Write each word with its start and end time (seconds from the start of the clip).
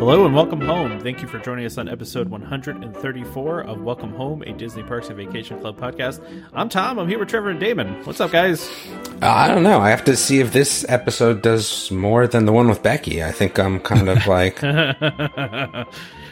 Hello 0.00 0.24
and 0.24 0.34
welcome 0.34 0.62
home. 0.62 0.98
Thank 1.00 1.20
you 1.20 1.28
for 1.28 1.38
joining 1.38 1.66
us 1.66 1.76
on 1.76 1.86
episode 1.86 2.30
134 2.30 3.60
of 3.60 3.82
Welcome 3.82 4.14
Home, 4.14 4.40
a 4.44 4.52
Disney 4.54 4.82
Parks 4.82 5.08
and 5.08 5.16
Vacation 5.18 5.60
Club 5.60 5.78
podcast. 5.78 6.24
I'm 6.54 6.70
Tom. 6.70 6.98
I'm 6.98 7.06
here 7.06 7.18
with 7.18 7.28
Trevor 7.28 7.50
and 7.50 7.60
Damon. 7.60 8.02
What's 8.06 8.18
up, 8.18 8.30
guys? 8.30 8.66
Uh, 9.20 9.26
I 9.26 9.46
don't 9.46 9.62
know. 9.62 9.78
I 9.78 9.90
have 9.90 10.02
to 10.04 10.16
see 10.16 10.40
if 10.40 10.54
this 10.54 10.86
episode 10.88 11.42
does 11.42 11.90
more 11.90 12.26
than 12.26 12.46
the 12.46 12.52
one 12.52 12.66
with 12.66 12.82
Becky. 12.82 13.22
I 13.22 13.30
think 13.30 13.58
I'm 13.58 13.78
kind 13.78 14.08
of 14.08 14.26
like. 14.26 14.64
I, 14.64 15.84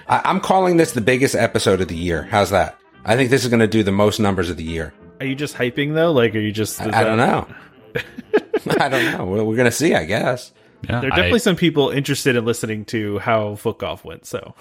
I'm 0.08 0.40
calling 0.40 0.78
this 0.78 0.92
the 0.92 1.02
biggest 1.02 1.34
episode 1.34 1.82
of 1.82 1.88
the 1.88 1.96
year. 1.96 2.22
How's 2.22 2.48
that? 2.48 2.80
I 3.04 3.16
think 3.16 3.28
this 3.28 3.44
is 3.44 3.50
going 3.50 3.60
to 3.60 3.68
do 3.68 3.82
the 3.82 3.92
most 3.92 4.18
numbers 4.18 4.48
of 4.48 4.56
the 4.56 4.64
year. 4.64 4.94
Are 5.20 5.26
you 5.26 5.34
just 5.34 5.54
hyping 5.54 5.92
though? 5.92 6.12
Like, 6.12 6.34
are 6.34 6.40
you 6.40 6.52
just? 6.52 6.80
I, 6.80 7.00
I 7.00 7.04
don't 7.04 7.18
know. 7.18 7.46
I 8.80 8.88
don't 8.88 9.12
know. 9.12 9.26
We're, 9.26 9.44
we're 9.44 9.56
going 9.56 9.66
to 9.66 9.70
see, 9.70 9.94
I 9.94 10.04
guess. 10.06 10.52
Yeah, 10.82 11.00
There 11.00 11.08
are 11.08 11.10
definitely 11.10 11.34
I- 11.36 11.38
some 11.38 11.56
people 11.56 11.90
interested 11.90 12.36
in 12.36 12.44
listening 12.44 12.84
to 12.86 13.18
how 13.18 13.56
foot 13.56 13.78
golf 13.78 14.04
went. 14.04 14.26
So, 14.26 14.54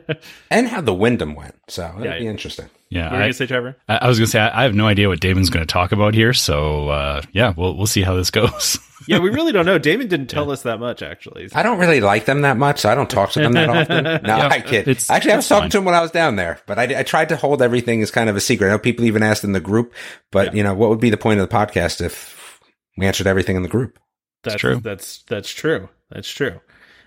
And 0.50 0.68
how 0.68 0.80
the 0.80 0.94
Wyndham 0.94 1.34
went. 1.34 1.54
So 1.68 1.86
it'll 1.96 2.04
Yeah, 2.04 2.18
be 2.18 2.26
interesting. 2.26 2.66
yeah. 2.90 3.08
were 3.10 3.16
you 3.16 3.22
I, 3.22 3.24
gonna 3.24 3.32
say, 3.32 3.46
Trevor? 3.46 3.76
I 3.88 3.96
I 3.96 4.08
was 4.08 4.18
gonna 4.18 4.26
say 4.26 4.40
I, 4.40 4.60
I 4.60 4.62
have 4.64 4.74
no 4.74 4.86
idea 4.86 5.08
what 5.08 5.20
Damon's 5.20 5.48
going 5.50 5.66
to 5.66 5.72
talk 5.72 5.92
about 5.92 6.14
here, 6.14 6.32
so 6.34 6.88
uh, 6.90 7.22
yeah, 7.32 7.54
we'll 7.56 7.76
we'll 7.76 7.86
see 7.86 8.02
how 8.02 8.14
this 8.16 8.30
goes. 8.40 8.78
Yeah, 9.08 9.18
we 9.18 9.30
really 9.30 9.50
don't 9.50 9.66
know. 9.66 9.78
Damon 9.78 10.06
didn't 10.08 10.28
tell 10.28 10.50
us 10.52 10.62
that 10.62 10.78
much, 10.78 11.02
actually. 11.02 11.48
I 11.54 11.62
don't 11.64 11.78
really 11.78 12.00
like 12.00 12.24
them 12.26 12.42
that 12.42 12.56
much, 12.56 12.78
so 12.80 12.88
I 12.90 12.94
don't 12.94 13.10
talk 13.10 13.30
to 13.32 13.40
them 13.40 13.52
that 13.52 13.68
often. 13.90 14.04
No, 14.04 14.20
Yeah, 14.24 14.48
I 14.48 14.60
kid. 14.60 14.86
it's- 14.86 15.10
Actually, 15.10 15.32
I 15.32 15.36
was 15.36 15.44
it's 15.44 15.48
talking 15.48 15.62
fine. 15.64 15.70
to 15.70 15.78
him 15.78 15.84
when 15.86 15.94
I 15.94 16.02
was 16.02 16.12
down 16.12 16.36
there, 16.36 16.60
but 16.66 16.78
I, 16.78 17.00
I 17.00 17.02
tried 17.02 17.30
to 17.30 17.36
hold 17.36 17.62
everything 17.62 18.00
as 18.02 18.12
kind 18.12 18.30
of 18.30 18.36
a 18.36 18.40
secret. 18.40 18.68
I 18.68 18.70
know 18.72 18.78
people 18.78 19.04
even 19.06 19.24
asked 19.24 19.42
in 19.42 19.52
the 19.52 19.60
group, 19.60 19.92
but 20.30 20.54
you 20.54 20.62
know, 20.62 20.74
what 20.74 20.88
would 20.90 21.00
be 21.00 21.10
the 21.10 21.16
point 21.16 21.40
of 21.40 21.48
the 21.48 21.52
podcast 21.54 22.00
if 22.00 22.60
we 22.96 23.06
answered 23.06 23.26
everything 23.26 23.56
in 23.56 23.62
the 23.62 23.68
group? 23.68 23.98
That's 24.42 24.60
true. 24.60 24.80
That's 24.80 25.22
that's 25.22 25.50
true. 25.50 25.88
That's 26.10 26.28
true. 26.28 26.60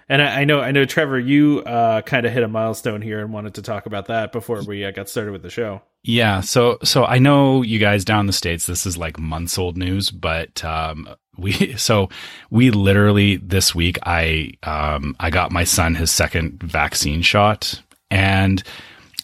And 0.08 0.22
I, 0.22 0.42
I 0.42 0.46
know, 0.46 0.60
I 0.60 0.72
know, 0.72 0.86
Trevor, 0.86 1.20
you 1.20 1.64
uh, 1.66 2.02
kind 2.02 2.28
of 2.28 2.32
hit 2.32 2.44
a 2.44 2.48
milestone 2.48 3.02
here 3.02 3.22
and 3.22 3.34
wanted 3.34 3.56
to 3.56 3.64
talk 3.64 3.88
about 3.88 4.06
that 4.08 4.32
before 4.32 4.62
we 4.64 4.86
uh, 4.86 4.92
got 4.92 5.10
started 5.10 5.32
with 5.32 5.42
the 5.42 5.50
show. 5.50 5.82
yeah, 6.04 6.42
so 6.42 6.78
so 6.84 7.06
I 7.06 7.18
know 7.18 7.64
you 7.64 7.80
guys 7.80 8.06
down 8.06 8.22
in 8.22 8.26
the 8.28 8.34
states. 8.34 8.68
This 8.68 8.86
is 8.86 8.98
like 8.98 9.18
months 9.20 9.58
old 9.58 9.78
news, 9.78 10.12
but 10.12 10.64
um, 10.64 11.10
we 11.38 11.76
so 11.78 12.10
we 12.52 12.70
literally 12.72 13.38
this 13.38 13.74
week 13.74 13.98
I 14.04 14.54
um 14.64 15.16
I 15.20 15.30
got 15.32 15.52
my 15.52 15.64
son 15.64 15.96
his 15.96 16.12
second 16.12 16.62
vaccine 16.62 17.24
shot, 17.24 17.82
and 18.12 18.62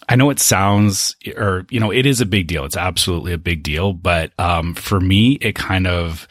I 0.09 0.15
know 0.15 0.31
it 0.31 0.39
sounds 0.39 1.15
or 1.37 1.67
you 1.69 1.79
know 1.79 1.91
it 1.91 2.07
is 2.07 2.21
a 2.21 2.25
big 2.25 2.47
deal. 2.47 2.65
It's 2.65 2.77
absolutely 2.77 3.33
a 3.33 3.37
big 3.37 3.61
deal, 3.61 3.93
but 3.93 4.31
um 4.39 4.73
for 4.73 4.99
me 4.99 5.33
it 5.33 5.53
kind 5.53 5.85
of 5.85 6.27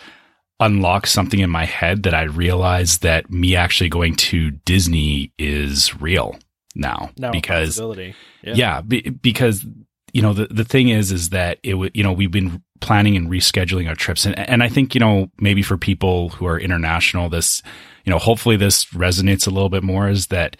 unlocked 0.60 1.08
something 1.08 1.40
in 1.40 1.50
my 1.50 1.64
head 1.64 2.02
that 2.04 2.14
I 2.14 2.24
realized 2.24 3.02
that 3.02 3.30
me 3.30 3.56
actually 3.56 3.88
going 3.88 4.14
to 4.16 4.50
Disney 4.50 5.32
is 5.38 6.00
real 6.00 6.38
now 6.74 7.10
a 7.22 7.30
because 7.32 7.70
possibility. 7.70 8.14
yeah, 8.42 8.80
be, 8.80 9.00
because 9.00 9.64
you 10.12 10.22
know 10.22 10.32
the 10.32 10.46
the 10.46 10.64
thing 10.64 10.88
is 10.88 11.10
is 11.10 11.30
that 11.30 11.58
it 11.62 11.74
would 11.74 11.92
you 11.94 12.02
know 12.02 12.12
we've 12.12 12.30
been 12.30 12.62
planning 12.80 13.16
and 13.16 13.28
rescheduling 13.28 13.88
our 13.88 13.94
trips 13.94 14.24
and 14.24 14.38
and 14.38 14.62
I 14.62 14.68
think 14.68 14.94
you 14.94 15.00
know 15.00 15.30
maybe 15.38 15.62
for 15.62 15.76
people 15.76 16.30
who 16.30 16.46
are 16.46 16.58
international 16.58 17.28
this 17.28 17.62
you 18.04 18.10
know 18.10 18.18
hopefully 18.18 18.56
this 18.56 18.86
resonates 18.86 19.46
a 19.46 19.50
little 19.50 19.68
bit 19.68 19.82
more 19.82 20.08
is 20.08 20.28
that 20.28 20.56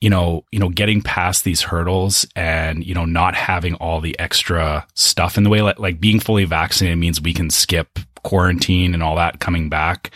you 0.00 0.10
know 0.10 0.44
you 0.52 0.58
know 0.58 0.68
getting 0.68 1.00
past 1.02 1.44
these 1.44 1.62
hurdles 1.62 2.26
and 2.36 2.84
you 2.84 2.94
know 2.94 3.04
not 3.04 3.34
having 3.34 3.74
all 3.76 4.00
the 4.00 4.18
extra 4.18 4.86
stuff 4.94 5.36
in 5.38 5.44
the 5.44 5.50
way 5.50 5.62
like, 5.62 5.78
like 5.78 6.00
being 6.00 6.20
fully 6.20 6.44
vaccinated 6.44 6.98
means 6.98 7.20
we 7.20 7.32
can 7.32 7.48
skip 7.50 7.98
quarantine 8.22 8.92
and 8.92 9.02
all 9.02 9.16
that 9.16 9.40
coming 9.40 9.68
back 9.68 10.10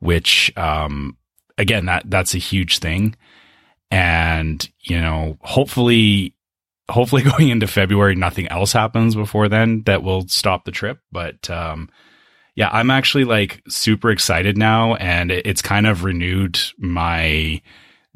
which 0.00 0.52
um 0.58 1.16
again 1.56 1.86
that 1.86 2.02
that's 2.10 2.34
a 2.34 2.38
huge 2.38 2.78
thing. 2.78 3.14
And 3.90 4.68
you 4.80 5.00
know 5.00 5.38
hopefully 5.42 6.34
hopefully 6.90 7.22
going 7.30 7.48
into 7.48 7.66
february 7.66 8.14
nothing 8.14 8.48
else 8.48 8.72
happens 8.72 9.14
before 9.14 9.48
then 9.48 9.82
that 9.86 10.02
will 10.02 10.26
stop 10.28 10.64
the 10.64 10.72
trip. 10.72 10.98
But 11.12 11.48
um 11.48 11.88
yeah 12.56 12.68
i'm 12.72 12.90
actually 12.90 13.24
like 13.24 13.62
super 13.68 14.10
excited 14.10 14.56
now 14.58 14.94
and 14.96 15.30
it- 15.30 15.46
it's 15.46 15.62
kind 15.62 15.86
of 15.86 16.04
renewed 16.04 16.58
my 16.78 17.60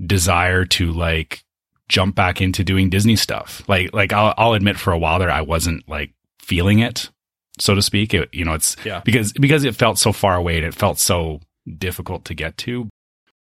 desire 0.05 0.65
to 0.65 0.93
like 0.93 1.43
jump 1.89 2.15
back 2.15 2.41
into 2.41 2.63
doing 2.63 2.91
disney 2.91 3.17
stuff 3.17 3.63
like 3.69 3.93
like 3.95 4.13
i'll, 4.13 4.35
I'll 4.37 4.53
admit 4.53 4.79
for 4.79 4.93
a 4.93 4.99
while 4.99 5.19
there 5.19 5.31
i 5.31 5.41
wasn't 5.41 5.89
like 5.89 6.13
feeling 6.41 6.79
it 6.81 7.11
so 7.59 7.75
to 7.75 7.83
speak 7.83 8.15
it, 8.15 8.29
you 8.33 8.45
know 8.45 8.55
it's 8.55 8.77
Yeah. 8.85 9.01
because 9.05 9.33
because 9.33 9.65
it 9.65 9.75
felt 9.75 9.99
so 9.99 10.13
far 10.13 10.37
away 10.37 10.57
and 10.59 10.67
it 10.67 10.75
felt 10.75 10.99
so 10.99 11.41
difficult 11.79 12.25
to 12.27 12.35
get 12.35 12.57
to 12.59 12.89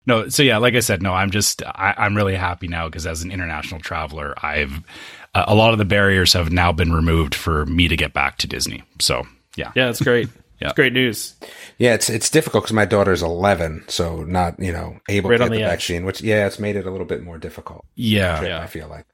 no, 0.07 0.29
so 0.29 0.43
yeah, 0.43 0.59
like 0.59 0.75
I 0.75 0.81
said, 0.81 1.03
no, 1.03 1.15
I'm 1.15 1.31
just 1.31 1.63
I, 1.65 1.95
I'm 1.97 2.15
really 2.15 2.35
happy 2.35 2.69
now 2.69 2.89
because 2.89 3.07
as 3.07 3.23
an 3.23 3.33
international 3.33 3.81
traveler, 3.81 4.35
I've 4.45 4.83
uh, 5.35 5.47
a 5.49 5.55
lot 5.55 5.73
of 5.73 5.79
the 5.79 5.87
barriers 5.87 6.35
have 6.35 6.53
now 6.53 6.73
been 6.73 6.93
removed 6.93 7.35
for 7.35 7.65
me 7.65 7.89
to 7.89 7.97
get 7.97 8.13
back 8.13 8.37
to 8.39 8.47
Disney. 8.47 8.83
So 9.01 9.27
yeah, 9.57 9.73
Yeah, 9.75 9.87
that's 9.87 10.03
great. 10.03 10.29
Yeah. 10.65 10.71
It's 10.71 10.77
great 10.77 10.93
news. 10.95 11.35
Yeah, 11.79 11.95
it's 11.95 12.09
it's 12.09 12.31
difficult 12.31 12.65
because 12.65 12.73
my 12.75 12.87
daughter's 12.87 13.23
11, 13.23 13.85
so 13.89 14.23
not 14.25 14.59
you 14.59 14.73
know 14.73 14.99
able 15.09 15.31
Right 15.31 15.37
to 15.37 15.45
on 15.45 15.51
get 15.51 15.57
the, 15.57 15.63
the 15.63 15.69
vaccine. 15.69 16.05
Which 16.07 16.21
yeah, 16.23 16.47
it's 16.47 16.59
made 16.59 16.77
it 16.77 16.87
a 16.87 16.91
little 16.91 17.07
bit 17.07 17.23
more 17.23 17.39
difficult. 17.39 17.85
yeah, 17.95 18.43
Yeah. 18.43 18.61
I 18.61 18.67
feel 18.67 18.89
like. 18.89 19.07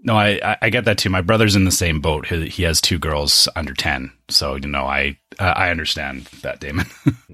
No, 0.00 0.16
I 0.16 0.38
I- 0.42 0.58
I 0.62 0.70
get 0.70 0.84
that 0.84 0.98
too. 0.98 1.10
My 1.10 1.20
brother's 1.22 1.56
in 1.56 1.64
the 1.64 1.70
same 1.72 2.00
boat. 2.00 2.26
He, 2.26 2.48
he 2.48 2.62
has 2.62 2.80
two 2.80 2.98
girls 2.98 3.48
under 3.56 3.74
ten, 3.74 4.12
so 4.28 4.54
you 4.54 4.68
know 4.68 4.84
I 4.84 5.18
uh, 5.38 5.54
I 5.56 5.70
understand 5.70 6.26
that, 6.42 6.60
Damon. 6.60 6.86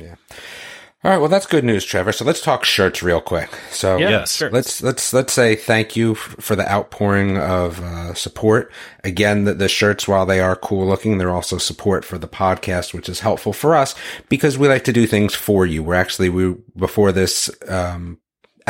All 1.03 1.11
right, 1.11 1.17
well 1.17 1.31
that's 1.31 1.47
good 1.47 1.65
news, 1.65 1.83
Trevor. 1.87 2.13
So 2.13 2.27
let's 2.27 2.43
talk 2.43 2.63
shirts 2.63 3.03
real 3.03 3.23
quick. 3.23 3.49
So 3.71 3.97
Yeah, 3.97 4.11
Yes. 4.11 4.37
sure. 4.37 4.51
let's 4.51 4.83
let's 4.83 5.15
let's 5.15 5.33
say 5.33 5.57
thank 5.57 5.97
you 5.97 6.13
f- 6.13 6.37
for 6.41 6.55
the 6.55 6.71
outpouring 6.71 7.39
of 7.39 7.81
uh, 7.81 8.13
support. 8.13 8.71
Again, 9.03 9.45
the, 9.45 9.55
the 9.55 9.69
shirts, 9.69 10.07
while 10.07 10.27
they 10.27 10.41
are 10.41 10.55
cool 10.57 10.87
looking, 10.87 11.17
they're 11.17 11.31
also 11.31 11.57
support 11.57 12.05
for 12.05 12.19
the 12.19 12.29
podcast, 12.29 12.93
which 12.93 13.09
is 13.09 13.21
helpful 13.21 13.55
for 13.55 13.75
us 13.75 13.95
because 14.29 14.59
we 14.59 14.69
like 14.69 14.85
to 14.85 14.93
do 14.93 15.07
things 15.07 15.35
for 15.35 15.65
you. 15.65 15.83
We're 15.83 15.95
actually 15.95 16.29
we 16.29 16.55
before 16.77 17.13
this 17.13 17.49
um, 17.67 18.19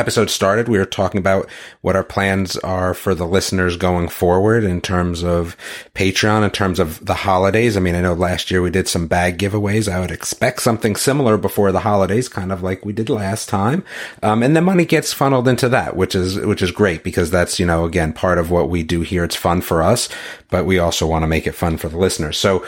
episode 0.01 0.31
started, 0.31 0.67
we 0.67 0.79
were 0.79 0.85
talking 0.85 1.19
about 1.19 1.49
what 1.83 1.95
our 1.95 2.03
plans 2.03 2.57
are 2.59 2.95
for 2.95 3.15
the 3.15 3.27
listeners 3.27 3.77
going 3.77 4.09
forward 4.09 4.65
in 4.65 4.81
terms 4.81 5.23
of 5.23 5.57
Patreon, 5.95 6.43
in 6.43 6.51
terms 6.51 6.81
of 6.81 7.05
the 7.05 7.15
holidays. 7.15 7.77
I 7.77 7.81
mean, 7.81 7.95
I 7.95 8.01
know 8.01 8.15
last 8.15 8.51
year 8.51 8.63
we 8.63 8.71
did 8.71 8.89
some 8.89 9.07
bag 9.07 9.39
giveaways. 9.39 9.93
I 9.93 10.01
would 10.01 10.11
expect 10.11 10.63
something 10.63 10.97
similar 10.97 11.37
before 11.37 11.71
the 11.71 11.81
holidays, 11.81 12.29
kind 12.29 12.51
of 12.51 12.63
like 12.63 12.85
we 12.85 12.93
did 12.93 13.09
last 13.09 13.49
time. 13.49 13.85
Um, 14.23 14.43
and 14.43 14.57
the 14.57 14.61
money 14.61 14.85
gets 14.85 15.13
funneled 15.13 15.47
into 15.47 15.69
that, 15.69 15.95
which 15.95 16.15
is, 16.15 16.39
which 16.41 16.63
is 16.63 16.73
great 16.73 17.05
because 17.05 17.31
that's, 17.31 17.61
you 17.61 17.67
know, 17.67 17.85
again, 17.85 18.13
part 18.13 18.39
of 18.39 18.51
what 18.51 18.71
we 18.71 18.83
do 18.83 19.03
here. 19.03 19.23
It's 19.23 19.37
fun 19.37 19.61
for 19.61 19.83
us, 19.83 20.09
but 20.49 20.65
we 20.65 20.79
also 20.79 21.07
want 21.07 21.23
to 21.23 21.29
make 21.29 21.47
it 21.47 21.55
fun 21.55 21.77
for 21.77 21.89
the 21.89 21.99
listeners. 21.99 22.39
So 22.39 22.65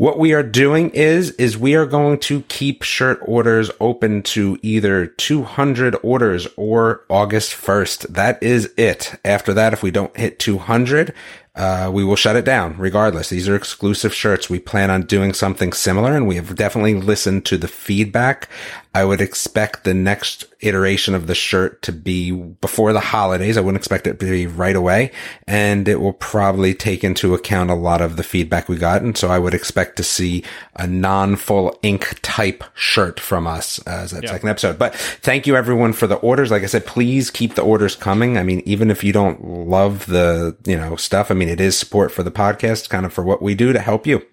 what 0.00 0.18
we 0.18 0.32
are 0.32 0.42
doing 0.42 0.88
is, 0.92 1.32
is 1.32 1.58
we 1.58 1.74
are 1.74 1.84
going 1.84 2.18
to 2.18 2.40
keep 2.44 2.82
shirt 2.82 3.20
orders 3.20 3.70
open 3.80 4.22
to 4.22 4.58
either 4.62 5.04
200 5.06 5.94
orders 6.02 6.48
or 6.56 7.04
August 7.10 7.52
1st. 7.52 8.08
That 8.08 8.42
is 8.42 8.72
it. 8.78 9.20
After 9.26 9.52
that, 9.52 9.74
if 9.74 9.82
we 9.82 9.90
don't 9.90 10.16
hit 10.16 10.38
200, 10.38 11.12
uh, 11.54 11.90
we 11.92 12.02
will 12.02 12.16
shut 12.16 12.34
it 12.34 12.46
down 12.46 12.78
regardless. 12.78 13.28
These 13.28 13.46
are 13.46 13.54
exclusive 13.54 14.14
shirts. 14.14 14.48
We 14.48 14.58
plan 14.58 14.90
on 14.90 15.02
doing 15.02 15.34
something 15.34 15.74
similar 15.74 16.16
and 16.16 16.26
we 16.26 16.36
have 16.36 16.54
definitely 16.54 16.94
listened 16.94 17.44
to 17.44 17.58
the 17.58 17.68
feedback. 17.68 18.48
I 18.92 19.04
would 19.04 19.20
expect 19.20 19.84
the 19.84 19.94
next 19.94 20.46
iteration 20.60 21.14
of 21.14 21.28
the 21.28 21.34
shirt 21.34 21.80
to 21.82 21.92
be 21.92 22.32
before 22.32 22.92
the 22.92 23.00
holidays. 23.00 23.56
I 23.56 23.60
wouldn't 23.60 23.80
expect 23.80 24.06
it 24.06 24.18
to 24.18 24.26
be 24.26 24.46
right 24.46 24.74
away 24.74 25.12
and 25.46 25.86
it 25.86 26.00
will 26.00 26.12
probably 26.12 26.74
take 26.74 27.04
into 27.04 27.34
account 27.34 27.70
a 27.70 27.74
lot 27.74 28.00
of 28.00 28.16
the 28.16 28.24
feedback 28.24 28.68
we 28.68 28.76
got. 28.76 29.02
And 29.02 29.16
so 29.16 29.28
I 29.28 29.38
would 29.38 29.54
expect 29.54 29.96
to 29.96 30.02
see 30.02 30.42
a 30.74 30.86
non-full 30.86 31.78
ink 31.82 32.18
type 32.22 32.64
shirt 32.74 33.20
from 33.20 33.46
us 33.46 33.78
uh, 33.86 33.90
as 33.90 34.10
that 34.10 34.28
second 34.28 34.48
episode. 34.48 34.78
But 34.78 34.94
thank 34.94 35.46
you 35.46 35.56
everyone 35.56 35.92
for 35.92 36.08
the 36.08 36.16
orders. 36.16 36.50
Like 36.50 36.64
I 36.64 36.66
said, 36.66 36.84
please 36.84 37.30
keep 37.30 37.54
the 37.54 37.62
orders 37.62 37.94
coming. 37.94 38.36
I 38.38 38.42
mean, 38.42 38.60
even 38.66 38.90
if 38.90 39.04
you 39.04 39.12
don't 39.12 39.44
love 39.44 40.06
the, 40.06 40.56
you 40.64 40.76
know, 40.76 40.96
stuff, 40.96 41.30
I 41.30 41.34
mean, 41.34 41.48
it 41.48 41.60
is 41.60 41.78
support 41.78 42.10
for 42.10 42.24
the 42.24 42.32
podcast, 42.32 42.88
kind 42.88 43.06
of 43.06 43.12
for 43.12 43.22
what 43.22 43.40
we 43.40 43.54
do 43.54 43.72
to 43.72 43.78
help 43.78 44.06
you. 44.06 44.26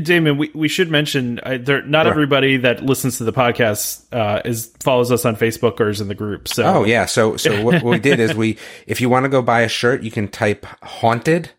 Damon, 0.00 0.38
we, 0.38 0.50
we 0.54 0.68
should 0.68 0.90
mention 0.90 1.40
uh, 1.42 1.58
there, 1.60 1.82
not 1.82 2.06
everybody 2.06 2.56
that 2.58 2.82
listens 2.82 3.18
to 3.18 3.24
the 3.24 3.32
podcast 3.32 4.04
uh, 4.12 4.42
is 4.44 4.66
follows 4.80 5.10
us 5.12 5.24
on 5.24 5.36
Facebook 5.36 5.80
or 5.80 5.88
is 5.88 6.00
in 6.00 6.08
the 6.08 6.14
group. 6.14 6.48
So 6.48 6.64
Oh 6.64 6.84
yeah. 6.84 7.06
So 7.06 7.36
so 7.36 7.62
what, 7.62 7.82
what 7.82 7.90
we 7.90 7.98
did 7.98 8.20
is 8.20 8.34
we 8.34 8.58
if 8.86 9.00
you 9.00 9.08
want 9.08 9.24
to 9.24 9.28
go 9.28 9.42
buy 9.42 9.62
a 9.62 9.68
shirt, 9.68 10.02
you 10.02 10.10
can 10.10 10.28
type 10.28 10.66
haunted 10.82 11.50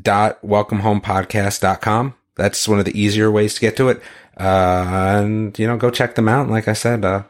dot 0.00 0.40
welcomehomepodcast 0.42 1.60
dot 1.60 1.80
com. 1.80 2.14
That's 2.36 2.66
one 2.68 2.78
of 2.78 2.84
the 2.84 2.98
easier 2.98 3.30
ways 3.30 3.54
to 3.54 3.60
get 3.60 3.76
to 3.76 3.88
it. 3.88 4.02
Uh, 4.38 5.20
and 5.20 5.58
you 5.58 5.66
know, 5.66 5.76
go 5.76 5.90
check 5.90 6.14
them 6.14 6.28
out. 6.28 6.42
And 6.42 6.50
like 6.50 6.68
I 6.68 6.72
said, 6.72 7.04
uh, 7.04 7.24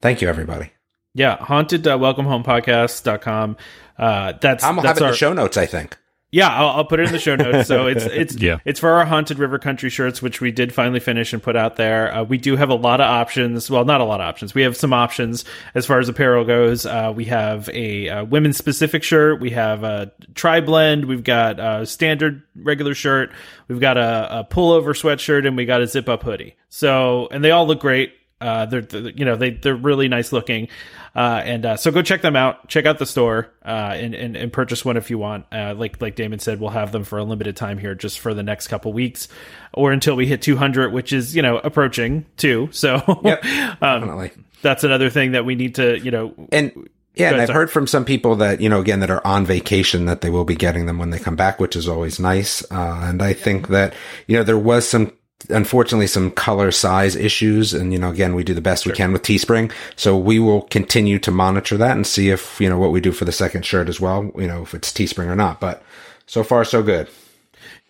thank 0.00 0.22
you 0.22 0.28
everybody. 0.28 0.70
Yeah, 1.14 1.36
haunted 1.36 1.86
uh, 1.86 1.96
welcome 1.98 2.26
home 2.26 2.44
podcast.com. 2.44 3.56
Uh, 3.98 4.32
that's 4.40 4.64
I'm 4.64 4.76
gonna 4.76 4.88
have 4.88 4.96
it 4.98 5.02
in 5.02 5.10
the 5.10 5.16
show 5.16 5.32
notes. 5.32 5.56
I 5.56 5.66
think. 5.66 5.96
Yeah, 6.34 6.48
I'll, 6.48 6.68
I'll 6.78 6.84
put 6.84 6.98
it 6.98 7.06
in 7.06 7.12
the 7.12 7.20
show 7.20 7.36
notes. 7.36 7.68
So 7.68 7.86
it's 7.86 8.04
it's 8.12 8.34
Yeah. 8.34 8.58
it's 8.64 8.80
for 8.80 8.90
our 8.90 9.04
haunted 9.04 9.38
river 9.38 9.58
country 9.60 9.88
shirts, 9.88 10.20
which 10.20 10.40
we 10.40 10.50
did 10.50 10.74
finally 10.74 10.98
finish 10.98 11.32
and 11.32 11.40
put 11.40 11.54
out 11.54 11.76
there. 11.76 12.12
Uh, 12.12 12.24
we 12.24 12.38
do 12.38 12.56
have 12.56 12.70
a 12.70 12.74
lot 12.74 13.00
of 13.00 13.06
options. 13.08 13.70
Well, 13.70 13.84
not 13.84 14.00
a 14.00 14.04
lot 14.04 14.20
of 14.20 14.26
options. 14.26 14.52
We 14.52 14.62
have 14.62 14.76
some 14.76 14.92
options 14.92 15.44
as 15.76 15.86
far 15.86 16.00
as 16.00 16.08
apparel 16.08 16.44
goes. 16.44 16.86
Uh, 16.86 17.12
we 17.14 17.26
have 17.26 17.68
a, 17.68 18.08
uh 18.08 18.24
women's 18.24 18.56
specific 18.56 19.04
shirt. 19.04 19.40
We 19.40 19.50
have 19.50 19.84
a 19.84 20.10
tri 20.34 20.60
blend. 20.60 21.04
We've 21.04 21.22
got 21.22 21.60
a 21.60 21.86
standard 21.86 22.42
regular 22.56 22.94
shirt. 22.96 23.30
We've 23.68 23.80
got 23.80 23.96
a, 23.96 24.40
a 24.40 24.44
pullover 24.44 24.88
sweatshirt, 25.00 25.46
and 25.46 25.56
we 25.56 25.66
got 25.66 25.82
a 25.82 25.86
zip 25.86 26.08
up 26.08 26.24
hoodie. 26.24 26.56
So 26.68 27.28
and 27.30 27.44
they 27.44 27.52
all 27.52 27.66
look 27.68 27.78
great. 27.78 28.12
Uh, 28.40 28.66
they're, 28.66 28.82
they're 28.82 29.10
you 29.10 29.24
know 29.24 29.36
they 29.36 29.50
they're 29.50 29.76
really 29.76 30.08
nice 30.08 30.32
looking, 30.32 30.66
uh, 31.14 31.42
and 31.44 31.64
uh, 31.64 31.76
so 31.76 31.90
go 31.90 32.02
check 32.02 32.22
them 32.22 32.34
out. 32.36 32.68
Check 32.68 32.86
out 32.86 32.98
the 32.98 33.06
store 33.06 33.52
uh, 33.64 33.92
and, 33.94 34.14
and 34.14 34.36
and 34.36 34.52
purchase 34.52 34.84
one 34.84 34.96
if 34.96 35.10
you 35.10 35.18
want. 35.18 35.46
Uh, 35.52 35.74
like 35.76 36.00
like 36.02 36.16
Damon 36.16 36.40
said, 36.40 36.60
we'll 36.60 36.70
have 36.70 36.90
them 36.92 37.04
for 37.04 37.18
a 37.18 37.24
limited 37.24 37.56
time 37.56 37.78
here, 37.78 37.94
just 37.94 38.18
for 38.18 38.34
the 38.34 38.42
next 38.42 38.68
couple 38.68 38.92
weeks, 38.92 39.28
or 39.72 39.92
until 39.92 40.16
we 40.16 40.26
hit 40.26 40.42
200, 40.42 40.92
which 40.92 41.12
is 41.12 41.36
you 41.36 41.42
know 41.42 41.58
approaching 41.58 42.26
too. 42.36 42.68
So 42.72 42.94
Yep, 43.24 43.44
um, 43.44 44.00
Definitely. 44.00 44.32
that's 44.62 44.82
another 44.84 45.08
thing 45.10 45.32
that 45.32 45.44
we 45.44 45.54
need 45.54 45.76
to 45.76 45.98
you 46.00 46.10
know 46.10 46.34
And 46.50 46.88
yeah, 47.14 47.30
and 47.30 47.40
I've 47.40 47.48
heard 47.48 47.70
from 47.70 47.86
some 47.86 48.04
people 48.04 48.36
that 48.36 48.60
you 48.60 48.68
know 48.68 48.80
again 48.80 48.98
that 49.00 49.10
are 49.10 49.24
on 49.24 49.46
vacation 49.46 50.06
that 50.06 50.20
they 50.20 50.30
will 50.30 50.44
be 50.44 50.56
getting 50.56 50.86
them 50.86 50.98
when 50.98 51.10
they 51.10 51.20
come 51.20 51.36
back, 51.36 51.60
which 51.60 51.76
is 51.76 51.86
always 51.88 52.18
nice. 52.18 52.64
Uh, 52.72 53.00
and 53.04 53.22
I 53.22 53.34
think 53.34 53.68
that 53.68 53.94
you 54.26 54.36
know 54.36 54.42
there 54.42 54.58
was 54.58 54.88
some 54.88 55.12
unfortunately 55.50 56.06
some 56.06 56.30
color 56.30 56.70
size 56.70 57.16
issues 57.16 57.74
and 57.74 57.92
you 57.92 57.98
know 57.98 58.10
again 58.10 58.34
we 58.34 58.44
do 58.44 58.54
the 58.54 58.60
best 58.60 58.86
we 58.86 58.92
can 58.92 59.12
with 59.12 59.22
teespring 59.22 59.72
so 59.96 60.16
we 60.16 60.38
will 60.38 60.62
continue 60.62 61.18
to 61.18 61.30
monitor 61.30 61.76
that 61.76 61.96
and 61.96 62.06
see 62.06 62.30
if 62.30 62.60
you 62.60 62.68
know 62.68 62.78
what 62.78 62.92
we 62.92 63.00
do 63.00 63.12
for 63.12 63.24
the 63.24 63.32
second 63.32 63.64
shirt 63.64 63.88
as 63.88 64.00
well 64.00 64.30
you 64.36 64.46
know 64.46 64.62
if 64.62 64.74
it's 64.74 64.92
teespring 64.92 65.26
or 65.26 65.36
not 65.36 65.60
but 65.60 65.82
so 66.26 66.42
far 66.42 66.64
so 66.64 66.82
good 66.82 67.08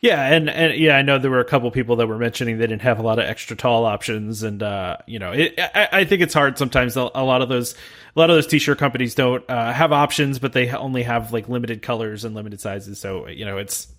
Yeah, 0.05 0.35
and 0.35 0.51
and 0.51 0.79
yeah, 0.79 0.99
I 0.99 1.01
know 1.03 1.19
there 1.19 1.31
were 1.31 1.41
a 1.41 1.47
couple 1.47 1.71
people 1.71 1.97
that 1.97 2.07
were 2.07 2.19
mentioning 2.19 2.59
they 2.59 2.67
didn't 2.67 2.83
have 2.83 2.99
a 2.99 3.03
lot 3.03 3.19
of 3.19 3.25
extra 3.25 3.57
tall 3.57 3.87
options, 3.87 4.43
and 4.43 4.63
uh, 4.63 4.99
you 5.07 5.19
know, 5.19 5.33
it, 5.33 5.59
I, 5.59 5.89
I 5.93 6.05
think 6.05 6.21
it's 6.21 6.35
hard 6.35 6.59
sometimes. 6.59 6.95
A, 6.99 7.09
a 7.15 7.25
lot 7.25 7.41
of 7.41 7.49
those, 7.49 7.73
a 8.15 8.21
lot 8.21 8.29
of 8.29 8.37
those 8.37 8.47
t-shirt 8.47 8.77
companies 8.77 9.15
don't 9.15 9.49
uh, 9.49 9.73
have 9.73 9.93
options, 9.93 10.39
but 10.39 10.53
they 10.53 10.69
only 10.71 11.05
have 11.05 11.33
like 11.33 11.49
limited 11.49 11.81
colors 11.81 12.27
and 12.27 12.35
limited 12.35 12.61
sizes. 12.61 12.99
So 12.99 13.29
you 13.29 13.47
know, 13.47 13.57
it's 13.57 13.94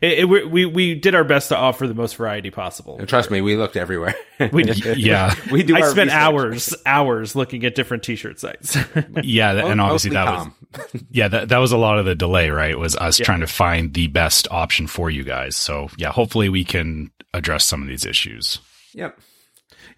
it, 0.00 0.20
it, 0.20 0.24
we- 0.28 0.44
we 0.44 0.66
we 0.66 0.94
did 0.94 1.14
our 1.14 1.24
best 1.24 1.48
to 1.48 1.56
offer 1.56 1.86
the 1.86 1.94
most 1.94 2.16
variety 2.16 2.50
possible. 2.50 2.98
and 2.98 3.08
trust 3.08 3.30
me 3.30 3.40
we 3.40 3.56
looked 3.56 3.76
everywhere 3.76 4.14
We 4.52 4.64
Yeah. 4.96 5.34
we 5.50 5.62
do 5.62 5.76
I 5.76 5.80
our 5.82 5.90
spent 5.90 6.08
research. 6.10 6.20
hours 6.22 6.74
hours 6.86 7.36
looking 7.36 7.64
at 7.64 7.74
different 7.74 8.02
t-shirt 8.02 8.38
sites. 8.40 8.76
Yeah, 9.22 9.52
th- 9.54 9.64
and 9.64 9.80
obviously 9.80 10.10
Mostly 10.10 10.10
that 10.10 10.24
Tom. 10.24 10.54
was 10.92 11.02
yeah 11.10 11.28
that 11.28 11.48
that 11.50 11.58
was 11.58 11.72
a 11.72 11.76
lot 11.78 11.98
of 11.98 12.04
the 12.04 12.14
delay, 12.14 12.50
right? 12.50 12.78
Was 12.78 12.96
us 12.96 13.16
trying 13.18 13.40
to 13.40 13.46
find 13.46 13.94
the 13.94 14.06
best 14.08 14.48
option 14.50 14.86
for 14.86 15.10
you 15.10 15.24
guys. 15.24 15.56
So 15.56 15.88
yeah, 15.96 16.10
hopefully 16.12 16.48
we 16.48 16.64
can 16.64 17.10
address 17.32 17.64
some 17.64 17.82
of 17.82 17.88
these 17.88 18.04
issues. 18.04 18.58
yep 18.92 19.18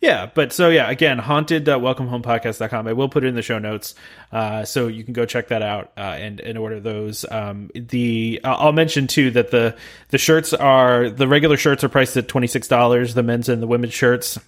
Yeah, 0.06 0.31
but 0.32 0.53
so 0.53 0.69
yeah, 0.69 0.88
again, 0.88 1.19
haunted 1.19 1.69
uh, 1.69 1.81
welcomehomepodcast.com. 1.81 2.87
I 2.87 2.93
will 2.93 3.08
put 3.08 3.25
it 3.25 3.26
in 3.26 3.35
the 3.35 3.43
show 3.43 3.58
notes, 3.58 3.97
uh, 4.31 4.64
so 4.64 4.87
you 4.87 5.03
can 5.03 5.12
go 5.12 5.26
check 5.26 5.49
that 5.49 5.62
out 5.62 5.91
uh, 5.97 6.00
and 6.00 6.38
and 6.38 6.56
order 6.56 6.79
those. 6.79 7.25
Um, 7.29 7.73
the 7.75 8.41
I'll 8.44 8.70
mention 8.70 9.08
too 9.08 9.32
that 9.32 9.50
the 9.50 9.76
the 10.11 10.19
shirts 10.19 10.53
are 10.53 11.11
the 11.11 11.26
regular 11.26 11.56
shirts 11.56 11.82
are 11.82 11.88
priced 11.88 12.17
at 12.17 12.29
twenty 12.29 12.47
six 12.47 12.69
dollars. 12.69 13.14
The 13.14 13.25
men's 13.25 13.49
and 13.49 13.61
the 13.61 13.67
women's 13.67 13.94
shirts. 13.94 14.38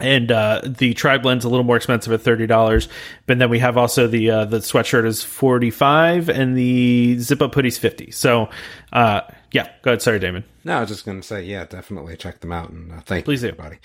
And 0.00 0.32
uh, 0.32 0.62
the 0.64 0.94
tri 0.94 1.18
blend's 1.18 1.44
a 1.44 1.50
little 1.50 1.64
more 1.64 1.76
expensive 1.76 2.10
at 2.14 2.22
thirty 2.22 2.46
dollars, 2.46 2.88
but 3.26 3.38
then 3.38 3.50
we 3.50 3.58
have 3.58 3.76
also 3.76 4.06
the 4.06 4.30
uh, 4.30 4.44
the 4.46 4.58
sweatshirt 4.58 5.04
is 5.04 5.22
forty 5.22 5.70
five, 5.70 6.30
and 6.30 6.56
the 6.56 7.18
zip 7.18 7.42
up 7.42 7.54
hoodie's 7.54 7.76
fifty. 7.76 8.10
So, 8.10 8.48
uh, 8.90 9.20
yeah, 9.52 9.68
go 9.82 9.92
ahead. 9.92 10.02
Sorry, 10.02 10.18
Damon. 10.18 10.44
No, 10.64 10.78
I 10.78 10.80
was 10.80 10.88
just 10.88 11.04
going 11.04 11.20
to 11.20 11.26
say, 11.26 11.44
yeah, 11.44 11.64
definitely 11.64 12.16
check 12.16 12.40
them 12.40 12.52
out 12.52 12.70
and 12.70 12.92
uh, 12.92 13.00
thank 13.00 13.24
Please 13.24 13.42
you, 13.42 13.50
do. 13.50 13.54
everybody. 13.54 13.78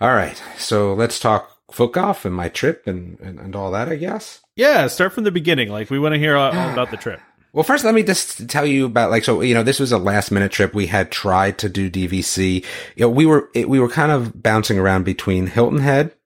All 0.00 0.14
right, 0.14 0.40
so 0.58 0.94
let's 0.94 1.18
talk 1.18 1.50
foot 1.72 1.92
golf 1.92 2.24
and 2.24 2.34
my 2.34 2.48
trip 2.48 2.86
and, 2.86 3.18
and, 3.20 3.38
and 3.40 3.56
all 3.56 3.70
that, 3.72 3.88
I 3.88 3.96
guess. 3.96 4.40
Yeah, 4.56 4.86
start 4.86 5.12
from 5.12 5.24
the 5.24 5.32
beginning. 5.32 5.70
Like 5.70 5.90
we 5.90 5.98
want 5.98 6.14
to 6.14 6.18
hear 6.18 6.36
all, 6.36 6.52
all 6.52 6.70
about 6.72 6.90
the 6.90 6.96
trip. 6.96 7.20
Well, 7.52 7.62
first, 7.62 7.84
let 7.84 7.94
me 7.94 8.02
just 8.02 8.48
tell 8.48 8.66
you 8.66 8.86
about 8.86 9.10
like 9.10 9.22
so. 9.22 9.40
You 9.40 9.54
know, 9.54 9.62
this 9.62 9.78
was 9.78 9.92
a 9.92 9.98
last 9.98 10.32
minute 10.32 10.50
trip. 10.50 10.74
We 10.74 10.86
had 10.86 11.12
tried 11.12 11.58
to 11.58 11.68
do 11.68 11.88
DVC. 11.88 12.64
You 12.96 13.02
know, 13.02 13.08
we 13.08 13.26
were 13.26 13.48
it, 13.54 13.68
we 13.68 13.78
were 13.78 13.88
kind 13.88 14.10
of 14.10 14.42
bouncing 14.42 14.76
around 14.76 15.04
between 15.04 15.46
Hilton 15.46 15.78
Head, 15.78 16.16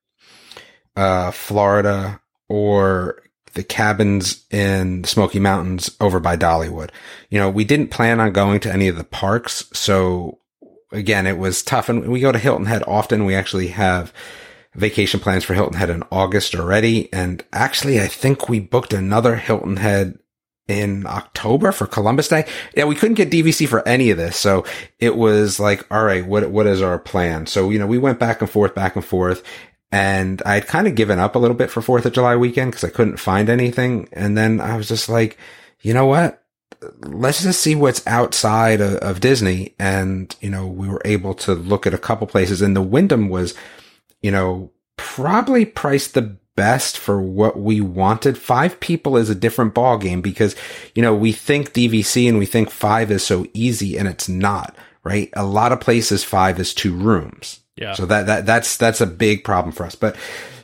uh, 0.95 1.29
Florida, 1.29 2.19
or 2.47 3.21
the 3.53 3.63
cabins 3.63 4.45
in 4.51 5.03
Smoky 5.03 5.39
Mountains 5.39 5.95
over 5.99 6.19
by 6.19 6.37
Dollywood. 6.37 6.89
You 7.29 7.39
know, 7.39 7.49
we 7.49 7.63
didn't 7.63 7.91
plan 7.91 8.19
on 8.19 8.33
going 8.33 8.59
to 8.61 8.71
any 8.71 8.87
of 8.87 8.97
the 8.97 9.03
parks, 9.03 9.69
so 9.73 10.39
again, 10.91 11.27
it 11.27 11.37
was 11.37 11.63
tough. 11.63 11.89
And 11.89 12.09
we 12.09 12.19
go 12.19 12.31
to 12.31 12.39
Hilton 12.39 12.65
Head 12.65 12.83
often. 12.87 13.25
We 13.25 13.35
actually 13.35 13.67
have 13.67 14.13
vacation 14.75 15.19
plans 15.19 15.43
for 15.43 15.53
Hilton 15.53 15.77
Head 15.77 15.89
in 15.89 16.03
August 16.11 16.55
already. 16.55 17.11
And 17.13 17.43
actually, 17.51 17.99
I 17.99 18.07
think 18.07 18.49
we 18.49 18.59
booked 18.59 18.93
another 18.93 19.35
Hilton 19.35 19.77
Head 19.77 20.19
in 20.67 21.05
October 21.07 21.71
for 21.71 21.87
Columbus 21.87 22.27
Day. 22.27 22.47
Yeah, 22.75 22.85
we 22.85 22.95
couldn't 22.95 23.15
get 23.15 23.31
DVC 23.31 23.67
for 23.67 23.85
any 23.87 24.11
of 24.11 24.17
this. 24.17 24.37
So 24.37 24.65
it 24.99 25.15
was 25.15 25.59
like, 25.59 25.85
all 25.91 26.03
right, 26.03 26.25
what, 26.25 26.51
what 26.51 26.67
is 26.67 26.81
our 26.81 26.99
plan? 26.99 27.47
So, 27.47 27.71
you 27.71 27.79
know, 27.79 27.87
we 27.87 27.97
went 27.97 28.19
back 28.19 28.41
and 28.41 28.49
forth, 28.49 28.75
back 28.75 28.95
and 28.95 29.03
forth. 29.03 29.43
And 29.91 30.41
I'd 30.45 30.67
kind 30.67 30.87
of 30.87 30.95
given 30.95 31.19
up 31.19 31.35
a 31.35 31.39
little 31.39 31.57
bit 31.57 31.71
for 31.71 31.81
4th 31.81 32.05
of 32.05 32.13
July 32.13 32.35
weekend 32.35 32.71
because 32.71 32.83
I 32.83 32.89
couldn't 32.89 33.17
find 33.17 33.49
anything. 33.49 34.07
And 34.11 34.37
then 34.37 34.61
I 34.61 34.77
was 34.77 34.87
just 34.87 35.09
like, 35.09 35.37
you 35.81 35.93
know 35.93 36.05
what? 36.05 36.43
let's 37.01 37.43
just 37.43 37.61
see 37.61 37.75
what's 37.75 38.05
outside 38.07 38.81
of, 38.81 38.95
of 38.95 39.19
Disney. 39.19 39.75
And, 39.79 40.35
you 40.41 40.49
know, 40.49 40.67
we 40.67 40.87
were 40.87 41.01
able 41.05 41.33
to 41.35 41.53
look 41.53 41.85
at 41.85 41.93
a 41.93 41.97
couple 41.97 42.27
places 42.27 42.61
and 42.61 42.75
the 42.75 42.81
Wyndham 42.81 43.29
was, 43.29 43.53
you 44.21 44.31
know, 44.31 44.71
probably 44.97 45.65
priced 45.65 46.13
the 46.13 46.37
best 46.55 46.97
for 46.97 47.21
what 47.21 47.59
we 47.59 47.81
wanted. 47.81 48.37
Five 48.37 48.79
people 48.79 49.17
is 49.17 49.29
a 49.29 49.35
different 49.35 49.73
ball 49.73 49.97
game 49.97 50.21
because, 50.21 50.55
you 50.95 51.01
know, 51.01 51.15
we 51.15 51.31
think 51.31 51.73
DVC 51.73 52.27
and 52.27 52.37
we 52.37 52.45
think 52.45 52.69
five 52.69 53.11
is 53.11 53.25
so 53.25 53.45
easy 53.53 53.97
and 53.97 54.07
it's 54.07 54.27
not, 54.27 54.75
right? 55.03 55.29
A 55.33 55.45
lot 55.45 55.71
of 55.71 55.79
places 55.79 56.23
five 56.23 56.59
is 56.59 56.73
two 56.73 56.93
rooms. 56.93 57.58
Yeah. 57.79 57.93
So 57.93 58.05
that, 58.05 58.25
that, 58.27 58.45
that's, 58.45 58.77
that's 58.77 59.01
a 59.01 59.07
big 59.07 59.43
problem 59.43 59.71
for 59.71 59.85
us. 59.85 59.95
But 59.95 60.15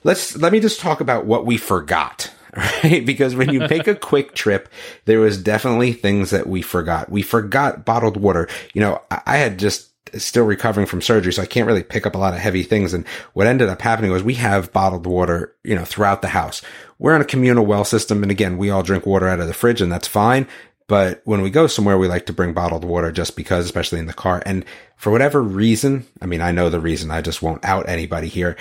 let's, 0.04 0.36
let 0.38 0.52
me 0.52 0.60
just 0.60 0.80
talk 0.80 1.02
about 1.02 1.26
what 1.26 1.46
we 1.46 1.58
forgot. 1.58 2.32
Right? 2.56 3.06
Because 3.06 3.36
when 3.36 3.50
you 3.50 3.60
make 3.60 3.86
a 3.86 3.96
quick 4.14 4.34
trip, 4.34 4.70
there 5.04 5.20
was 5.20 5.38
definitely 5.38 5.92
things 5.92 6.30
that 6.30 6.48
we 6.48 6.62
forgot. 6.62 7.12
We 7.12 7.22
forgot 7.22 7.84
bottled 7.84 8.16
water. 8.16 8.48
You 8.74 8.80
know, 8.80 9.02
I, 9.12 9.22
I 9.26 9.38
had 9.38 9.60
just 9.60 9.90
still 10.18 10.46
recovering 10.46 10.88
from 10.88 11.02
surgery, 11.02 11.34
so 11.34 11.42
I 11.42 11.48
can't 11.48 11.68
really 11.68 11.84
pick 11.84 12.06
up 12.06 12.16
a 12.16 12.18
lot 12.18 12.34
of 12.34 12.40
heavy 12.40 12.64
things. 12.64 12.94
And 12.94 13.06
what 13.34 13.48
ended 13.48 13.70
up 13.70 13.82
happening 13.82 14.12
was 14.12 14.24
we 14.24 14.36
have 14.36 14.72
bottled 14.72 15.06
water, 15.06 15.54
you 15.64 15.76
know, 15.76 15.86
throughout 15.86 16.22
the 16.22 16.30
house. 16.30 16.62
We're 17.00 17.14
on 17.14 17.22
a 17.22 17.26
communal 17.26 17.66
well 17.66 17.86
system. 17.86 18.24
And 18.24 18.32
again, 18.32 18.58
we 18.58 18.70
all 18.70 18.84
drink 18.84 19.06
water 19.06 19.28
out 19.28 19.40
of 19.40 19.48
the 19.48 19.54
fridge 19.54 19.82
and 19.82 19.92
that's 19.92 20.08
fine. 20.08 20.48
But 20.88 21.22
when 21.26 21.42
we 21.42 21.50
go 21.50 21.68
somewhere, 21.68 21.98
we 21.98 22.08
like 22.08 22.28
to 22.28 22.34
bring 22.34 22.54
bottled 22.54 22.86
water 22.86 23.12
just 23.12 23.36
because, 23.36 23.66
especially 23.66 24.00
in 24.00 24.06
the 24.06 24.14
car. 24.14 24.44
And 24.46 24.64
for 24.98 25.12
whatever 25.12 25.42
reason, 25.42 26.06
I 26.22 26.28
mean, 26.28 26.42
I 26.42 26.52
know 26.52 26.70
the 26.70 26.80
reason. 26.80 27.10
I 27.10 27.22
just 27.22 27.42
won't 27.42 27.66
out 27.66 27.90
anybody 27.90 28.28
here. 28.28 28.56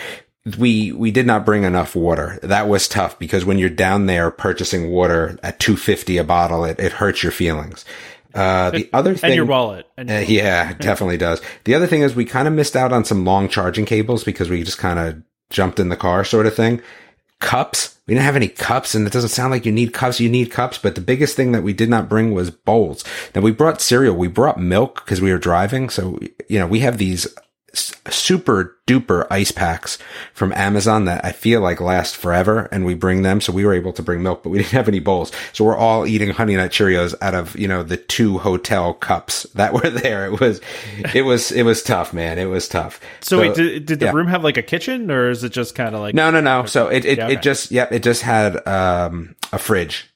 We, 0.59 0.93
we 0.93 1.11
did 1.11 1.27
not 1.27 1.47
bring 1.47 1.65
enough 1.65 1.95
water. 1.95 2.39
That 2.43 2.69
was 2.69 2.89
tough 2.89 3.19
because 3.19 3.45
when 3.45 3.59
you're 3.59 3.71
down 3.71 4.07
there 4.07 4.31
purchasing 4.31 4.91
water 4.91 5.39
at 5.43 5.61
250 5.61 6.19
a 6.19 6.25
bottle, 6.25 6.65
it, 6.65 6.79
it 6.79 6.93
hurts 6.93 7.23
your 7.23 7.33
feelings. 7.33 7.85
Uh, 8.35 8.71
the 8.71 8.91
other 8.93 9.15
thing, 9.15 9.29
and 9.31 9.37
your 9.37 9.47
wallet. 9.47 9.87
And 9.97 10.11
uh, 10.11 10.25
yeah, 10.27 10.73
definitely 10.75 11.17
does. 11.17 11.41
The 11.65 11.75
other 11.75 11.87
thing 11.87 12.03
is 12.03 12.17
we 12.17 12.25
kind 12.25 12.49
of 12.49 12.55
missed 12.55 12.77
out 12.77 12.93
on 12.93 13.05
some 13.05 13.25
long 13.25 13.49
charging 13.49 13.85
cables 13.85 14.25
because 14.25 14.51
we 14.51 14.65
just 14.65 14.79
kind 14.79 14.99
of 14.99 15.23
jumped 15.51 15.79
in 15.79 15.89
the 15.89 15.97
car 15.97 16.25
sort 16.25 16.47
of 16.47 16.55
thing. 16.55 16.83
Cups. 17.41 17.99
We 18.07 18.15
didn't 18.15 18.27
have 18.27 18.37
any 18.37 18.49
cups 18.49 18.95
and 18.95 19.07
it 19.07 19.13
doesn't 19.13 19.31
sound 19.31 19.51
like 19.51 19.65
you 19.65 19.73
need 19.73 19.93
cups. 19.93 20.21
You 20.21 20.29
need 20.29 20.51
cups, 20.51 20.79
but 20.79 20.95
the 20.95 21.01
biggest 21.01 21.37
thing 21.37 21.53
that 21.53 21.63
we 21.63 21.73
did 21.73 21.89
not 21.89 22.09
bring 22.09 22.35
was 22.35 22.51
bowls. 22.51 23.03
Now 23.35 23.41
we 23.41 23.51
brought 23.51 23.81
cereal. 23.81 24.15
We 24.15 24.29
brought 24.29 24.59
milk 24.61 25.05
because 25.05 25.21
we 25.21 25.33
were 25.33 25.39
driving. 25.39 25.89
So, 25.89 26.19
you 26.49 26.59
know, 26.59 26.67
we 26.67 26.81
have 26.81 26.99
these 26.99 27.27
super 27.75 28.77
duper 28.87 29.27
ice 29.31 29.51
packs 29.51 29.99
from 30.35 30.53
Amazon 30.53 31.07
that 31.07 31.25
I 31.25 31.33
feel 31.33 31.61
like 31.61 31.81
last 31.81 32.17
forever 32.17 32.69
and 32.71 32.85
we 32.85 32.95
bring 32.95 33.23
them. 33.23 33.41
So 33.41 33.53
we 33.53 33.65
were 33.65 33.73
able 33.73 33.93
to 33.95 34.03
bring 34.03 34.23
milk, 34.23 34.43
but 34.43 34.51
we 34.51 34.59
didn't 34.61 34.73
have 34.73 34.89
any 34.89 35.01
bowls. 35.01 35.33
So 35.53 35.65
we're 35.65 35.77
all 35.77 36.07
eating 36.07 36.31
honey 36.31 36.57
nut 36.57 36.71
Cheerios 36.71 37.15
out 37.21 37.35
of, 37.35 37.57
you 37.59 37.69
know, 37.69 37.83
the 37.83 37.97
two 37.97 38.39
hotel 38.39 38.95
cups 38.95 39.45
that 39.55 39.73
were 39.75 39.91
there. 39.91 40.27
It 40.27 40.41
was, 40.41 40.61
it 41.15 41.23
was, 41.23 41.51
it 41.53 41.63
was 41.63 41.83
tough, 41.83 42.13
man. 42.13 42.39
It 42.39 42.47
was 42.47 42.69
tough. 42.69 43.01
So, 43.21 43.41
wait, 43.41 43.55
did, 43.55 43.87
did 43.87 44.01
the 44.01 44.07
yeah. 44.07 44.13
room 44.13 44.27
have 44.27 44.45
like 44.45 44.57
a 44.57 44.63
kitchen, 44.63 45.11
or 45.11 45.31
is 45.31 45.45
it 45.45 45.53
just 45.53 45.75
kind 45.75 45.95
of 45.95 46.01
like 46.01 46.15
No, 46.15 46.31
no, 46.31 46.41
no. 46.41 46.67
So 46.67 46.89
it, 46.89 47.05
it, 47.05 47.19
Yeah, 47.19 47.25
okay. 47.25 47.35
it 47.35 47.43
just, 47.43 47.71
yeah, 47.71 47.89
it 47.91 48.03
just 48.03 48.23
had, 48.23 48.67
um, 48.67 49.35
a 49.53 49.59
fridge. 49.59 50.14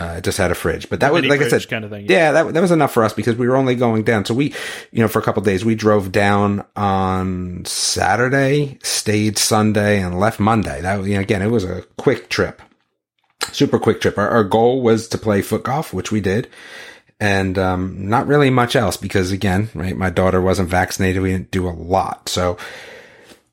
Uh, 0.00 0.14
it 0.16 0.24
just 0.24 0.38
had 0.38 0.50
a 0.50 0.54
fridge, 0.54 0.88
but 0.88 1.00
that 1.00 1.12
was 1.12 1.26
like 1.26 1.42
I 1.42 1.48
said, 1.48 1.68
kind 1.68 1.84
of 1.84 1.90
thing. 1.90 2.06
Yeah, 2.08 2.32
that 2.32 2.54
that 2.54 2.60
was 2.62 2.70
enough 2.70 2.94
for 2.94 3.04
us 3.04 3.12
because 3.12 3.36
we 3.36 3.46
were 3.46 3.56
only 3.56 3.74
going 3.74 4.02
down. 4.02 4.24
So 4.24 4.32
we, 4.32 4.54
you 4.92 5.02
know, 5.02 5.08
for 5.08 5.18
a 5.18 5.22
couple 5.22 5.42
days, 5.42 5.62
we 5.62 5.74
drove 5.74 6.10
down 6.10 6.64
on 6.74 7.66
Saturday, 7.66 8.78
stayed 8.82 9.36
Sunday, 9.36 10.00
and 10.00 10.18
left 10.18 10.40
Monday. 10.40 10.80
That 10.80 11.04
you 11.04 11.16
know, 11.16 11.20
again, 11.20 11.42
it 11.42 11.50
was 11.50 11.64
a 11.64 11.82
quick 11.98 12.30
trip, 12.30 12.62
super 13.52 13.78
quick 13.78 14.00
trip. 14.00 14.16
Our, 14.16 14.26
our 14.26 14.44
goal 14.44 14.80
was 14.80 15.06
to 15.08 15.18
play 15.18 15.42
foot 15.42 15.64
golf, 15.64 15.92
which 15.92 16.10
we 16.10 16.22
did, 16.22 16.48
and 17.20 17.58
um, 17.58 18.08
not 18.08 18.26
really 18.26 18.48
much 18.48 18.74
else 18.74 18.96
because 18.96 19.32
again, 19.32 19.68
right, 19.74 19.94
my 19.94 20.08
daughter 20.08 20.40
wasn't 20.40 20.70
vaccinated. 20.70 21.20
We 21.20 21.32
didn't 21.32 21.50
do 21.50 21.68
a 21.68 21.76
lot, 21.76 22.30
so 22.30 22.56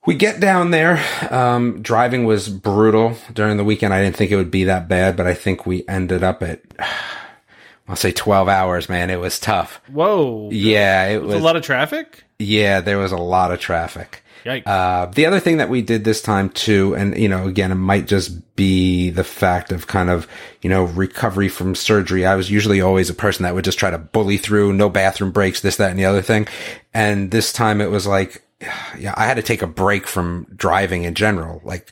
we 0.08 0.16
get 0.16 0.40
down 0.40 0.72
there. 0.72 1.04
Um, 1.30 1.82
driving 1.84 2.26
was 2.26 2.48
brutal 2.48 3.18
during 3.34 3.58
the 3.58 3.64
weekend. 3.66 3.94
I 3.94 4.02
didn't 4.02 4.16
think 4.16 4.32
it 4.32 4.38
would 4.38 4.50
be 4.50 4.64
that 4.64 4.88
bad, 4.88 5.18
but 5.18 5.28
I 5.28 5.34
think 5.34 5.66
we 5.68 5.86
ended 5.88 6.24
up 6.24 6.42
at, 6.42 6.62
I'll 7.88 7.98
say 7.98 8.14
12 8.14 8.48
hours, 8.48 8.90
man. 8.90 9.10
It 9.10 9.20
was 9.20 9.38
tough. 9.38 9.82
Whoa. 9.92 10.50
Yeah, 10.52 11.06
it 11.08 11.20
There's 11.20 11.26
was. 11.26 11.36
a 11.36 11.40
lot 11.40 11.58
of 11.58 11.62
traffic? 11.64 12.24
yeah, 12.40 12.82
there 12.82 12.98
was 12.98 13.12
a 13.12 13.18
lot 13.18 13.52
of 13.52 13.60
traffic. 13.60 14.24
Yikes. 14.46 14.66
Uh, 14.66 15.08
the 15.08 15.26
other 15.26 15.42
thing 15.42 15.58
that 15.58 15.68
we 15.68 15.82
did 15.82 16.06
this 16.06 16.22
time 16.22 16.50
too, 16.52 16.96
and 16.96 17.18
you 17.18 17.28
know, 17.28 17.48
again, 17.48 17.72
it 17.72 17.76
might 17.76 18.08
just 18.08 18.56
be 18.56 19.10
the 19.10 19.26
fact 19.26 19.74
of 19.74 19.88
kind 19.88 20.10
of, 20.10 20.26
you 20.62 20.70
know, 20.70 20.86
recovery 20.86 21.50
from 21.50 21.76
surgery. 21.76 22.26
I 22.26 22.36
was 22.36 22.50
usually 22.50 22.80
always 22.80 23.10
a 23.10 23.14
person 23.14 23.44
that 23.44 23.56
would 23.56 23.66
just 23.66 23.80
try 23.80 23.92
to 23.92 23.98
bully 23.98 24.38
through, 24.38 24.72
no 24.72 24.90
bathroom 24.90 25.32
breaks, 25.32 25.60
this, 25.60 25.76
that, 25.78 25.90
and 25.90 26.00
the 26.00 26.06
other 26.06 26.22
thing. 26.22 26.48
And 26.94 27.30
this 27.32 27.52
time 27.52 27.82
it 27.82 27.92
was 27.92 28.08
like, 28.08 28.44
yeah, 28.98 29.14
I 29.16 29.26
had 29.26 29.36
to 29.38 29.44
take 29.44 29.62
a 29.62 29.68
break 29.68 30.08
from 30.08 30.48
driving 30.56 31.04
in 31.04 31.14
general. 31.14 31.62
Like, 31.64 31.92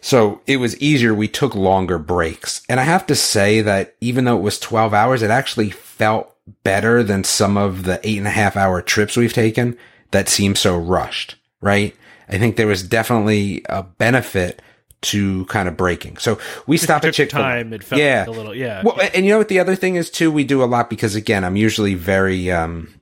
so 0.00 0.40
it 0.46 0.56
was 0.58 0.80
easier. 0.80 1.14
We 1.14 1.28
took 1.28 1.54
longer 1.54 1.98
breaks. 1.98 2.62
And 2.68 2.80
I 2.80 2.84
have 2.84 3.06
to 3.06 3.14
say 3.14 3.60
that 3.62 3.94
even 4.00 4.24
though 4.24 4.36
it 4.36 4.42
was 4.42 4.58
12 4.58 4.92
hours, 4.94 5.22
it 5.22 5.30
actually 5.30 5.70
felt 5.70 6.34
better 6.64 7.02
than 7.02 7.22
some 7.24 7.56
of 7.56 7.84
the 7.84 8.00
eight 8.02 8.18
and 8.18 8.26
a 8.26 8.30
half 8.30 8.56
hour 8.56 8.82
trips 8.82 9.16
we've 9.16 9.32
taken 9.32 9.76
that 10.10 10.28
seem 10.28 10.56
so 10.56 10.76
rushed, 10.76 11.36
right? 11.60 11.94
I 12.28 12.38
think 12.38 12.56
there 12.56 12.66
was 12.66 12.82
definitely 12.82 13.62
a 13.68 13.82
benefit 13.84 14.60
to 15.02 15.44
kind 15.46 15.68
of 15.68 15.76
breaking. 15.76 16.16
So 16.18 16.38
we 16.66 16.76
stopped 16.76 17.04
at 17.04 17.14
Chick 17.14 17.30
time. 17.30 17.72
It 17.72 17.82
felt 17.84 18.00
Yeah. 18.00 18.20
like 18.20 18.28
a 18.28 18.30
little, 18.32 18.54
yeah. 18.54 18.82
Well, 18.84 18.98
and 19.14 19.24
you 19.24 19.30
know 19.32 19.38
what 19.38 19.48
the 19.48 19.60
other 19.60 19.74
thing 19.76 19.94
is 19.96 20.10
too? 20.10 20.30
We 20.30 20.44
do 20.44 20.62
a 20.62 20.66
lot 20.66 20.90
because 20.90 21.14
again, 21.14 21.44
I'm 21.44 21.56
usually 21.56 21.94
very, 21.94 22.50
um, 22.50 23.00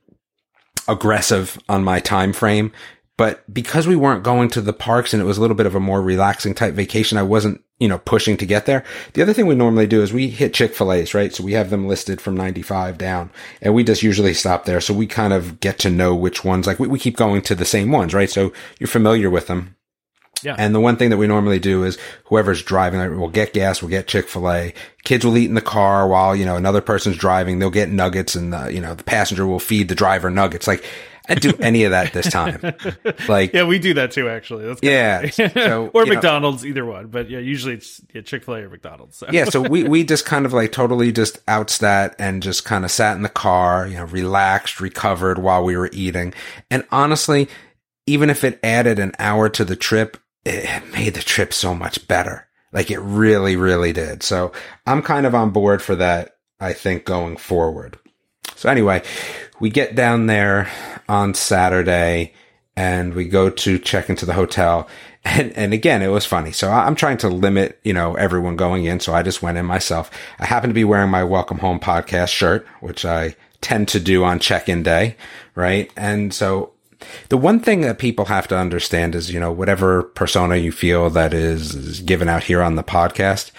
aggressive 0.87 1.59
on 1.67 1.83
my 1.83 1.99
time 1.99 2.33
frame. 2.33 2.71
But 3.19 3.53
because 3.53 3.85
we 3.85 3.97
weren't 3.97 4.23
going 4.23 4.47
to 4.51 4.61
the 4.61 4.71
parks 4.71 5.13
and 5.13 5.21
it 5.21 5.25
was 5.25 5.37
a 5.37 5.41
little 5.41 5.57
bit 5.57 5.65
of 5.65 5.75
a 5.75 5.79
more 5.81 6.01
relaxing 6.01 6.53
type 6.53 6.73
vacation, 6.73 7.17
I 7.17 7.23
wasn't, 7.23 7.61
you 7.77 7.89
know, 7.89 7.97
pushing 7.97 8.37
to 8.37 8.45
get 8.45 8.65
there. 8.65 8.85
The 9.11 9.21
other 9.21 9.33
thing 9.33 9.45
we 9.45 9.55
normally 9.55 9.87
do 9.87 10.01
is 10.01 10.13
we 10.13 10.29
hit 10.29 10.53
Chick-fil-A's, 10.53 11.13
right? 11.13 11.35
So 11.35 11.43
we 11.43 11.51
have 11.51 11.69
them 11.69 11.85
listed 11.85 12.21
from 12.21 12.37
95 12.37 12.97
down 12.97 13.29
and 13.61 13.73
we 13.73 13.83
just 13.83 14.03
usually 14.03 14.33
stop 14.33 14.63
there. 14.63 14.79
So 14.79 14.93
we 14.93 15.05
kind 15.05 15.33
of 15.33 15.59
get 15.59 15.79
to 15.79 15.89
know 15.89 16.15
which 16.15 16.45
ones, 16.45 16.65
like 16.65 16.79
we, 16.79 16.87
we 16.87 16.97
keep 16.97 17.17
going 17.17 17.41
to 17.41 17.55
the 17.55 17.65
same 17.65 17.91
ones, 17.91 18.13
right? 18.13 18.29
So 18.29 18.53
you're 18.79 18.87
familiar 18.87 19.29
with 19.29 19.47
them. 19.47 19.75
Yeah. 20.41 20.55
And 20.57 20.73
the 20.73 20.79
one 20.79 20.95
thing 20.95 21.09
that 21.09 21.17
we 21.17 21.27
normally 21.27 21.59
do 21.59 21.83
is 21.83 21.97
whoever's 22.27 22.63
driving, 22.63 23.01
like, 23.01 23.09
we'll 23.09 23.27
get 23.27 23.51
gas, 23.51 23.81
we'll 23.81 23.89
get 23.89 24.07
Chick-fil-A. 24.07 24.73
Kids 25.03 25.25
will 25.25 25.37
eat 25.37 25.49
in 25.49 25.55
the 25.55 25.61
car 25.61 26.07
while, 26.07 26.33
you 26.33 26.45
know, 26.45 26.55
another 26.55 26.79
person's 26.79 27.17
driving. 27.17 27.59
They'll 27.59 27.69
get 27.69 27.89
nuggets 27.89 28.35
and 28.35 28.53
the, 28.53 28.73
you 28.73 28.79
know, 28.79 28.95
the 28.95 29.03
passenger 29.03 29.45
will 29.45 29.59
feed 29.59 29.89
the 29.89 29.95
driver 29.95 30.29
nuggets. 30.29 30.67
Like, 30.67 30.85
I 31.29 31.35
do 31.35 31.53
any 31.59 31.83
of 31.83 31.91
that 31.91 32.13
this 32.13 32.29
time. 32.29 32.59
Like, 33.27 33.53
yeah, 33.53 33.65
we 33.65 33.79
do 33.79 33.93
that 33.95 34.11
too, 34.11 34.27
actually. 34.27 34.65
That's 34.65 34.81
Yeah, 34.81 35.29
so, 35.29 35.87
or 35.93 36.03
you 36.03 36.09
know- 36.09 36.15
McDonald's, 36.15 36.65
either 36.65 36.85
one. 36.85 37.07
But 37.07 37.29
yeah, 37.29 37.39
usually 37.39 37.75
it's 37.75 38.01
yeah, 38.13 38.21
Chick 38.21 38.43
fil 38.43 38.55
A 38.55 38.59
or 38.61 38.69
McDonald's. 38.69 39.17
So. 39.17 39.27
yeah, 39.31 39.45
so 39.45 39.61
we, 39.61 39.83
we 39.87 40.03
just 40.03 40.25
kind 40.25 40.45
of 40.45 40.53
like 40.53 40.71
totally 40.71 41.11
just 41.11 41.39
outs 41.47 41.79
that 41.79 42.15
and 42.17 42.41
just 42.41 42.65
kind 42.65 42.85
of 42.85 42.91
sat 42.91 43.15
in 43.15 43.21
the 43.21 43.29
car, 43.29 43.87
you 43.87 43.97
know, 43.97 44.05
relaxed, 44.05 44.79
recovered 44.79 45.37
while 45.37 45.63
we 45.63 45.77
were 45.77 45.89
eating. 45.93 46.33
And 46.71 46.85
honestly, 46.91 47.47
even 48.07 48.29
if 48.29 48.43
it 48.43 48.59
added 48.63 48.99
an 48.99 49.11
hour 49.19 49.49
to 49.49 49.63
the 49.63 49.75
trip, 49.75 50.17
it 50.45 50.91
made 50.93 51.13
the 51.13 51.21
trip 51.21 51.53
so 51.53 51.75
much 51.75 52.07
better. 52.07 52.47
Like 52.71 52.91
it 52.91 52.99
really, 52.99 53.55
really 53.55 53.93
did. 53.93 54.23
So 54.23 54.51
I'm 54.85 55.01
kind 55.01 55.25
of 55.25 55.35
on 55.35 55.51
board 55.51 55.81
for 55.81 55.95
that, 55.95 56.37
I 56.59 56.73
think, 56.73 57.05
going 57.05 57.37
forward. 57.37 57.97
So 58.55 58.69
anyway, 58.69 59.03
we 59.59 59.69
get 59.69 59.95
down 59.95 60.27
there 60.27 60.69
on 61.07 61.33
Saturday 61.33 62.33
and 62.75 63.13
we 63.13 63.25
go 63.25 63.49
to 63.49 63.77
check 63.77 64.09
into 64.09 64.25
the 64.25 64.33
hotel. 64.33 64.87
And, 65.25 65.51
and 65.57 65.73
again, 65.73 66.01
it 66.01 66.07
was 66.07 66.25
funny. 66.25 66.53
So 66.53 66.71
I'm 66.71 66.95
trying 66.95 67.17
to 67.17 67.27
limit, 67.27 67.77
you 67.83 67.91
know, 67.91 68.15
everyone 68.15 68.55
going 68.55 68.85
in. 68.85 69.01
So 69.01 69.13
I 69.13 69.21
just 69.21 69.43
went 69.43 69.57
in 69.57 69.65
myself. 69.65 70.09
I 70.39 70.45
happened 70.45 70.71
to 70.71 70.75
be 70.75 70.85
wearing 70.85 71.11
my 71.11 71.25
Welcome 71.25 71.57
Home 71.57 71.77
podcast 71.77 72.29
shirt, 72.29 72.65
which 72.79 73.03
I 73.03 73.35
tend 73.59 73.89
to 73.89 73.99
do 73.99 74.23
on 74.23 74.39
check-in 74.39 74.81
day. 74.81 75.17
Right. 75.55 75.91
And 75.97 76.33
so 76.33 76.71
the 77.27 77.37
one 77.37 77.59
thing 77.59 77.81
that 77.81 77.99
people 77.99 78.25
have 78.25 78.47
to 78.47 78.57
understand 78.57 79.13
is, 79.13 79.31
you 79.31 79.41
know, 79.41 79.51
whatever 79.51 80.03
persona 80.03 80.55
you 80.55 80.71
feel 80.71 81.09
that 81.09 81.33
is 81.33 81.99
given 81.99 82.29
out 82.29 82.43
here 82.43 82.61
on 82.61 82.75
the 82.75 82.83
podcast, 82.83 83.51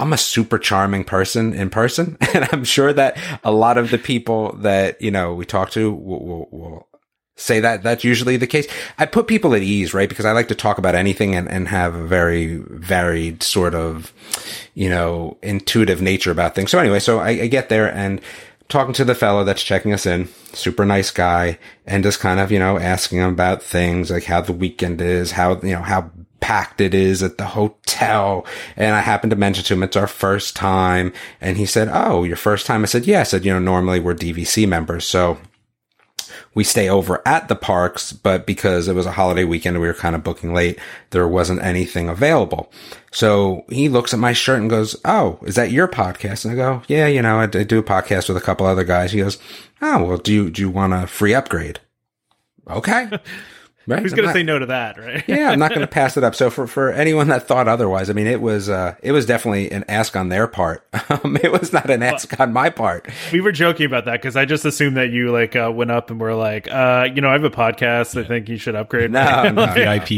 I'm 0.00 0.12
a 0.12 0.18
super 0.18 0.58
charming 0.58 1.04
person 1.04 1.52
in 1.52 1.70
person. 1.70 2.16
And 2.32 2.48
I'm 2.52 2.64
sure 2.64 2.92
that 2.92 3.18
a 3.42 3.50
lot 3.50 3.76
of 3.76 3.90
the 3.90 3.98
people 3.98 4.52
that, 4.58 5.02
you 5.02 5.10
know, 5.10 5.34
we 5.34 5.44
talk 5.44 5.70
to 5.70 5.92
will, 5.92 6.24
will, 6.24 6.48
will 6.50 6.88
say 7.36 7.58
that 7.60 7.82
that's 7.82 8.04
usually 8.04 8.36
the 8.36 8.46
case. 8.46 8.68
I 8.98 9.06
put 9.06 9.26
people 9.26 9.54
at 9.54 9.62
ease, 9.62 9.92
right? 9.92 10.08
Because 10.08 10.24
I 10.24 10.32
like 10.32 10.48
to 10.48 10.54
talk 10.54 10.78
about 10.78 10.94
anything 10.94 11.34
and, 11.34 11.48
and 11.48 11.66
have 11.68 11.94
a 11.94 12.06
very 12.06 12.56
varied 12.68 13.42
sort 13.42 13.74
of, 13.74 14.12
you 14.74 14.88
know, 14.88 15.38
intuitive 15.42 16.00
nature 16.00 16.30
about 16.30 16.54
things. 16.54 16.70
So 16.70 16.78
anyway, 16.78 17.00
so 17.00 17.18
I, 17.18 17.30
I 17.30 17.46
get 17.48 17.68
there 17.68 17.92
and 17.92 18.20
talking 18.68 18.94
to 18.94 19.04
the 19.04 19.14
fellow 19.16 19.42
that's 19.42 19.62
checking 19.62 19.92
us 19.92 20.06
in, 20.06 20.28
super 20.52 20.84
nice 20.84 21.10
guy, 21.10 21.58
and 21.86 22.04
just 22.04 22.20
kind 22.20 22.38
of, 22.38 22.52
you 22.52 22.58
know, 22.58 22.78
asking 22.78 23.18
him 23.18 23.32
about 23.32 23.62
things 23.62 24.10
like 24.10 24.24
how 24.24 24.40
the 24.40 24.52
weekend 24.52 25.00
is, 25.00 25.32
how, 25.32 25.60
you 25.60 25.72
know, 25.72 25.82
how 25.82 26.10
packed 26.40 26.80
it 26.80 26.94
is 26.94 27.22
at 27.22 27.38
the 27.38 27.46
hotel. 27.46 28.46
And 28.76 28.94
I 28.94 29.00
happened 29.00 29.30
to 29.30 29.36
mention 29.36 29.64
to 29.64 29.74
him 29.74 29.82
it's 29.82 29.96
our 29.96 30.06
first 30.06 30.56
time. 30.56 31.12
And 31.40 31.56
he 31.56 31.66
said, 31.66 31.88
Oh, 31.92 32.24
your 32.24 32.36
first 32.36 32.66
time? 32.66 32.82
I 32.82 32.86
said, 32.86 33.06
Yeah. 33.06 33.20
I 33.20 33.24
said, 33.24 33.44
you 33.44 33.52
know, 33.52 33.58
normally 33.58 34.00
we're 34.00 34.14
DVC 34.14 34.66
members. 34.68 35.04
So 35.04 35.38
we 36.54 36.64
stay 36.64 36.88
over 36.88 37.22
at 37.26 37.48
the 37.48 37.54
parks, 37.54 38.12
but 38.12 38.46
because 38.46 38.88
it 38.88 38.94
was 38.94 39.06
a 39.06 39.12
holiday 39.12 39.44
weekend, 39.44 39.80
we 39.80 39.86
were 39.86 39.94
kind 39.94 40.16
of 40.16 40.24
booking 40.24 40.52
late. 40.52 40.78
There 41.10 41.28
wasn't 41.28 41.62
anything 41.62 42.08
available. 42.08 42.72
So 43.12 43.64
he 43.68 43.88
looks 43.88 44.12
at 44.12 44.20
my 44.20 44.32
shirt 44.32 44.60
and 44.60 44.70
goes, 44.70 44.96
Oh, 45.04 45.38
is 45.42 45.54
that 45.54 45.70
your 45.70 45.88
podcast? 45.88 46.44
And 46.44 46.52
I 46.52 46.56
go, 46.56 46.82
Yeah, 46.88 47.06
you 47.06 47.22
know, 47.22 47.38
I, 47.38 47.46
do 47.46 47.78
a 47.78 47.82
podcast 47.82 48.28
with 48.28 48.36
a 48.36 48.42
couple 48.42 48.66
other 48.66 48.84
guys. 48.84 49.12
He 49.12 49.20
goes, 49.20 49.38
Oh, 49.80 50.04
well, 50.04 50.18
do 50.18 50.32
you, 50.32 50.50
do 50.50 50.62
you 50.62 50.70
want 50.70 50.92
a 50.92 51.06
free 51.06 51.34
upgrade? 51.34 51.80
Okay. 52.68 53.10
Right. 53.90 54.02
Who's 54.02 54.14
going 54.14 54.28
to 54.28 54.32
say 54.32 54.44
no 54.44 54.58
to 54.58 54.66
that, 54.66 54.98
right? 54.98 55.24
yeah, 55.26 55.50
I'm 55.50 55.58
not 55.58 55.70
going 55.70 55.80
to 55.86 55.86
pass 55.88 56.16
it 56.16 56.22
up. 56.22 56.36
So 56.36 56.48
for, 56.48 56.68
for 56.68 56.92
anyone 56.92 57.26
that 57.28 57.48
thought 57.48 57.66
otherwise, 57.66 58.08
I 58.08 58.12
mean, 58.12 58.28
it 58.28 58.40
was, 58.40 58.68
uh, 58.68 58.94
it 59.02 59.10
was 59.10 59.26
definitely 59.26 59.70
an 59.72 59.84
ask 59.88 60.14
on 60.16 60.28
their 60.28 60.46
part. 60.46 60.86
Um, 61.24 61.36
it 61.42 61.50
was 61.50 61.72
not 61.72 61.90
an 61.90 62.04
ask 62.04 62.38
on 62.38 62.52
my 62.52 62.70
part. 62.70 63.08
We 63.32 63.40
were 63.40 63.50
joking 63.50 63.84
about 63.84 64.04
that 64.04 64.22
because 64.22 64.36
I 64.36 64.44
just 64.44 64.64
assumed 64.64 64.96
that 64.96 65.10
you 65.10 65.32
like 65.32 65.56
uh, 65.56 65.72
went 65.74 65.90
up 65.90 66.08
and 66.08 66.20
were 66.20 66.36
like, 66.36 66.70
uh, 66.70 67.08
you 67.12 67.20
know, 67.20 67.28
I 67.28 67.32
have 67.32 67.42
a 67.42 67.50
podcast. 67.50 68.18
I 68.18 68.24
think 68.24 68.48
you 68.48 68.56
should 68.56 68.76
upgrade. 68.76 69.10
No, 69.10 69.50
no, 69.50 69.66
VIP. 69.74 70.10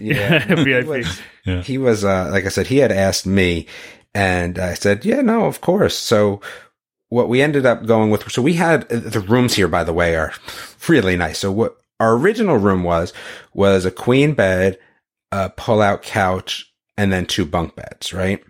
yeah. 0.00 0.38
He 0.38 0.64
VIP. 0.64 0.86
was, 0.86 1.20
he 1.66 1.76
was, 1.76 2.02
uh, 2.02 2.30
like 2.32 2.46
I 2.46 2.48
said, 2.48 2.66
he 2.66 2.78
had 2.78 2.92
asked 2.92 3.26
me 3.26 3.66
and 4.14 4.58
I 4.58 4.72
said, 4.72 5.04
yeah, 5.04 5.20
no, 5.20 5.44
of 5.44 5.60
course. 5.60 5.98
So 5.98 6.40
what 7.10 7.28
we 7.28 7.42
ended 7.42 7.66
up 7.66 7.84
going 7.84 8.10
with, 8.10 8.32
so 8.32 8.40
we 8.40 8.54
had 8.54 8.88
the 8.88 9.20
rooms 9.20 9.52
here, 9.52 9.68
by 9.68 9.84
the 9.84 9.92
way, 9.92 10.16
are 10.16 10.32
really 10.88 11.16
nice. 11.16 11.38
So 11.40 11.52
what 11.52 11.76
our 12.00 12.16
original 12.16 12.56
room 12.56 12.82
was, 12.82 13.12
was 13.54 13.84
a 13.84 13.90
queen 13.90 14.34
bed, 14.34 14.78
a 15.32 15.50
pull 15.50 15.80
out 15.80 16.02
couch, 16.02 16.72
and 16.96 17.12
then 17.12 17.26
two 17.26 17.44
bunk 17.44 17.74
beds, 17.74 18.12
right? 18.12 18.42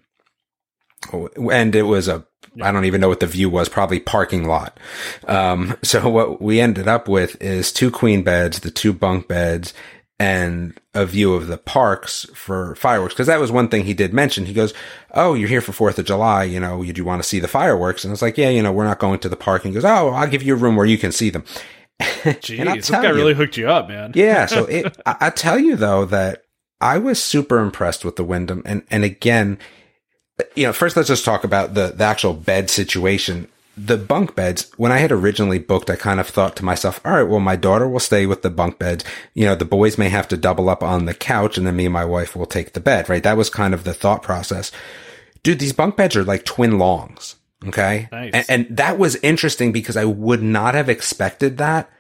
And 1.12 1.74
it 1.74 1.82
was 1.82 2.08
a, 2.08 2.26
I 2.62 2.72
don't 2.72 2.84
even 2.84 3.00
know 3.00 3.08
what 3.08 3.20
the 3.20 3.26
view 3.26 3.50
was, 3.50 3.68
probably 3.68 4.00
parking 4.00 4.46
lot. 4.46 4.78
Um, 5.26 5.76
so 5.82 6.08
what 6.08 6.40
we 6.40 6.60
ended 6.60 6.88
up 6.88 7.08
with 7.08 7.40
is 7.40 7.72
two 7.72 7.90
queen 7.90 8.22
beds, 8.22 8.60
the 8.60 8.70
two 8.70 8.92
bunk 8.92 9.28
beds, 9.28 9.72
and 10.18 10.78
a 10.94 11.04
view 11.04 11.34
of 11.34 11.46
the 11.46 11.58
parks 11.58 12.24
for 12.34 12.74
fireworks. 12.76 13.14
Cause 13.14 13.26
that 13.26 13.38
was 13.38 13.52
one 13.52 13.68
thing 13.68 13.84
he 13.84 13.92
did 13.92 14.14
mention. 14.14 14.46
He 14.46 14.54
goes, 14.54 14.72
Oh, 15.12 15.34
you're 15.34 15.48
here 15.48 15.60
for 15.60 15.72
4th 15.72 15.98
of 15.98 16.06
July. 16.06 16.44
You 16.44 16.58
know, 16.58 16.80
you 16.80 16.94
do 16.94 17.04
want 17.04 17.22
to 17.22 17.28
see 17.28 17.38
the 17.38 17.48
fireworks. 17.48 18.02
And 18.02 18.10
I 18.10 18.14
was 18.14 18.22
like, 18.22 18.38
yeah, 18.38 18.48
you 18.48 18.62
know, 18.62 18.72
we're 18.72 18.84
not 18.84 18.98
going 18.98 19.18
to 19.20 19.28
the 19.28 19.36
park. 19.36 19.64
And 19.64 19.72
he 19.72 19.74
goes, 19.74 19.84
Oh, 19.84 20.08
I'll 20.08 20.26
give 20.26 20.42
you 20.42 20.54
a 20.54 20.56
room 20.56 20.74
where 20.74 20.86
you 20.86 20.96
can 20.96 21.12
see 21.12 21.28
them. 21.28 21.44
Jeez, 22.00 22.74
this 22.74 22.90
guy 22.90 23.08
you- 23.08 23.14
really 23.14 23.34
hooked 23.34 23.56
you 23.56 23.68
up, 23.68 23.88
man. 23.88 24.12
yeah. 24.14 24.46
So 24.46 24.64
it, 24.66 24.96
I, 25.06 25.16
I 25.20 25.30
tell 25.30 25.58
you 25.58 25.76
though 25.76 26.04
that 26.06 26.42
I 26.80 26.98
was 26.98 27.22
super 27.22 27.58
impressed 27.58 28.04
with 28.04 28.16
the 28.16 28.24
Wyndham. 28.24 28.62
And, 28.66 28.82
and 28.90 29.02
again, 29.04 29.58
you 30.54 30.64
know, 30.66 30.72
first 30.72 30.96
let's 30.96 31.08
just 31.08 31.24
talk 31.24 31.44
about 31.44 31.74
the, 31.74 31.88
the 31.96 32.04
actual 32.04 32.34
bed 32.34 32.68
situation. 32.68 33.48
The 33.78 33.96
bunk 33.98 34.34
beds, 34.34 34.70
when 34.78 34.90
I 34.92 34.98
had 34.98 35.12
originally 35.12 35.58
booked, 35.58 35.90
I 35.90 35.96
kind 35.96 36.18
of 36.18 36.26
thought 36.28 36.56
to 36.56 36.64
myself, 36.64 37.00
all 37.04 37.12
right, 37.12 37.22
well, 37.22 37.40
my 37.40 37.56
daughter 37.56 37.86
will 37.86 38.00
stay 38.00 38.24
with 38.26 38.40
the 38.42 38.48
bunk 38.50 38.78
beds. 38.78 39.04
You 39.34 39.44
know, 39.46 39.54
the 39.54 39.66
boys 39.66 39.98
may 39.98 40.08
have 40.08 40.28
to 40.28 40.36
double 40.38 40.68
up 40.70 40.82
on 40.82 41.04
the 41.04 41.12
couch 41.14 41.56
and 41.58 41.66
then 41.66 41.76
me 41.76 41.84
and 41.84 41.92
my 41.92 42.04
wife 42.04 42.34
will 42.34 42.46
take 42.46 42.72
the 42.72 42.80
bed, 42.80 43.08
right? 43.08 43.22
That 43.22 43.36
was 43.36 43.50
kind 43.50 43.74
of 43.74 43.84
the 43.84 43.94
thought 43.94 44.22
process. 44.22 44.72
dude, 45.42 45.58
these 45.58 45.74
bunk 45.74 45.96
beds 45.96 46.16
are 46.16 46.24
like 46.24 46.44
twin 46.44 46.78
longs. 46.78 47.36
Okay. 47.68 48.08
Nice. 48.10 48.30
And, 48.32 48.46
and 48.48 48.76
that 48.76 48.98
was 48.98 49.16
interesting 49.16 49.72
because 49.72 49.96
I 49.96 50.04
would 50.04 50.42
not 50.42 50.74
have 50.74 50.88
expected 50.88 51.58
that. 51.58 51.90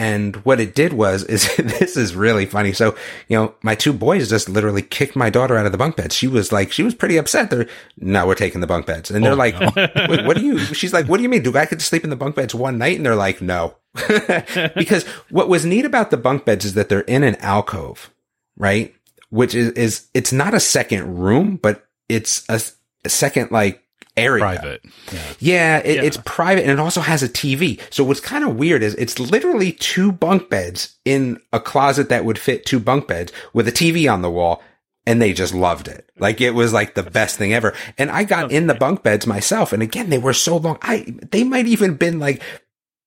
And 0.00 0.36
what 0.46 0.60
it 0.60 0.74
did 0.74 0.94
was, 0.94 1.24
is 1.24 1.54
this 1.58 1.94
is 1.94 2.14
really 2.14 2.46
funny. 2.46 2.72
So, 2.72 2.96
you 3.28 3.36
know, 3.36 3.54
my 3.62 3.74
two 3.74 3.92
boys 3.92 4.30
just 4.30 4.48
literally 4.48 4.80
kicked 4.80 5.14
my 5.14 5.28
daughter 5.28 5.58
out 5.58 5.66
of 5.66 5.72
the 5.72 5.78
bunk 5.78 5.96
bed. 5.96 6.10
She 6.10 6.26
was 6.26 6.52
like, 6.52 6.72
she 6.72 6.82
was 6.82 6.94
pretty 6.94 7.18
upset. 7.18 7.50
They're, 7.50 7.68
no, 7.98 8.26
we're 8.26 8.34
taking 8.34 8.62
the 8.62 8.66
bunk 8.66 8.86
beds. 8.86 9.10
And 9.10 9.22
they're 9.22 9.32
oh, 9.32 9.36
like, 9.36 9.60
Wait, 9.60 10.24
what 10.24 10.38
do 10.38 10.42
you, 10.42 10.58
she's 10.74 10.94
like, 10.94 11.06
what 11.06 11.18
do 11.18 11.22
you 11.22 11.28
mean? 11.28 11.42
Do 11.42 11.50
I 11.50 11.66
get 11.66 11.78
to 11.78 11.84
sleep 11.84 12.02
in 12.02 12.08
the 12.08 12.16
bunk 12.16 12.34
beds 12.34 12.54
one 12.54 12.78
night? 12.78 12.96
And 12.96 13.04
they're 13.04 13.14
like, 13.14 13.42
no. 13.42 13.76
because 14.74 15.04
what 15.28 15.50
was 15.50 15.66
neat 15.66 15.84
about 15.84 16.10
the 16.10 16.16
bunk 16.16 16.46
beds 16.46 16.64
is 16.64 16.72
that 16.74 16.88
they're 16.88 17.00
in 17.00 17.22
an 17.22 17.36
alcove, 17.36 18.10
right? 18.56 18.94
Which 19.28 19.54
is, 19.54 19.72
is, 19.72 20.06
it's 20.14 20.32
not 20.32 20.54
a 20.54 20.60
second 20.60 21.18
room, 21.18 21.56
but 21.56 21.86
it's 22.08 22.48
a, 22.48 22.58
a 23.04 23.10
second 23.10 23.50
like 23.50 23.84
area. 24.16 24.40
Private. 24.42 24.82
Yeah. 25.12 25.20
Yeah, 25.38 25.78
it, 25.78 25.96
Yeah. 25.96 26.02
it's 26.02 26.18
private 26.24 26.62
and 26.62 26.70
it 26.70 26.78
also 26.78 27.00
has 27.00 27.22
a 27.22 27.28
TV. 27.28 27.80
So 27.90 28.04
what's 28.04 28.20
kind 28.20 28.44
of 28.44 28.56
weird 28.56 28.82
is 28.82 28.94
it's 28.94 29.18
literally 29.18 29.72
two 29.72 30.12
bunk 30.12 30.48
beds 30.50 30.96
in 31.04 31.40
a 31.52 31.60
closet 31.60 32.08
that 32.08 32.24
would 32.24 32.38
fit 32.38 32.66
two 32.66 32.80
bunk 32.80 33.06
beds 33.08 33.32
with 33.52 33.68
a 33.68 33.72
TV 33.72 34.12
on 34.12 34.22
the 34.22 34.30
wall. 34.30 34.62
And 35.06 35.20
they 35.20 35.32
just 35.32 35.54
loved 35.54 35.88
it. 35.88 36.08
Like 36.18 36.40
it 36.40 36.50
was 36.50 36.72
like 36.72 36.94
the 36.94 37.02
best 37.02 37.36
thing 37.38 37.52
ever. 37.54 37.74
And 37.98 38.10
I 38.10 38.24
got 38.24 38.52
in 38.52 38.66
the 38.66 38.74
bunk 38.74 39.02
beds 39.02 39.26
myself. 39.26 39.72
And 39.72 39.82
again, 39.82 40.10
they 40.10 40.18
were 40.18 40.34
so 40.34 40.58
long. 40.58 40.78
I, 40.82 41.06
they 41.30 41.42
might 41.42 41.66
even 41.66 41.94
been 41.94 42.18
like 42.18 42.42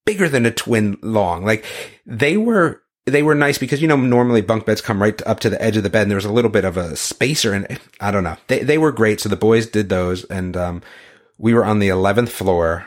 bigger 0.06 0.28
than 0.28 0.46
a 0.46 0.52
twin 0.52 0.98
long. 1.02 1.46
Like 1.46 1.64
they 2.06 2.36
were, 2.36 2.82
they 3.06 3.24
were 3.24 3.36
nice 3.36 3.58
because, 3.58 3.82
you 3.82 3.88
know, 3.88 3.96
normally 3.98 4.42
bunk 4.42 4.66
beds 4.66 4.82
come 4.82 5.02
right 5.02 5.22
up 5.28 5.40
to 5.42 5.50
the 5.50 5.62
edge 5.62 5.76
of 5.78 5.84
the 5.84 5.90
bed 5.90 6.04
and 6.04 6.12
there 6.12 6.16
was 6.18 6.26
a 6.26 6.32
little 6.32 6.52
bit 6.52 6.66
of 6.66 6.78
a 6.78 6.96
spacer 6.96 7.54
and 7.54 7.80
I 8.00 8.12
don't 8.12 8.24
know. 8.24 8.38
They, 8.48 8.60
they 8.64 8.78
were 8.78 8.92
great. 8.92 9.20
So 9.20 9.28
the 9.30 9.36
boys 9.36 9.68
did 9.68 9.90
those 9.90 10.24
and, 10.26 10.56
um, 10.56 10.82
we 11.38 11.54
were 11.54 11.66
on 11.66 11.80
the 11.80 11.90
11th 11.90 12.30
floor 12.30 12.86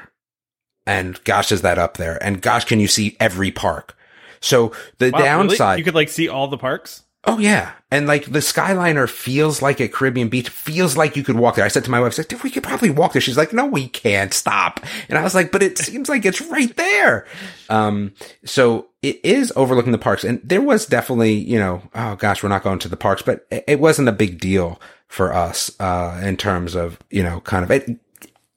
and 0.87 1.23
gosh, 1.25 1.51
is 1.53 1.63
that 1.63 1.79
up 1.79 1.97
there? 1.97 2.23
And 2.23 2.41
gosh, 2.41 2.65
can 2.65 2.81
you 2.81 2.89
see 2.89 3.17
every 3.21 3.51
park? 3.51 3.97
So 4.41 4.73
the 4.99 5.11
Wow, 5.11 5.19
really? 5.19 5.25
downside, 5.29 5.79
You 5.79 5.85
could 5.85 5.95
like 5.95 6.09
see 6.09 6.29
all 6.29 6.49
the 6.49 6.59
parks. 6.59 7.03
Oh 7.29 7.39
yeah. 7.39 7.73
And 7.91 8.07
like 8.07 8.27
the 8.27 8.39
Skyliner 8.39 9.09
feels 9.11 9.61
like 9.61 9.81
a 9.81 9.89
Caribbean 9.89 10.29
Beach, 10.29 10.49
feels 10.49 10.97
like 10.97 11.17
you 11.17 11.25
could 11.25 11.35
walk 11.37 11.57
there. 11.57 11.65
I 11.65 11.69
said 11.69 11.83
to 11.85 11.91
my 11.91 11.99
wife, 11.99 12.13
I 12.13 12.15
said, 12.17 12.29
"Dude, 12.29 12.43
we 12.45 12.51
could 12.51 12.63
probably 12.63 12.91
walk 12.91 13.13
there. 13.13 13.21
She's 13.23 13.37
like, 13.37 13.53
no, 13.53 13.67
we 13.67 13.89
can't 13.89 14.33
stop. 14.33 14.79
And 15.09 15.19
I 15.19 15.23
was 15.25 15.35
like, 15.35 15.51
but 15.51 15.63
it 15.63 15.77
seems 15.77 16.09
like 16.09 16.25
it's 16.25 16.41
right 16.41 16.75
there. 16.77 17.27
Um, 17.69 18.13
so 18.45 18.87
it 19.07 19.21
is 19.23 19.53
overlooking 19.55 19.93
the 19.93 19.99
parks. 19.99 20.25
And 20.25 20.41
there 20.43 20.61
was 20.61 20.85
definitely, 20.85 21.35
you 21.35 21.61
know, 21.61 21.81
oh 21.95 22.17
gosh, 22.17 22.43
we're 22.43 22.49
not 22.49 22.65
going 22.65 22.81
to 22.81 22.89
the 22.89 22.97
parks, 22.97 23.23
but 23.23 23.47
it, 23.51 23.79
wasn't 23.79 24.09
a 24.09 24.13
big 24.13 24.41
deal 24.41 24.81
for 25.07 25.33
us, 25.33 25.71
uh, 25.79 26.21
in 26.25 26.37
terms 26.37 26.75
of, 26.75 26.99
you 27.09 27.23
know, 27.23 27.41
kind 27.41 27.63
of 27.63 27.71
it. 27.71 27.89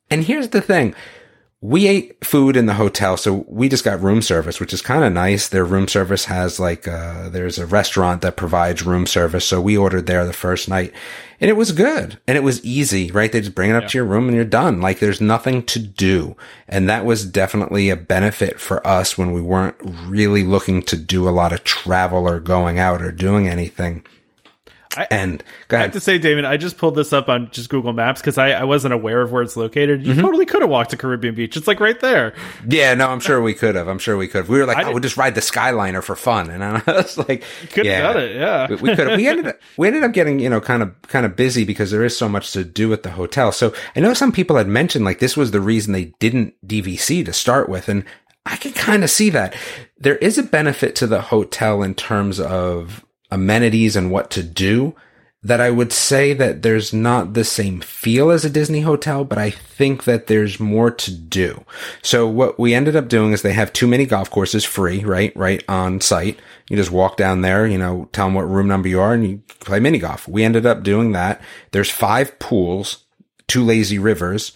And 0.10 0.24
here's 0.24 0.50
the 0.50 0.62
thing 0.62 0.96
we 1.62 1.88
ate 1.88 2.24
food 2.24 2.56
in 2.56 2.68
the 2.68 2.76
hotel, 2.76 3.18
so 3.18 3.44
we 3.50 3.68
just 3.68 3.84
got 3.84 4.02
room 4.02 4.22
service, 4.22 4.62
which 4.62 4.74
is 4.74 4.82
kind 4.82 5.04
of 5.04 5.12
nice. 5.12 5.50
Their 5.50 5.66
room 5.66 5.90
service 5.90 6.26
has 6.26 6.58
like, 6.58 6.88
uh, 6.88 7.28
there's 7.28 7.58
a 7.58 7.66
restaurant 7.66 8.22
that 8.22 8.38
provides 8.38 8.86
room 8.86 9.06
service. 9.06 9.46
So 9.46 9.60
we 9.60 9.76
ordered 9.76 10.06
there 10.06 10.26
the 10.26 10.32
first 10.32 10.70
night 10.70 10.94
and 11.42 11.50
it 11.50 11.58
was 11.58 11.74
good 11.74 12.18
and 12.28 12.38
it 12.38 12.44
was 12.44 12.64
easy, 12.64 13.12
right? 13.12 13.30
They 13.30 13.42
just 13.42 13.56
bring 13.56 13.72
it 13.72 13.76
up 13.76 13.90
to 13.90 13.98
your 13.98 14.06
room 14.06 14.28
and 14.28 14.36
you're 14.36 14.46
done. 14.46 14.80
Like 14.80 15.00
there's 15.00 15.20
nothing 15.20 15.64
to 15.64 15.80
do. 15.80 16.38
And 16.68 16.88
that 16.88 17.04
was 17.04 17.26
definitely 17.26 17.90
a 17.90 17.98
benefit 17.98 18.60
for 18.60 18.86
us 18.88 19.18
when 19.18 19.34
we 19.34 19.42
weren't 19.42 19.76
really 19.82 20.44
looking 20.44 20.82
to 20.84 20.96
do 20.96 21.28
a 21.28 21.32
lot 21.32 21.52
of 21.52 21.66
travel 21.66 22.26
or 22.26 22.40
going 22.40 22.80
out 22.80 23.02
or 23.02 23.12
doing 23.12 23.50
anything. 23.50 24.06
I- 24.98 25.08
and 25.12 25.44
I 25.70 25.78
have 25.78 25.92
to 25.92 26.00
say, 26.00 26.18
Damon, 26.18 26.46
I 26.46 26.58
just 26.58 26.78
pulled 26.78 26.96
this 26.96 27.14
up 27.14 27.30
on 27.30 27.52
just 27.52 27.70
Google 27.70 27.94
Maps 27.94 28.22
because 28.22 28.40
I, 28.40 28.52
I 28.52 28.64
wasn't 28.64 28.94
aware 28.94 29.22
of 29.22 29.32
where 29.32 29.44
it's 29.44 29.56
located. 29.56 30.02
Mm-hmm. 30.02 30.10
You 30.10 30.22
totally 30.22 30.46
could 30.48 30.62
have 30.62 30.70
walked 30.70 30.90
to 30.92 30.98
Caribbean 30.98 31.36
Beach. 31.36 31.56
It's 31.56 31.68
like 31.68 31.80
right 31.80 32.00
there. 32.00 32.34
Yeah, 32.68 32.96
no, 32.96 33.08
I'm 33.08 33.20
sure 33.20 33.40
we 33.40 33.54
could 33.54 33.76
have. 33.76 33.88
I'm 33.88 34.00
sure 34.00 34.18
we 34.18 34.28
could 34.28 34.40
have. 34.40 34.50
We 34.50 34.58
were 34.58 34.66
like, 34.66 34.78
I 34.78 34.82
oh, 34.82 34.86
did- 34.86 34.94
we'll 34.96 35.02
just 35.02 35.16
ride 35.16 35.36
the 35.36 35.42
Skyliner 35.42 36.02
for 36.02 36.16
fun. 36.16 36.50
And 36.50 36.64
I 36.64 36.82
was 36.88 37.20
like, 37.20 37.44
Could 37.72 37.86
have 37.86 37.86
yeah, 37.86 38.02
done 38.14 38.24
it. 38.24 38.36
Yeah. 38.36 38.68
we, 38.68 38.76
we 38.78 38.96
could 38.96 39.08
have. 39.08 39.18
We 39.18 39.28
ended 39.28 39.48
up, 39.48 39.60
we 39.78 39.88
ended 39.88 40.04
up 40.04 40.12
getting, 40.12 40.40
you 40.40 40.50
know, 40.50 40.60
kind 40.60 40.82
of, 40.82 41.00
kind 41.04 41.26
of 41.26 41.36
busy 41.36 41.66
because 41.66 41.92
there 41.92 42.04
is 42.04 42.18
so 42.18 42.28
much 42.28 42.52
to 42.54 42.64
do 42.64 42.92
at 42.92 43.04
the 43.04 43.12
hotel. 43.12 43.52
So 43.52 43.74
I 43.96 44.00
know 44.00 44.16
some 44.16 44.32
people 44.32 44.58
had 44.58 44.68
mentioned 44.68 45.06
like 45.06 45.20
this 45.20 45.38
was 45.38 45.52
the 45.52 45.62
reason 45.62 45.94
they 45.94 46.06
didn't 46.20 46.56
DVC 46.66 47.24
to 47.26 47.34
start 47.34 47.70
with. 47.70 47.90
And 47.90 48.06
I 48.48 48.56
can 48.56 48.74
kind 48.74 49.04
of 49.04 49.12
see 49.12 49.30
that 49.30 49.56
there 50.00 50.16
is 50.16 50.40
a 50.40 50.44
benefit 50.44 50.96
to 50.96 51.06
the 51.06 51.22
hotel 51.22 51.84
in 51.84 51.94
terms 51.94 52.40
of 52.40 53.06
amenities 53.32 53.96
and 53.96 54.12
what 54.12 54.30
to 54.32 54.44
do 54.44 54.96
that 55.42 55.62
I 55.62 55.72
would 55.72 55.94
say 55.94 56.34
that 56.34 56.64
there's 56.64 56.94
not 56.94 57.34
the 57.34 57.46
same 57.46 57.80
feel 57.80 58.30
as 58.30 58.44
a 58.44 58.50
Disney 58.50 58.82
hotel, 58.82 59.24
but 59.24 59.38
I 59.38 59.52
think 59.52 60.04
that 60.04 60.28
there's 60.28 60.60
more 60.60 60.92
to 60.92 61.12
do. 61.12 61.64
So 62.02 62.28
what 62.28 62.60
we 62.60 62.74
ended 62.74 62.98
up 62.98 63.08
doing 63.08 63.32
is 63.32 63.42
they 63.42 63.54
have 63.54 63.72
too 63.72 63.88
many 63.88 64.06
golf 64.06 64.30
courses 64.30 64.66
free, 64.66 65.06
right? 65.06 65.36
Right 65.38 65.64
on 65.70 66.02
site. 66.02 66.40
You 66.70 66.76
just 66.76 66.92
walk 66.92 67.16
down 67.16 67.42
there, 67.42 67.66
you 67.66 67.78
know, 67.78 68.10
tell 68.12 68.26
them 68.26 68.34
what 68.34 68.50
room 68.50 68.68
number 68.68 68.90
you 68.90 69.00
are 69.00 69.14
and 69.14 69.26
you 69.26 69.42
play 69.62 69.80
mini 69.80 69.98
golf. 69.98 70.28
We 70.28 70.44
ended 70.44 70.66
up 70.66 70.84
doing 70.84 71.14
that. 71.14 71.42
There's 71.72 71.90
five 71.90 72.38
pools, 72.40 73.06
two 73.48 73.64
lazy 73.64 73.98
rivers. 73.98 74.52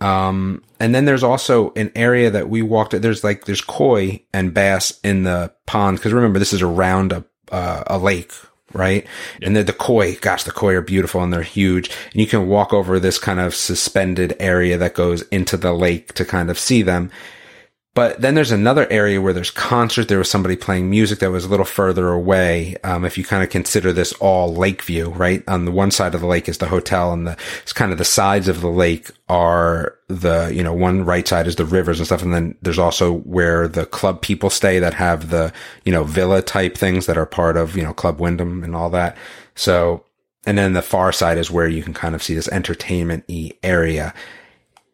Um, 0.00 0.64
and 0.80 0.94
then 0.94 1.04
there's 1.04 1.22
also 1.22 1.72
an 1.74 1.92
area 1.94 2.30
that 2.30 2.48
we 2.48 2.62
walked 2.62 2.94
at. 2.94 3.02
There's 3.02 3.22
like, 3.22 3.44
there's 3.44 3.60
koi 3.60 4.24
and 4.32 4.54
bass 4.54 4.98
in 5.04 5.24
the 5.24 5.52
pond. 5.66 6.00
Cause 6.00 6.12
remember, 6.12 6.38
this 6.38 6.54
is 6.54 6.62
around 6.62 7.12
a, 7.12 7.24
uh, 7.52 7.84
a 7.86 7.98
lake, 7.98 8.32
right? 8.72 9.06
And 9.42 9.54
the, 9.54 9.62
the 9.62 9.72
koi, 9.72 10.16
gosh, 10.16 10.44
the 10.44 10.50
koi 10.50 10.74
are 10.74 10.82
beautiful 10.82 11.22
and 11.22 11.32
they're 11.32 11.42
huge. 11.42 11.90
And 12.12 12.20
you 12.20 12.26
can 12.26 12.48
walk 12.48 12.72
over 12.72 12.98
this 12.98 13.18
kind 13.18 13.38
of 13.38 13.54
suspended 13.54 14.34
area 14.40 14.76
that 14.78 14.94
goes 14.94 15.22
into 15.28 15.56
the 15.56 15.72
lake 15.72 16.14
to 16.14 16.24
kind 16.24 16.50
of 16.50 16.58
see 16.58 16.82
them. 16.82 17.10
But 17.94 18.22
then 18.22 18.34
there's 18.34 18.52
another 18.52 18.90
area 18.90 19.20
where 19.20 19.34
there's 19.34 19.50
concert. 19.50 20.08
There 20.08 20.16
was 20.16 20.30
somebody 20.30 20.56
playing 20.56 20.88
music 20.88 21.18
that 21.18 21.30
was 21.30 21.44
a 21.44 21.48
little 21.48 21.66
further 21.66 22.08
away. 22.08 22.76
Um, 22.84 23.04
if 23.04 23.18
you 23.18 23.24
kind 23.24 23.42
of 23.42 23.50
consider 23.50 23.92
this 23.92 24.14
all 24.14 24.54
lake 24.54 24.80
view, 24.80 25.10
right? 25.10 25.46
On 25.46 25.66
the 25.66 25.70
one 25.70 25.90
side 25.90 26.14
of 26.14 26.22
the 26.22 26.26
lake 26.26 26.48
is 26.48 26.56
the 26.56 26.68
hotel 26.68 27.12
and 27.12 27.26
the, 27.26 27.36
it's 27.62 27.74
kind 27.74 27.92
of 27.92 27.98
the 27.98 28.04
sides 28.06 28.48
of 28.48 28.62
the 28.62 28.70
lake 28.70 29.10
are 29.28 29.94
the, 30.08 30.50
you 30.54 30.62
know, 30.62 30.72
one 30.72 31.04
right 31.04 31.28
side 31.28 31.46
is 31.46 31.56
the 31.56 31.66
rivers 31.66 31.98
and 31.98 32.06
stuff. 32.06 32.22
And 32.22 32.32
then 32.32 32.56
there's 32.62 32.78
also 32.78 33.18
where 33.18 33.68
the 33.68 33.84
club 33.84 34.22
people 34.22 34.48
stay 34.48 34.78
that 34.78 34.94
have 34.94 35.28
the, 35.28 35.52
you 35.84 35.92
know, 35.92 36.04
villa 36.04 36.40
type 36.40 36.78
things 36.78 37.04
that 37.04 37.18
are 37.18 37.26
part 37.26 37.58
of, 37.58 37.76
you 37.76 37.82
know, 37.82 37.92
Club 37.92 38.18
Wyndham 38.18 38.64
and 38.64 38.74
all 38.74 38.88
that. 38.90 39.18
So, 39.54 40.04
and 40.46 40.56
then 40.56 40.72
the 40.72 40.80
far 40.80 41.12
side 41.12 41.36
is 41.36 41.50
where 41.50 41.68
you 41.68 41.82
can 41.82 41.92
kind 41.92 42.14
of 42.14 42.22
see 42.22 42.34
this 42.34 42.48
entertainment 42.48 43.24
area 43.62 44.14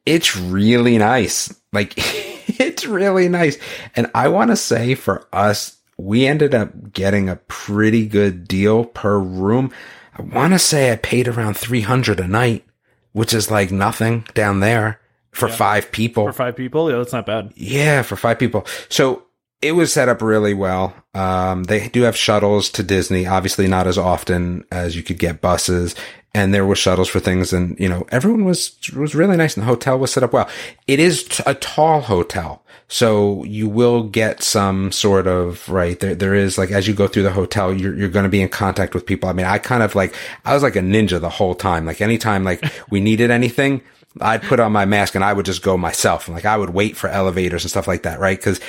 it's 0.08 0.37
really 0.37 0.96
nice. 0.96 1.54
Like 1.72 1.94
it's 2.59 2.87
really 2.87 3.29
nice. 3.29 3.59
And 3.97 4.11
I 4.14 4.29
want 4.29 4.51
to 4.51 4.57
say 4.57 4.94
for 4.94 5.27
us, 5.33 5.77
we 5.97 6.27
ended 6.27 6.55
up 6.55 6.92
getting 6.92 7.29
a 7.29 7.37
pretty 7.37 8.07
good 8.07 8.47
deal 8.47 8.85
per 8.85 9.18
room. 9.18 9.73
I 10.16 10.23
want 10.23 10.53
to 10.53 10.59
say 10.59 10.92
I 10.92 10.97
paid 10.97 11.29
around 11.29 11.57
300 11.57 12.21
a 12.21 12.29
night, 12.29 12.64
which 13.12 13.35
is 13.35 13.51
like 13.51 13.71
nothing 13.71 14.27
down 14.35 14.61
there 14.61 15.01
for 15.33 15.49
five 15.49 15.92
people. 15.92 16.27
For 16.27 16.33
five 16.33 16.57
people. 16.57 16.90
Yeah, 16.90 16.99
that's 16.99 17.12
not 17.12 17.27
bad. 17.27 17.53
Yeah, 17.57 18.03
for 18.03 18.16
five 18.16 18.38
people. 18.38 18.66
So 18.88 19.25
it 19.61 19.73
was 19.73 19.92
set 19.92 20.09
up 20.09 20.23
really 20.23 20.55
well. 20.55 20.94
Um, 21.14 21.64
they 21.64 21.88
do 21.88 22.03
have 22.03 22.16
shuttles 22.16 22.71
to 22.71 22.83
Disney, 22.83 23.27
obviously 23.27 23.66
not 23.66 23.87
as 23.87 23.99
often 23.99 24.64
as 24.71 24.94
you 24.97 25.03
could 25.03 25.18
get 25.18 25.40
buses. 25.40 25.94
And 26.35 26.53
there 26.53 26.67
were 26.67 26.77
shuttles 26.77 27.09
for 27.09 27.21
things 27.21 27.53
and, 27.53 27.79
you 27.81 27.88
know, 27.88 28.07
everyone 28.11 28.45
was, 28.45 28.77
was 28.95 29.14
really 29.14 29.37
nice 29.37 29.57
and 29.57 29.62
the 29.62 29.69
hotel 29.69 29.99
was 29.99 30.12
set 30.12 30.23
up 30.23 30.33
well. 30.33 30.49
It 30.87 31.01
is 31.01 31.25
t- 31.25 31.43
a 31.47 31.55
tall 31.55 32.03
hotel. 32.03 32.62
So 32.87 33.45
you 33.45 33.69
will 33.69 34.03
get 34.05 34.43
some 34.43 34.93
sort 34.93 35.27
of, 35.27 35.69
right, 35.69 35.99
there, 35.99 36.14
there 36.14 36.35
is 36.35 36.59
like, 36.59 36.71
as 36.71 36.87
you 36.87 36.95
go 36.95 37.09
through 37.09 37.23
the 37.25 37.33
hotel, 37.33 37.73
you're, 37.73 37.95
you're 37.95 38.09
going 38.09 38.25
to 38.25 38.31
be 38.31 38.43
in 38.43 38.49
contact 38.49 38.95
with 38.95 39.07
people. 39.07 39.29
I 39.29 39.33
mean, 39.33 39.47
I 39.47 39.59
kind 39.59 39.83
of 39.83 39.95
like, 39.95 40.14
I 40.45 40.55
was 40.55 40.62
like 40.62 40.77
a 40.77 40.81
ninja 40.81 41.21
the 41.21 41.29
whole 41.31 41.55
time. 41.55 41.87
Like 41.87 42.01
anytime 42.01 42.45
like 42.45 42.64
we 42.91 43.01
needed 43.01 43.31
anything, 43.31 43.83
I'd 44.21 44.43
put 44.43 44.61
on 44.61 44.73
my 44.73 44.85
mask 44.85 45.14
and 45.14 45.25
I 45.25 45.33
would 45.33 45.47
just 45.47 45.62
go 45.62 45.77
myself. 45.77 46.29
And 46.29 46.35
like 46.35 46.45
I 46.45 46.57
would 46.57 46.71
wait 46.71 46.97
for 46.97 47.09
elevators 47.09 47.64
and 47.64 47.71
stuff 47.71 47.88
like 47.88 48.03
that, 48.03 48.21
right? 48.21 48.41
Cause 48.41 48.61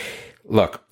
look, 0.45 0.83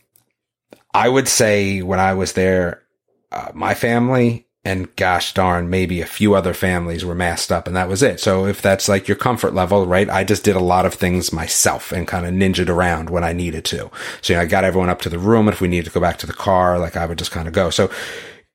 I 0.93 1.07
would 1.07 1.27
say 1.27 1.81
when 1.81 1.99
I 1.99 2.13
was 2.13 2.33
there, 2.33 2.83
uh, 3.31 3.51
my 3.53 3.73
family 3.73 4.46
and 4.67 4.93
gosh 4.97 5.33
darn, 5.33 5.69
maybe 5.69 6.01
a 6.01 6.05
few 6.05 6.35
other 6.35 6.53
families 6.53 7.05
were 7.05 7.15
masked 7.15 7.53
up 7.53 7.67
and 7.67 7.75
that 7.77 7.87
was 7.87 8.03
it. 8.03 8.19
So 8.19 8.45
if 8.45 8.61
that's 8.61 8.89
like 8.89 9.07
your 9.07 9.15
comfort 9.15 9.53
level, 9.53 9.87
right? 9.87 10.09
I 10.09 10.25
just 10.25 10.43
did 10.43 10.57
a 10.57 10.59
lot 10.59 10.85
of 10.85 10.93
things 10.93 11.31
myself 11.31 11.93
and 11.93 12.05
kind 12.05 12.25
of 12.25 12.33
ninjaed 12.33 12.67
around 12.67 13.09
when 13.09 13.23
I 13.23 13.31
needed 13.31 13.63
to. 13.63 13.89
So, 14.21 14.33
you 14.33 14.35
know, 14.35 14.41
I 14.41 14.45
got 14.45 14.65
everyone 14.65 14.89
up 14.89 14.99
to 15.03 15.09
the 15.09 15.19
room. 15.19 15.47
And 15.47 15.53
if 15.53 15.61
we 15.61 15.69
needed 15.69 15.85
to 15.85 15.93
go 15.93 16.01
back 16.01 16.17
to 16.17 16.27
the 16.27 16.33
car, 16.33 16.77
like 16.79 16.97
I 16.97 17.05
would 17.05 17.17
just 17.17 17.31
kind 17.31 17.47
of 17.47 17.53
go. 17.53 17.69
So 17.69 17.89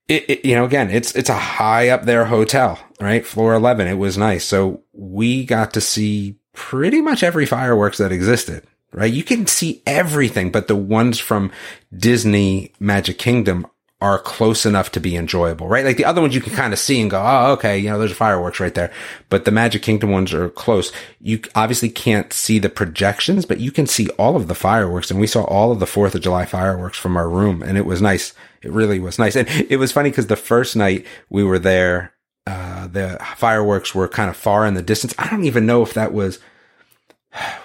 it, 0.06 0.28
it, 0.28 0.44
you 0.44 0.54
know, 0.54 0.66
again, 0.66 0.90
it's, 0.90 1.16
it's 1.16 1.30
a 1.30 1.34
high 1.34 1.88
up 1.88 2.02
there 2.02 2.26
hotel, 2.26 2.78
right? 3.00 3.24
Floor 3.24 3.54
11. 3.54 3.86
It 3.86 3.94
was 3.94 4.18
nice. 4.18 4.44
So 4.44 4.82
we 4.92 5.46
got 5.46 5.72
to 5.72 5.80
see 5.80 6.36
pretty 6.52 7.00
much 7.00 7.22
every 7.22 7.46
fireworks 7.46 7.96
that 7.96 8.12
existed, 8.12 8.66
right? 8.92 9.10
You 9.10 9.24
can 9.24 9.46
see 9.46 9.82
everything, 9.86 10.50
but 10.50 10.68
the 10.68 10.76
ones 10.76 11.18
from 11.18 11.50
Disney 11.96 12.74
Magic 12.78 13.16
Kingdom 13.16 13.66
are 14.02 14.18
close 14.18 14.66
enough 14.66 14.90
to 14.90 14.98
be 14.98 15.16
enjoyable, 15.16 15.68
right? 15.68 15.84
Like 15.84 15.96
the 15.96 16.04
other 16.04 16.20
ones 16.20 16.34
you 16.34 16.40
can 16.40 16.52
kind 16.52 16.72
of 16.72 16.78
see 16.80 17.00
and 17.00 17.08
go, 17.08 17.22
oh, 17.24 17.52
okay, 17.52 17.78
you 17.78 17.88
know, 17.88 18.00
there's 18.00 18.12
fireworks 18.12 18.58
right 18.58 18.74
there. 18.74 18.92
But 19.28 19.44
the 19.44 19.52
Magic 19.52 19.82
Kingdom 19.82 20.10
ones 20.10 20.34
are 20.34 20.48
close. 20.50 20.90
You 21.20 21.40
obviously 21.54 21.88
can't 21.88 22.32
see 22.32 22.58
the 22.58 22.68
projections, 22.68 23.46
but 23.46 23.60
you 23.60 23.70
can 23.70 23.86
see 23.86 24.08
all 24.18 24.34
of 24.34 24.48
the 24.48 24.56
fireworks. 24.56 25.12
And 25.12 25.20
we 25.20 25.28
saw 25.28 25.44
all 25.44 25.70
of 25.70 25.78
the 25.78 25.86
4th 25.86 26.16
of 26.16 26.20
July 26.20 26.46
fireworks 26.46 26.98
from 26.98 27.16
our 27.16 27.28
room 27.28 27.62
and 27.62 27.78
it 27.78 27.86
was 27.86 28.02
nice. 28.02 28.34
It 28.60 28.72
really 28.72 28.98
was 28.98 29.20
nice. 29.20 29.36
And 29.36 29.48
it 29.48 29.76
was 29.76 29.92
funny 29.92 30.10
because 30.10 30.26
the 30.26 30.34
first 30.34 30.74
night 30.74 31.06
we 31.30 31.44
were 31.44 31.60
there, 31.60 32.12
uh, 32.48 32.88
the 32.88 33.24
fireworks 33.36 33.94
were 33.94 34.08
kind 34.08 34.28
of 34.28 34.36
far 34.36 34.66
in 34.66 34.74
the 34.74 34.82
distance. 34.82 35.14
I 35.16 35.30
don't 35.30 35.44
even 35.44 35.64
know 35.64 35.82
if 35.82 35.94
that 35.94 36.12
was, 36.12 36.40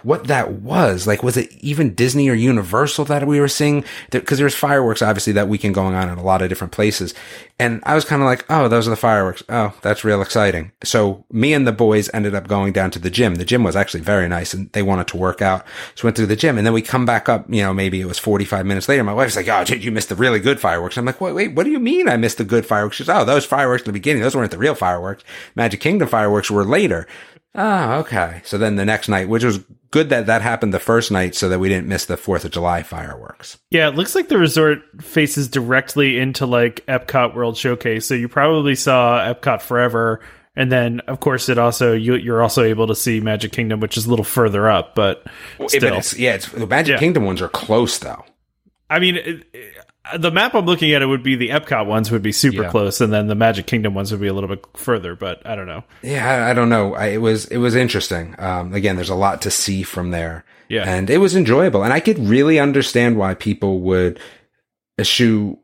what 0.04 0.26
that 0.28 0.54
was. 0.54 1.08
Like, 1.08 1.24
was 1.24 1.38
it 1.38 1.52
even 1.60 1.94
Disney 1.94 2.30
or 2.30 2.34
Universal 2.34 3.06
that 3.06 3.28
we 3.28 3.40
were 3.40 3.48
seeing? 3.48 3.84
Because 4.12 4.38
there's 4.38 4.56
fireworks, 4.56 5.02
obviously, 5.02 5.34
that 5.34 5.50
weekend 5.50 5.76
going 5.76 5.96
on 5.96 6.10
in 6.10 6.18
a 6.18 6.24
lot 6.24 6.42
of 6.42 6.50
different 6.50 6.74
places. 6.74 7.14
And 7.60 7.82
I 7.86 7.96
was 7.96 8.06
kind 8.06 8.22
of 8.22 8.28
like, 8.28 8.46
oh, 8.50 8.68
those 8.68 8.88
are 8.88 8.92
the 8.92 8.96
fireworks. 8.96 9.44
Oh, 9.50 9.74
that's 9.82 10.04
real 10.04 10.22
exciting. 10.22 10.72
So 10.84 11.26
me 11.32 11.54
and 11.54 11.68
the 11.68 11.72
boys 11.72 12.10
ended 12.14 12.36
up 12.36 12.48
going 12.48 12.72
down 12.72 12.92
to 12.92 13.00
the 13.00 13.10
gym. 13.10 13.36
The 13.36 13.46
gym 13.46 13.64
was 13.64 13.76
actually 13.76 14.02
very 14.02 14.30
nice 14.30 14.54
and 14.54 14.72
they 14.74 14.84
wanted 14.84 15.08
to 15.08 15.18
work 15.18 15.42
out. 15.42 15.66
So 15.96 16.04
we 16.04 16.08
went 16.08 16.18
to 16.18 16.26
the 16.26 16.36
gym 16.36 16.58
and 16.58 16.66
then 16.66 16.74
we 16.74 16.82
come 16.82 17.06
back 17.06 17.28
up, 17.28 17.46
you 17.50 17.64
know, 17.64 17.74
maybe 17.74 18.00
it 18.00 18.06
was 18.06 18.20
45 18.20 18.66
minutes 18.66 18.88
later. 18.88 19.04
My 19.04 19.14
wife's 19.14 19.36
like, 19.36 19.48
oh, 19.48 19.64
did 19.64 19.84
you 19.84 19.92
miss 19.92 20.06
the 20.06 20.16
really 20.16 20.40
good 20.40 20.60
fireworks? 20.60 20.98
I'm 20.98 21.06
like, 21.06 21.20
wait, 21.20 21.34
wait, 21.34 21.56
what 21.56 21.64
do 21.64 21.72
you 21.72 21.80
mean 21.80 22.08
I 22.08 22.16
missed 22.16 22.38
the 22.38 22.44
good 22.44 22.66
fireworks? 22.66 22.98
She's, 22.98 23.10
oh, 23.10 23.26
those 23.26 23.46
fireworks 23.46 23.82
in 23.82 23.88
the 23.88 23.94
beginning, 23.94 24.22
those 24.22 24.36
weren't 24.36 24.52
the 24.52 24.58
real 24.58 24.76
fireworks. 24.76 25.24
Magic 25.56 25.82
Kingdom 25.82 26.08
fireworks 26.08 26.52
were 26.52 26.64
later. 26.64 27.08
Oh, 27.58 27.94
okay. 28.02 28.42
So 28.46 28.60
then 28.60 28.76
the 28.76 28.86
next 28.86 29.10
night, 29.10 29.28
which 29.28 29.44
was 29.44 29.60
good 29.90 30.10
that 30.10 30.28
that 30.28 30.44
happened 30.44 30.74
the 30.74 30.80
first 30.80 31.12
night 31.12 31.34
so 31.34 31.50
that 31.50 31.60
we 31.60 31.70
didn't 31.70 31.88
miss 31.88 32.06
the 32.06 32.16
4th 32.16 32.46
of 32.46 32.52
July 32.52 32.84
fireworks. 32.84 33.58
Yeah, 33.72 33.88
it 33.88 33.96
looks 33.96 34.14
like 34.14 34.28
the 34.30 34.38
resort 34.38 34.80
faces 35.02 35.48
directly 35.48 36.20
into 36.20 36.46
like 36.46 36.86
Epcot 36.86 37.34
World 37.34 37.58
Showcase. 37.58 38.06
So 38.06 38.14
you 38.14 38.28
probably 38.30 38.76
saw 38.76 39.20
Epcot 39.34 39.62
Forever. 39.62 40.22
And 40.56 40.72
then, 40.72 41.02
of 41.02 41.20
course, 41.20 41.50
it 41.50 41.58
also 41.58 41.94
you, 41.94 42.16
you're 42.16 42.42
also 42.42 42.64
able 42.64 42.88
to 42.88 42.96
see 42.96 43.20
Magic 43.20 43.52
Kingdom, 43.52 43.80
which 43.80 43.98
is 43.98 44.06
a 44.06 44.10
little 44.10 44.26
further 44.26 44.70
up, 44.70 44.94
but 44.96 45.24
still, 45.68 45.90
but 45.90 46.00
it's, 46.00 46.18
yeah, 46.18 46.36
it's, 46.36 46.50
the 46.50 46.66
Magic 46.68 46.94
Yeah. 46.94 47.00
Kingdom 47.00 47.26
ones 47.26 47.42
are 47.42 47.50
close 47.50 47.98
though. 48.00 48.24
I 48.90 49.00
mean, 49.00 49.16
it, 49.18 49.48
it- 49.54 49.74
the 50.18 50.32
map 50.32 50.56
I'm 50.56 50.66
looking 50.66 50.94
at 50.94 51.02
it 51.02 51.06
would 51.06 51.22
be 51.22 51.36
the 51.36 51.50
Epcot 51.50 51.86
ones 51.86 52.12
would 52.12 52.22
be 52.22 52.32
super 52.32 52.64
Yeah. 52.64 52.70
close, 52.70 53.02
and 53.02 53.12
then 53.12 53.28
the 53.28 53.36
Magic 53.36 53.68
Kingdom 53.68 53.94
ones 53.94 54.10
would 54.10 54.22
be 54.22 54.28
a 54.28 54.34
little 54.34 54.48
bit 54.48 54.64
further. 54.78 55.16
But 55.16 55.46
I 55.46 55.54
don't 55.56 55.68
know. 55.68 55.84
Yeah, 56.02 56.26
I, 56.46 56.52
I 56.52 56.54
don't 56.54 56.70
know. 56.70 56.96
I, 56.96 57.08
it 57.08 57.18
was 57.18 57.46
it 57.48 57.58
was 57.58 57.76
interesting. 57.76 58.34
Um, 58.38 58.74
again, 58.74 58.96
there's 58.96 59.10
a 59.10 59.16
lot 59.16 59.42
to 59.42 59.52
see 59.52 59.84
from 59.84 60.12
there. 60.12 60.46
Yeah. 60.70 60.84
and 60.86 61.10
it 61.10 61.18
was 61.18 61.36
enjoyable, 61.36 61.84
and 61.84 61.92
I 61.92 62.00
could 62.00 62.20
really 62.20 62.58
understand 62.58 63.18
why 63.18 63.34
people 63.34 63.80
would 63.82 64.18
eschew 64.98 65.58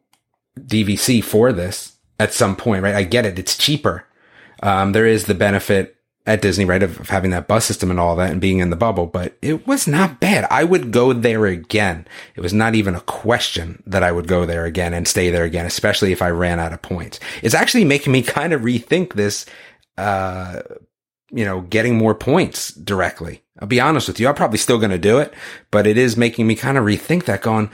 DVC 0.60 1.24
for 1.24 1.52
this 1.54 1.94
at 2.20 2.34
some 2.34 2.56
point, 2.56 2.84
right? 2.84 2.96
I 2.96 3.04
get 3.04 3.26
it; 3.26 3.40
it's 3.40 3.58
cheaper. 3.58 4.06
Um, 4.62 4.92
there 4.92 5.06
is 5.06 5.26
the 5.26 5.34
benefit 5.36 5.96
at 6.26 6.42
Disney, 6.42 6.64
right, 6.64 6.82
of, 6.82 7.00
of 7.00 7.10
having 7.10 7.32
that 7.32 7.48
bus 7.48 7.66
system 7.66 7.92
and 7.92 8.00
all 8.00 8.16
that, 8.16 8.32
and 8.32 8.40
being 8.40 8.60
in 8.60 8.70
the 8.70 8.76
bubble, 8.76 9.06
but 9.08 9.38
it 9.42 9.68
was 9.68 9.88
not 9.88 10.20
bad. 10.20 10.48
I 10.50 10.64
would 10.64 10.92
go 10.92 11.12
there 11.12 11.46
again. 11.46 12.08
It 12.36 12.42
was 12.42 12.54
not 12.54 12.76
even 12.76 12.96
a 12.96 13.02
question 13.02 13.84
that 13.86 14.04
I 14.04 14.12
would 14.12 14.28
go 14.28 14.46
there 14.46 14.66
again 14.66 14.94
and 14.94 15.08
stay 15.08 15.30
there 15.30 15.44
again, 15.44 15.66
especially 15.66 16.12
if 16.14 16.22
I 16.22 16.30
ran 16.30 16.60
out 16.60 16.72
of 16.72 16.82
points. 16.82 17.20
It's 17.42 17.56
actually 17.56 17.86
making 17.86 18.14
me 18.14 18.22
kind 18.24 18.54
of 18.54 18.62
rethink 18.62 19.14
this 19.14 19.46
uh, 19.98 20.62
you 21.34 21.44
know, 21.44 21.62
getting 21.62 21.98
more 21.98 22.14
points 22.14 22.72
directly. 22.74 23.44
I'll 23.60 23.68
be 23.68 23.80
honest 23.80 24.08
with 24.08 24.20
you. 24.20 24.28
I'm 24.28 24.36
probably 24.36 24.60
still 24.60 24.78
going 24.78 24.92
to 24.92 25.00
do 25.00 25.18
it, 25.18 25.34
but 25.72 25.88
it 25.88 25.98
is 25.98 26.16
making 26.16 26.46
me 26.46 26.56
kind 26.56 26.78
of 26.78 26.86
rethink 26.86 27.26
that 27.26 27.42
going, 27.42 27.72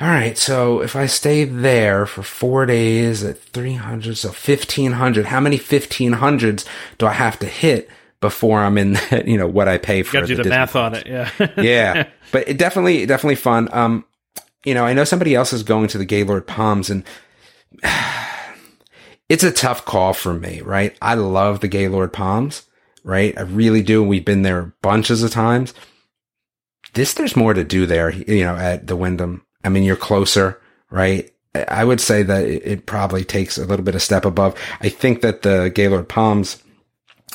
all 0.00 0.08
right. 0.08 0.38
So 0.38 0.80
if 0.80 0.94
I 0.94 1.06
stay 1.06 1.44
there 1.44 2.06
for 2.06 2.22
four 2.22 2.66
days 2.66 3.24
at 3.24 3.38
300, 3.38 4.16
so 4.16 4.28
1500, 4.28 5.26
how 5.26 5.40
many 5.40 5.58
1500s 5.58 6.64
do 6.98 7.06
I 7.06 7.12
have 7.12 7.38
to 7.40 7.46
hit 7.46 7.90
before 8.20 8.60
I'm 8.60 8.78
in 8.78 8.96
you 9.26 9.36
know, 9.36 9.48
what 9.48 9.66
I 9.66 9.78
pay 9.78 10.02
for? 10.02 10.12
Got 10.12 10.20
to 10.20 10.26
do 10.26 10.36
the 10.36 10.42
Disney 10.44 10.56
math 10.56 10.76
on 10.76 10.94
it. 10.94 11.06
Yeah. 11.06 11.30
yeah, 11.60 12.08
but 12.30 12.48
it 12.48 12.58
definitely, 12.58 13.06
definitely 13.06 13.36
fun. 13.36 13.68
Um, 13.72 14.04
you 14.64 14.74
know, 14.74 14.84
I 14.84 14.92
know 14.92 15.04
somebody 15.04 15.34
else 15.34 15.52
is 15.52 15.62
going 15.64 15.88
to 15.88 15.98
the 15.98 16.04
Gaylord 16.04 16.46
Palms 16.46 16.90
and 16.90 17.02
it's 19.28 19.42
a 19.42 19.52
tough 19.52 19.84
call 19.84 20.12
for 20.12 20.32
me, 20.32 20.60
right? 20.60 20.96
I 21.02 21.14
love 21.14 21.58
the 21.58 21.68
Gaylord 21.68 22.12
Palms, 22.12 22.68
right? 23.02 23.36
I 23.36 23.42
really 23.42 23.82
do. 23.82 24.04
We've 24.04 24.24
been 24.24 24.42
there 24.42 24.74
bunches 24.80 25.24
of 25.24 25.32
times. 25.32 25.74
This, 26.94 27.14
there's 27.14 27.36
more 27.36 27.52
to 27.52 27.64
do 27.64 27.84
there, 27.84 28.10
you 28.10 28.44
know, 28.44 28.56
at 28.56 28.86
the 28.86 28.96
Wyndham. 28.96 29.42
I 29.64 29.68
mean, 29.68 29.82
you're 29.82 29.96
closer, 29.96 30.60
right? 30.90 31.30
I- 31.54 31.84
would 31.84 32.00
say 32.00 32.22
that 32.22 32.44
it, 32.44 32.86
probably 32.86 33.24
takes 33.24 33.58
a 33.58 33.66
little 33.66 33.84
bit 33.84 33.94
of 33.94 34.02
step 34.02 34.24
above. 34.24 34.54
I 34.80 34.88
think 34.88 35.22
that 35.22 35.42
the 35.42 35.70
Gaylord 35.74 36.08
Palms 36.08 36.62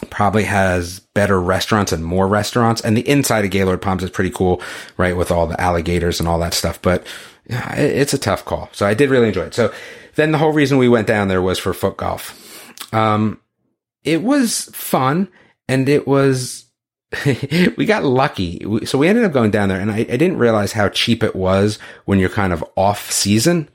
probably 0.09 0.43
has 0.43 0.99
better 0.99 1.41
restaurants 1.41 1.91
and 1.91 2.03
more 2.03 2.27
restaurants. 2.27 2.81
And 2.81 2.95
the 2.95 3.07
inside 3.07 3.45
of 3.45 3.51
Gaylord 3.51 3.81
Palms 3.81 4.03
is 4.03 4.09
pretty 4.09 4.29
cool, 4.29 4.61
right? 4.97 5.15
With 5.15 5.31
all 5.31 5.47
the 5.47 5.59
alligators 5.59 6.19
and 6.19 6.27
all 6.29 6.39
that 6.39 6.53
stuff. 6.53 6.81
But 6.81 7.05
it's 7.45 8.13
a 8.13 8.17
tough 8.17 8.45
call. 8.45 8.69
So 8.71 8.85
I 8.85 8.93
did 8.93 9.09
really 9.09 9.27
enjoy 9.27 9.45
it. 9.45 9.53
So 9.53 9.73
then 10.15 10.31
the 10.31 10.37
whole 10.37 10.53
reason 10.53 10.77
we 10.77 10.89
went 10.89 11.07
down 11.07 11.27
there 11.27 11.41
was 11.41 11.59
for 11.59 11.73
foot 11.73 11.97
golf. 11.97 12.39
Um, 12.93 13.39
it 14.03 14.21
was 14.21 14.65
fun 14.73 15.29
and 15.67 15.89
it 15.89 16.07
was, 16.07 16.65
we 17.77 17.85
got 17.85 18.03
lucky. 18.03 18.65
So 18.85 18.97
we 18.97 19.07
ended 19.07 19.23
up 19.23 19.33
going 19.33 19.51
down 19.51 19.69
there 19.69 19.79
and 19.79 19.91
I, 19.91 19.99
I 19.99 20.17
didn't 20.17 20.37
realize 20.37 20.73
how 20.73 20.89
cheap 20.89 21.23
it 21.23 21.35
was 21.35 21.79
when 22.05 22.19
you're 22.19 22.29
kind 22.29 22.53
of 22.53 22.63
off 22.75 23.11
season. 23.11 23.69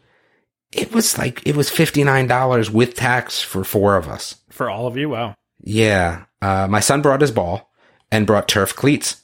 It 0.73 0.93
was 0.93 1.17
like, 1.17 1.47
it 1.47 1.57
was 1.57 1.71
$59 1.71 2.71
with 2.71 2.95
tax 2.95 3.41
for 3.41 3.65
four 3.65 3.97
of 3.97 4.09
us. 4.09 4.37
For 4.51 4.69
all 4.69 4.87
of 4.87 4.97
you, 4.97 5.09
wow. 5.09 5.35
Yeah. 5.63 6.25
Uh, 6.43 6.67
my 6.69 6.81
son 6.81 7.03
brought 7.03 7.21
his 7.21 7.31
ball 7.31 7.71
and 8.11 8.27
brought 8.27 8.49
turf 8.49 8.75
cleats, 8.75 9.23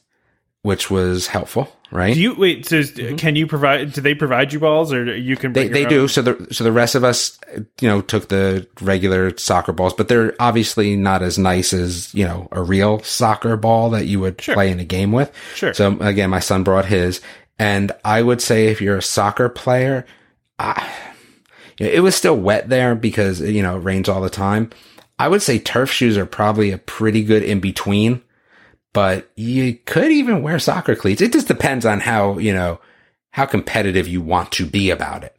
which 0.63 0.91
was 0.91 1.29
helpful, 1.29 1.75
right? 1.95 2.13
Do 2.13 2.21
you 2.21 2.35
wait? 2.35 2.67
So 2.67 2.83
can 3.17 3.37
you 3.37 3.47
provide? 3.47 3.93
Do 3.95 4.01
they 4.03 4.15
provide 4.15 4.53
you 4.53 4.61
balls, 4.61 4.93
or 4.93 5.17
you 5.17 5.37
can? 5.37 5.53
Mm-hmm. 5.55 5.55
they 5.55 5.69
they 5.69 5.81
your 5.83 5.89
do. 5.89 6.09
So 6.09 6.21
the 6.21 6.49
so 6.53 6.65
the 6.65 6.73
rest 6.73 6.95
of 6.95 7.05
us, 7.05 7.39
you 7.81 7.89
know, 7.89 8.03
took 8.03 8.29
the 8.29 8.67
regular 8.83 9.35
soccer 9.39 9.73
balls, 9.73 9.95
but 9.95 10.09
they're 10.09 10.35
obviously 10.39 10.97
not 10.97 11.23
as 11.23 11.39
nice 11.39 11.73
as 11.73 12.13
you 12.15 12.25
know 12.27 12.49
a 12.53 12.63
real 12.63 12.99
soccer 12.99 13.57
ball 13.57 13.91
that 13.91 14.07
you 14.07 14.21
would 14.21 14.41
Sure. 14.43 14.55
play 14.55 14.71
in 14.71 14.81
a 14.81 14.85
game 14.85 15.13
with. 15.13 15.33
Sure. 15.55 15.73
So 15.73 15.97
again, 16.01 16.29
my 16.29 16.41
son 16.41 16.65
brought 16.65 16.87
his, 16.87 17.21
and 17.59 17.93
I 18.05 18.21
would 18.21 18.43
say 18.43 18.67
if 18.67 18.83
you're 18.83 18.99
a 18.99 19.03
soccer 19.03 19.49
player, 19.49 20.05
I, 20.59 20.93
you 21.79 21.87
know, 21.87 21.93
it 21.93 22.01
was 22.01 22.15
still 22.15 22.37
wet 22.37 22.69
there 22.69 22.95
because 22.95 23.41
you 23.41 23.63
know 23.63 23.77
it 23.77 23.81
rains 23.85 24.09
all 24.09 24.21
the 24.21 24.29
time. 24.31 24.71
I 25.17 25.29
would 25.29 25.43
say 25.43 25.61
turf 25.61 25.93
shoes 25.93 26.19
are 26.19 26.27
probably 26.27 26.73
a 26.73 26.79
pretty 26.79 27.23
good 27.23 27.45
in 27.45 27.61
between, 27.61 28.21
but 28.95 29.31
you 29.37 29.75
could 29.85 30.11
even 30.11 30.41
wear 30.41 30.59
soccer 30.59 30.95
cleats. 30.95 31.21
It 31.21 31.33
just 31.33 31.49
depends 31.49 31.85
on 31.85 32.01
how, 32.01 32.39
you 32.39 32.55
know, 32.55 32.81
how 33.33 33.45
competitive 33.45 34.09
you 34.09 34.23
want 34.23 34.53
to 34.53 34.65
be 34.65 34.89
about 34.89 35.25
it. 35.25 35.39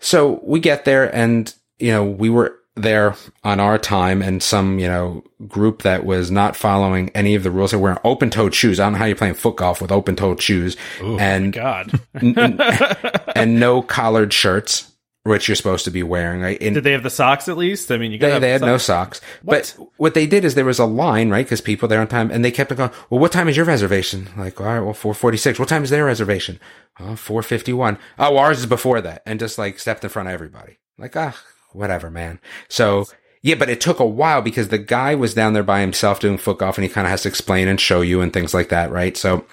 So 0.00 0.40
we 0.42 0.58
get 0.58 0.84
there 0.84 1.14
and, 1.14 1.54
you 1.78 1.92
know, 1.92 2.02
we 2.02 2.30
were 2.30 2.58
there 2.74 3.14
on 3.44 3.60
our 3.60 3.76
time 3.76 4.22
and 4.22 4.42
some, 4.42 4.78
you 4.78 4.88
know, 4.88 5.22
group 5.46 5.82
that 5.82 6.06
was 6.06 6.30
not 6.30 6.56
following 6.56 7.10
any 7.10 7.34
of 7.34 7.42
the 7.42 7.50
rules. 7.50 7.70
They 7.72 7.76
were 7.76 7.82
wearing 7.82 7.98
open 8.04 8.30
toed 8.30 8.54
shoes. 8.54 8.80
I 8.80 8.84
don't 8.84 8.94
know 8.94 8.98
how 9.00 9.04
you're 9.04 9.16
playing 9.16 9.34
foot 9.34 9.56
golf 9.56 9.82
with 9.82 9.92
open 9.92 10.16
toed 10.16 10.40
shoes 10.40 10.76
and, 11.02 11.52
God, 11.52 12.00
and 12.14 13.60
no 13.60 13.82
collared 13.82 14.32
shirts, 14.32 14.90
which 15.24 15.48
you're 15.48 15.54
supposed 15.54 15.84
to 15.84 15.90
be 15.90 16.02
wearing, 16.02 16.40
right? 16.40 16.60
And 16.60 16.74
did 16.74 16.84
they 16.84 16.92
have 16.92 17.04
the 17.04 17.10
socks 17.10 17.48
at 17.48 17.56
least? 17.56 17.90
I 17.92 17.98
mean, 17.98 18.10
you 18.10 18.18
got 18.18 18.28
they, 18.28 18.38
they 18.40 18.50
had 18.50 18.60
no 18.60 18.78
socks. 18.78 19.20
What? 19.42 19.74
But 19.78 19.88
what 19.96 20.14
they 20.14 20.26
did 20.26 20.44
is 20.44 20.54
there 20.54 20.64
was 20.64 20.78
a 20.78 20.84
line, 20.84 21.30
right? 21.30 21.46
Because 21.46 21.60
people 21.60 21.88
there 21.88 22.00
on 22.00 22.08
time, 22.08 22.30
and 22.30 22.44
they 22.44 22.50
kept 22.50 22.74
going. 22.74 22.90
Well, 23.08 23.20
what 23.20 23.32
time 23.32 23.48
is 23.48 23.56
your 23.56 23.66
reservation? 23.66 24.28
Like, 24.36 24.60
all 24.60 24.66
right, 24.66 24.80
well, 24.80 24.94
four 24.94 25.14
forty 25.14 25.38
six. 25.38 25.58
What 25.58 25.68
time 25.68 25.84
is 25.84 25.90
their 25.90 26.04
reservation? 26.04 26.58
Oh, 26.98 27.16
four 27.16 27.42
fifty 27.42 27.72
one. 27.72 27.98
Oh, 28.18 28.36
ours 28.36 28.58
is 28.60 28.66
before 28.66 29.00
that, 29.00 29.22
and 29.24 29.38
just 29.38 29.58
like 29.58 29.78
stepped 29.78 30.02
in 30.02 30.10
front 30.10 30.28
of 30.28 30.34
everybody. 30.34 30.78
Like, 30.98 31.16
ah, 31.16 31.40
whatever, 31.72 32.10
man. 32.10 32.40
So 32.68 33.06
yeah, 33.42 33.54
but 33.54 33.68
it 33.68 33.80
took 33.80 34.00
a 34.00 34.06
while 34.06 34.42
because 34.42 34.68
the 34.68 34.78
guy 34.78 35.14
was 35.14 35.34
down 35.34 35.52
there 35.52 35.62
by 35.62 35.80
himself 35.80 36.20
doing 36.20 36.38
foot 36.38 36.58
golf, 36.58 36.78
and 36.78 36.84
he 36.84 36.90
kind 36.90 37.06
of 37.06 37.10
has 37.10 37.22
to 37.22 37.28
explain 37.28 37.68
and 37.68 37.80
show 37.80 38.00
you 38.00 38.20
and 38.20 38.32
things 38.32 38.54
like 38.54 38.70
that, 38.70 38.90
right? 38.90 39.16
So 39.16 39.44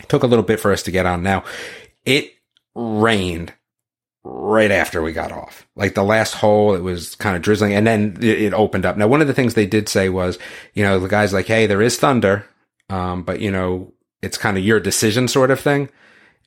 it 0.00 0.08
took 0.08 0.22
a 0.22 0.26
little 0.26 0.44
bit 0.44 0.60
for 0.60 0.70
us 0.70 0.82
to 0.84 0.90
get 0.90 1.06
on. 1.06 1.22
Now 1.22 1.44
it 2.04 2.34
rained 2.74 3.54
right 4.24 4.70
after 4.70 5.02
we 5.02 5.12
got 5.12 5.32
off. 5.32 5.66
Like 5.74 5.94
the 5.94 6.04
last 6.04 6.34
hole, 6.34 6.74
it 6.74 6.82
was 6.82 7.14
kind 7.16 7.36
of 7.36 7.42
drizzling 7.42 7.72
and 7.72 7.86
then 7.86 8.18
it, 8.20 8.52
opened 8.54 8.86
up. 8.86 8.96
Now, 8.96 9.08
one 9.08 9.20
of 9.20 9.26
the 9.26 9.34
things 9.34 9.54
they 9.54 9.66
did 9.66 9.88
say 9.88 10.08
was, 10.08 10.38
you 10.74 10.84
know, 10.84 10.98
the 10.98 11.08
guy's 11.08 11.32
like, 11.32 11.46
Hey, 11.46 11.66
there 11.66 11.82
is 11.82 11.98
thunder. 11.98 12.46
Um, 12.88 13.22
but 13.22 13.40
you 13.40 13.50
know, 13.50 13.92
it's 14.22 14.38
kind 14.38 14.56
of 14.56 14.64
your 14.64 14.80
decision 14.80 15.26
sort 15.26 15.50
of 15.50 15.60
thing. 15.60 15.88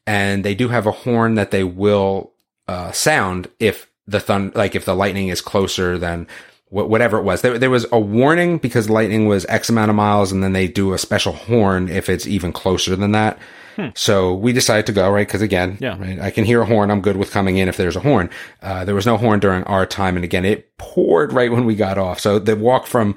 And 0.07 0.45
they 0.45 0.55
do 0.55 0.69
have 0.69 0.85
a 0.85 0.91
horn 0.91 1.35
that 1.35 1.51
they 1.51 1.63
will, 1.63 2.31
uh, 2.67 2.91
sound 2.91 3.49
if 3.59 3.89
the 4.07 4.19
thunder, 4.19 4.57
like 4.57 4.75
if 4.75 4.85
the 4.85 4.95
lightning 4.95 5.27
is 5.27 5.41
closer 5.41 5.97
than 5.97 6.27
wh- 6.69 6.87
whatever 6.87 7.17
it 7.17 7.23
was. 7.23 7.41
There, 7.41 7.57
there 7.57 7.69
was 7.69 7.87
a 7.91 7.99
warning 7.99 8.57
because 8.57 8.89
lightning 8.89 9.27
was 9.27 9.45
X 9.45 9.69
amount 9.69 9.89
of 9.89 9.95
miles 9.95 10.31
and 10.31 10.43
then 10.43 10.53
they 10.53 10.67
do 10.67 10.93
a 10.93 10.97
special 10.97 11.33
horn 11.33 11.89
if 11.89 12.07
it's 12.07 12.27
even 12.27 12.53
closer 12.53 12.95
than 12.95 13.11
that. 13.11 13.37
So 13.95 14.33
we 14.33 14.53
decided 14.53 14.85
to 14.87 14.91
go, 14.91 15.09
right? 15.09 15.27
Cause 15.27 15.41
again, 15.41 15.77
Yeah. 15.81 15.97
right, 15.99 16.19
I 16.19 16.31
can 16.31 16.45
hear 16.45 16.61
a 16.61 16.65
horn. 16.65 16.91
I'm 16.91 17.01
good 17.01 17.17
with 17.17 17.31
coming 17.31 17.57
in 17.57 17.67
if 17.67 17.77
there's 17.77 17.95
a 17.95 17.99
horn. 18.01 18.29
Uh, 18.61 18.85
there 18.85 18.95
was 18.95 19.05
no 19.05 19.17
horn 19.17 19.39
during 19.39 19.63
our 19.65 19.85
time. 19.85 20.15
And 20.15 20.23
again, 20.23 20.45
it 20.45 20.77
poured 20.77 21.33
right 21.33 21.51
when 21.51 21.65
we 21.65 21.75
got 21.75 21.97
off. 21.97 22.19
So 22.19 22.39
the 22.39 22.55
walk 22.55 22.87
from, 22.87 23.15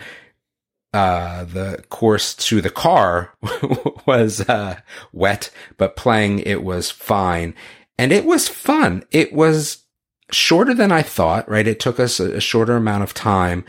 uh, 0.92 1.44
the 1.44 1.84
course 1.90 2.34
to 2.34 2.60
the 2.60 2.70
car 2.70 3.34
was, 4.06 4.40
uh, 4.48 4.80
wet, 5.12 5.50
but 5.76 5.96
playing 5.96 6.40
it 6.40 6.62
was 6.62 6.90
fine. 6.90 7.54
And 7.98 8.12
it 8.12 8.24
was 8.24 8.48
fun. 8.48 9.04
It 9.10 9.32
was 9.32 9.84
shorter 10.32 10.74
than 10.74 10.92
I 10.92 11.02
thought, 11.02 11.48
right? 11.48 11.66
It 11.66 11.80
took 11.80 11.98
us 12.00 12.20
a, 12.20 12.36
a 12.36 12.40
shorter 12.40 12.76
amount 12.76 13.02
of 13.02 13.14
time 13.14 13.64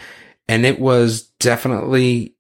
and 0.48 0.66
it 0.66 0.80
was 0.80 1.24
definitely 1.40 2.36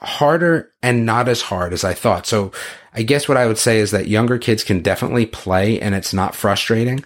harder 0.00 0.72
and 0.82 1.06
not 1.06 1.28
as 1.28 1.42
hard 1.42 1.72
as 1.72 1.84
I 1.84 1.94
thought. 1.94 2.26
So 2.26 2.52
I 2.92 3.02
guess 3.02 3.28
what 3.28 3.38
I 3.38 3.46
would 3.46 3.58
say 3.58 3.78
is 3.78 3.90
that 3.90 4.08
younger 4.08 4.38
kids 4.38 4.62
can 4.64 4.80
definitely 4.80 5.26
play 5.26 5.80
and 5.80 5.94
it's 5.94 6.12
not 6.12 6.34
frustrating. 6.34 7.04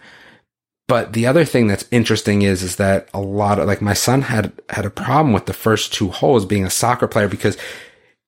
But 0.88 1.12
the 1.12 1.26
other 1.26 1.44
thing 1.44 1.68
that's 1.68 1.86
interesting 1.92 2.42
is, 2.42 2.64
is 2.64 2.76
that 2.76 3.08
a 3.14 3.20
lot 3.20 3.60
of, 3.60 3.68
like 3.68 3.80
my 3.80 3.94
son 3.94 4.22
had, 4.22 4.52
had 4.70 4.84
a 4.84 4.90
problem 4.90 5.32
with 5.32 5.46
the 5.46 5.52
first 5.52 5.92
two 5.92 6.08
holes 6.08 6.44
being 6.44 6.64
a 6.64 6.70
soccer 6.70 7.06
player 7.06 7.28
because 7.28 7.56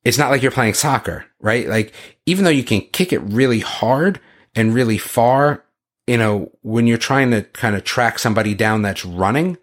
it's 0.04 0.18
not 0.18 0.30
like 0.30 0.42
you're 0.42 0.52
playing 0.52 0.74
soccer, 0.74 1.24
right? 1.40 1.68
Like 1.68 1.92
even 2.24 2.44
though 2.44 2.50
you 2.50 2.62
can 2.62 2.82
kick 2.92 3.12
it 3.12 3.18
really 3.20 3.60
hard 3.60 4.20
and 4.54 4.74
really 4.74 4.98
far, 4.98 5.64
you 6.06 6.16
know, 6.16 6.52
when 6.62 6.86
you're 6.86 6.98
trying 6.98 7.30
to 7.32 7.42
kind 7.42 7.74
of 7.74 7.82
track 7.82 8.18
somebody 8.18 8.54
down 8.54 8.82
that's 8.82 9.04
running, 9.04 9.58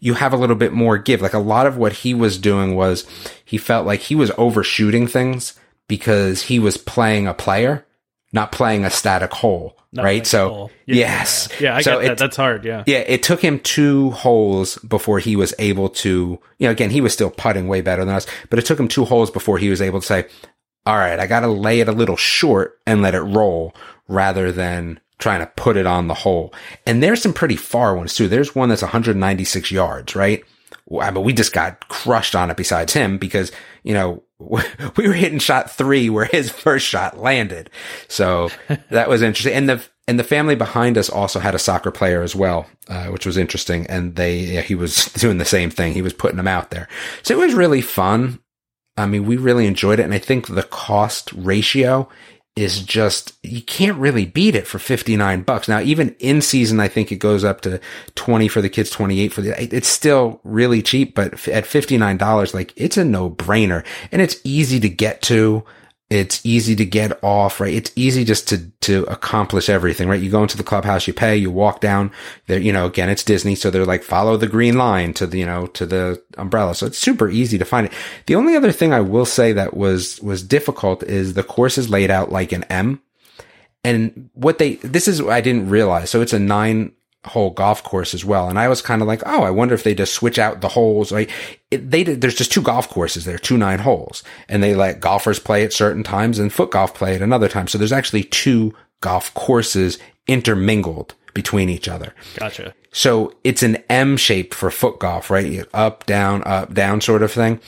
you 0.00 0.14
have 0.14 0.32
a 0.32 0.36
little 0.36 0.56
bit 0.56 0.72
more 0.72 0.98
give. 0.98 1.20
Like 1.20 1.34
a 1.34 1.38
lot 1.38 1.66
of 1.66 1.76
what 1.76 1.92
he 1.92 2.14
was 2.14 2.38
doing 2.38 2.74
was 2.74 3.06
he 3.44 3.58
felt 3.58 3.86
like 3.86 4.00
he 4.00 4.14
was 4.14 4.30
overshooting 4.38 5.06
things 5.06 5.54
because 5.88 6.42
he 6.42 6.58
was 6.58 6.76
playing 6.76 7.26
a 7.26 7.34
player, 7.34 7.84
not 8.32 8.52
playing 8.52 8.84
a 8.84 8.90
static 8.90 9.32
hole. 9.32 9.74
Not 9.90 10.04
right. 10.04 10.26
So 10.26 10.48
full. 10.48 10.70
Yeah, 10.86 10.94
yes. 10.96 11.48
Yeah, 11.60 11.74
I 11.76 11.80
so 11.80 11.92
get 11.92 12.02
that. 12.02 12.12
it- 12.12 12.18
That's 12.18 12.36
hard. 12.36 12.64
Yeah. 12.64 12.84
yeah, 12.86 12.98
it 12.98 13.22
took 13.22 13.40
him 13.42 13.58
two 13.60 14.10
holes 14.10 14.76
before 14.78 15.18
he 15.18 15.34
was 15.34 15.54
able 15.58 15.88
to, 15.88 16.38
you 16.58 16.66
know, 16.66 16.70
again, 16.70 16.90
he 16.90 17.00
was 17.00 17.14
still 17.14 17.30
putting 17.30 17.68
way 17.68 17.80
better 17.80 18.04
than 18.04 18.14
us, 18.14 18.26
but 18.50 18.58
it 18.58 18.66
took 18.66 18.78
him 18.78 18.88
two 18.88 19.06
holes 19.06 19.30
before 19.30 19.56
he 19.56 19.70
was 19.70 19.80
able 19.80 20.00
to 20.00 20.06
say, 20.06 20.26
all 20.84 20.96
right, 20.96 21.18
I 21.18 21.26
got 21.26 21.40
to 21.40 21.48
lay 21.48 21.80
it 21.80 21.88
a 21.88 21.92
little 21.92 22.16
short 22.16 22.78
and 22.86 23.00
let 23.00 23.14
it 23.14 23.20
roll 23.22 23.74
rather 24.08 24.52
than 24.52 25.00
trying 25.18 25.40
to 25.40 25.46
put 25.56 25.76
it 25.76 25.86
on 25.86 26.08
the 26.08 26.14
hole. 26.14 26.52
And 26.86 27.02
there's 27.02 27.22
some 27.22 27.32
pretty 27.32 27.56
far 27.56 27.96
ones 27.96 28.14
too. 28.14 28.28
There's 28.28 28.54
one 28.54 28.68
that's 28.68 28.82
196 28.82 29.70
yards, 29.70 30.14
right? 30.14 30.42
Well, 30.86 31.10
But 31.12 31.22
we 31.22 31.32
just 31.32 31.52
got 31.52 31.88
crushed 31.88 32.34
on 32.34 32.50
it 32.50 32.56
besides 32.56 32.92
him 32.92 33.18
because, 33.18 33.52
you 33.82 33.94
know, 33.94 34.22
we 34.38 35.08
were 35.08 35.14
hitting 35.14 35.40
shot 35.40 35.70
three 35.70 36.08
where 36.08 36.26
his 36.26 36.50
first 36.50 36.86
shot 36.86 37.18
landed. 37.18 37.70
So 38.06 38.50
that 38.90 39.08
was 39.08 39.22
interesting. 39.22 39.54
And 39.54 39.68
the, 39.68 39.84
and 40.06 40.18
the 40.18 40.24
family 40.24 40.54
behind 40.54 40.96
us 40.96 41.10
also 41.10 41.40
had 41.40 41.54
a 41.54 41.58
soccer 41.58 41.90
player 41.90 42.22
as 42.22 42.34
well, 42.34 42.66
uh, 42.88 43.06
which 43.06 43.26
was 43.26 43.36
interesting. 43.36 43.86
And 43.88 44.16
they, 44.16 44.38
yeah, 44.38 44.60
he 44.62 44.74
was 44.74 45.04
doing 45.14 45.38
the 45.38 45.44
same 45.44 45.70
thing. 45.70 45.92
He 45.92 46.02
was 46.02 46.12
putting 46.14 46.36
them 46.36 46.48
out 46.48 46.70
there. 46.70 46.88
So 47.22 47.34
it 47.38 47.44
was 47.44 47.54
really 47.54 47.82
fun. 47.82 48.38
I 48.96 49.06
mean, 49.06 49.26
we 49.26 49.36
really 49.36 49.66
enjoyed 49.66 50.00
it. 50.00 50.04
And 50.04 50.14
I 50.14 50.18
think 50.18 50.46
the 50.46 50.62
cost 50.62 51.32
ratio 51.34 52.08
is 52.58 52.82
just, 52.82 53.34
you 53.42 53.62
can't 53.62 53.96
really 53.98 54.26
beat 54.26 54.56
it 54.56 54.66
for 54.66 54.78
59 54.78 55.42
bucks. 55.42 55.68
Now, 55.68 55.80
even 55.80 56.16
in 56.18 56.42
season, 56.42 56.80
I 56.80 56.88
think 56.88 57.12
it 57.12 57.16
goes 57.16 57.44
up 57.44 57.60
to 57.62 57.80
20 58.16 58.48
for 58.48 58.60
the 58.60 58.68
kids, 58.68 58.90
28 58.90 59.32
for 59.32 59.42
the, 59.42 59.74
it's 59.74 59.88
still 59.88 60.40
really 60.42 60.82
cheap, 60.82 61.14
but 61.14 61.34
at 61.48 61.64
$59, 61.64 62.54
like 62.54 62.72
it's 62.76 62.96
a 62.96 63.04
no 63.04 63.30
brainer 63.30 63.84
and 64.10 64.20
it's 64.20 64.40
easy 64.42 64.80
to 64.80 64.88
get 64.88 65.22
to. 65.22 65.64
It's 66.10 66.40
easy 66.44 66.74
to 66.76 66.86
get 66.86 67.22
off, 67.22 67.60
right? 67.60 67.74
It's 67.74 67.92
easy 67.94 68.24
just 68.24 68.48
to, 68.48 68.70
to 68.80 69.04
accomplish 69.04 69.68
everything, 69.68 70.08
right? 70.08 70.20
You 70.20 70.30
go 70.30 70.40
into 70.40 70.56
the 70.56 70.62
clubhouse, 70.62 71.06
you 71.06 71.12
pay, 71.12 71.36
you 71.36 71.50
walk 71.50 71.80
down 71.80 72.12
there, 72.46 72.58
you 72.58 72.72
know, 72.72 72.86
again, 72.86 73.10
it's 73.10 73.22
Disney. 73.22 73.54
So 73.54 73.70
they're 73.70 73.84
like, 73.84 74.02
follow 74.02 74.38
the 74.38 74.46
green 74.46 74.78
line 74.78 75.12
to 75.14 75.26
the, 75.26 75.38
you 75.38 75.44
know, 75.44 75.66
to 75.66 75.84
the 75.84 76.22
umbrella. 76.38 76.74
So 76.74 76.86
it's 76.86 76.96
super 76.96 77.28
easy 77.28 77.58
to 77.58 77.64
find 77.66 77.88
it. 77.88 77.92
The 78.24 78.36
only 78.36 78.56
other 78.56 78.72
thing 78.72 78.94
I 78.94 79.00
will 79.00 79.26
say 79.26 79.52
that 79.52 79.76
was, 79.76 80.18
was 80.22 80.42
difficult 80.42 81.02
is 81.02 81.34
the 81.34 81.42
course 81.42 81.76
is 81.76 81.90
laid 81.90 82.10
out 82.10 82.32
like 82.32 82.52
an 82.52 82.64
M. 82.64 83.02
And 83.84 84.30
what 84.32 84.58
they, 84.58 84.76
this 84.76 85.08
is, 85.08 85.20
I 85.20 85.42
didn't 85.42 85.68
realize. 85.68 86.08
So 86.08 86.22
it's 86.22 86.32
a 86.32 86.38
nine 86.38 86.92
hole 87.24 87.50
golf 87.50 87.82
course 87.82 88.14
as 88.14 88.24
well. 88.24 88.48
And 88.48 88.58
I 88.58 88.68
was 88.68 88.80
kind 88.80 89.02
of 89.02 89.08
like, 89.08 89.22
oh, 89.26 89.42
I 89.42 89.50
wonder 89.50 89.74
if 89.74 89.82
they 89.82 89.94
just 89.94 90.14
switch 90.14 90.38
out 90.38 90.60
the 90.60 90.68
holes. 90.68 91.12
Like 91.12 91.30
it, 91.70 91.90
they 91.90 92.04
did, 92.04 92.20
there's 92.20 92.36
just 92.36 92.52
two 92.52 92.62
golf 92.62 92.88
courses 92.88 93.24
there, 93.24 93.38
two 93.38 93.58
nine 93.58 93.80
holes 93.80 94.22
and 94.48 94.62
they 94.62 94.74
let 94.74 95.00
golfers 95.00 95.38
play 95.38 95.64
at 95.64 95.72
certain 95.72 96.02
times 96.02 96.38
and 96.38 96.52
foot 96.52 96.70
golf 96.70 96.94
play 96.94 97.14
at 97.14 97.22
another 97.22 97.48
time. 97.48 97.68
So 97.68 97.78
there's 97.78 97.92
actually 97.92 98.24
two 98.24 98.74
golf 99.00 99.32
courses 99.34 99.98
intermingled 100.26 101.14
between 101.34 101.68
each 101.68 101.88
other. 101.88 102.14
Gotcha. 102.36 102.74
So 102.90 103.34
it's 103.44 103.62
an 103.62 103.76
M 103.88 104.16
shape 104.16 104.54
for 104.54 104.70
foot 104.70 104.98
golf, 104.98 105.30
right? 105.30 105.64
Up, 105.74 106.06
down, 106.06 106.42
up, 106.44 106.74
down 106.74 107.00
sort 107.00 107.22
of 107.22 107.32
thing. 107.32 107.60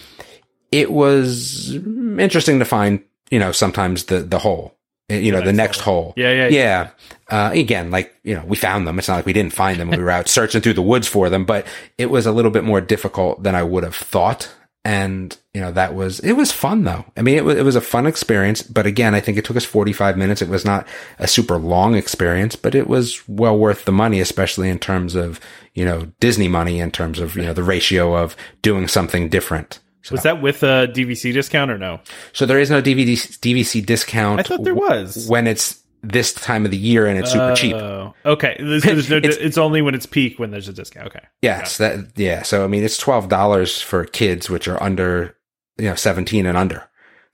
It 0.72 0.92
was 0.92 1.74
interesting 1.74 2.58
to 2.60 2.64
find, 2.64 3.02
you 3.30 3.38
know, 3.38 3.52
sometimes 3.52 4.04
the, 4.04 4.20
the 4.20 4.38
hole, 4.38 4.76
you 5.10 5.32
know, 5.32 5.42
the 5.42 5.52
next 5.52 5.80
hole. 5.80 6.14
Yeah, 6.16 6.32
yeah, 6.32 6.48
Yeah. 6.48 6.90
Uh, 7.28 7.50
again, 7.52 7.90
like, 7.90 8.14
you 8.24 8.34
know, 8.34 8.44
we 8.44 8.56
found 8.56 8.86
them. 8.86 8.98
It's 8.98 9.08
not 9.08 9.16
like 9.16 9.26
we 9.26 9.32
didn't 9.32 9.52
find 9.52 9.78
them. 9.78 9.90
We 9.90 9.98
were 9.98 10.10
out 10.10 10.28
searching 10.28 10.60
through 10.60 10.74
the 10.74 10.82
woods 10.82 11.06
for 11.06 11.30
them, 11.30 11.44
but 11.44 11.66
it 11.96 12.10
was 12.10 12.26
a 12.26 12.32
little 12.32 12.50
bit 12.50 12.64
more 12.64 12.80
difficult 12.80 13.42
than 13.42 13.54
I 13.54 13.62
would 13.62 13.84
have 13.84 13.94
thought. 13.94 14.52
And, 14.84 15.36
you 15.52 15.60
know, 15.60 15.72
that 15.72 15.94
was, 15.94 16.20
it 16.20 16.32
was 16.32 16.52
fun 16.52 16.84
though. 16.84 17.04
I 17.16 17.22
mean, 17.22 17.36
it 17.36 17.44
was, 17.44 17.58
it 17.58 17.64
was 17.64 17.76
a 17.76 17.82
fun 17.82 18.06
experience, 18.06 18.62
but 18.62 18.86
again, 18.86 19.14
I 19.14 19.20
think 19.20 19.36
it 19.36 19.44
took 19.44 19.56
us 19.56 19.64
45 19.64 20.16
minutes. 20.16 20.40
It 20.40 20.48
was 20.48 20.64
not 20.64 20.88
a 21.18 21.28
super 21.28 21.58
long 21.58 21.94
experience, 21.94 22.56
but 22.56 22.74
it 22.74 22.86
was 22.86 23.28
well 23.28 23.58
worth 23.58 23.84
the 23.84 23.92
money, 23.92 24.20
especially 24.20 24.70
in 24.70 24.78
terms 24.78 25.14
of, 25.14 25.38
you 25.74 25.84
know, 25.84 26.10
Disney 26.18 26.48
money 26.48 26.80
in 26.80 26.90
terms 26.90 27.20
of, 27.20 27.36
you 27.36 27.42
know, 27.42 27.52
the 27.52 27.62
ratio 27.62 28.16
of 28.16 28.34
doing 28.62 28.88
something 28.88 29.28
different. 29.28 29.80
So, 30.02 30.14
Was 30.14 30.22
that 30.22 30.40
with 30.40 30.62
a 30.62 30.88
DVC 30.94 31.32
discount 31.32 31.70
or 31.70 31.78
no? 31.78 32.00
so 32.32 32.46
there 32.46 32.58
is 32.58 32.70
no 32.70 32.80
DVD, 32.80 33.12
DVC 33.12 33.84
discount. 33.84 34.40
I 34.40 34.42
thought 34.42 34.64
there 34.64 34.74
was. 34.74 35.26
when 35.28 35.46
it's 35.46 35.78
this 36.02 36.32
time 36.32 36.64
of 36.64 36.70
the 36.70 36.78
year 36.78 37.06
and 37.06 37.18
it's 37.18 37.30
super 37.32 37.54
cheap. 37.54 37.74
Oh, 37.74 38.14
okay. 38.24 38.56
There's, 38.58 38.82
there's 38.84 39.10
no, 39.10 39.18
It's- 39.18 39.36
it's, 39.38 39.58
only 39.58 39.82
when 39.82 39.94
it's 39.94 40.06
peak 40.06 40.38
when 40.38 40.50
there's 40.50 40.68
a 40.68 40.72
discount. 40.72 41.08
Okay. 41.08 41.20
Yes, 41.42 41.76
that 41.76 42.12
yeah. 42.16 42.42
So 42.42 42.64
I 42.64 42.68
mean, 42.68 42.82
it's 42.82 42.96
twelve 42.96 43.28
dollars 43.28 43.82
for 43.82 44.04
kids 44.06 44.48
which 44.48 44.66
are 44.68 44.82
under, 44.82 45.36
you 45.76 45.84
know, 45.90 45.94
seventeen 45.94 46.46
and 46.46 46.56
under. 46.56 46.88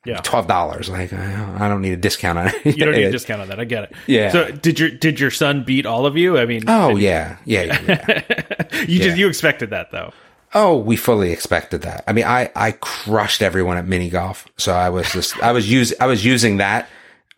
Yeah. 0.05 0.21
twelve 0.23 0.49
dollars. 0.49 0.89
Like 0.89 1.13
I 1.13 1.65
I 1.65 1.69
don't 1.69 1.83
need 1.83 1.93
a 1.93 1.97
discount 1.97 2.39
on 2.39 2.49
it. 2.49 2.67
You 2.77 2.85
don't 2.85 2.95
need 2.95 3.05
a 3.05 3.13
discount 3.13 3.43
on 3.43 3.49
that. 3.49 3.61
I 3.61 3.65
get 3.65 3.85
it. 3.85 3.93
Yeah. 4.09 4.31
So 4.31 4.51
did 4.51 4.81
your 4.81 4.91
did 4.91 5.21
your 5.21 5.31
son 5.31 5.63
beat 5.65 5.87
all 5.87 6.05
of 6.07 6.17
you? 6.17 6.37
I 6.39 6.47
mean, 6.47 6.65
Oh 6.67 6.97
yeah, 6.97 7.37
yeah, 7.45 7.63
yeah. 7.63 7.81
yeah. 7.89 8.23
you 8.87 8.99
yeah. 8.99 9.05
just 9.05 9.17
you 9.19 9.29
expected 9.29 9.71
that 9.71 9.93
though. 9.93 10.13
Oh, 10.55 10.77
we 10.77 10.97
fully 10.97 11.33
expected 11.33 11.83
that. 11.83 12.05
I 12.07 12.13
mean, 12.13 12.25
I 12.25 12.51
I 12.55 12.73
crushed 12.73 13.43
everyone 13.43 13.77
at 13.77 13.87
mini 13.87 14.11
golf. 14.11 14.47
So 14.57 14.73
I 14.73 14.89
was 14.91 15.11
just 15.13 15.39
I 15.43 15.53
was 15.53 15.71
use 15.71 15.93
I 16.01 16.07
was 16.07 16.25
using 16.25 16.59
that 16.59 16.89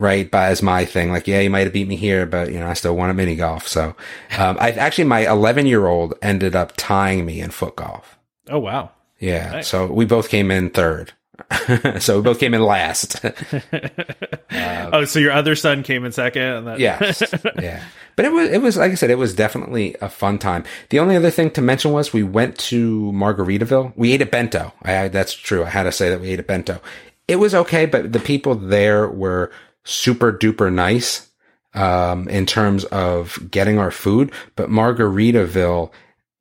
right 0.01 0.31
by 0.31 0.47
as 0.47 0.63
my 0.63 0.85
thing. 0.85 1.11
Like, 1.11 1.27
yeah, 1.27 1.41
you 1.41 1.51
might 1.51 1.65
have 1.65 1.73
beat 1.73 1.89
me 1.89 1.97
here, 1.97 2.27
but 2.27 2.53
you 2.53 2.59
know, 2.59 2.69
I 2.69 2.75
still 2.75 2.97
won 2.97 3.11
at 3.11 3.17
mini 3.17 3.37
golf. 3.37 3.67
So 3.67 3.95
um, 4.39 4.57
I 4.61 4.73
actually 4.73 5.05
my 5.05 5.29
eleven 5.29 5.67
year 5.67 5.87
old 5.87 6.15
ended 6.23 6.55
up 6.55 6.73
tying 6.77 7.25
me 7.25 7.41
in 7.41 7.51
foot 7.51 7.77
golf. 7.77 8.19
Oh 8.49 8.59
wow. 8.59 8.91
Yeah. 9.19 9.51
Nice. 9.51 9.69
So 9.69 9.87
we 9.87 10.05
both 10.05 10.29
came 10.29 10.51
in 10.51 10.71
third. 10.71 11.13
so 12.01 12.17
we 12.17 12.23
both 12.23 12.41
came 12.41 12.55
in 12.55 12.63
last. 12.63 13.25
oh, 14.53 15.05
so 15.05 15.19
your 15.19 15.33
other 15.33 15.55
son 15.55 15.83
came 15.83 16.05
in 16.05 16.13
second, 16.13 16.43
and 16.43 16.67
that, 16.67 16.81
yes. 16.81 17.23
Yeah. 17.61 17.83
But 18.17 18.25
it 18.25 18.33
was, 18.33 18.51
it 18.51 18.63
was, 18.63 18.77
like 18.77 18.93
I 18.93 18.95
said, 18.95 19.11
it 19.11 19.19
was 19.19 19.35
definitely 19.35 19.95
a 20.01 20.09
fun 20.09 20.39
time. 20.39 20.65
The 20.91 20.99
only 20.99 21.15
other 21.15 21.31
thing 21.31 21.51
to 21.53 21.63
mention 21.63 21.93
was 21.93 22.13
we 22.13 22.25
went 22.25 22.59
to 22.59 23.13
Margaritaville. 23.13 23.93
We 23.95 24.13
ate 24.13 24.23
at 24.23 24.33
Bento. 24.33 24.73
I, 24.83 25.09
that's 25.09 25.33
true. 25.33 25.65
I 25.65 25.69
had 25.69 25.85
to 25.85 25.93
say 25.93 26.11
that 26.11 26.21
we 26.21 26.31
ate 26.31 26.41
at 26.41 26.47
Bento. 26.47 26.81
It 27.29 27.37
was 27.37 27.55
okay, 27.55 27.87
but 27.87 28.13
the 28.13 28.19
people 28.19 28.57
there 28.57 29.09
were 29.09 29.53
super 29.85 30.33
duper 30.33 30.73
nice, 30.73 31.31
um, 31.75 32.29
in 32.29 32.47
terms 32.47 32.85
of 32.87 33.39
getting 33.51 33.79
our 33.79 33.93
food. 33.93 34.33
But 34.57 34.71
Margaritaville 34.71 35.93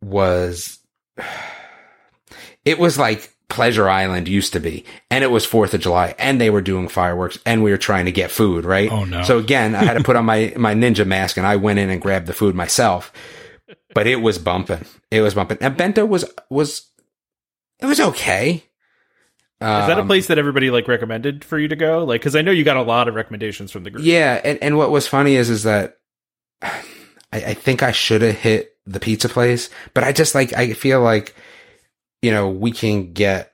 was, 0.02 0.80
it 2.66 2.80
was 2.80 2.98
like 2.98 3.37
Pleasure 3.50 3.88
Island 3.90 4.28
used 4.28 4.54
to 4.54 4.60
be, 4.60 4.84
and 5.10 5.24
it 5.24 5.32
was 5.32 5.46
Fourth 5.46 5.74
of 5.74 5.80
July, 5.82 6.16
and 6.20 6.40
they 6.40 6.50
were 6.50 6.62
doing 6.62 6.88
fireworks, 6.90 7.40
and 7.46 7.64
we 7.64 7.72
were 7.72 7.78
trying 7.78 8.06
to 8.06 8.12
get 8.12 8.30
food, 8.30 8.66
right? 8.66 8.92
Oh, 8.92 9.06
no. 9.06 9.24
So 9.24 9.38
again, 9.40 9.74
I 9.74 9.84
had 9.84 9.98
to 9.98 10.04
put 10.04 10.16
on 10.18 10.26
my 10.26 10.54
my 10.58 10.76
ninja 10.76 11.06
mask, 11.08 11.38
and 11.38 11.48
I 11.48 11.56
went 11.56 11.80
in 11.80 11.90
and 11.90 12.02
grabbed 12.02 12.28
the 12.28 12.34
food 12.34 12.56
myself. 12.56 13.12
But 13.94 14.06
it 14.06 14.18
was 14.18 14.38
bumping. 14.38 14.86
It 15.12 15.22
was 15.22 15.34
bumping, 15.34 15.58
and 15.62 15.78
bento 15.78 16.06
was 16.06 16.26
was 16.50 16.88
it 17.80 17.86
was 17.86 18.00
okay. 18.00 18.64
Is 19.60 19.62
that 19.62 19.98
a 19.98 20.02
Um, 20.02 20.08
place 20.08 20.28
that 20.28 20.38
everybody 20.38 20.70
like 20.70 20.88
recommended 20.88 21.44
for 21.44 21.58
you 21.58 21.68
to 21.70 21.76
go? 21.76 22.04
Like, 22.04 22.22
because 22.22 22.36
I 22.36 22.44
know 22.44 22.52
you 22.52 22.64
got 22.64 22.78
a 22.78 22.84
lot 22.84 23.08
of 23.08 23.16
recommendations 23.16 23.72
from 23.72 23.84
the 23.84 23.90
group. 23.90 24.06
Yeah, 24.06 24.40
and, 24.44 24.60
and 24.62 24.78
what 24.78 24.92
was 24.92 25.08
funny 25.08 25.36
is 25.36 25.50
is 25.50 25.64
that 25.64 25.98
I, 26.62 26.82
I 27.34 27.54
think 27.56 27.82
I 27.82 27.92
should 27.92 28.22
have 28.22 28.36
hit 28.36 28.74
the 28.86 29.00
pizza 29.00 29.30
place, 29.30 29.70
but 29.94 30.04
I 30.04 30.12
just 30.12 30.36
like 30.36 30.54
I 30.54 30.74
feel 30.74 31.02
like 31.02 31.34
you 32.22 32.32
know 32.32 32.50
we 32.50 32.72
can 32.72 33.14
get 33.14 33.54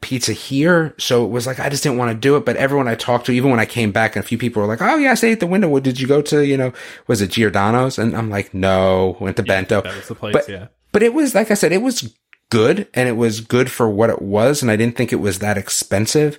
pizza 0.00 0.32
here. 0.34 0.94
So 0.98 1.24
it 1.24 1.28
was 1.30 1.46
like, 1.46 1.58
I 1.58 1.70
just 1.70 1.82
didn't 1.82 1.96
want 1.96 2.10
to 2.10 2.14
do 2.18 2.36
it. 2.36 2.44
But 2.44 2.56
everyone 2.56 2.88
I 2.88 2.94
talked 2.94 3.24
to, 3.26 3.32
even 3.32 3.50
when 3.50 3.58
I 3.58 3.64
came 3.64 3.90
back 3.90 4.14
and 4.14 4.22
a 4.22 4.28
few 4.28 4.36
people 4.36 4.60
were 4.60 4.68
like, 4.68 4.82
Oh 4.82 4.96
yeah, 4.96 5.12
I 5.12 5.14
stayed 5.14 5.32
at 5.32 5.40
the 5.40 5.46
Wyndham. 5.46 5.70
What 5.70 5.82
did 5.82 5.98
you 5.98 6.06
go 6.06 6.20
to, 6.20 6.44
you 6.44 6.58
know, 6.58 6.74
was 7.06 7.22
it 7.22 7.30
Giordano's? 7.30 7.98
And 7.98 8.14
I'm 8.14 8.28
like, 8.28 8.52
no, 8.52 9.16
went 9.18 9.38
to 9.38 9.42
Bento. 9.42 9.80
That 9.80 9.96
was 9.96 10.08
the 10.08 10.14
place, 10.14 10.34
But- 10.34 10.48
yeah. 10.48 10.66
But 10.92 11.02
it 11.02 11.14
was, 11.14 11.34
like 11.34 11.50
I 11.50 11.54
said, 11.54 11.72
it 11.72 11.80
was 11.80 12.14
good 12.50 12.86
and 12.92 13.08
it 13.08 13.16
was 13.16 13.40
good 13.40 13.70
for 13.70 13.88
what 13.88 14.10
it 14.10 14.20
was. 14.20 14.60
And 14.60 14.70
I 14.70 14.76
didn't 14.76 14.94
think 14.96 15.10
it 15.10 15.16
was 15.16 15.38
that 15.38 15.56
expensive. 15.56 16.38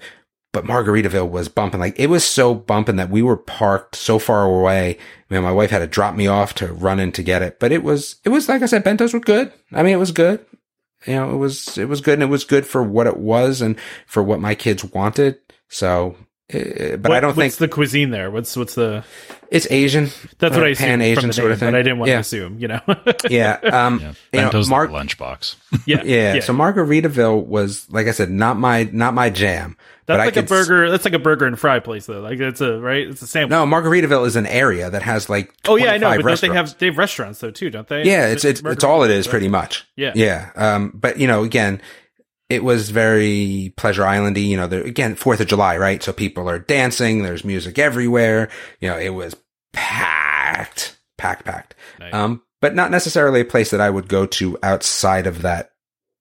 But 0.54 0.66
Margaritaville 0.66 1.30
was 1.32 1.50
bumping. 1.50 1.80
Like 1.80 2.00
it 2.00 2.08
was 2.08 2.24
so 2.24 2.54
bumping 2.54 2.98
that 2.98 3.10
we 3.10 3.24
were 3.24 3.36
parked 3.36 3.96
so 3.96 4.20
far 4.20 4.44
away. 4.46 5.00
Man, 5.32 5.42
my 5.42 5.52
wife 5.52 5.72
had 5.72 5.80
to 5.80 5.88
drop 5.88 6.14
me 6.16 6.28
off 6.28 6.54
to 6.56 6.72
run 6.72 7.00
in 7.00 7.12
to 7.14 7.24
get 7.24 7.42
it. 7.42 7.60
But 7.60 7.72
it 7.72 7.82
was, 7.84 8.18
it 8.24 8.30
was, 8.30 8.48
like 8.48 8.62
I 8.62 8.68
said, 8.68 8.86
Bentos 8.86 9.12
were 9.12 9.20
good. 9.20 9.52
I 9.74 9.82
mean, 9.82 9.94
it 9.94 9.98
was 10.00 10.12
good. 10.12 10.46
You 11.06 11.16
know, 11.16 11.32
it 11.32 11.38
was, 11.38 11.78
it 11.78 11.88
was 11.88 12.02
good 12.02 12.16
and 12.16 12.24
it 12.24 12.28
was 12.28 12.44
good 12.44 12.66
for 12.66 12.82
what 12.84 13.08
it 13.08 13.18
was 13.18 13.62
and 13.62 13.78
for 14.08 14.24
what 14.24 14.40
my 14.40 14.56
kids 14.56 14.84
wanted. 14.84 15.38
So, 15.70 16.16
uh, 16.54 16.98
but 16.98 17.12
I 17.12 17.20
don't 17.20 17.34
think 17.34 17.38
what's 17.38 17.56
the 17.56 17.68
cuisine 17.68 18.12
there. 18.12 18.30
What's 18.30 18.56
what's 18.56 18.76
the 18.76 19.04
it's 19.50 19.68
Asian. 19.72 20.10
that's 20.38 20.56
what 20.56 20.64
I 20.64 20.70
assumed 20.70 20.88
Pan 20.88 21.02
Asian 21.02 21.28
the 21.28 21.34
sort 21.34 21.52
of 21.52 21.60
thing. 21.60 21.72
But 21.72 21.80
I 21.80 21.82
didn't 21.82 21.98
want 21.98 22.10
yeah. 22.10 22.16
to 22.16 22.22
assume, 22.22 22.60
you 22.60 22.68
know. 22.68 22.82
Yeah. 23.30 23.54
Um, 23.54 24.00
Yeah. 24.00 24.14
you 24.32 24.42
know, 24.42 24.50
Bento's 24.50 24.70
Mark, 24.70 24.92
the 24.92 24.98
lunchbox. 24.98 25.56
yeah, 25.86 26.04
yeah, 26.04 26.40
So 26.42 26.54
Margaritaville 26.54 27.46
was, 27.46 27.90
like 27.92 28.08
I 28.08 28.12
said, 28.12 28.30
not 28.30 28.58
my, 28.58 28.90
not 28.92 29.14
my 29.14 29.30
jam. 29.30 29.78
That's 30.08 30.18
but 30.18 30.26
like 30.26 30.28
a 30.30 30.42
could 30.42 30.44
s- 30.46 30.50
burger. 30.50 30.92
That's 30.92 31.06
like 31.06 31.14
a 31.14 31.20
burger 31.20 31.46
and 31.46 31.60
fry 31.60 31.80
place, 31.80 32.06
though. 32.06 32.22
Like 32.22 32.40
it's 32.40 32.62
a 32.62 32.80
right. 32.80 33.08
It's 33.08 33.22
a 33.22 33.28
sandwich. 33.28 33.50
No, 33.52 33.66
Margaritaville 33.66 34.26
is 34.28 34.36
an 34.36 34.46
area 34.46 34.90
that 34.90 35.02
has 35.02 35.30
like 35.30 35.54
oh 35.68 35.76
yeah, 35.76 35.92
I 35.92 35.98
know. 35.98 36.16
But 36.16 36.24
don't 36.24 36.42
they 36.42 36.48
have 36.50 36.78
they 36.78 36.86
have 36.88 36.98
restaurants 36.98 37.40
though 37.40 37.52
too? 37.52 37.70
Don't 37.70 37.88
they? 37.88 38.04
Yeah, 38.04 38.28
it's 38.28 38.46
it's 38.46 38.62
it's 38.64 38.84
all 38.84 39.04
it 39.04 39.12
is 39.12 39.28
pretty 39.28 39.48
much. 39.48 39.88
Yeah. 39.96 40.14
Yeah. 40.16 40.52
Um, 40.56 40.92
but 40.94 41.18
you 41.20 41.28
know, 41.28 41.44
again, 41.44 41.82
it 42.50 42.64
was 42.64 42.90
very 42.92 43.74
Pleasure 43.78 44.04
Islandy. 44.04 44.48
You 44.48 44.58
know, 44.58 44.68
there, 44.68 44.84
again, 44.84 45.16
Fourth 45.16 45.40
of 45.42 45.48
July, 45.48 45.78
right? 45.78 46.02
So 46.04 46.14
people 46.14 46.50
are 46.50 46.60
dancing. 46.60 47.24
There's 47.24 47.44
music 47.44 47.80
everywhere. 47.80 48.50
You 48.80 48.90
know, 48.90 48.98
it 49.00 49.10
was 49.10 49.36
packed, 49.74 50.98
packed, 51.18 51.46
packed. 51.46 51.76
Nice. 52.00 52.14
Um, 52.14 52.42
but 52.62 52.76
not 52.76 52.92
necessarily 52.92 53.42
a 53.42 53.46
place 53.46 53.72
that 53.72 53.82
I 53.82 53.90
would 53.90 54.08
go 54.08 54.26
to 54.26 54.58
outside 54.64 55.28
of 55.28 55.42
that 55.44 55.72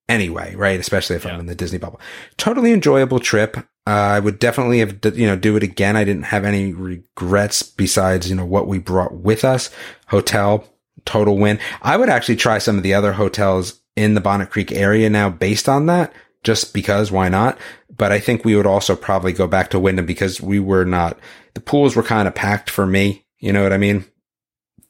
anyway, 0.08 0.54
right? 0.54 0.78
Especially 0.78 1.16
if 1.16 1.24
Yeah. 1.24 1.34
I'm 1.34 1.40
in 1.40 1.46
the 1.46 1.54
Disney 1.54 1.78
bubble. 1.78 2.00
Totally 2.36 2.72
enjoyable 2.72 3.18
trip. 3.18 3.56
Uh, 3.86 3.90
I 3.90 4.20
would 4.20 4.38
definitely 4.38 4.78
have, 4.78 4.98
you 5.14 5.26
know, 5.26 5.36
do 5.36 5.56
it 5.56 5.62
again. 5.62 5.96
I 5.96 6.04
didn't 6.04 6.24
have 6.24 6.44
any 6.44 6.72
regrets 6.72 7.62
besides, 7.62 8.28
you 8.30 8.34
know, 8.36 8.44
what 8.46 8.66
we 8.66 8.78
brought 8.78 9.14
with 9.14 9.44
us. 9.44 9.70
Hotel, 10.08 10.64
total 11.04 11.36
win. 11.36 11.58
I 11.82 11.96
would 11.96 12.08
actually 12.08 12.36
try 12.36 12.58
some 12.58 12.76
of 12.78 12.82
the 12.82 12.94
other 12.94 13.12
hotels 13.12 13.80
in 13.96 14.14
the 14.14 14.20
Bonnet 14.20 14.50
Creek 14.50 14.72
area 14.72 15.10
now 15.10 15.28
based 15.28 15.68
on 15.68 15.86
that, 15.86 16.12
just 16.42 16.72
because 16.72 17.12
why 17.12 17.28
not? 17.28 17.58
But 17.96 18.10
I 18.10 18.18
think 18.20 18.44
we 18.44 18.56
would 18.56 18.66
also 18.66 18.96
probably 18.96 19.32
go 19.32 19.46
back 19.46 19.70
to 19.70 19.78
Wyndham 19.78 20.06
because 20.06 20.40
we 20.40 20.58
were 20.58 20.84
not, 20.84 21.18
the 21.52 21.60
pools 21.60 21.94
were 21.94 22.02
kind 22.02 22.26
of 22.26 22.34
packed 22.34 22.70
for 22.70 22.86
me. 22.86 23.24
You 23.38 23.52
know 23.52 23.62
what 23.62 23.72
I 23.74 23.78
mean? 23.78 24.06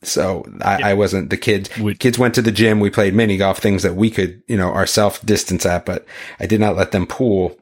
So 0.07 0.45
I, 0.63 0.79
Yeah. 0.79 0.87
I 0.89 0.95
wasn't 0.95 1.31
the 1.31 1.37
kids. 1.37 1.71
Would- 1.79 1.99
kids 2.01 2.19
went 2.19 2.35
to 2.35 2.43
the 2.43 2.53
gym. 2.53 2.81
We 2.81 2.91
played 2.91 3.15
mini 3.15 3.37
golf, 3.37 3.59
things 3.59 3.83
that 3.83 3.97
we 3.97 4.11
could, 4.11 4.43
you 4.47 4.57
know, 4.57 4.73
ourself 4.73 5.25
distance 5.25 5.67
at, 5.67 5.85
but 5.87 6.07
I 6.41 6.47
did 6.47 6.61
not 6.61 6.77
let 6.77 6.93
them 6.93 7.07
pool. 7.07 7.57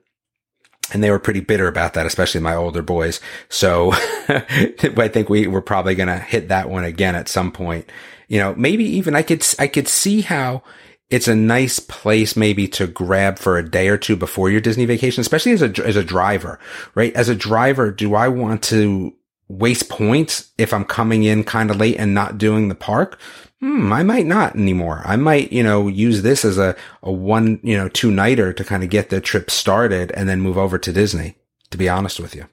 And 0.92 1.02
they 1.02 1.10
were 1.10 1.18
pretty 1.18 1.40
bitter 1.40 1.68
about 1.68 1.94
that, 1.94 2.06
especially 2.06 2.40
my 2.42 2.54
older 2.54 2.82
boys. 2.82 3.20
So 3.48 3.92
I 4.28 5.08
think 5.08 5.30
we 5.30 5.46
were 5.46 5.62
probably 5.62 5.94
going 5.94 6.08
to 6.08 6.18
hit 6.18 6.48
that 6.48 6.68
one 6.68 6.84
again 6.84 7.14
at 7.14 7.28
some 7.28 7.50
point. 7.50 7.90
You 8.28 8.38
know, 8.38 8.54
maybe 8.56 8.84
even 8.84 9.14
I 9.14 9.22
could, 9.22 9.44
I 9.58 9.68
could 9.68 9.88
see 9.88 10.20
how 10.22 10.62
it's 11.08 11.28
a 11.28 11.36
nice 11.36 11.78
place 11.78 12.36
maybe 12.36 12.66
to 12.68 12.86
grab 12.86 13.38
for 13.38 13.58
a 13.58 13.68
day 13.68 13.88
or 13.88 13.98
two 13.98 14.16
before 14.16 14.50
your 14.50 14.60
Disney 14.62 14.84
vacation, 14.86 15.20
especially 15.20 15.52
as 15.52 15.62
a, 15.62 15.86
as 15.86 15.96
a 15.96 16.04
driver, 16.04 16.58
right? 16.94 17.14
As 17.14 17.28
a 17.28 17.34
driver, 17.34 17.90
do 17.90 18.14
I 18.14 18.28
want 18.28 18.62
to 18.64 19.14
waste 19.52 19.88
points 19.88 20.50
if 20.58 20.72
I'm 20.72 20.84
coming 20.84 21.24
in 21.24 21.44
kind 21.44 21.70
of 21.70 21.76
late 21.76 21.96
and 21.98 22.14
not 22.14 22.38
doing 22.38 22.68
the 22.68 22.74
park? 22.74 23.18
Hmm, 23.60 23.92
I 23.92 24.02
might 24.02 24.26
not 24.26 24.56
anymore. 24.56 25.02
I 25.04 25.16
might, 25.16 25.52
you 25.52 25.62
know, 25.62 25.86
use 25.86 26.22
this 26.22 26.44
as 26.44 26.58
a, 26.58 26.74
a 27.02 27.12
one, 27.12 27.60
you 27.62 27.76
know, 27.76 27.88
two 27.88 28.10
nighter 28.10 28.52
to 28.52 28.64
kind 28.64 28.82
of 28.82 28.90
get 28.90 29.10
the 29.10 29.20
trip 29.20 29.50
started 29.50 30.10
and 30.12 30.28
then 30.28 30.40
move 30.40 30.58
over 30.58 30.78
to 30.78 30.92
Disney, 30.92 31.36
to 31.70 31.78
be 31.78 31.88
honest 31.88 32.18
with 32.18 32.34
you. 32.34 32.46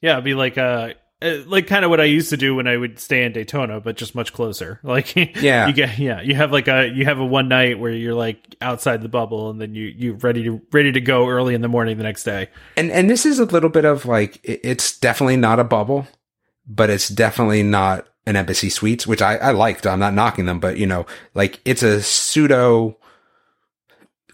Yeah, 0.00 0.12
it'd 0.12 0.24
be 0.24 0.34
like 0.34 0.56
uh 0.56 0.94
Uh, 1.22 1.42
like 1.46 1.66
kind 1.66 1.84
of 1.84 1.90
what 1.90 2.00
I 2.00 2.04
used 2.04 2.30
to 2.30 2.38
do 2.38 2.54
when 2.54 2.66
I 2.66 2.78
would 2.78 2.98
stay 2.98 3.24
in 3.24 3.32
Daytona, 3.32 3.78
but 3.80 3.96
just 3.98 4.14
much 4.14 4.32
closer. 4.32 4.80
Like 4.84 5.14
Yeah. 5.14 5.66
you 5.66 5.72
get 5.74 5.98
yeah, 5.98 6.22
you 6.22 6.34
have 6.34 6.50
like 6.50 6.66
a 6.66 6.88
you 6.88 7.04
have 7.04 7.18
a 7.18 7.26
one 7.26 7.48
night 7.48 7.78
where 7.78 7.92
you're 7.92 8.14
like 8.14 8.38
outside 8.62 9.02
the 9.02 9.08
bubble, 9.08 9.50
and 9.50 9.60
then 9.60 9.74
you 9.74 9.84
you 9.84 10.14
ready 10.14 10.42
to 10.44 10.62
ready 10.72 10.92
to 10.92 11.00
go 11.00 11.28
early 11.28 11.54
in 11.54 11.60
the 11.60 11.68
morning 11.68 11.98
the 11.98 12.04
next 12.04 12.24
day. 12.24 12.48
And, 12.76 12.90
and 12.90 13.10
this 13.10 13.26
is 13.26 13.38
a 13.38 13.44
little 13.44 13.68
bit 13.68 13.84
of 13.84 14.06
like, 14.06 14.40
it's 14.44 14.98
definitely 14.98 15.36
not 15.36 15.58
a 15.60 15.64
bubble, 15.64 16.06
but 16.66 16.88
it's 16.88 17.08
definitely 17.08 17.62
not 17.62 18.06
an 18.26 18.36
embassy 18.36 18.70
suites, 18.70 19.06
which 19.06 19.20
I, 19.22 19.36
I 19.36 19.50
liked. 19.50 19.86
I'm 19.86 19.98
not 19.98 20.14
knocking 20.14 20.46
them, 20.46 20.58
but 20.60 20.78
you 20.78 20.86
know, 20.86 21.04
like 21.34 21.60
it's 21.66 21.82
a 21.82 22.02
pseudo 22.02 22.96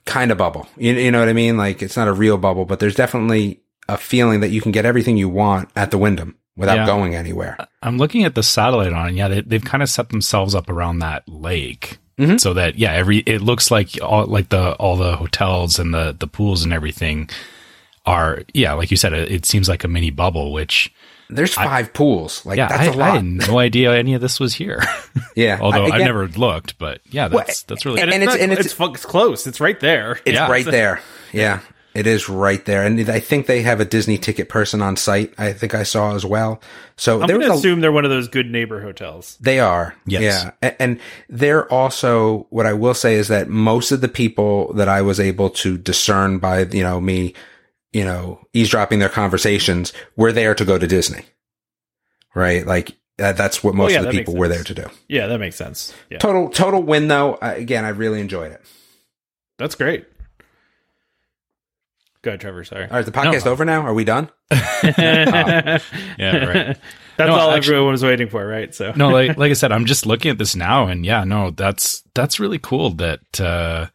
kind 0.05 0.31
of 0.31 0.39
bubble. 0.39 0.69
You, 0.77 0.93
you 0.93 1.11
know 1.11 1.19
what 1.21 1.29
I 1.29 1.33
mean? 1.33 1.57
Like 1.57 1.83
it's 1.83 1.97
not 1.97 2.07
a 2.09 2.13
real 2.13 2.39
bubble, 2.39 2.65
but 2.65 2.79
there's 2.79 2.95
definitely 2.95 3.63
a 3.89 3.97
feeling 3.97 4.41
that 4.41 4.51
you 4.51 4.61
can 4.61 4.73
get 4.73 4.85
everything 4.85 5.17
you 5.17 5.29
want 5.29 5.69
at 5.75 5.91
the 5.91 5.99
Wyndham 5.99 6.37
without 6.57 6.77
Yeah. 6.79 6.87
going 6.87 7.15
anywhere. 7.15 7.57
I'm 7.83 7.99
looking 7.99 8.25
at 8.25 8.35
the 8.35 8.43
satellite 8.43 8.93
on 8.93 9.09
it. 9.11 9.15
Yeah, 9.15 9.29
they, 9.29 9.41
they've 9.43 9.65
kind 9.65 9.83
of 9.83 9.89
set 9.91 10.09
themselves 10.09 10.55
up 10.55 10.69
around 10.71 10.99
that 11.01 11.29
lake. 11.29 11.99
Mhm. 12.19 12.41
So 12.41 12.55
that 12.55 12.79
yeah, 12.79 12.93
every 12.93 13.19
it 13.19 13.43
looks 13.43 13.71
like 13.71 13.91
all 14.03 14.25
like 14.27 14.49
the 14.49 14.73
all 14.75 14.97
the 14.97 15.17
hotels 15.17 15.79
and 15.79 15.93
the 15.93 16.17
the 16.19 16.27
pools 16.27 16.65
and 16.65 16.73
everything 16.73 17.29
are 18.07 18.43
yeah, 18.55 18.73
like 18.73 18.91
you 18.91 18.97
said, 18.97 19.13
it, 19.13 19.31
it 19.31 19.45
seems 19.47 19.69
like 19.69 19.85
a 19.85 19.89
mini 19.89 20.11
bubble. 20.11 20.53
Which 20.53 20.93
There's 21.29 21.53
five 21.53 21.93
pools. 21.93 22.47
Like 22.47 22.57
yeah, 22.57 22.69
that's 22.69 22.89
I, 22.89 22.93
a 22.93 22.97
lot. 22.97 23.11
I 23.11 23.15
had 23.17 23.25
no 23.25 23.59
idea 23.59 23.93
any 23.95 24.15
of 24.15 24.21
this 24.23 24.41
was 24.41 24.55
here. 24.55 24.83
yeah. 25.37 25.59
Although 25.63 25.83
I- 25.83 25.89
I've 25.89 25.95
again, 25.95 26.07
never 26.07 26.27
looked, 26.29 26.79
but 26.79 27.01
yeah, 27.11 27.27
Well, 27.29 27.39
that's 27.41 27.65
that's 27.65 27.85
really 27.85 28.01
and 28.01 28.11
And, 28.13 28.23
it's- 28.23 28.35
it's, 28.35 28.41
not- 28.41 28.43
and 28.45 28.53
it's- 28.53 28.67
it's, 28.73 28.81
it's 28.95 29.05
close. 29.05 29.47
It's 29.47 29.61
right 29.61 29.79
there. 29.81 30.13
It's 30.25 30.37
Yeah. 30.37 30.49
right 30.51 30.65
there. 30.65 31.01
Yeah. 31.33 31.61
It 31.97 32.07
is 32.07 32.29
right 32.29 32.63
there. 32.67 32.85
And 32.85 33.09
I 33.09 33.21
think 33.21 33.47
they 33.47 33.63
have 33.63 33.81
a 33.81 33.87
Disney 33.87 34.19
ticket 34.19 34.51
person 34.51 34.83
on 34.83 34.99
site. 34.99 35.33
I 35.39 35.55
think 35.55 35.75
I 35.75 35.83
saw 35.83 36.15
as 36.15 36.27
well. 36.27 36.61
So 36.99 37.23
I'm 37.23 37.29
gonna 37.29 37.55
assume 37.55 37.81
they're 37.81 37.91
one 37.91 38.05
of 38.05 38.11
those 38.11 38.29
good 38.29 38.51
neighbor 38.51 38.83
hotels. 38.83 39.39
They 39.41 39.61
are. 39.61 39.95
Yes. 40.05 40.53
Yeah. 40.63 40.75
And 40.79 41.01
they're 41.31 41.67
also, 41.73 42.49
what 42.51 42.67
I 42.67 42.75
will 42.75 42.93
say 42.93 43.15
is 43.15 43.29
that 43.29 43.49
most 43.49 43.93
of 43.93 44.03
the 44.03 44.09
people 44.09 44.75
that 44.75 44.91
I 44.91 45.01
was 45.01 45.19
able 45.19 45.49
to 45.51 45.79
discern 45.79 46.39
by, 46.39 46.65
you 46.65 46.83
know, 46.83 47.01
me, 47.01 47.33
you 47.95 48.05
know, 48.05 48.41
eavesdropping 48.53 48.99
their 48.99 49.09
conversations 49.09 49.95
were 50.17 50.33
there 50.33 50.55
to 50.55 50.67
go 50.67 50.77
to 50.77 50.87
Disney. 50.87 51.25
Right. 52.35 52.67
Like 52.67 52.95
that's 53.17 53.65
what 53.65 53.73
oh, 53.73 53.79
most 53.79 53.93
yeah, 53.93 54.01
of 54.01 54.05
the 54.05 54.11
people 54.11 54.37
were 54.37 54.49
there 54.49 54.65
to 54.65 54.75
do. 54.75 54.85
Yeah, 55.09 55.29
that 55.29 55.39
makes 55.39 55.57
sense. 55.57 55.95
Yeah, 56.11 56.19
Total, 56.19 56.51
total 56.51 56.83
win 56.83 57.09
though. 57.09 57.39
Again, 57.41 57.87
I 57.87 57.89
really 57.89 58.21
enjoyed 58.21 58.53
it. 58.53 58.61
that's 59.57 59.77
great. 59.77 60.05
Go 62.27 62.31
ahead, 62.31 62.41
Trevor. 62.41 62.65
Sorry. 62.65 62.83
All 62.87 62.91
right. 62.97 63.07
The 63.07 63.13
podcast 63.13 63.45
No. 63.45 63.53
over 63.53 63.65
now. 63.65 63.83
Are 63.83 63.95
we 63.95 64.03
done? 64.03 64.29
yeah, 64.51 65.79
right. 66.19 66.77
That's 67.17 67.29
No, 67.29 67.35
all 67.35 67.51
actually- 67.53 67.75
everyone 67.77 67.93
was 67.93 68.03
waiting 68.03 68.29
for, 68.29 68.45
right? 68.45 68.75
So 68.75 68.93
no, 68.97 69.11
like 69.11 69.39
like 69.39 69.51
I 69.51 69.55
said, 69.55 69.71
I'm 69.71 69.85
just 69.87 70.07
looking 70.11 70.33
at 70.33 70.39
this 70.39 70.57
now, 70.57 70.89
and 70.89 71.07
yeah, 71.07 71.23
no, 71.23 71.53
that's 71.53 72.03
that's 72.17 72.41
really 72.41 72.59
cool 72.59 72.91
that 72.95 73.41
uh, 73.41 73.87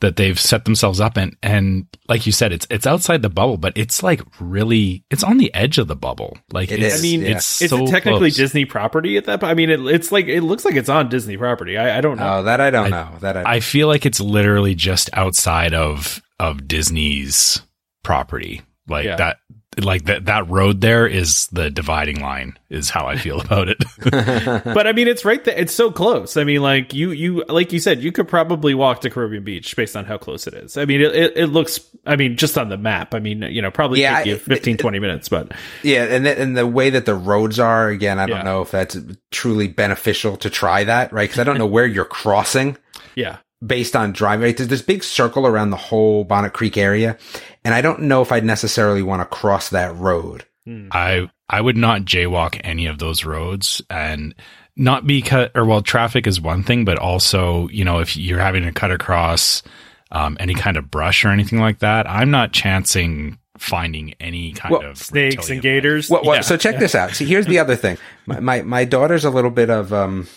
that 0.00 0.16
they've 0.16 0.38
set 0.38 0.64
themselves 0.66 1.00
up, 1.00 1.16
and 1.16 1.34
and 1.42 1.86
like 2.10 2.26
you 2.26 2.30
said, 2.32 2.52
it's 2.52 2.66
it's 2.70 2.86
outside 2.86 3.22
the 3.22 3.30
bubble, 3.30 3.56
but 3.56 3.72
it's 3.74 4.02
like 4.02 4.20
really, 4.38 5.02
it's 5.10 5.24
on 5.24 5.38
the 5.38 5.52
edge 5.54 5.78
of 5.78 5.88
the 5.88 5.96
bubble. 5.96 6.36
Like 6.52 6.70
It 6.70 6.80
it's, 6.82 6.96
is, 6.96 7.00
I 7.00 7.02
mean, 7.02 7.22
yeah. 7.22 7.36
it's 7.36 7.62
is 7.62 7.70
so 7.70 7.84
it 7.84 7.90
technically 7.90 8.30
close. 8.30 8.36
Disney 8.36 8.64
property 8.64 9.16
at 9.16 9.24
that 9.24 9.40
point? 9.40 9.50
I 9.50 9.54
mean, 9.54 9.70
it, 9.70 9.80
it's 9.86 10.12
like 10.12 10.26
it 10.26 10.42
looks 10.42 10.64
like 10.64 10.76
it's 10.76 10.88
on 10.90 11.08
Disney 11.08 11.36
property. 11.38 11.78
I, 11.78 11.98
I 11.98 12.00
don't 12.02 12.18
know. 12.18 12.34
Oh, 12.38 12.42
that 12.44 12.60
I 12.60 12.70
don't 12.70 12.90
know. 12.90 13.08
That 13.22 13.38
I, 13.38 13.54
I 13.56 13.60
feel 13.60 13.88
like 13.88 14.06
it's 14.06 14.20
literally 14.20 14.74
just 14.76 15.10
outside 15.14 15.74
of 15.74 16.22
of 16.38 16.68
Disney's 16.68 17.60
property, 18.08 18.62
like 18.88 19.04
Yeah. 19.04 19.16
that. 19.16 19.36
Like 19.80 20.06
that, 20.06 20.24
that 20.24 20.48
road 20.48 20.80
there 20.80 21.06
is 21.06 21.46
the 21.52 21.70
dividing 21.70 22.20
line, 22.20 22.58
is 22.68 22.90
how 22.90 23.06
I 23.06 23.16
feel 23.16 23.40
about 23.46 23.68
it. 23.68 23.78
but 24.10 24.88
I 24.88 24.92
mean, 24.92 25.06
it's 25.06 25.24
right 25.24 25.44
there. 25.44 25.56
It's 25.56 25.72
so 25.74 25.92
close. 25.92 26.36
I 26.36 26.42
mean, 26.42 26.62
like 26.62 26.94
you, 26.94 27.12
you, 27.12 27.44
like 27.48 27.72
you 27.72 27.78
said, 27.78 28.02
you 28.02 28.10
could 28.10 28.26
probably 28.26 28.74
walk 28.74 29.02
to 29.02 29.10
Caribbean 29.10 29.44
Beach 29.44 29.76
based 29.76 29.94
on 29.94 30.04
how 30.04 30.18
close 30.18 30.48
it 30.48 30.54
is. 30.54 30.76
I 30.76 30.84
mean, 30.84 31.00
it, 31.02 31.14
it, 31.14 31.36
it 31.36 31.46
looks. 31.46 31.78
I 32.04 32.16
mean, 32.16 32.36
just 32.36 32.58
on 32.58 32.70
the 32.70 32.76
map. 32.78 33.14
I 33.14 33.20
mean, 33.20 33.42
you 33.42 33.62
know, 33.62 33.70
probably 33.70 34.00
Yeah, 34.00 34.16
take 34.18 34.26
you 34.26 34.34
I- 34.34 34.38
15, 34.38 34.78
20 34.78 34.98
minutes, 34.98 35.28
but 35.28 35.52
Yeah, 35.84 36.04
and 36.06 36.26
the, 36.26 36.40
and 36.40 36.56
the 36.56 36.66
way 36.66 36.90
that 36.90 37.06
the 37.06 37.14
roads 37.14 37.60
are, 37.60 37.88
again, 37.88 38.18
I 38.18 38.26
don't 38.26 38.38
Yeah. 38.38 38.42
know 38.42 38.62
if 38.62 38.72
that's 38.72 38.96
truly 39.30 39.68
beneficial 39.68 40.36
to 40.38 40.50
try 40.50 40.82
that, 40.84 41.12
right? 41.12 41.28
Because 41.28 41.38
I 41.38 41.44
don't 41.44 41.58
know 41.58 41.66
where 41.66 41.86
you're 41.86 42.04
crossing 42.06 42.76
yeah, 43.14 43.36
based 43.64 43.96
on 43.96 44.12
driving. 44.12 44.44
Right? 44.44 44.56
There's 44.56 44.68
this 44.68 44.82
big 44.82 45.02
circle 45.04 45.46
around 45.46 45.70
the 45.70 45.76
whole 45.76 46.24
Bonnet 46.24 46.52
Creek 46.52 46.76
area, 46.76 47.18
and 47.64 47.74
I 47.74 47.80
don't 47.80 48.02
know 48.02 48.22
if 48.22 48.32
I'd 48.32 48.44
necessarily 48.44 49.02
want 49.02 49.20
to 49.22 49.26
cross 49.36 49.70
that 49.70 49.94
road. 49.96 50.44
I 50.90 51.30
I 51.48 51.60
would 51.62 51.78
not 51.78 52.02
jaywalk 52.02 52.60
any 52.62 52.86
of 52.86 52.98
those 52.98 53.24
roads 53.24 53.80
and 53.88 54.34
not 54.76 55.06
because 55.06 55.48
or 55.54 55.64
well 55.64 55.80
traffic 55.80 56.26
is 56.26 56.42
one 56.42 56.62
thing 56.62 56.84
but 56.84 56.98
also 56.98 57.68
you 57.68 57.86
know 57.86 58.00
if 58.00 58.18
you're 58.18 58.38
having 58.38 58.64
to 58.64 58.72
cut 58.72 58.90
across 58.90 59.62
um, 60.10 60.36
any 60.38 60.52
kind 60.52 60.76
of 60.76 60.90
brush 60.90 61.24
or 61.24 61.28
anything 61.28 61.58
like 61.58 61.78
that, 61.78 62.06
I'm 62.08 62.30
not 62.30 62.52
chancing 62.52 63.38
finding 63.56 64.14
any 64.20 64.52
kind 64.52 64.72
Well, 64.72 64.90
of 64.90 64.98
Snakes 64.98 65.48
and 65.50 65.60
gators. 65.62 66.08
Well, 66.10 66.22
well, 66.24 66.36
Yeah. 66.36 66.40
so 66.42 66.56
check 66.58 66.78
this 66.78 66.94
out. 66.94 67.10
See, 67.12 67.24
here's 67.24 67.46
the 67.46 67.58
other 67.58 67.74
thing. 67.76 67.96
My, 68.26 68.40
my 68.40 68.62
my 68.62 68.84
daughter's 68.84 69.24
a 69.24 69.30
little 69.30 69.50
bit 69.50 69.70
of 69.70 69.92
um. 69.92 70.28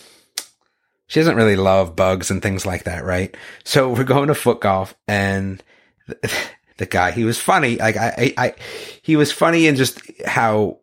She 1.11 1.19
doesn't 1.19 1.35
really 1.35 1.57
love 1.57 1.93
bugs 1.93 2.31
and 2.31 2.41
things 2.41 2.65
like 2.65 2.85
that, 2.85 3.03
right? 3.03 3.35
So 3.65 3.89
we're 3.93 4.05
going 4.05 4.29
to 4.29 4.33
foot 4.33 4.61
golf, 4.61 4.95
and 5.09 5.61
the, 6.07 6.33
the 6.77 6.85
guy 6.85 7.11
he 7.11 7.25
was 7.25 7.37
funny. 7.37 7.75
Like 7.75 7.97
I, 7.97 8.33
I, 8.37 8.45
I, 8.45 8.53
he 9.01 9.17
was 9.17 9.29
funny 9.29 9.67
in 9.67 9.75
just 9.75 9.99
how 10.25 10.79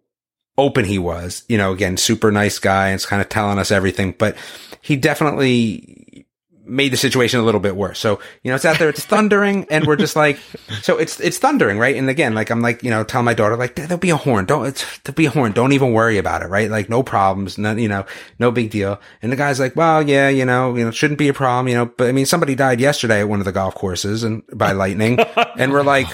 open 0.58 0.84
he 0.84 0.98
was. 0.98 1.44
You 1.48 1.56
know, 1.56 1.72
again, 1.72 1.96
super 1.96 2.30
nice 2.30 2.58
guy, 2.58 2.88
and 2.88 2.96
it's 2.96 3.06
kind 3.06 3.22
of 3.22 3.30
telling 3.30 3.58
us 3.58 3.70
everything. 3.70 4.14
But 4.18 4.36
he 4.82 4.96
definitely 4.96 5.97
made 6.68 6.92
the 6.92 6.96
situation 6.96 7.40
a 7.40 7.42
little 7.42 7.60
bit 7.60 7.76
worse. 7.76 7.98
So, 7.98 8.20
you 8.42 8.50
know, 8.50 8.56
it's 8.56 8.64
out 8.64 8.78
there, 8.78 8.88
it's 8.88 9.04
thundering 9.04 9.66
and 9.70 9.86
we're 9.86 9.96
just 9.96 10.16
like, 10.16 10.38
so 10.82 10.98
it's, 10.98 11.18
it's 11.20 11.38
thundering, 11.38 11.78
right? 11.78 11.96
And 11.96 12.08
again, 12.08 12.34
like 12.34 12.50
I'm 12.50 12.60
like, 12.60 12.82
you 12.82 12.90
know, 12.90 13.04
tell 13.04 13.22
my 13.22 13.34
daughter, 13.34 13.56
like, 13.56 13.74
there'll 13.74 13.98
be 13.98 14.10
a 14.10 14.16
horn. 14.16 14.44
Don't, 14.44 14.66
it's, 14.66 14.98
there'll 14.98 15.16
be 15.16 15.26
a 15.26 15.30
horn. 15.30 15.52
Don't 15.52 15.72
even 15.72 15.92
worry 15.92 16.18
about 16.18 16.42
it, 16.42 16.46
right? 16.46 16.70
Like 16.70 16.88
no 16.88 17.02
problems, 17.02 17.58
no, 17.58 17.74
you 17.74 17.88
know, 17.88 18.06
no 18.38 18.50
big 18.50 18.70
deal. 18.70 19.00
And 19.22 19.32
the 19.32 19.36
guy's 19.36 19.60
like, 19.60 19.76
well, 19.76 20.06
yeah, 20.06 20.28
you 20.28 20.44
know, 20.44 20.76
you 20.76 20.84
know, 20.84 20.90
shouldn't 20.90 21.18
be 21.18 21.28
a 21.28 21.34
problem, 21.34 21.68
you 21.68 21.74
know, 21.74 21.86
but 21.86 22.08
I 22.08 22.12
mean, 22.12 22.26
somebody 22.26 22.54
died 22.54 22.80
yesterday 22.80 23.20
at 23.20 23.28
one 23.28 23.40
of 23.40 23.44
the 23.44 23.52
golf 23.52 23.74
courses 23.74 24.22
and 24.22 24.42
by 24.52 24.72
lightning 24.72 25.18
and 25.58 25.72
we're 25.72 25.82
like, 25.82 26.08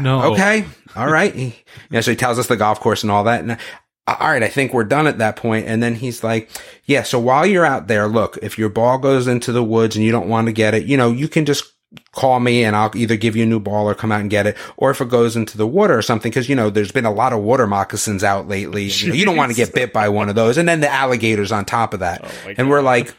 No. 0.00 0.18
Ah, 0.18 0.26
okay, 0.32 0.66
all 0.96 1.08
right. 1.08 1.34
He, 1.34 1.44
you 1.44 1.54
know, 1.90 2.00
so 2.00 2.10
he 2.10 2.16
tells 2.16 2.38
us 2.38 2.48
the 2.48 2.56
golf 2.56 2.80
course 2.80 3.02
and 3.02 3.12
all 3.12 3.24
that. 3.24 3.40
And 3.40 3.58
all 4.06 4.30
right, 4.30 4.42
I 4.42 4.48
think 4.48 4.72
we're 4.72 4.84
done 4.84 5.06
at 5.06 5.18
that 5.18 5.36
point. 5.36 5.66
And 5.66 5.82
then 5.82 5.96
he's 5.96 6.22
like, 6.22 6.48
yeah, 6.84 7.02
so 7.02 7.18
while 7.18 7.44
you're 7.44 7.66
out 7.66 7.88
there, 7.88 8.06
look, 8.06 8.38
if 8.40 8.56
your 8.56 8.68
ball 8.68 8.98
goes 8.98 9.26
into 9.26 9.50
the 9.50 9.64
woods 9.64 9.96
and 9.96 10.04
you 10.04 10.12
don't 10.12 10.28
want 10.28 10.46
to 10.46 10.52
get 10.52 10.74
it, 10.74 10.84
you 10.84 10.96
know, 10.96 11.10
you 11.10 11.28
can 11.28 11.44
just 11.44 11.72
call 12.12 12.40
me 12.40 12.62
and 12.62 12.76
I'll 12.76 12.94
either 12.96 13.16
give 13.16 13.36
you 13.36 13.42
a 13.42 13.46
new 13.46 13.58
ball 13.58 13.88
or 13.88 13.94
come 13.94 14.12
out 14.12 14.20
and 14.20 14.30
get 14.30 14.46
it. 14.46 14.56
Or 14.76 14.90
if 14.90 15.00
it 15.00 15.08
goes 15.08 15.34
into 15.34 15.56
the 15.58 15.66
water 15.66 15.98
or 15.98 16.02
something, 16.02 16.30
cause 16.30 16.48
you 16.48 16.54
know, 16.54 16.70
there's 16.70 16.92
been 16.92 17.04
a 17.04 17.12
lot 17.12 17.32
of 17.32 17.40
water 17.40 17.66
moccasins 17.66 18.22
out 18.22 18.46
lately. 18.46 18.84
You, 18.84 19.08
know, 19.08 19.14
you 19.14 19.24
don't 19.24 19.36
want 19.36 19.50
to 19.50 19.56
get 19.56 19.74
bit 19.74 19.92
by 19.92 20.08
one 20.08 20.28
of 20.28 20.36
those. 20.36 20.56
And 20.56 20.68
then 20.68 20.80
the 20.80 20.92
alligators 20.92 21.50
on 21.50 21.64
top 21.64 21.92
of 21.92 22.00
that. 22.00 22.20
Oh 22.22 22.30
my 22.44 22.54
and 22.56 22.70
we're 22.70 22.82
like, 22.82 23.14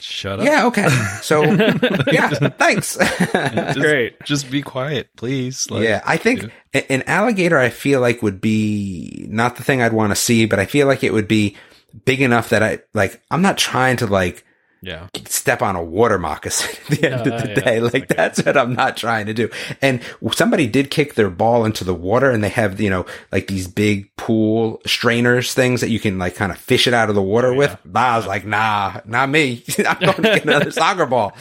Shut 0.00 0.40
up. 0.40 0.44
yeah, 0.46 0.66
okay. 0.66 0.88
So 1.22 1.42
yeah, 2.12 2.28
thanks. 2.58 2.96
Just- 2.96 3.78
Great. 3.78 4.20
Just 4.24 4.50
be 4.50 4.62
quiet, 4.62 5.08
please. 5.16 5.70
Like, 5.70 5.84
yeah, 5.84 6.02
I 6.04 6.16
think 6.16 6.50
a- 6.74 6.90
an 6.92 7.02
alligator 7.06 7.58
I 7.58 7.68
feel 7.70 8.00
like 8.00 8.22
would 8.22 8.40
be 8.40 9.26
not 9.28 9.56
the 9.56 9.62
thing 9.64 9.80
I'd 9.82 9.92
want 9.92 10.10
to 10.10 10.16
see, 10.16 10.46
but 10.46 10.58
I 10.58 10.66
feel 10.66 10.86
like 10.86 11.04
it 11.04 11.12
would 11.12 11.28
be 11.28 11.56
big 12.04 12.20
enough 12.20 12.48
that 12.50 12.62
I 12.62 12.80
like 12.94 13.20
I'm 13.30 13.42
not 13.42 13.58
trying 13.58 13.96
to 13.98 14.06
like 14.06 14.44
Yeah. 14.82 15.06
step 15.26 15.62
on 15.62 15.76
a 15.76 15.82
water 15.82 16.18
moccasin 16.18 16.70
at 16.90 16.98
the 17.00 17.06
end 17.12 17.14
Uh, 17.28 17.34
of 17.36 17.42
the 17.42 17.48
yeah. 17.50 17.54
day. 17.54 17.80
Like 17.80 18.08
that's 18.08 18.42
what 18.44 18.56
I'm 18.56 18.74
not 18.74 18.96
trying 18.96 19.26
to 19.26 19.34
do. 19.34 19.48
And 19.80 20.00
somebody 20.34 20.66
did 20.66 20.90
kick 20.90 21.14
their 21.14 21.30
ball 21.30 21.64
into 21.64 21.84
the 21.84 21.94
water 21.94 22.30
and 22.30 22.42
they 22.42 22.48
have, 22.48 22.80
you 22.80 22.90
know, 22.90 23.06
like 23.30 23.46
these 23.46 23.68
big 23.68 24.14
pool 24.16 24.80
strainers 24.86 25.54
things 25.54 25.80
that 25.82 25.90
you 25.90 26.00
can 26.00 26.18
like 26.18 26.34
kind 26.34 26.50
of 26.52 26.58
fish 26.58 26.86
it 26.88 26.94
out 26.94 27.08
of 27.08 27.14
the 27.14 27.22
water 27.22 27.54
with. 27.54 27.76
I 27.94 28.16
was 28.16 28.26
like, 28.26 28.44
nah, 28.44 29.00
not 29.04 29.28
me. 29.28 29.62
I'm 29.86 29.98
going 30.00 30.14
to 30.16 30.22
get 30.22 30.44
another 30.44 30.70
soccer 30.82 31.06
ball. 31.06 31.32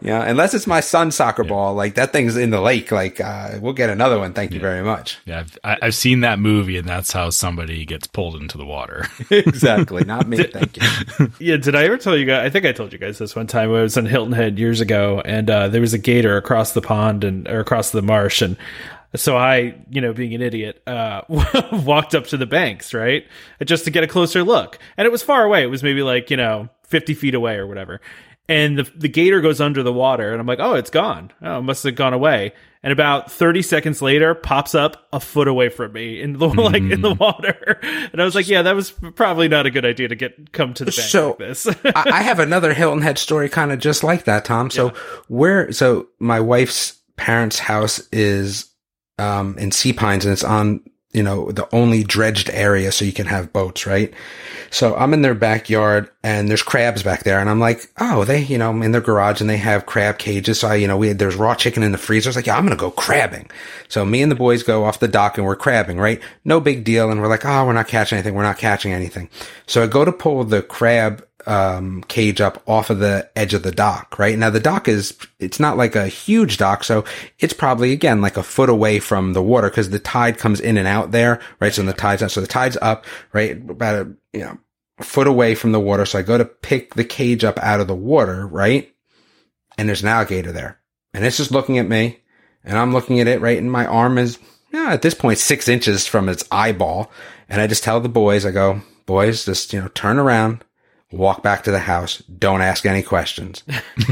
Yeah. 0.00 0.22
Unless 0.22 0.54
it's 0.54 0.66
my 0.66 0.80
son's 0.80 1.16
soccer 1.16 1.44
ball, 1.44 1.74
like 1.74 1.96
that 1.96 2.12
thing's 2.12 2.36
in 2.36 2.50
the 2.50 2.60
lake. 2.60 2.92
Like, 2.92 3.20
uh, 3.20 3.58
we'll 3.60 3.72
get 3.72 3.90
another 3.90 4.18
one. 4.18 4.32
Thank 4.34 4.52
you 4.52 4.60
very 4.60 4.82
much. 4.84 5.18
Yeah. 5.24 5.40
I've, 5.40 5.58
I- 5.64 5.78
I've 5.82 5.94
seen 5.94 6.20
that 6.20 6.38
movie, 6.38 6.78
and 6.78 6.88
that's 6.88 7.10
how 7.12 7.30
somebody 7.30 7.84
gets 7.84 8.06
pulled 8.06 8.36
into 8.36 8.56
the 8.56 8.64
water. 8.64 9.06
exactly. 9.30 10.04
Not 10.04 10.28
me. 10.28 10.42
Thank 10.44 10.76
you. 10.76 11.30
Yeah, 11.40 11.56
did 11.56 11.74
I 11.74 11.84
ever 11.84 11.96
tell 11.98 12.16
you 12.16 12.24
guys? 12.26 12.46
I 12.46 12.50
think 12.50 12.64
I 12.64 12.72
told 12.72 12.83
you 12.92 12.98
guys 12.98 13.18
this 13.18 13.34
one 13.34 13.46
time. 13.46 13.70
I 13.70 13.82
was 13.82 13.96
in 13.96 14.06
Hilton 14.06 14.32
Head 14.32 14.58
years 14.58 14.80
ago, 14.80 15.22
and 15.24 15.48
uh, 15.48 15.68
there 15.68 15.80
was 15.80 15.94
a 15.94 15.98
gator 15.98 16.36
across 16.36 16.72
the 16.72 16.82
pond 16.82 17.24
and 17.24 17.48
or 17.48 17.60
across 17.60 17.90
the 17.90 18.02
marsh, 18.02 18.42
and 18.42 18.56
so 19.16 19.36
I, 19.36 19.76
you 19.90 20.00
know, 20.00 20.12
being 20.12 20.34
an 20.34 20.42
idiot, 20.42 20.82
uh, 20.86 21.22
walked 21.72 22.14
up 22.14 22.26
to 22.28 22.36
the 22.36 22.46
banks, 22.46 22.92
right, 22.92 23.26
just 23.64 23.84
to 23.84 23.90
get 23.90 24.04
a 24.04 24.08
closer 24.08 24.42
look, 24.42 24.78
and 24.96 25.06
it 25.06 25.12
was 25.12 25.22
far 25.22 25.44
away. 25.44 25.62
It 25.62 25.70
was 25.70 25.82
maybe 25.82 26.02
like 26.02 26.30
you 26.30 26.36
know 26.36 26.68
fifty 26.82 27.14
feet 27.14 27.34
away 27.34 27.56
or 27.56 27.66
whatever. 27.66 28.00
And 28.48 28.78
the 28.78 28.90
the 28.94 29.08
gator 29.08 29.40
goes 29.40 29.60
under 29.60 29.82
the 29.82 29.92
water, 29.92 30.32
and 30.32 30.40
I'm 30.40 30.46
like, 30.46 30.60
oh, 30.60 30.74
it's 30.74 30.90
gone. 30.90 31.30
Oh, 31.40 31.58
it 31.58 31.62
must 31.62 31.84
have 31.84 31.94
gone 31.94 32.12
away. 32.12 32.52
And 32.84 32.92
about 32.92 33.32
30 33.32 33.62
seconds 33.62 34.00
later, 34.02 34.34
pops 34.34 34.74
up 34.74 35.08
a 35.12 35.18
foot 35.18 35.48
away 35.48 35.70
from 35.70 35.92
me 35.92 36.20
in 36.20 36.34
the 36.34 36.46
like 36.48 36.82
in 36.82 37.00
the 37.00 37.14
water. 37.14 37.80
And 38.12 38.20
I 38.20 38.24
was 38.24 38.34
like, 38.34 38.46
yeah, 38.46 38.62
that 38.62 38.76
was 38.76 38.90
probably 39.16 39.48
not 39.48 39.66
a 39.66 39.70
good 39.70 39.84
idea 39.84 40.06
to 40.08 40.14
get 40.14 40.52
come 40.52 40.74
to 40.74 40.84
the 40.84 40.90
bank 40.92 41.08
So- 41.08 41.28
like 41.30 41.38
this. 41.38 41.66
I, 41.84 42.02
I 42.06 42.22
have 42.22 42.38
another 42.38 42.72
Hilton 42.74 43.02
Head 43.02 43.18
story 43.18 43.48
kind 43.48 43.72
of 43.72 43.78
just 43.80 44.04
like 44.04 44.24
that, 44.24 44.44
Tom. 44.44 44.70
So 44.70 44.90
where, 45.26 45.72
so 45.72 46.08
my 46.20 46.38
wife's 46.40 47.00
parents' 47.16 47.58
house 47.58 48.06
is, 48.12 48.70
um, 49.18 49.56
in 49.58 49.72
Sea 49.72 49.92
Pines 49.94 50.24
and 50.26 50.32
it's 50.32 50.44
on, 50.44 50.80
you 51.14 51.22
know, 51.22 51.50
the 51.52 51.72
only 51.74 52.02
dredged 52.02 52.50
area 52.50 52.90
so 52.92 53.04
you 53.04 53.12
can 53.12 53.26
have 53.26 53.52
boats, 53.52 53.86
right? 53.86 54.12
So 54.70 54.96
I'm 54.96 55.14
in 55.14 55.22
their 55.22 55.34
backyard 55.34 56.10
and 56.24 56.50
there's 56.50 56.62
crabs 56.62 57.04
back 57.04 57.22
there 57.22 57.38
and 57.38 57.48
I'm 57.48 57.60
like, 57.60 57.88
oh, 58.00 58.24
they, 58.24 58.42
you 58.42 58.58
know, 58.58 58.70
I'm 58.70 58.82
in 58.82 58.90
their 58.90 59.00
garage 59.00 59.40
and 59.40 59.48
they 59.48 59.56
have 59.56 59.86
crab 59.86 60.18
cages. 60.18 60.60
So 60.60 60.68
I, 60.68 60.74
you 60.74 60.88
know, 60.88 60.96
we 60.96 61.12
there's 61.12 61.36
raw 61.36 61.54
chicken 61.54 61.84
in 61.84 61.92
the 61.92 61.98
freezer. 61.98 62.28
I 62.28 62.30
was 62.30 62.36
like, 62.36 62.46
yeah, 62.46 62.56
I'm 62.56 62.66
going 62.66 62.76
to 62.76 62.80
go 62.80 62.90
crabbing. 62.90 63.48
So 63.88 64.04
me 64.04 64.22
and 64.22 64.32
the 64.32 64.36
boys 64.36 64.64
go 64.64 64.84
off 64.84 64.98
the 64.98 65.08
dock 65.08 65.38
and 65.38 65.46
we're 65.46 65.54
crabbing, 65.54 65.98
right? 65.98 66.20
No 66.44 66.58
big 66.58 66.82
deal. 66.82 67.10
And 67.10 67.20
we're 67.20 67.28
like, 67.28 67.44
oh, 67.44 67.64
we're 67.64 67.72
not 67.72 67.88
catching 67.88 68.16
anything. 68.16 68.34
We're 68.34 68.42
not 68.42 68.58
catching 68.58 68.92
anything. 68.92 69.30
So 69.68 69.84
I 69.84 69.86
go 69.86 70.04
to 70.04 70.12
pull 70.12 70.42
the 70.44 70.62
crab 70.62 71.24
um, 71.46 72.02
cage 72.04 72.40
up 72.40 72.62
off 72.68 72.90
of 72.90 72.98
the 72.98 73.28
edge 73.36 73.54
of 73.54 73.62
the 73.62 73.72
dock, 73.72 74.18
right? 74.18 74.38
Now 74.38 74.50
the 74.50 74.60
dock 74.60 74.88
is, 74.88 75.16
it's 75.38 75.60
not 75.60 75.76
like 75.76 75.94
a 75.94 76.08
huge 76.08 76.56
dock. 76.56 76.84
So 76.84 77.04
it's 77.38 77.52
probably 77.52 77.92
again 77.92 78.20
like 78.20 78.36
a 78.36 78.42
foot 78.42 78.68
away 78.68 78.98
from 78.98 79.32
the 79.32 79.42
water 79.42 79.68
because 79.68 79.90
the 79.90 79.98
tide 79.98 80.38
comes 80.38 80.60
in 80.60 80.76
and 80.76 80.88
out 80.88 81.10
there, 81.10 81.40
right? 81.60 81.72
So 81.72 81.82
the 81.82 81.92
tide's 81.92 82.22
up, 82.22 82.30
so 82.30 82.40
the 82.40 82.46
tide's 82.46 82.78
up, 82.80 83.04
right? 83.32 83.56
About 83.70 84.06
a, 84.06 84.12
you 84.32 84.40
know, 84.40 84.58
foot 85.00 85.26
away 85.26 85.54
from 85.54 85.72
the 85.72 85.80
water. 85.80 86.06
So 86.06 86.18
I 86.18 86.22
go 86.22 86.38
to 86.38 86.44
pick 86.44 86.94
the 86.94 87.04
cage 87.04 87.44
up 87.44 87.58
out 87.58 87.80
of 87.80 87.88
the 87.88 87.94
water, 87.94 88.46
right? 88.46 88.92
And 89.76 89.88
there's 89.88 90.02
an 90.02 90.08
alligator 90.08 90.52
there 90.52 90.78
and 91.14 91.24
it's 91.24 91.36
just 91.36 91.52
looking 91.52 91.78
at 91.78 91.88
me 91.88 92.18
and 92.64 92.76
I'm 92.76 92.92
looking 92.92 93.20
at 93.20 93.28
it, 93.28 93.40
right? 93.40 93.56
And 93.56 93.70
my 93.70 93.86
arm 93.86 94.18
is, 94.18 94.38
yeah, 94.72 94.92
at 94.92 95.02
this 95.02 95.14
point, 95.14 95.38
six 95.38 95.68
inches 95.68 96.06
from 96.06 96.28
its 96.28 96.44
eyeball. 96.50 97.10
And 97.48 97.60
I 97.60 97.66
just 97.66 97.84
tell 97.84 98.00
the 98.00 98.08
boys, 98.08 98.44
I 98.44 98.50
go, 98.50 98.82
boys, 99.06 99.44
just, 99.44 99.72
you 99.72 99.80
know, 99.80 99.88
turn 99.88 100.18
around, 100.18 100.64
walk 101.16 101.42
back 101.42 101.64
to 101.64 101.70
the 101.70 101.78
house. 101.78 102.18
Don't 102.38 102.62
ask 102.62 102.84
any 102.86 103.02
questions. 103.02 103.62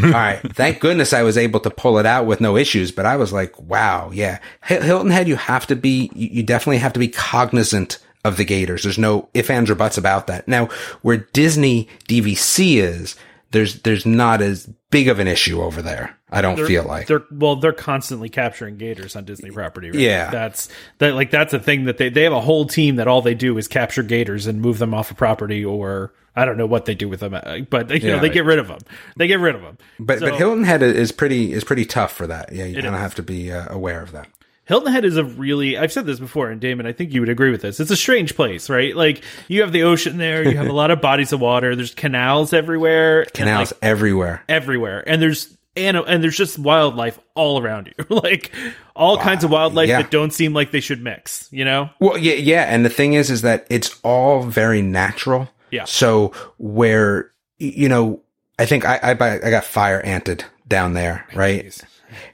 All 0.03 0.11
right. 0.11 0.41
Thank 0.55 0.81
goodness 0.81 1.13
I 1.13 1.23
was 1.23 1.37
able 1.37 1.61
to 1.61 1.71
pull 1.71 1.99
it 1.99 2.07
out 2.07 2.27
with 2.27 2.41
no 2.41 2.57
issues, 2.57 2.93
but 2.93 3.07
I 3.07 3.17
was 3.17 3.33
like, 3.33 3.59
wow. 3.61 4.11
Yeah. 4.13 4.39
Hilton 4.65 5.11
Head, 5.11 5.29
you 5.29 5.37
have 5.37 5.67
to 5.67 5.77
be, 5.77 6.11
you 6.15 6.29
you 6.29 6.43
definitely 6.43 6.79
have 6.79 6.93
to 6.95 7.01
be 7.01 7.09
cognizant 7.09 7.99
of 8.25 8.37
the 8.37 8.45
Gators. 8.45 8.85
There's 8.85 8.99
no 8.99 9.29
if, 9.35 9.51
ands, 9.51 9.71
or 9.71 9.75
buts 9.75 9.99
about 9.99 10.27
that. 10.29 10.47
Now, 10.47 10.67
where 11.03 11.19
Disney 11.19 11.89
DVC 12.09 12.77
is, 12.77 13.17
there's, 13.53 13.83
there's 13.83 14.05
not 14.05 14.43
as 14.43 14.67
big 14.91 15.09
of 15.09 15.19
an 15.19 15.29
issue 15.29 15.63
over 15.63 15.81
there. 15.83 16.17
I 16.31 16.41
don't 16.43 16.57
They're- 16.57 16.67
feel 16.67 16.85
like. 16.85 17.07
they're 17.09 17.23
well 17.31 17.57
they're 17.57 17.73
constantly 17.73 18.31
capturing 18.31 18.79
gators 18.79 19.17
on 19.17 19.27
disney 19.27 19.51
property 19.51 19.91
right? 19.91 20.01
Yeah. 20.01 20.31
that's 20.31 20.69
that 20.99 21.15
like 21.15 21.31
that's 21.31 21.53
a 21.53 21.59
thing 21.61 21.85
that 21.85 21.99
they 21.99 22.09
they 22.09 22.23
have 22.23 22.33
a 22.33 22.41
whole 22.41 22.65
team 22.65 22.97
that 22.97 23.07
all 23.07 23.21
they 23.21 23.35
do 23.35 23.59
is 23.59 23.69
capture 23.69 24.03
gators 24.03 24.47
and 24.47 24.63
move 24.63 24.79
them 24.79 24.95
off 24.95 25.11
of 25.11 25.19
property 25.19 25.63
or 25.63 26.15
i 26.35 26.47
don't 26.47 26.57
know 26.57 26.65
what 26.65 26.87
they 26.87 26.95
do 26.95 27.07
with 27.07 27.21
them 27.21 27.35
uh, 27.35 27.59
but 27.69 27.91
you 27.91 28.09
know 28.09 28.15
Yeah. 28.15 28.21
they 28.21 28.31
get 28.31 28.47
rid 28.47 28.59
of 28.59 28.69
them 28.69 28.79
they 29.17 29.27
get 29.27 29.41
rid 29.41 29.55
of 29.55 29.61
them 29.61 29.77
But 30.01 30.21
So- 30.21 30.31
but 30.31 30.39
Hilton 30.39 30.65
Head 30.65 30.83
is 30.83 31.13
pretty 31.13 31.53
is 31.53 31.65
pretty 31.65 31.85
tough 31.85 32.13
for 32.13 32.27
that. 32.27 32.51
Yeah, 32.51 32.65
you 32.65 32.81
kind 32.81 32.95
of 32.95 33.01
have 33.03 33.15
to 33.17 33.23
be 33.23 33.53
uh, 33.53 33.67
aware 33.69 34.01
of 34.01 34.13
that. 34.13 34.27
Hilton 34.65 34.93
Head 34.93 35.05
is 35.05 35.17
a 35.17 35.25
really 35.25 35.77
I've 35.77 35.93
said 35.93 36.07
this 36.07 36.21
before, 36.21 36.51
and 36.51 36.61
Damon, 36.61 36.87
I 36.87 36.93
think 36.93 37.13
you 37.13 37.21
would 37.21 37.29
agree 37.29 37.51
with 37.51 37.63
this. 37.63 37.81
It's 37.81 37.91
a 37.91 37.97
strange 37.97 38.37
place, 38.37 38.71
right? 38.71 38.95
Like 38.95 39.23
you 39.49 39.63
have 39.63 39.73
the 39.73 39.83
ocean 39.83 40.19
there, 40.19 40.49
you 40.49 40.57
have 40.57 40.69
a 40.69 40.73
lot 40.73 40.91
of 40.91 41.01
bodies 41.01 41.33
of 41.33 41.41
water, 41.41 41.75
there's 41.75 41.95
canals 41.95 42.53
everywhere. 42.53 43.25
Canals 43.27 43.73
like, 43.73 43.79
everywhere. 43.83 44.45
everywhere. 44.49 45.03
And 45.07 45.21
there's 45.21 45.57
and, 45.75 45.97
and 45.97 46.23
there's 46.23 46.37
just 46.37 46.59
wildlife 46.59 47.19
all 47.35 47.61
around 47.61 47.93
you. 47.97 48.05
like 48.17 48.53
all 48.95 49.19
kinds 49.19 49.43
of 49.43 49.51
wildlife 49.51 49.89
yeah. 49.89 50.03
that 50.03 50.11
don't 50.11 50.33
seem 50.33 50.53
like 50.53 50.71
they 50.71 50.81
should 50.81 51.03
mix, 51.03 51.49
you 51.51 51.65
know? 51.65 51.89
Well, 51.99 52.19
yeah, 52.19 52.35
yeah, 52.35 52.65
and 52.65 52.85
the 52.85 52.91
thing 52.91 53.15
is, 53.15 53.31
is 53.31 53.43
that 53.43 53.67
it's 53.71 53.99
all 54.03 54.43
very 54.43 54.83
natural. 54.83 55.49
Yeah. 55.71 55.85
So 55.85 56.33
where 56.59 57.33
you 57.59 57.89
know, 57.89 58.21
I 58.59 58.67
think 58.67 58.85
I 58.85 58.99
I, 59.03 59.11
I 59.11 59.51
got 59.51 59.65
fire 59.65 60.01
anted 60.01 60.45
down 60.69 60.95
there, 60.95 61.27
right? 61.35 61.67
A- 61.67 61.87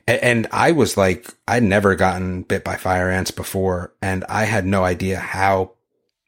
And 0.06 0.46
I 0.52 0.72
was 0.72 0.96
like, 0.96 1.28
I'd 1.46 1.62
never 1.62 1.94
gotten 1.94 2.42
bit 2.42 2.64
by 2.64 2.76
fire 2.76 3.10
ants 3.10 3.30
before, 3.30 3.92
and 4.02 4.24
I 4.28 4.44
had 4.44 4.66
no 4.66 4.84
idea 4.84 5.18
how 5.18 5.72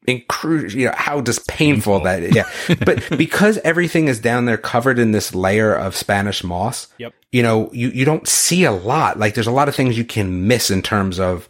incru- 0.08 0.72
you 0.74 0.86
know, 0.86 0.94
how 0.96 1.20
just 1.20 1.46
painful, 1.46 2.00
that, 2.00 2.34
yeah. 2.34 2.48
but 2.84 3.16
because 3.16 3.58
everything 3.58 4.08
is 4.08 4.18
down 4.18 4.44
there 4.46 4.56
covered 4.56 4.98
in 4.98 5.12
this 5.12 5.34
layer 5.34 5.74
of 5.74 5.94
Spanish 5.94 6.42
moss, 6.42 6.88
Yep. 6.98 7.12
you 7.32 7.42
know, 7.42 7.70
you, 7.72 7.88
you 7.90 8.04
don't 8.04 8.26
see 8.26 8.64
a 8.64 8.72
lot. 8.72 9.18
Like 9.18 9.34
there's 9.34 9.46
a 9.46 9.52
lot 9.52 9.68
of 9.68 9.74
things 9.76 9.96
you 9.98 10.04
can 10.04 10.48
miss 10.48 10.70
in 10.70 10.82
terms 10.82 11.20
of 11.20 11.48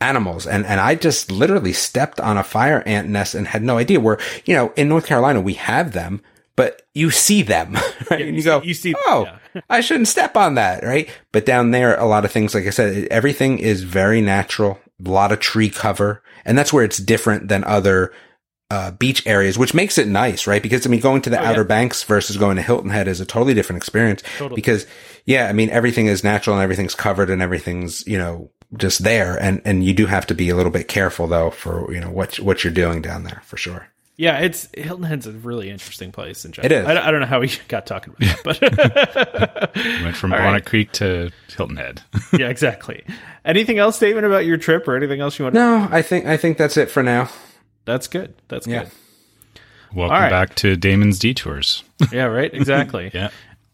animals. 0.00 0.46
And, 0.46 0.66
and 0.66 0.80
I 0.80 0.94
just 0.96 1.30
literally 1.30 1.72
stepped 1.72 2.20
on 2.20 2.36
a 2.36 2.44
fire 2.44 2.82
ant 2.86 3.08
nest 3.08 3.34
and 3.34 3.46
had 3.48 3.62
no 3.62 3.78
idea 3.78 4.00
where, 4.00 4.18
you 4.44 4.54
know, 4.54 4.72
in 4.76 4.88
North 4.88 5.06
Carolina, 5.06 5.40
we 5.40 5.54
have 5.54 5.92
them, 5.92 6.20
but 6.58 6.82
you 6.92 7.10
see 7.12 7.42
them, 7.42 7.72
right? 8.10 8.18
Yeah, 8.20 8.26
and 8.26 8.26
you 8.30 8.32
you, 8.34 8.42
go, 8.42 8.60
see- 8.60 8.66
you 8.68 8.74
see- 8.74 8.94
oh, 9.06 9.24
yeah. 9.54 9.60
I 9.70 9.80
shouldn't 9.80 10.08
step 10.08 10.36
on 10.36 10.56
that, 10.56 10.82
right? 10.82 11.08
But 11.32 11.46
down 11.46 11.70
there, 11.70 11.96
a 11.96 12.04
lot 12.04 12.24
of 12.24 12.32
things, 12.32 12.52
like 12.54 12.66
I 12.66 12.70
said, 12.70 13.06
everything 13.12 13.60
is 13.60 13.84
very 13.84 14.20
natural, 14.20 14.78
a 15.04 15.08
lot 15.08 15.30
of 15.32 15.38
tree 15.38 15.70
cover, 15.70 16.20
and 16.44 16.58
that's 16.58 16.72
where 16.72 16.84
it's 16.84 16.98
different 16.98 17.46
than 17.46 17.62
other 17.62 18.12
uh, 18.70 18.90
beach 18.90 19.24
areas, 19.26 19.56
which 19.56 19.72
makes 19.72 19.98
it 19.98 20.08
nice, 20.08 20.46
right? 20.48 20.62
Because 20.62 20.84
I 20.84 20.90
mean, 20.90 21.00
going 21.00 21.22
to 21.22 21.30
the 21.30 21.38
Oh, 21.38 21.42
yeah. 21.42 21.50
Outer 21.50 21.64
Banks 21.64 22.02
versus 22.02 22.36
going 22.36 22.56
to 22.56 22.62
Hilton 22.62 22.90
Head 22.90 23.06
is 23.08 23.20
a 23.20 23.24
totally 23.24 23.54
different 23.54 23.78
experience. 23.78 24.22
Totally. 24.36 24.56
Because, 24.56 24.84
yeah, 25.24 25.48
I 25.48 25.52
mean, 25.52 25.70
everything 25.70 26.06
is 26.06 26.22
natural 26.24 26.56
and 26.56 26.62
everything's 26.62 26.94
covered 26.94 27.30
and 27.30 27.40
everything's, 27.40 28.06
you 28.06 28.18
know, 28.18 28.50
just 28.76 29.04
there. 29.04 29.36
And, 29.40 29.62
and 29.64 29.82
you 29.84 29.94
do 29.94 30.04
have 30.06 30.26
to 30.26 30.34
be 30.34 30.50
a 30.50 30.56
little 30.56 30.72
bit 30.72 30.88
careful 30.88 31.26
though 31.28 31.48
for, 31.50 31.90
you 31.94 32.00
know, 32.00 32.10
what, 32.10 32.38
what 32.40 32.62
you're 32.64 32.72
doing 32.72 33.00
down 33.00 33.22
there 33.24 33.40
for 33.46 33.56
sure. 33.56 33.88
Yeah, 34.18 34.38
it's 34.40 34.68
Hilton 34.76 35.04
Head's 35.04 35.28
a 35.28 35.32
really 35.32 35.70
interesting 35.70 36.10
place 36.10 36.44
in 36.44 36.50
general. 36.50 36.72
It 36.72 36.82
is. 36.82 36.86
I, 36.88 37.06
I 37.06 37.10
don't 37.12 37.20
know 37.20 37.26
how 37.26 37.38
we 37.38 37.52
got 37.68 37.86
talking 37.86 38.12
about 38.18 38.44
that, 38.44 39.72
but 39.72 39.76
We 39.76 40.02
went 40.04 40.16
from 40.16 40.32
All 40.32 40.38
Bonnet 40.40 40.52
right. 40.52 40.64
Creek 40.66 40.90
to 40.94 41.30
Hilton 41.56 41.76
Head. 41.76 42.02
yeah, 42.32 42.48
exactly. 42.48 43.04
Anything 43.44 43.78
else, 43.78 43.96
David, 43.98 44.24
about 44.24 44.44
your 44.44 44.56
trip 44.56 44.88
or 44.88 44.96
anything 44.96 45.20
else 45.20 45.38
you 45.38 45.44
want? 45.44 45.54
to 45.54 45.60
No, 45.60 45.88
I 45.90 46.02
think, 46.02 46.26
I 46.26 46.36
think 46.36 46.58
that's 46.58 46.76
it 46.76 46.90
for 46.90 47.02
now. 47.04 47.30
That's 47.84 48.08
good. 48.08 48.34
That's 48.48 48.66
Yeah. 48.66 48.82
good. 48.84 48.90
Welcome 49.94 50.14
All 50.16 50.20
right. 50.20 50.30
back 50.30 50.54
to 50.56 50.76
Damon's 50.76 51.18
Detours. 51.20 51.84
Yeah, 52.12 52.24
right. 52.24 52.52
Exactly. 52.52 53.10
Yeah. 53.14 53.30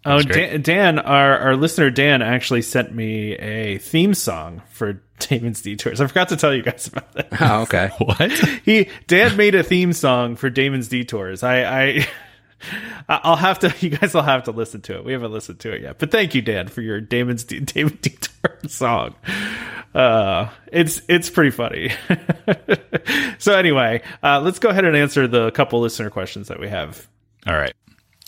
Oh, 0.06 0.20
Dan, 0.20 0.60
Dan, 0.62 0.98
our, 0.98 1.38
our 1.38 1.56
listener 1.56 1.90
Dan 1.90 2.20
actually 2.20 2.62
sent 2.62 2.94
me 2.94 3.32
a 3.34 3.78
theme 3.78 4.12
song 4.12 4.62
for 4.70 5.00
Damon's 5.18 5.62
Detours. 5.62 6.00
I 6.00 6.06
forgot 6.06 6.28
to 6.28 6.36
tell 6.36 6.54
you 6.54 6.62
guys 6.62 6.88
about 6.88 7.12
that. 7.14 7.28
Oh, 7.40 7.62
okay. 7.62 7.90
What? 7.98 8.30
He 8.64 8.88
Dan 9.06 9.36
made 9.36 9.54
a 9.54 9.62
theme 9.62 9.92
song 9.92 10.36
for 10.36 10.50
Damon's 10.50 10.88
Detours. 10.88 11.42
I, 11.42 11.64
I 11.64 12.08
I'll 13.08 13.36
have 13.36 13.60
to. 13.60 13.74
You 13.80 13.90
guys 13.90 14.14
will 14.14 14.22
have 14.22 14.44
to 14.44 14.50
listen 14.50 14.80
to 14.82 14.96
it. 14.96 15.04
We 15.04 15.12
haven't 15.12 15.32
listened 15.32 15.60
to 15.60 15.72
it 15.72 15.82
yet, 15.82 15.98
but 15.98 16.10
thank 16.10 16.34
you, 16.34 16.42
Dan, 16.42 16.68
for 16.68 16.80
your 16.80 17.00
Damon's 17.00 17.44
D- 17.44 17.60
Damon 17.60 17.98
Detour 18.00 18.58
song. 18.68 19.14
Uh, 19.94 20.48
it's 20.72 21.02
it's 21.08 21.30
pretty 21.30 21.50
funny. 21.50 21.92
so 23.38 23.54
anyway, 23.54 24.02
uh, 24.22 24.40
let's 24.40 24.58
go 24.58 24.68
ahead 24.70 24.84
and 24.84 24.96
answer 24.96 25.26
the 25.28 25.50
couple 25.50 25.80
listener 25.80 26.10
questions 26.10 26.48
that 26.48 26.58
we 26.60 26.68
have. 26.68 27.06
All 27.46 27.54
right. 27.54 27.74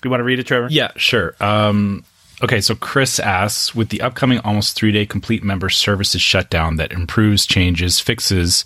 You 0.07 0.11
want 0.11 0.20
to 0.20 0.24
read 0.24 0.38
it, 0.38 0.46
Trevor? 0.46 0.68
Yeah, 0.70 0.92
sure. 0.94 1.34
Um, 1.40 2.04
okay, 2.40 2.61
so 2.61 2.76
Chris 2.76 3.18
asks 3.18 3.74
With 3.74 3.88
the 3.88 4.02
upcoming 4.02 4.38
almost 4.38 4.76
three 4.76 4.92
day 4.92 5.04
complete 5.04 5.42
member 5.42 5.68
services 5.68 6.22
shutdown 6.22 6.76
that 6.76 6.92
improves, 6.92 7.44
changes, 7.44 7.98
fixes 7.98 8.64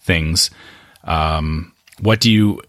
things, 0.00 0.50
um, 1.04 1.72
what 2.00 2.18
do 2.18 2.28
you 2.28 2.60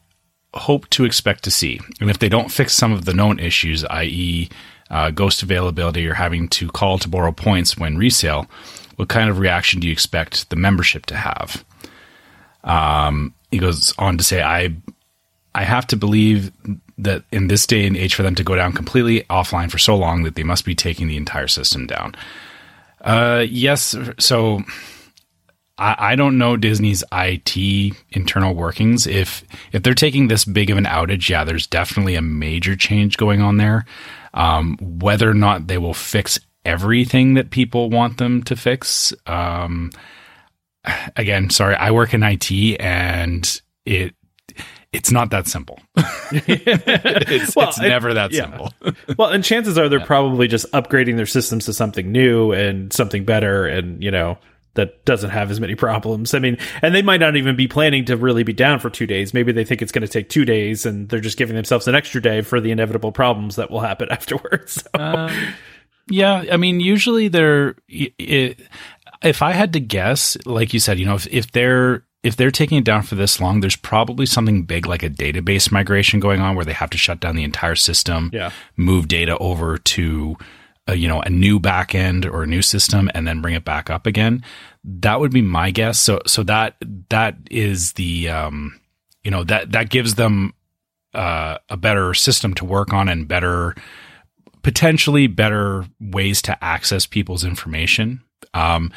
hope 0.54 0.88
to 0.92 1.04
expect 1.04 1.46
to 1.46 1.52
see? 1.52 1.80
And 2.00 2.12
if 2.12 2.20
they 2.20 2.30
don't 2.30 2.52
fix 2.52 2.76
some 2.76 2.92
of 2.92 3.06
the 3.06 3.14
known 3.16 3.40
issues, 3.40 3.84
i.e., 3.86 4.50
uh, 4.92 5.10
ghost 5.10 5.42
availability 5.42 6.08
or 6.08 6.14
having 6.14 6.48
to 6.50 6.70
call 6.70 7.00
to 7.00 7.10
borrow 7.10 7.32
points 7.32 7.76
when 7.76 7.98
resale, 7.98 8.46
what 8.98 9.10
kind 9.10 9.32
of 9.32 9.40
reaction 9.40 9.80
do 9.80 9.88
you 9.88 9.94
expect 9.94 10.52
the 10.52 10.56
membership 10.56 11.08
to 11.08 11.16
have? 11.16 11.66
Um, 12.64 13.34
he 13.50 13.58
goes 13.58 13.96
on 13.98 14.20
to 14.20 14.24
say, 14.24 14.44
I 14.44 14.76
I 15.56 15.64
have 15.64 15.88
to 15.88 15.96
believe 15.98 16.52
that 17.04 17.24
in 17.32 17.48
this 17.48 17.68
day 17.68 17.86
and 17.86 17.98
age, 17.98 18.16
for 18.16 18.24
them 18.24 18.36
to 18.36 18.44
go 18.44 18.56
down 18.56 18.74
completely 18.74 19.22
offline 19.30 19.70
for 19.70 19.78
so 19.78 19.96
long, 19.96 20.24
that 20.24 20.36
they 20.36 20.44
must 20.44 20.66
be 20.66 20.76
taking 20.76 21.08
the 21.08 21.18
entire 21.18 21.48
system 21.48 21.88
down. 21.88 22.16
Uh, 23.02 23.46
yes. 23.48 23.96
So 24.20 24.64
I, 25.78 26.12
I 26.12 26.16
don't 26.16 26.38
know 26.38 26.56
Disney's 26.56 27.04
IT 27.12 27.96
internal 28.12 28.54
workings. 28.54 29.08
If 29.08 29.44
if 29.72 29.84
they're 29.84 29.94
taking 29.94 30.28
this 30.28 30.46
big 30.46 30.70
of 30.70 30.78
an 30.78 30.86
outage, 30.86 31.28
yeah, 31.28 31.44
there's 31.44 31.68
definitely 31.68 32.16
a 32.16 32.22
major 32.22 32.76
change 32.76 33.18
going 33.18 33.42
on 33.42 33.58
there. 33.58 33.86
Um, 34.34 34.78
whether 34.80 35.30
or 35.30 35.34
not 35.34 35.68
they 35.68 35.78
will 35.78 35.94
fix 35.94 36.40
everything 36.64 37.34
that 37.34 37.50
people 37.50 37.90
want 37.90 38.18
them 38.18 38.44
to 38.44 38.56
fix, 38.56 39.14
um, 39.26 39.92
again, 41.16 41.50
sorry, 41.50 41.76
I 41.76 41.92
work 41.92 42.14
in 42.14 42.24
IT 42.24 42.80
and 42.80 43.62
it 43.86 44.16
it's 44.94 45.12
not 45.12 45.32
that 45.32 45.48
simple. 45.48 45.80
it's 46.32 47.56
Well, 47.56 47.70
it's 47.70 47.80
it- 47.80 47.88
never 47.88 48.14
that 48.14 48.32
yeah. 48.32 48.42
simple. 48.44 48.74
Well, 49.18 49.30
and 49.30 49.44
chances 49.44 49.78
are 49.78 49.90
they're 49.90 50.00
probably 50.06 50.48
just 50.48 50.72
upgrading 50.72 51.18
their 51.18 51.26
systems 51.26 51.66
to 51.66 51.74
something 51.74 52.12
new 52.12 52.52
and 52.52 52.92
something 52.94 53.26
better, 53.26 53.66
and 53.66 54.04
you 54.04 54.12
know 54.12 54.38
that 54.74 55.04
doesn't 55.04 55.32
have 55.32 55.52
as 55.52 55.60
many 55.60 55.76
problems. 55.76 56.34
I 56.34 56.40
mean, 56.40 56.58
and 56.82 56.96
they 56.96 57.02
might 57.02 57.20
not 57.20 57.36
even 57.36 57.56
be 57.58 57.68
planning 57.68 58.06
to 58.06 58.16
really 58.16 58.44
be 58.44 58.54
down 58.54 58.80
for 58.80 58.90
two 58.90 59.06
days. 59.06 59.34
Maybe 59.34 59.52
they 59.52 59.66
think 59.66 59.82
it's 59.82 59.92
going 59.92 60.04
to 60.04 60.08
take 60.08 60.30
two 60.30 60.46
days, 60.46 60.86
and 60.86 61.10
they're 61.10 61.20
just 61.20 61.38
giving 61.38 61.56
themselves 61.56 61.88
an 61.90 61.96
extra 61.96 62.22
day 62.22 62.42
for 62.42 62.62
the 62.62 62.72
inevitable 62.72 63.12
problems 63.12 63.58
that 63.58 63.70
will 63.70 63.82
happen 63.82 64.08
afterwards. 64.12 64.82
So, 64.96 65.02
um, 65.02 65.32
Yeah, 66.10 66.46
I 66.52 66.58
mean, 66.58 66.80
usually 66.80 67.28
they're. 67.28 67.76
It, 67.90 68.62
if 69.22 69.42
I 69.42 69.52
had 69.52 69.74
to 69.74 69.80
guess, 69.80 70.38
like 70.46 70.74
you 70.74 70.80
said, 70.80 71.00
you 71.00 71.06
know, 71.06 71.16
if, 71.16 71.28
if 71.28 71.52
they're 71.52 72.04
if 72.24 72.36
they're 72.36 72.52
taking 72.52 72.78
it 72.78 72.84
down 72.84 73.02
for 73.04 73.16
this 73.16 73.40
long, 73.42 73.60
there's 73.62 73.76
probably 73.76 74.26
something 74.26 74.64
big 74.64 74.86
like 74.86 75.02
a 75.04 75.10
database 75.10 75.72
migration 75.72 76.20
going 76.20 76.40
on 76.40 76.56
where 76.56 76.66
they 76.66 76.74
have 76.74 76.90
to 76.92 76.98
shut 76.98 77.20
down 77.20 77.36
the 77.36 77.44
entire 77.44 77.76
system, 77.76 78.30
Yeah. 78.34 78.52
move 78.78 79.08
data 79.08 79.38
over 79.40 79.78
to, 79.78 80.38
a, 80.88 80.96
you 80.96 81.08
know, 81.08 81.22
a 81.22 81.30
new 81.30 81.60
backend 81.60 82.26
or 82.26 82.44
a 82.44 82.48
new 82.48 82.62
system, 82.62 83.10
and 83.16 83.28
then 83.28 83.42
bring 83.42 83.56
it 83.56 83.66
back 83.66 83.90
up 83.90 84.06
again. 84.06 84.44
That 84.84 85.20
would 85.20 85.32
be 85.32 85.42
my 85.42 85.72
guess. 85.72 86.00
So, 86.00 86.22
so 86.28 86.44
that 86.44 86.76
that 87.10 87.38
is 87.50 87.94
the, 87.94 88.30
um, 88.30 88.80
you 89.24 89.32
know, 89.32 89.44
that 89.46 89.72
that 89.72 89.90
gives 89.90 90.16
them 90.16 90.54
uh, 91.14 91.58
a 91.70 91.78
better 91.78 92.14
system 92.14 92.54
to 92.56 92.66
work 92.66 92.94
on 92.94 93.10
and 93.10 93.28
better 93.28 93.76
potentially 94.64 95.28
better 95.28 95.86
ways 96.00 96.42
to 96.44 96.64
access 96.64 97.06
people's 97.06 97.44
information. 97.44 98.22
Um, 98.54 98.92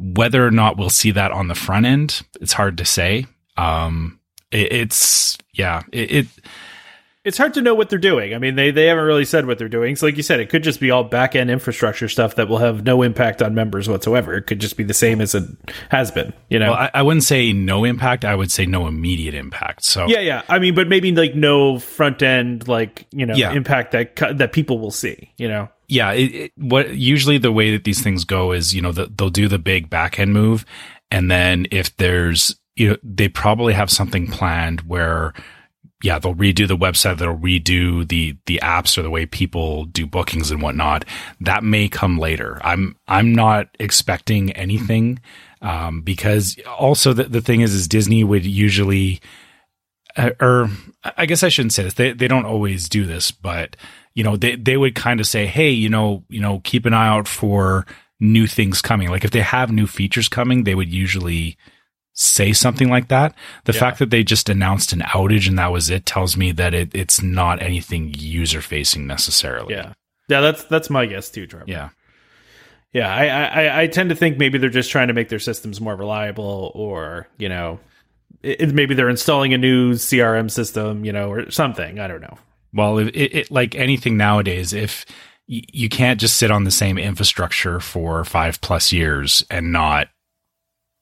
whether 0.00 0.46
or 0.46 0.50
not 0.50 0.78
we'll 0.78 0.90
see 0.90 1.10
that 1.10 1.30
on 1.30 1.48
the 1.48 1.54
front 1.54 1.84
end, 1.86 2.22
it's 2.40 2.54
hard 2.54 2.78
to 2.78 2.84
say. 2.84 3.26
Um, 3.56 4.18
it, 4.50 4.72
it's 4.72 5.36
yeah, 5.52 5.82
it, 5.92 6.10
it 6.10 6.26
it's 7.22 7.36
hard 7.36 7.52
to 7.54 7.60
know 7.60 7.74
what 7.74 7.90
they're 7.90 7.98
doing. 7.98 8.34
I 8.34 8.38
mean, 8.38 8.54
they 8.54 8.70
they 8.70 8.86
haven't 8.86 9.04
really 9.04 9.26
said 9.26 9.46
what 9.46 9.58
they're 9.58 9.68
doing. 9.68 9.94
So, 9.94 10.06
like 10.06 10.16
you 10.16 10.22
said, 10.22 10.40
it 10.40 10.48
could 10.48 10.62
just 10.62 10.80
be 10.80 10.90
all 10.90 11.04
back 11.04 11.36
end 11.36 11.50
infrastructure 11.50 12.08
stuff 12.08 12.36
that 12.36 12.48
will 12.48 12.58
have 12.58 12.82
no 12.82 13.02
impact 13.02 13.42
on 13.42 13.54
members 13.54 13.90
whatsoever. 13.90 14.34
It 14.34 14.46
could 14.46 14.58
just 14.58 14.78
be 14.78 14.84
the 14.84 14.94
same 14.94 15.20
as 15.20 15.34
it 15.34 15.44
has 15.90 16.10
been. 16.10 16.32
You 16.48 16.60
know. 16.60 16.70
well, 16.70 16.80
I, 16.80 16.90
I 16.94 17.02
wouldn't 17.02 17.24
say 17.24 17.52
no 17.52 17.84
impact. 17.84 18.24
I 18.24 18.34
would 18.34 18.50
say 18.50 18.64
no 18.64 18.86
immediate 18.86 19.34
impact. 19.34 19.84
So 19.84 20.06
Yeah, 20.06 20.20
yeah. 20.20 20.42
I 20.48 20.58
mean, 20.58 20.74
but 20.74 20.88
maybe 20.88 21.12
like 21.14 21.34
no 21.34 21.78
front 21.78 22.22
end, 22.22 22.66
like 22.66 23.06
you 23.12 23.26
know, 23.26 23.34
Yeah. 23.34 23.52
impact 23.52 23.92
that 23.92 24.16
that 24.38 24.52
people 24.54 24.78
will 24.78 24.90
see. 24.90 25.30
You 25.36 25.48
know, 25.48 25.68
yeah, 25.90 26.12
it, 26.12 26.34
it, 26.34 26.52
what 26.56 26.94
usually 26.94 27.36
the 27.36 27.50
way 27.50 27.72
that 27.72 27.82
these 27.82 28.00
things 28.00 28.24
go 28.24 28.52
is, 28.52 28.72
you 28.72 28.80
know, 28.80 28.92
the, 28.92 29.06
they'll 29.06 29.28
do 29.28 29.48
the 29.48 29.58
big 29.58 29.90
back 29.90 30.20
end 30.20 30.32
move, 30.32 30.64
and 31.10 31.28
then 31.30 31.66
if 31.72 31.96
there's, 31.96 32.54
you 32.76 32.90
know, 32.90 32.96
they 33.02 33.28
probably 33.28 33.72
have 33.72 33.90
something 33.90 34.28
planned 34.28 34.82
where, 34.82 35.34
yeah, 36.02 36.20
they'll 36.20 36.34
redo 36.34 36.68
the 36.68 36.76
website, 36.76 37.18
they'll 37.18 37.36
redo 37.36 38.06
the 38.06 38.36
the 38.46 38.60
apps 38.62 38.96
or 38.96 39.02
the 39.02 39.10
way 39.10 39.26
people 39.26 39.84
do 39.86 40.06
bookings 40.06 40.52
and 40.52 40.62
whatnot. 40.62 41.04
That 41.40 41.64
may 41.64 41.88
come 41.88 42.18
later. 42.18 42.60
I'm 42.62 42.96
I'm 43.08 43.34
not 43.34 43.68
expecting 43.80 44.52
anything, 44.52 45.18
um, 45.60 46.02
because 46.02 46.56
also 46.78 47.12
the 47.12 47.24
the 47.24 47.40
thing 47.40 47.62
is, 47.62 47.74
is 47.74 47.88
Disney 47.88 48.22
would 48.22 48.46
usually 48.46 49.20
uh, 50.16 50.30
or 50.40 50.70
I 51.16 51.26
guess 51.26 51.42
I 51.42 51.48
shouldn't 51.48 51.72
say 51.72 51.82
this. 51.82 51.94
They 51.94 52.12
they 52.12 52.28
don't 52.28 52.46
always 52.46 52.88
do 52.88 53.06
this, 53.06 53.30
but 53.32 53.76
you 54.14 54.24
know 54.24 54.36
they 54.36 54.56
they 54.56 54.76
would 54.76 54.94
kind 54.94 55.20
of 55.20 55.26
say, 55.26 55.46
hey, 55.46 55.70
you 55.70 55.88
know, 55.88 56.24
you 56.28 56.40
know, 56.40 56.60
keep 56.64 56.86
an 56.86 56.94
eye 56.94 57.08
out 57.08 57.28
for 57.28 57.86
new 58.18 58.46
things 58.46 58.82
coming. 58.82 59.08
Like 59.08 59.24
if 59.24 59.30
they 59.30 59.40
have 59.40 59.72
new 59.72 59.86
features 59.86 60.28
coming, 60.28 60.64
they 60.64 60.74
would 60.74 60.92
usually 60.92 61.56
say 62.12 62.52
something 62.52 62.90
like 62.90 63.08
that. 63.08 63.34
The 63.64 63.72
Yeah. 63.72 63.80
fact 63.80 63.98
that 64.00 64.10
they 64.10 64.22
just 64.24 64.48
announced 64.50 64.92
an 64.92 65.00
outage 65.00 65.48
and 65.48 65.58
that 65.58 65.72
was 65.72 65.88
it 65.88 66.04
tells 66.04 66.36
me 66.36 66.52
that 66.52 66.74
it, 66.74 66.94
it's 66.94 67.22
not 67.22 67.62
anything 67.62 68.12
user 68.18 68.60
facing 68.60 69.06
necessarily. 69.06 69.74
yeah, 69.74 69.92
yeah. 70.28 70.40
That's 70.40 70.64
that's 70.64 70.90
my 70.90 71.06
guess 71.06 71.30
too, 71.30 71.46
Trevor. 71.46 71.64
Yeah. 71.68 71.90
yeah. 72.92 73.08
I, 73.14 73.26
I 73.68 73.82
I 73.82 73.86
tend 73.86 74.10
to 74.10 74.16
think 74.16 74.36
maybe 74.38 74.58
they're 74.58 74.68
just 74.68 74.90
trying 74.90 75.08
to 75.08 75.14
make 75.14 75.28
their 75.30 75.38
systems 75.38 75.80
more 75.80 75.96
reliable, 75.96 76.72
or 76.74 77.26
you 77.38 77.48
know, 77.48 77.78
it, 78.42 78.74
maybe 78.74 78.94
they're 78.94 79.08
installing 79.08 79.54
a 79.54 79.58
new 79.58 79.94
CRM 79.94 80.50
system, 80.50 81.04
you 81.06 81.12
know, 81.12 81.30
or 81.32 81.50
something. 81.50 82.00
I 82.00 82.08
don't 82.08 82.20
know. 82.20 82.36
Well, 82.72 82.98
it, 82.98 83.08
it, 83.08 83.34
it 83.34 83.50
like 83.50 83.74
anything 83.74 84.16
nowadays, 84.16 84.72
if 84.72 85.04
you 85.46 85.88
can't 85.88 86.20
just 86.20 86.36
sit 86.36 86.50
on 86.52 86.62
the 86.64 86.70
same 86.70 86.96
infrastructure 86.96 87.80
for 87.80 88.24
five 88.24 88.60
plus 88.60 88.92
years 88.92 89.44
and 89.50 89.72
not 89.72 90.08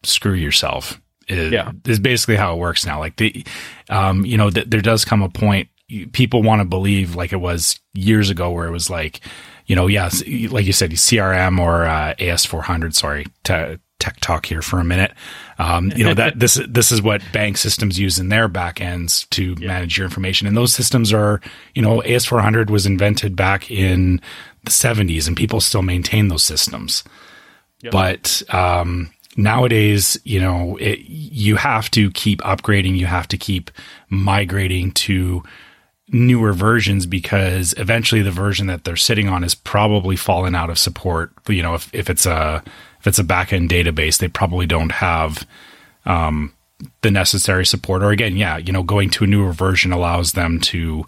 screw 0.04 0.32
yourself. 0.32 1.00
Is, 1.28 1.52
Yeah. 1.52 1.72
is 1.86 1.98
basically 1.98 2.36
how 2.36 2.54
it 2.54 2.58
works 2.58 2.86
now. 2.86 2.98
Like 2.98 3.16
the, 3.16 3.44
um, 3.90 4.24
you 4.24 4.38
know, 4.38 4.48
th- 4.48 4.70
there 4.70 4.80
does 4.80 5.04
come 5.04 5.20
a 5.22 5.28
point 5.28 5.68
people 6.12 6.42
want 6.42 6.60
to 6.60 6.64
believe 6.66 7.14
like 7.14 7.32
it 7.32 7.40
was 7.40 7.78
years 7.94 8.30
ago 8.30 8.50
where 8.50 8.66
it 8.66 8.70
was 8.70 8.88
like, 8.90 9.20
you 9.66 9.76
know, 9.76 9.86
yes, 9.86 10.22
like 10.50 10.64
you 10.66 10.72
said, 10.72 10.90
CRM 10.92 11.58
or 11.58 11.84
uh, 11.84 12.14
AS400, 12.18 12.94
sorry, 12.94 13.26
to 13.44 13.78
tech 13.98 14.18
talk 14.20 14.46
here 14.46 14.62
for 14.62 14.78
a 14.78 14.84
minute. 14.84 15.12
Um, 15.58 15.92
you 15.94 16.04
know 16.04 16.14
that 16.14 16.38
this 16.38 16.60
this 16.68 16.92
is 16.92 17.02
what 17.02 17.22
bank 17.32 17.56
systems 17.56 17.98
use 17.98 18.18
in 18.18 18.28
their 18.28 18.48
backends 18.48 19.28
to 19.30 19.56
yeah. 19.58 19.66
manage 19.66 19.98
your 19.98 20.04
information, 20.04 20.46
and 20.46 20.56
those 20.56 20.72
systems 20.72 21.12
are 21.12 21.40
you 21.74 21.82
know 21.82 22.00
AS400 22.02 22.70
was 22.70 22.86
invented 22.86 23.36
back 23.36 23.70
in 23.70 24.20
the 24.64 24.70
70s, 24.70 25.26
and 25.26 25.36
people 25.36 25.60
still 25.60 25.82
maintain 25.82 26.28
those 26.28 26.44
systems. 26.44 27.04
Yep. 27.80 27.92
But 27.92 28.42
um, 28.52 29.10
nowadays, 29.36 30.18
you 30.24 30.40
know, 30.40 30.76
it, 30.78 30.98
you 31.06 31.56
have 31.56 31.90
to 31.92 32.10
keep 32.10 32.40
upgrading, 32.40 32.96
you 32.98 33.06
have 33.06 33.28
to 33.28 33.38
keep 33.38 33.70
migrating 34.08 34.90
to 34.92 35.42
newer 36.10 36.52
versions 36.52 37.06
because 37.06 37.74
eventually 37.76 38.22
the 38.22 38.30
version 38.30 38.66
that 38.66 38.84
they're 38.84 38.96
sitting 38.96 39.28
on 39.28 39.44
is 39.44 39.54
probably 39.54 40.16
fallen 40.16 40.54
out 40.54 40.70
of 40.70 40.78
support. 40.78 41.32
You 41.48 41.62
know, 41.62 41.74
if, 41.74 41.94
if 41.94 42.10
it's 42.10 42.26
a 42.26 42.64
if 43.00 43.06
it's 43.06 43.18
a 43.18 43.24
backend 43.24 43.68
database, 43.68 44.18
they 44.18 44.28
probably 44.28 44.66
don't 44.66 44.92
have 44.92 45.46
um, 46.04 46.52
the 47.02 47.10
necessary 47.10 47.66
support. 47.66 48.02
Or 48.02 48.10
again, 48.10 48.36
yeah, 48.36 48.56
you 48.56 48.72
know, 48.72 48.82
going 48.82 49.10
to 49.10 49.24
a 49.24 49.26
newer 49.26 49.52
version 49.52 49.92
allows 49.92 50.32
them 50.32 50.60
to, 50.60 51.06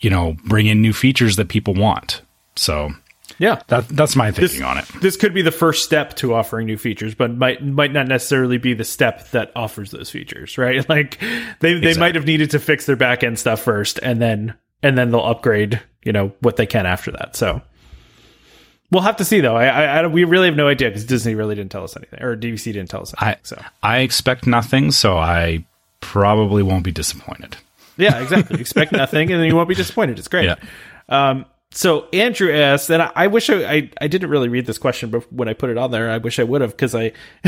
you 0.00 0.10
know, 0.10 0.36
bring 0.44 0.66
in 0.66 0.82
new 0.82 0.92
features 0.92 1.36
that 1.36 1.48
people 1.48 1.74
want. 1.74 2.22
So 2.56 2.92
yeah, 3.38 3.62
that, 3.68 3.88
that's 3.88 4.14
my 4.14 4.30
thinking 4.30 4.60
this, 4.60 4.66
on 4.66 4.78
it. 4.78 4.86
This 5.00 5.16
could 5.16 5.34
be 5.34 5.42
the 5.42 5.50
first 5.50 5.84
step 5.84 6.14
to 6.16 6.34
offering 6.34 6.66
new 6.66 6.76
features, 6.76 7.14
but 7.14 7.36
might 7.36 7.64
might 7.64 7.92
not 7.92 8.06
necessarily 8.06 8.58
be 8.58 8.74
the 8.74 8.84
step 8.84 9.30
that 9.30 9.52
offers 9.56 9.90
those 9.90 10.10
features, 10.10 10.58
right? 10.58 10.86
Like 10.92 11.20
they 11.60 11.78
they 11.80 11.96
might 11.96 12.16
have 12.16 12.26
needed 12.26 12.50
to 12.50 12.58
fix 12.58 12.84
their 12.84 12.96
back 12.96 13.24
end 13.24 13.38
stuff 13.38 13.62
first, 13.62 13.98
and 14.02 14.20
then 14.20 14.54
and 14.82 14.98
then 14.98 15.10
they'll 15.10 15.24
upgrade, 15.24 15.80
you 16.04 16.12
know, 16.12 16.32
what 16.40 16.56
they 16.56 16.66
can 16.66 16.84
after 16.84 17.10
that. 17.12 17.34
So 17.34 17.62
We'll 18.92 19.02
have 19.02 19.16
to 19.16 19.24
see 19.24 19.40
though. 19.40 19.56
I, 19.56 19.66
I, 19.66 19.84
I 19.84 20.06
we 20.06 20.24
really 20.24 20.48
have 20.48 20.56
no 20.56 20.68
idea 20.68 20.90
because 20.90 21.06
Disney 21.06 21.34
really 21.34 21.54
didn't 21.54 21.72
tell 21.72 21.82
us 21.82 21.96
anything, 21.96 22.22
or 22.22 22.36
DVC 22.36 22.64
didn't 22.74 22.90
tell 22.90 23.00
us 23.00 23.14
anything. 23.18 23.38
I, 23.38 23.46
so 23.46 23.62
I 23.82 23.98
expect 24.00 24.46
nothing, 24.46 24.90
so 24.90 25.16
I 25.16 25.64
probably 26.00 26.62
won't 26.62 26.84
be 26.84 26.92
disappointed. 26.92 27.56
Yeah, 27.96 28.20
exactly. 28.20 28.60
expect 28.60 28.92
nothing, 28.92 29.32
and 29.32 29.40
then 29.40 29.48
you 29.48 29.56
won't 29.56 29.70
be 29.70 29.74
disappointed. 29.74 30.18
It's 30.18 30.28
great. 30.28 30.44
Yeah. 30.44 30.56
Um, 31.08 31.46
so 31.70 32.06
Andrew 32.12 32.52
asked, 32.52 32.90
and 32.90 33.00
I, 33.00 33.10
I 33.16 33.26
wish 33.28 33.48
I, 33.48 33.64
I, 33.64 33.90
I 33.98 34.08
didn't 34.08 34.28
really 34.28 34.50
read 34.50 34.66
this 34.66 34.76
question, 34.76 35.08
but 35.08 35.32
when 35.32 35.48
I 35.48 35.54
put 35.54 35.70
it 35.70 35.78
on 35.78 35.90
there, 35.90 36.10
I 36.10 36.18
wish 36.18 36.38
I 36.38 36.44
would 36.44 36.60
have 36.60 36.72
because 36.72 36.94
I 36.94 37.12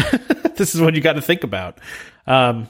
this 0.56 0.74
is 0.74 0.80
what 0.80 0.94
you 0.94 1.02
got 1.02 1.14
to 1.14 1.22
think 1.22 1.44
about. 1.44 1.78
Um, 2.26 2.68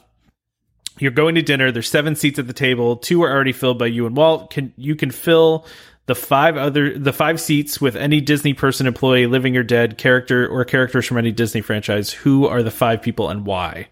you're 0.98 1.12
going 1.12 1.36
to 1.36 1.42
dinner. 1.42 1.70
There's 1.70 1.88
seven 1.88 2.16
seats 2.16 2.40
at 2.40 2.48
the 2.48 2.52
table. 2.52 2.96
Two 2.96 3.22
are 3.22 3.30
already 3.30 3.52
filled 3.52 3.78
by 3.78 3.86
you 3.86 4.06
and 4.06 4.16
Walt. 4.16 4.50
Can 4.50 4.72
you 4.76 4.96
can 4.96 5.12
fill 5.12 5.64
the 6.06 6.14
five 6.14 6.56
other 6.56 6.98
the 6.98 7.12
five 7.12 7.40
seats 7.40 7.80
with 7.80 7.96
any 7.96 8.20
Disney 8.20 8.54
person, 8.54 8.86
employee, 8.86 9.26
living 9.26 9.56
or 9.56 9.62
dead, 9.62 9.98
character 9.98 10.46
or 10.46 10.64
characters 10.64 11.06
from 11.06 11.18
any 11.18 11.32
Disney 11.32 11.60
franchise. 11.60 12.12
Who 12.12 12.46
are 12.46 12.62
the 12.62 12.70
five 12.70 13.02
people 13.02 13.30
and 13.30 13.46
why? 13.46 13.88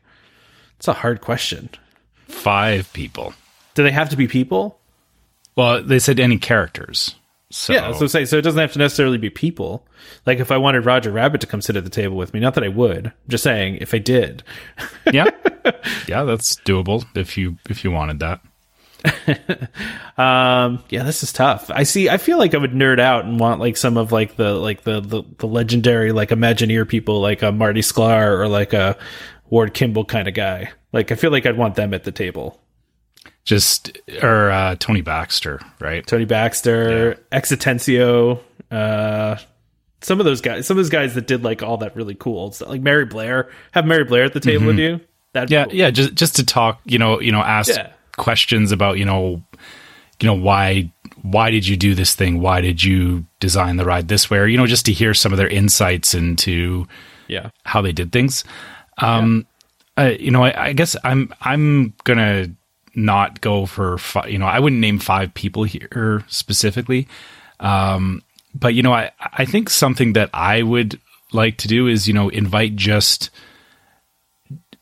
It's 0.79 0.89
a 0.89 0.93
hard 0.93 1.21
question. 1.21 1.71
Five 2.29 2.93
people. 2.93 3.35
Do 3.75 3.83
they 3.83 3.91
have 3.93 4.11
to 4.11 4.17
be 4.17 4.29
people? 4.29 4.79
Well, 5.57 5.83
they 5.83 5.99
said 5.99 6.21
any 6.21 6.39
characters. 6.39 7.15
So. 7.51 7.75
Yeah, 7.75 7.93
so 7.93 8.07
say 8.07 8.25
so 8.25 8.39
it 8.39 8.43
doesn't 8.43 8.61
have 8.61 8.73
to 8.73 8.79
necessarily 8.79 9.19
be 9.19 9.29
people. 9.29 9.87
Like 10.25 10.39
if 10.39 10.51
I 10.51 10.57
wanted 10.57 10.87
Roger 10.87 11.11
Rabbit 11.13 11.43
to 11.43 11.47
come 11.47 11.61
sit 11.61 11.77
at 11.77 11.85
the 11.85 11.91
table 11.91 12.17
with 12.17 12.33
me, 12.33 12.41
not 12.41 12.55
that 12.55 12.65
I 12.65 12.69
would. 12.69 13.09
I'm 13.09 13.13
just 13.29 13.45
saying 13.45 13.77
if 13.77 13.93
I 13.95 13.99
did. 13.99 14.43
yeah. 15.13 15.27
Yeah, 16.09 16.25
that's 16.25 16.57
doable 16.57 17.05
if 17.15 17.39
you 17.39 17.57
if 17.71 17.85
you 17.85 17.93
wanted 17.93 18.19
that. 18.19 18.41
um, 20.17 20.83
yeah, 20.89 21.03
this 21.03 21.23
is 21.23 21.33
tough. 21.33 21.71
I 21.71 21.83
see. 21.83 22.09
I 22.09 22.19
feel 22.19 22.39
like 22.39 22.55
I 22.55 22.59
would 22.59 22.73
nerd 22.73 23.01
out 23.01 23.25
and 23.25 23.39
want 23.39 23.61
like 23.61 23.77
some 23.77 23.97
of 23.97 24.13
like 24.13 24.37
the 24.37 24.55
like 24.55 24.83
the 24.83 25.01
the, 25.01 25.23
the 25.39 25.47
legendary 25.47 26.13
like 26.13 26.31
Imagineer 26.31 26.89
people, 26.89 27.21
like 27.21 27.43
a 27.43 27.53
Marty 27.53 27.81
Sklar 27.81 28.39
or 28.39 28.49
like 28.49 28.73
a 28.73 28.97
Ward 29.51 29.75
Kimball 29.75 30.05
kind 30.05 30.29
of 30.29 30.35
guy. 30.35 30.71
Like 30.93 31.11
I 31.11 31.17
feel 31.17 31.31
like 31.31 31.47
I'd 31.47 31.57
want 31.57 31.75
them 31.75 31.95
at 31.95 32.05
the 32.05 32.13
table. 32.13 32.61
Just 33.45 33.99
or 34.23 34.51
uh, 34.51 34.77
Tony 34.77 35.01
Baxter, 35.01 35.61
right? 35.81 36.07
Tony 36.07 36.25
Baxter, 36.25 37.09
yeah. 37.09 37.15
X 37.33 37.51
Atencio, 37.51 38.39
uh, 38.71 39.37
some 40.01 40.21
of 40.21 40.25
those 40.27 40.41
guys, 40.41 40.67
some 40.67 40.77
of 40.77 40.85
those 40.85 40.91
guys 40.91 41.17
that 41.17 41.27
did 41.27 41.43
like 41.43 41.61
all 41.61 41.79
that 41.79 41.97
really 41.97 42.15
cool 42.15 42.53
stuff, 42.53 42.69
like 42.69 42.83
Mary 42.83 43.05
Blair. 43.05 43.51
Have 43.73 43.85
Mary 43.85 44.05
Blair 44.05 44.25
at 44.25 44.33
the 44.33 44.39
table 44.39 44.61
mm-hmm. 44.61 44.67
with 44.69 44.79
you. 44.79 45.01
That 45.33 45.51
yeah, 45.51 45.65
cool. 45.65 45.75
yeah, 45.75 45.91
just 45.91 46.15
just 46.15 46.37
to 46.37 46.47
talk, 46.47 46.81
you 46.85 46.99
know, 46.99 47.21
you 47.21 47.33
know, 47.33 47.41
ask 47.41 47.75
yeah 47.75 47.93
questions 48.17 48.73
about 48.73 48.99
you 48.99 49.05
know 49.05 49.43
you 50.21 50.27
know 50.27 50.35
why 50.35 50.91
why 51.23 51.51
did 51.51 51.67
you 51.67 51.77
do 51.77 51.95
this 51.95 52.15
thing? 52.15 52.41
Why 52.41 52.61
did 52.61 52.83
you 52.83 53.25
design 53.39 53.77
the 53.77 53.85
ride 53.85 54.09
this 54.09 54.31
way? 54.31 54.39
Or 54.39 54.47
you 54.47 54.57
know 54.57 54.67
just 54.67 54.87
to 54.87 54.93
hear 54.93 55.15
some 55.15 55.33
of 55.33 55.39
their 55.39 55.49
insights 55.49 56.15
into 56.15 56.87
yeah. 57.29 57.51
how 57.65 57.83
they 57.83 57.93
did 57.93 58.13
things. 58.13 58.45
Um 58.99 59.47
yeah. 59.97 60.05
uh, 60.05 60.11
you 60.11 60.31
know 60.31 60.45
I, 60.45 60.67
I, 60.67 60.73
guess 60.75 60.97
i'm 61.03 61.33
i'm 61.41 61.95
gonna 62.05 62.49
not 62.95 63.41
go 63.41 63.67
for 63.67 63.99
fi- 63.99 64.27
you 64.27 64.39
know 64.39 64.47
i 64.47 64.59
wouldn't 64.59 64.81
name 64.81 64.99
five 64.99 65.33
people 65.35 65.65
here 65.65 66.25
specifically. 66.29 67.09
Um 67.61 68.23
but 68.55 68.75
you 68.75 68.83
know 68.83 68.93
i 68.93 69.11
i 69.21 69.45
think 69.45 69.71
something 69.71 70.13
that 70.13 70.31
i 70.35 70.63
would 70.63 71.01
like 71.33 71.57
to 71.59 71.69
do 71.69 71.87
is 71.87 72.07
you 72.07 72.15
know 72.15 72.29
invite 72.29 72.77
just 72.77 73.31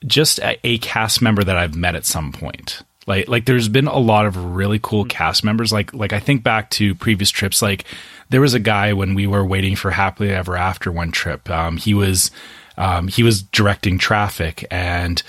just 0.04 0.38
a, 0.40 0.58
a 0.66 0.78
cast 0.78 1.22
member 1.22 1.44
that 1.44 1.56
i've 1.56 1.76
met 1.76 1.94
at 1.94 2.04
some 2.04 2.32
point 2.32 2.82
like 3.06 3.28
like 3.28 3.46
there's 3.46 3.68
been 3.68 3.86
a 3.86 3.98
lot 3.98 4.26
of 4.26 4.36
really 4.54 4.78
cool 4.82 5.04
cast 5.04 5.44
members. 5.44 5.72
Like 5.72 5.92
like 5.94 6.12
I 6.12 6.20
think 6.20 6.42
back 6.42 6.70
to 6.70 6.94
previous 6.94 7.30
trips. 7.30 7.62
Like 7.62 7.84
there 8.28 8.40
was 8.40 8.54
a 8.54 8.60
guy 8.60 8.92
when 8.92 9.14
we 9.14 9.26
were 9.26 9.44
waiting 9.44 9.76
for 9.76 9.90
Happily 9.90 10.30
Ever 10.30 10.56
After 10.56 10.92
one 10.92 11.10
trip. 11.10 11.48
Um, 11.50 11.76
he 11.76 11.94
was 11.94 12.30
um, 12.76 13.08
he 13.08 13.22
was 13.22 13.42
directing 13.42 13.98
traffic, 13.98 14.66
and 14.70 15.22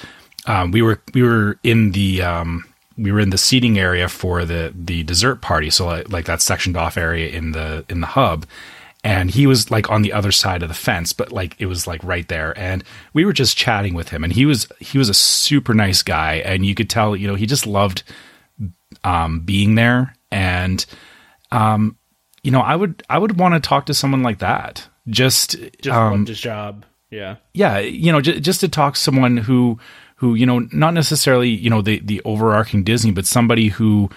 um, 0.46 0.72
we 0.72 0.82
were 0.82 1.02
we 1.14 1.24
were 1.24 1.58
in 1.64 1.92
the 1.92 2.22
um, 2.22 2.66
we 2.98 3.12
were 3.12 3.20
in 3.20 3.30
the 3.30 3.38
seating 3.38 3.80
area 3.80 4.08
for 4.08 4.46
the 4.46 4.74
the 4.76 5.04
dessert 5.04 5.42
party. 5.42 5.70
So 5.70 5.86
like, 5.86 6.12
like 6.12 6.26
that 6.26 6.42
sectioned 6.42 6.78
off 6.78 6.98
area 6.98 7.30
in 7.30 7.52
the 7.54 7.86
in 7.90 8.02
the 8.02 8.08
hub 8.08 8.46
and 9.04 9.32
he 9.32 9.48
was 9.48 9.72
like 9.72 9.90
on 9.90 10.02
the 10.02 10.14
other 10.14 10.32
side 10.32 10.62
of 10.62 10.70
the 10.70 10.76
fence 10.76 11.12
but 11.14 11.32
like 11.32 11.56
it 11.60 11.66
was 11.66 11.88
like 11.88 12.04
right 12.04 12.28
there. 12.28 12.58
And 12.58 12.84
we 13.14 13.26
were 13.26 13.34
just 13.34 13.58
chatting 13.58 13.94
with 13.94 14.10
him 14.10 14.24
and 14.24 14.32
he 14.32 14.46
was 14.46 14.68
he 14.80 14.98
was 14.98 15.10
a 15.10 15.14
super 15.14 15.74
nice 15.74 16.04
guy 16.04 16.36
and 16.36 16.66
you 16.66 16.76
could 16.76 16.90
tell 16.90 17.16
you 17.16 17.28
know 17.28 17.36
he 17.36 17.46
just 17.46 17.66
loved 17.66 18.04
um, 19.04 19.42
being 19.42 19.76
there. 19.76 20.16
And 20.32 20.86
um, 21.52 21.98
you 22.44 22.52
know 22.52 22.62
i 22.62 22.76
would 22.76 23.04
i 23.10 23.18
would 23.18 23.38
want 23.38 23.54
to 23.54 23.60
talk 23.60 23.88
to 23.88 23.94
someone 23.94 24.24
like 24.24 24.40
that. 24.40 24.88
Just 25.08 25.58
just 25.82 25.98
um, 25.98 26.26
his 26.26 26.40
job. 26.40 26.86
Yeah. 27.10 27.38
Yeah 27.54 27.80
you 27.80 28.12
know 28.12 28.22
j- 28.22 28.40
just 28.40 28.62
to 28.62 28.70
talk 28.70 28.94
to 28.94 29.00
someone 29.00 29.38
who 29.38 29.80
who 30.18 30.36
you 30.36 30.46
know 30.46 30.60
not 30.72 30.94
necessarily 30.94 31.50
you 31.50 31.70
know 31.70 31.82
the 31.82 32.00
the 32.00 32.22
overarching 32.24 32.84
disney 32.84 33.12
but 33.12 33.26
somebody 33.26 33.70
who 33.70 34.10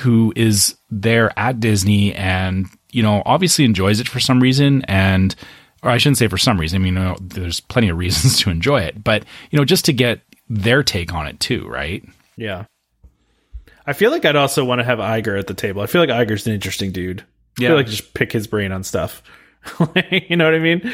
who 0.00 0.32
is 0.34 0.76
there 0.90 1.32
at 1.38 1.60
disney 1.60 2.12
and 2.14 2.66
you 2.92 3.02
know, 3.02 3.22
obviously 3.26 3.64
enjoys 3.64 4.00
it 4.00 4.08
for 4.08 4.20
some 4.20 4.40
reason 4.40 4.82
and 4.86 5.34
or 5.82 5.90
I 5.90 5.98
shouldn't 5.98 6.18
say 6.18 6.28
for 6.28 6.38
some 6.38 6.60
reason. 6.60 6.76
I 6.76 6.84
mean, 6.84 6.94
you 6.94 7.00
know, 7.00 7.16
there's 7.20 7.60
plenty 7.60 7.88
of 7.88 7.96
reasons 7.98 8.38
to 8.40 8.50
enjoy 8.50 8.80
it, 8.80 9.02
but 9.02 9.24
you 9.50 9.58
know, 9.58 9.64
just 9.64 9.84
to 9.86 9.92
get 9.92 10.20
their 10.48 10.82
take 10.82 11.14
on 11.14 11.26
it 11.26 11.40
too, 11.40 11.66
right? 11.68 12.04
Yeah. 12.36 12.64
I 13.86 13.92
feel 13.92 14.10
like 14.10 14.24
I'd 14.24 14.36
also 14.36 14.64
want 14.64 14.80
to 14.80 14.84
have 14.84 14.98
Iger 14.98 15.38
at 15.38 15.46
the 15.46 15.54
table. 15.54 15.82
I 15.82 15.86
feel 15.86 16.00
like 16.04 16.10
Iger's 16.10 16.46
an 16.46 16.52
interesting 16.52 16.92
dude. 16.92 17.22
I 17.58 17.62
yeah. 17.62 17.68
feel 17.70 17.76
like 17.76 17.86
just 17.86 18.14
pick 18.14 18.32
his 18.32 18.46
brain 18.46 18.72
on 18.72 18.84
stuff. 18.84 19.22
you 20.10 20.36
know 20.36 20.44
what 20.44 20.54
I 20.54 20.58
mean? 20.58 20.92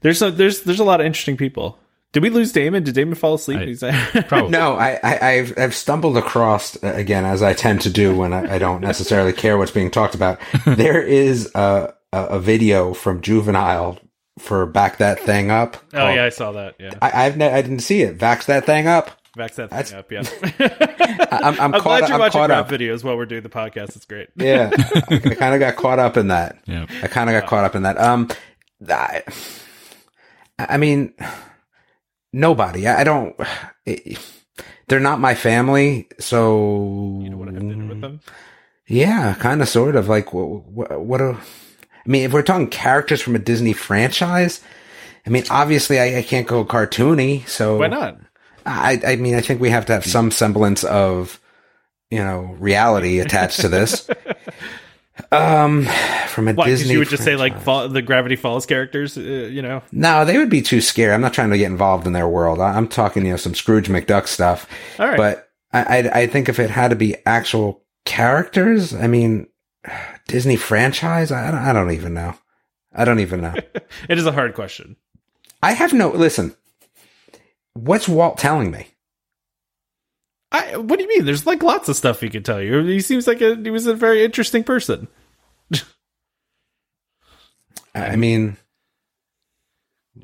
There's 0.00 0.22
a, 0.22 0.30
there's 0.30 0.62
there's 0.62 0.80
a 0.80 0.84
lot 0.84 1.00
of 1.00 1.06
interesting 1.06 1.36
people. 1.36 1.78
Did 2.16 2.22
we 2.22 2.30
lose 2.30 2.50
Damon? 2.50 2.82
Did 2.82 2.94
Damon 2.94 3.14
fall 3.14 3.34
asleep? 3.34 3.82
I, 3.82 4.22
probably. 4.26 4.48
No, 4.48 4.74
I, 4.74 4.98
I, 5.02 5.32
have 5.32 5.58
I've 5.58 5.74
stumbled 5.74 6.16
across 6.16 6.82
uh, 6.82 6.94
again 6.94 7.26
as 7.26 7.42
I 7.42 7.52
tend 7.52 7.82
to 7.82 7.90
do 7.90 8.16
when 8.16 8.32
I, 8.32 8.54
I 8.54 8.58
don't 8.58 8.80
necessarily 8.80 9.34
care 9.34 9.58
what's 9.58 9.70
being 9.70 9.90
talked 9.90 10.14
about. 10.14 10.40
there 10.66 11.02
is 11.02 11.50
a, 11.54 11.92
a, 12.14 12.24
a 12.24 12.40
video 12.40 12.94
from 12.94 13.20
Juvenile 13.20 13.98
for 14.38 14.64
back 14.64 14.96
that 14.96 15.20
thing 15.20 15.50
up. 15.50 15.76
Oh 15.92 15.98
called, 15.98 16.14
yeah, 16.14 16.24
I 16.24 16.28
saw 16.30 16.52
that. 16.52 16.76
Yeah, 16.80 16.94
I, 17.02 17.26
I've 17.26 17.36
ne- 17.36 17.52
I 17.52 17.60
didn't 17.60 17.80
see 17.80 18.00
it. 18.00 18.16
Vax 18.16 18.46
that 18.46 18.64
thing 18.64 18.86
up. 18.86 19.10
Vax 19.36 19.56
that 19.56 19.68
thing 19.68 19.76
That's, 19.76 19.92
up. 19.92 20.10
Yeah, 20.10 21.28
I'm, 21.42 21.60
I'm, 21.60 21.74
I'm 21.74 21.82
glad 21.82 22.08
you're 22.08 22.14
I'm 22.14 22.20
watching 22.20 22.40
rap 22.40 22.50
up. 22.50 22.70
videos 22.70 23.04
while 23.04 23.18
we're 23.18 23.26
doing 23.26 23.42
the 23.42 23.50
podcast. 23.50 23.94
It's 23.94 24.06
great. 24.06 24.30
yeah, 24.36 24.70
I, 24.74 25.16
I 25.16 25.34
kind 25.34 25.54
of 25.54 25.60
got 25.60 25.76
caught 25.76 25.98
up 25.98 26.16
in 26.16 26.28
that. 26.28 26.56
Yeah, 26.64 26.86
I 27.02 27.08
kind 27.08 27.28
of 27.28 27.38
got 27.38 27.46
caught 27.46 27.64
up 27.64 27.74
in 27.74 27.82
that. 27.82 28.00
Um, 28.00 28.30
I, 28.88 29.22
I 30.58 30.78
mean 30.78 31.12
Nobody. 32.36 32.86
I, 32.86 33.00
I 33.00 33.04
don't. 33.04 33.34
It, 33.86 34.18
they're 34.88 34.98
not 34.98 35.20
my 35.20 35.36
family, 35.36 36.08
so 36.18 37.20
you 37.22 37.30
don't 37.30 37.38
want 37.38 37.50
to 37.50 37.54
have 37.54 37.68
dinner 37.68 37.86
with 37.86 38.00
them. 38.00 38.20
Yeah, 38.88 39.34
kind 39.34 39.62
of, 39.62 39.68
sort 39.68 39.94
of. 39.94 40.08
Like, 40.08 40.32
what? 40.32 40.64
What? 40.64 41.00
what 41.00 41.20
a, 41.20 41.36
I 41.36 42.08
mean, 42.08 42.24
if 42.24 42.32
we're 42.32 42.42
talking 42.42 42.68
characters 42.68 43.22
from 43.22 43.36
a 43.36 43.38
Disney 43.38 43.72
franchise, 43.72 44.60
I 45.24 45.30
mean, 45.30 45.44
obviously, 45.50 46.00
I, 46.00 46.18
I 46.18 46.22
can't 46.22 46.48
go 46.48 46.64
cartoony. 46.64 47.46
So 47.46 47.78
why 47.78 47.86
not? 47.86 48.18
I, 48.64 49.00
I 49.06 49.16
mean, 49.16 49.36
I 49.36 49.40
think 49.40 49.60
we 49.60 49.70
have 49.70 49.86
to 49.86 49.92
have 49.92 50.04
some 50.04 50.32
semblance 50.32 50.82
of, 50.82 51.40
you 52.10 52.18
know, 52.18 52.56
reality 52.58 53.20
attached 53.20 53.60
to 53.60 53.68
this. 53.68 54.08
Um, 55.32 55.84
from 56.28 56.48
a? 56.48 56.52
Because 56.54 56.80
Disney, 56.80 56.92
you 56.92 56.98
would 56.98 57.08
just 57.08 57.24
say 57.24 57.36
like 57.36 57.60
fall, 57.60 57.88
the 57.88 58.02
Gravity 58.02 58.36
Falls 58.36 58.66
characters, 58.66 59.16
uh, 59.16 59.20
you 59.20 59.62
know? 59.62 59.82
No, 59.92 60.24
they 60.24 60.38
would 60.38 60.50
be 60.50 60.62
too 60.62 60.80
scary. 60.80 61.12
I'm 61.14 61.20
not 61.20 61.32
trying 61.32 61.50
to 61.50 61.58
get 61.58 61.70
involved 61.70 62.06
in 62.06 62.12
their 62.12 62.28
world. 62.28 62.60
I- 62.60 62.74
I'm 62.76 62.88
talking, 62.88 63.24
you 63.24 63.30
know, 63.32 63.36
some 63.36 63.54
Scrooge 63.54 63.88
McDuck 63.88 64.26
stuff. 64.26 64.68
All 64.98 65.08
right. 65.08 65.16
But 65.16 65.48
I, 65.72 65.82
I, 65.82 66.20
I 66.22 66.26
think 66.26 66.48
if 66.48 66.58
it 66.58 66.70
had 66.70 66.88
to 66.88 66.96
be 66.96 67.16
actual 67.26 67.82
characters, 68.04 68.94
I 68.94 69.06
mean, 69.06 69.48
Disney 70.28 70.56
franchise, 70.56 71.32
I 71.32 71.50
don't, 71.50 71.60
I 71.60 71.72
don't 71.72 71.90
even 71.92 72.14
know. 72.14 72.34
I 72.94 73.04
don't 73.04 73.20
even 73.20 73.40
know. 73.40 73.54
it 74.08 74.18
is 74.18 74.26
a 74.26 74.32
hard 74.32 74.54
question. 74.54 74.96
I 75.62 75.72
have 75.72 75.92
no, 75.92 76.10
listen, 76.10 76.54
what's 77.74 78.08
Walt 78.08 78.38
telling 78.38 78.70
me? 78.70 78.88
I, 80.52 80.76
what 80.76 80.96
do 80.98 81.02
you 81.02 81.08
mean? 81.08 81.24
There's 81.24 81.46
like 81.46 81.62
lots 81.62 81.88
of 81.88 81.96
stuff 81.96 82.20
he 82.20 82.30
could 82.30 82.44
tell 82.44 82.60
you. 82.62 82.82
He 82.84 83.00
seems 83.00 83.26
like 83.26 83.40
a, 83.40 83.56
he 83.56 83.70
was 83.70 83.86
a 83.86 83.94
very 83.94 84.24
interesting 84.24 84.62
person. 84.64 85.08
I 87.94 88.16
mean, 88.16 88.56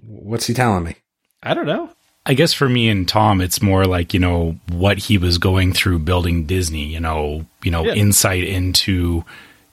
what's 0.05 0.47
he 0.47 0.55
telling 0.55 0.85
me? 0.85 0.97
I 1.43 1.55
don't 1.55 1.67
know. 1.67 1.91
I 2.25 2.35
guess 2.35 2.53
for 2.53 2.69
me 2.69 2.89
and 2.89 3.09
Tom, 3.09 3.41
it's 3.41 3.61
more 3.63 3.85
like 3.85 4.15
you 4.15 4.21
know 4.21 4.57
what 4.69 4.99
he 4.99 5.19
was 5.19 5.39
going 5.39 5.73
through 5.73 6.01
building 6.01 6.45
Disney. 6.45 6.85
You 6.85 7.01
know, 7.01 7.47
you 7.63 7.71
know, 7.71 7.85
Yeah. 7.85 7.95
insight 7.95 8.45
into 8.45 9.25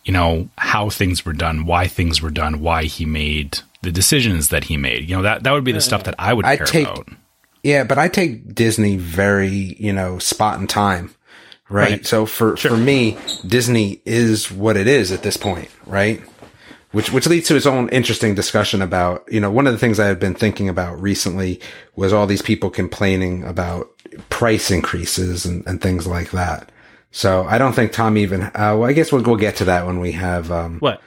you 0.05 0.13
know 0.13 0.49
how 0.57 0.89
things 0.89 1.25
were 1.25 1.33
done, 1.33 1.65
why 1.65 1.87
things 1.87 2.21
were 2.21 2.31
done, 2.31 2.61
why 2.61 2.85
he 2.85 3.05
made 3.05 3.59
the 3.81 3.91
decisions 3.91 4.49
that 4.49 4.63
he 4.65 4.77
made. 4.77 5.07
You 5.09 5.17
know, 5.17 5.21
that 5.23 5.43
that 5.43 5.51
would 5.51 5.63
be 5.63 5.73
the 5.73 5.81
stuff 5.81 6.05
that 6.05 6.15
I 6.17 6.33
would 6.33 6.45
I 6.45 6.57
care 6.57 6.65
take- 6.65 6.87
about. 6.87 7.07
Yeah, 7.63 7.83
but 7.83 7.97
I 7.97 8.07
take 8.07 8.53
Disney 8.55 8.97
very, 8.97 9.75
you 9.79 9.91
know, 9.91 10.19
spot 10.19 10.59
in 10.59 10.67
time, 10.67 11.13
right? 11.69 11.91
Right. 11.91 12.05
So 12.05 12.25
for 12.25 12.55
for 12.57 12.77
me, 12.77 13.17
Disney 13.45 14.01
is 14.05 14.51
what 14.51 14.77
it 14.77 14.87
is 14.87 15.11
at 15.11 15.23
this 15.23 15.37
point, 15.37 15.69
right? 15.85 16.21
Which 16.91 17.11
which 17.11 17.27
leads 17.27 17.47
to 17.49 17.55
its 17.55 17.65
own 17.65 17.89
interesting 17.89 18.33
discussion 18.33 18.81
about, 18.81 19.23
you 19.31 19.39
know, 19.39 19.51
one 19.51 19.67
of 19.67 19.73
the 19.73 19.79
things 19.79 19.99
I 19.99 20.07
had 20.07 20.19
been 20.19 20.35
thinking 20.35 20.69
about 20.69 20.99
recently 21.01 21.59
was 21.95 22.13
all 22.13 22.25
these 22.25 22.41
people 22.41 22.69
complaining 22.69 23.43
about 23.43 23.89
price 24.29 24.71
increases 24.71 25.45
and, 25.45 25.65
and 25.67 25.81
things 25.81 26.07
like 26.07 26.31
that. 26.31 26.71
So 27.11 27.43
I 27.43 27.57
don't 27.57 27.73
think 27.73 27.91
Tom 27.91 28.17
even. 28.17 28.43
Uh, 28.43 28.51
well, 28.77 28.85
I 28.85 28.93
guess 28.93 29.11
we'll 29.11 29.23
we'll 29.23 29.35
get 29.35 29.57
to 29.57 29.65
that 29.65 29.85
when 29.85 29.99
we 29.99 30.13
have 30.13 30.51
um, 30.51 30.79
What? 30.79 31.01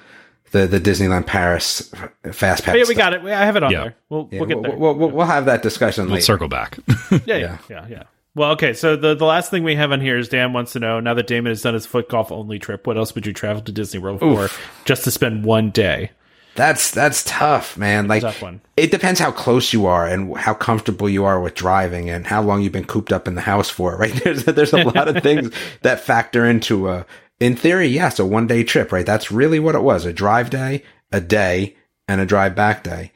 The 0.52 0.66
the 0.66 0.78
Disneyland 0.80 1.26
Paris 1.26 1.90
fast 2.32 2.64
pass. 2.64 2.74
Oh, 2.74 2.78
yeah, 2.78 2.84
we 2.88 2.94
got 2.94 3.12
it. 3.14 3.22
I 3.24 3.44
have 3.44 3.56
it 3.56 3.62
on 3.62 3.72
Yeah. 3.72 3.80
there. 3.82 3.94
We'll 4.08 4.28
Yeah, 4.30 4.38
we'll 4.40 4.48
get 4.48 4.56
we'll, 4.60 4.62
there. 4.70 4.76
we'll, 4.78 4.94
we'll, 4.94 5.10
we'll 5.10 5.26
have 5.26 5.46
that 5.46 5.62
discussion 5.62 6.04
We'll 6.04 6.14
later. 6.14 6.24
circle 6.24 6.48
back. 6.48 6.78
yeah, 7.10 7.18
yeah, 7.26 7.36
yeah. 7.36 7.58
yeah, 7.68 7.86
yeah. 7.88 8.02
Well, 8.34 8.52
okay. 8.52 8.72
So 8.72 8.96
the 8.96 9.14
the 9.14 9.26
last 9.26 9.50
thing 9.50 9.64
we 9.64 9.74
have 9.74 9.92
on 9.92 10.00
here 10.00 10.16
is 10.16 10.28
Dan 10.28 10.52
wants 10.54 10.72
to 10.72 10.78
know 10.78 11.00
now 11.00 11.12
that 11.14 11.26
Damon 11.26 11.50
has 11.50 11.60
done 11.62 11.74
his 11.74 11.84
foot 11.84 12.08
golf 12.08 12.32
only 12.32 12.58
trip, 12.58 12.86
what 12.86 12.96
else 12.96 13.14
would 13.14 13.26
you 13.26 13.32
travel 13.34 13.60
to 13.62 13.72
Disney 13.72 13.98
World 14.00 14.20
for 14.20 14.48
just 14.86 15.04
to 15.04 15.10
spend 15.10 15.44
one 15.44 15.70
day? 15.70 16.10
That's 16.54 16.90
that's 16.90 17.24
tough, 17.24 17.78
man. 17.78 18.08
Like 18.08 18.20
Tough 18.22 18.42
one. 18.42 18.60
it 18.76 18.90
depends 18.90 19.18
how 19.18 19.32
close 19.32 19.72
you 19.72 19.86
are 19.86 20.06
and 20.06 20.36
how 20.36 20.52
comfortable 20.52 21.08
you 21.08 21.24
are 21.24 21.40
with 21.40 21.54
driving 21.54 22.10
and 22.10 22.26
how 22.26 22.42
long 22.42 22.60
you've 22.60 22.72
been 22.74 22.84
cooped 22.84 23.10
up 23.10 23.26
in 23.26 23.34
the 23.36 23.40
house 23.40 23.70
for. 23.70 23.96
Right? 23.96 24.12
There's 24.24 24.44
there's 24.44 24.74
a 24.74 24.84
lot 24.84 25.08
of 25.08 25.22
things 25.22 25.50
that 25.80 26.00
factor 26.00 26.44
into 26.44 26.88
a. 26.90 27.06
In 27.42 27.56
theory, 27.56 27.86
yes, 27.88 28.18
a 28.18 28.24
one 28.26 28.46
day 28.46 28.64
trip. 28.64 28.92
Right? 28.92 29.06
That's 29.06 29.32
really 29.32 29.58
what 29.60 29.74
it 29.74 29.82
was: 29.82 30.04
a 30.04 30.12
drive 30.12 30.50
day, 30.50 30.82
a 31.10 31.20
day, 31.20 31.76
and 32.08 32.20
a 32.20 32.26
drive 32.26 32.54
back 32.54 32.84
day. 32.84 33.12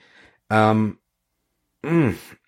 Um, 0.51 0.99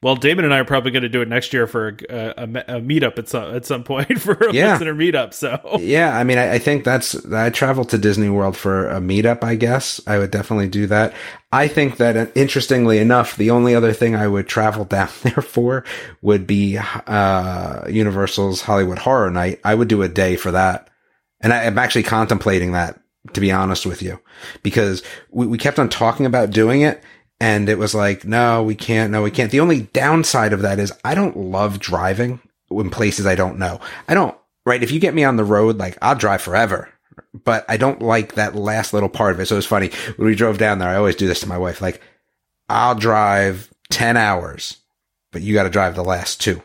Well, 0.03 0.17
Damon 0.17 0.45
and 0.45 0.53
I 0.55 0.59
are 0.59 0.65
probably 0.65 0.91
going 0.91 1.05
to 1.05 1.09
do 1.09 1.23
it 1.23 1.29
next 1.29 1.53
year 1.53 1.69
for 1.69 1.97
a, 2.11 2.35
a, 2.37 2.43
a 2.43 2.81
meetup 2.81 3.19
at 3.19 3.29
some 3.29 3.55
at 3.55 3.65
some 3.65 3.85
point 3.85 4.21
for 4.21 4.33
a 4.33 4.53
Yeah. 4.53 4.73
listener 4.73 4.95
meetup. 4.95 5.33
So 5.33 5.79
yeah, 5.81 6.17
I 6.19 6.25
mean, 6.25 6.39
I, 6.39 6.55
I 6.55 6.59
think 6.59 6.83
that's. 6.85 7.25
I 7.33 7.51
traveled 7.51 7.91
to 7.91 7.99
Disney 7.99 8.29
World 8.31 8.57
for 8.57 8.89
a 8.89 8.99
meetup. 9.01 9.45
I 9.45 9.55
guess 9.55 10.01
I 10.09 10.19
would 10.19 10.33
definitely 10.33 10.69
do 10.69 10.89
that. 10.89 11.15
I 11.53 11.69
think 11.69 11.99
that, 11.99 12.17
uh, 12.17 12.27
interestingly 12.35 12.99
enough, 12.99 13.37
the 13.37 13.51
only 13.51 13.75
other 13.77 13.93
thing 13.93 14.17
I 14.17 14.27
would 14.27 14.49
travel 14.49 14.85
down 14.97 15.09
there 15.23 15.43
for 15.43 15.85
would 16.21 16.47
be 16.47 16.77
uh, 16.79 17.83
Universal's 17.89 18.63
Halloween 18.63 18.97
Horror 18.97 19.31
Night. 19.31 19.61
I 19.65 19.75
would 19.77 19.89
do 19.89 20.03
a 20.03 20.09
day 20.09 20.35
for 20.37 20.51
that, 20.51 20.91
and 21.41 21.53
I, 21.53 21.65
I'm 21.65 21.79
actually 21.79 22.05
contemplating 22.05 22.73
that. 22.73 23.01
To 23.35 23.41
be 23.41 23.53
honest 23.53 23.85
with 23.85 24.01
you, 24.01 24.21
because 24.63 25.03
we, 25.31 25.47
we 25.47 25.59
kept 25.59 25.79
on 25.79 25.91
talking 25.91 26.25
about 26.25 26.51
doing 26.51 26.81
it, 26.81 27.03
and 27.41 27.69
it 27.69 27.77
was 27.77 27.95
like, 27.95 28.25
no, 28.25 28.63
we 28.63 28.75
can't. 28.75 29.13
No, 29.13 29.23
we 29.23 29.31
can't. 29.31 29.51
The 29.51 29.61
only 29.61 29.83
downside 29.83 30.53
of 30.53 30.63
that 30.63 30.79
is 30.79 30.93
I 31.05 31.15
don't 31.15 31.37
love 31.37 31.79
driving 31.79 32.41
in 32.71 32.91
places 32.91 33.27
I 33.27 33.35
don't 33.35 33.59
know. 33.59 33.81
I 34.09 34.15
don't, 34.15 34.37
right? 34.67 34.83
If 34.83 34.91
you 34.91 35.01
get 35.01 35.15
me 35.15 35.25
on 35.25 35.37
the 35.37 35.45
road, 35.45 35.77
like 35.79 35.99
I'll 36.03 36.15
drive 36.15 36.43
forever, 36.43 36.89
but 37.33 37.65
I 37.69 37.77
don't 37.77 38.03
like 38.03 38.35
that 38.35 38.57
last 38.57 38.93
little 38.93 39.09
part 39.09 39.35
of 39.35 39.41
it. 39.41 39.47
So 39.47 39.57
it's 39.57 39.67
funny 39.67 39.91
when 40.17 40.29
we 40.29 40.35
drove 40.35 40.59
down 40.59 40.79
there, 40.79 40.89
I 40.89 40.97
always 40.97 41.17
do 41.17 41.29
this 41.29 41.41
to 41.41 41.49
my 41.49 41.59
wife. 41.59 41.81
Like 41.81 42.01
I'll 42.69 42.95
drive 42.95 43.71
10 43.91 44.17
hours, 44.17 44.79
but 45.33 45.43
you 45.43 45.55
got 45.55 45.65
to 45.65 45.71
drive 45.71 45.95
the 45.95 46.05
last 46.05 46.41
two. 46.41 46.63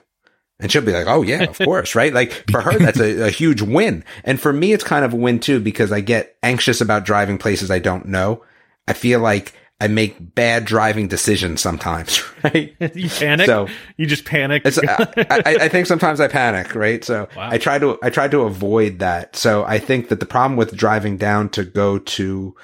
And 0.60 0.72
she'll 0.72 0.82
be 0.82 0.94
like, 0.94 1.08
oh 1.08 1.22
yeah, 1.24 1.44
of 1.44 1.58
course, 1.64 1.96
right? 1.96 2.14
Like 2.14 2.32
for 2.50 2.62
her, 2.62 2.78
that's 2.80 3.00
a, 3.00 3.28
a 3.28 3.30
huge 3.30 3.62
win. 3.62 4.04
And 4.24 4.40
for 4.40 4.54
me, 4.54 4.72
it's 4.74 4.84
kind 4.84 5.04
of 5.04 5.14
a 5.14 5.18
win 5.18 5.40
too, 5.40 5.60
because 5.60 5.92
I 5.92 6.00
get 6.02 6.38
anxious 6.44 6.80
about 6.82 7.06
driving 7.06 7.38
places 7.38 7.70
I 7.72 7.80
don't 7.80 8.06
know. 8.08 8.44
I 8.88 8.94
feel 8.94 9.20
like 9.20 9.54
I 9.82 9.88
make 9.88 10.36
bad 10.36 10.64
driving 10.64 11.08
decisions 11.10 11.60
sometimes, 11.62 12.24
right? 12.44 12.74
you 12.96 13.10
panic. 13.10 13.48
So- 13.48 13.68
you 13.98 14.06
just 14.06 14.24
panic. 14.24 14.62
It's, 14.64 14.78
I, 14.78 15.08
I, 15.30 15.44
I 15.62 15.70
think 15.70 15.88
sometimes 15.88 16.22
I 16.22 16.28
panic, 16.30 16.74
right? 16.76 17.04
So 17.04 17.28
Wow. 17.36 17.50
I 17.52 17.58
try 17.58 17.80
to, 17.80 17.98
I 18.02 18.10
try 18.10 18.28
to 18.30 18.42
avoid 18.42 19.00
that. 19.00 19.36
So 19.36 19.66
I 19.66 19.80
think 19.80 20.08
that 20.10 20.20
the 20.22 20.26
problem 20.26 20.56
with 20.56 20.76
driving 20.76 21.18
down 21.18 21.50
to 21.50 21.66
go 21.66 22.00
to 22.00 22.56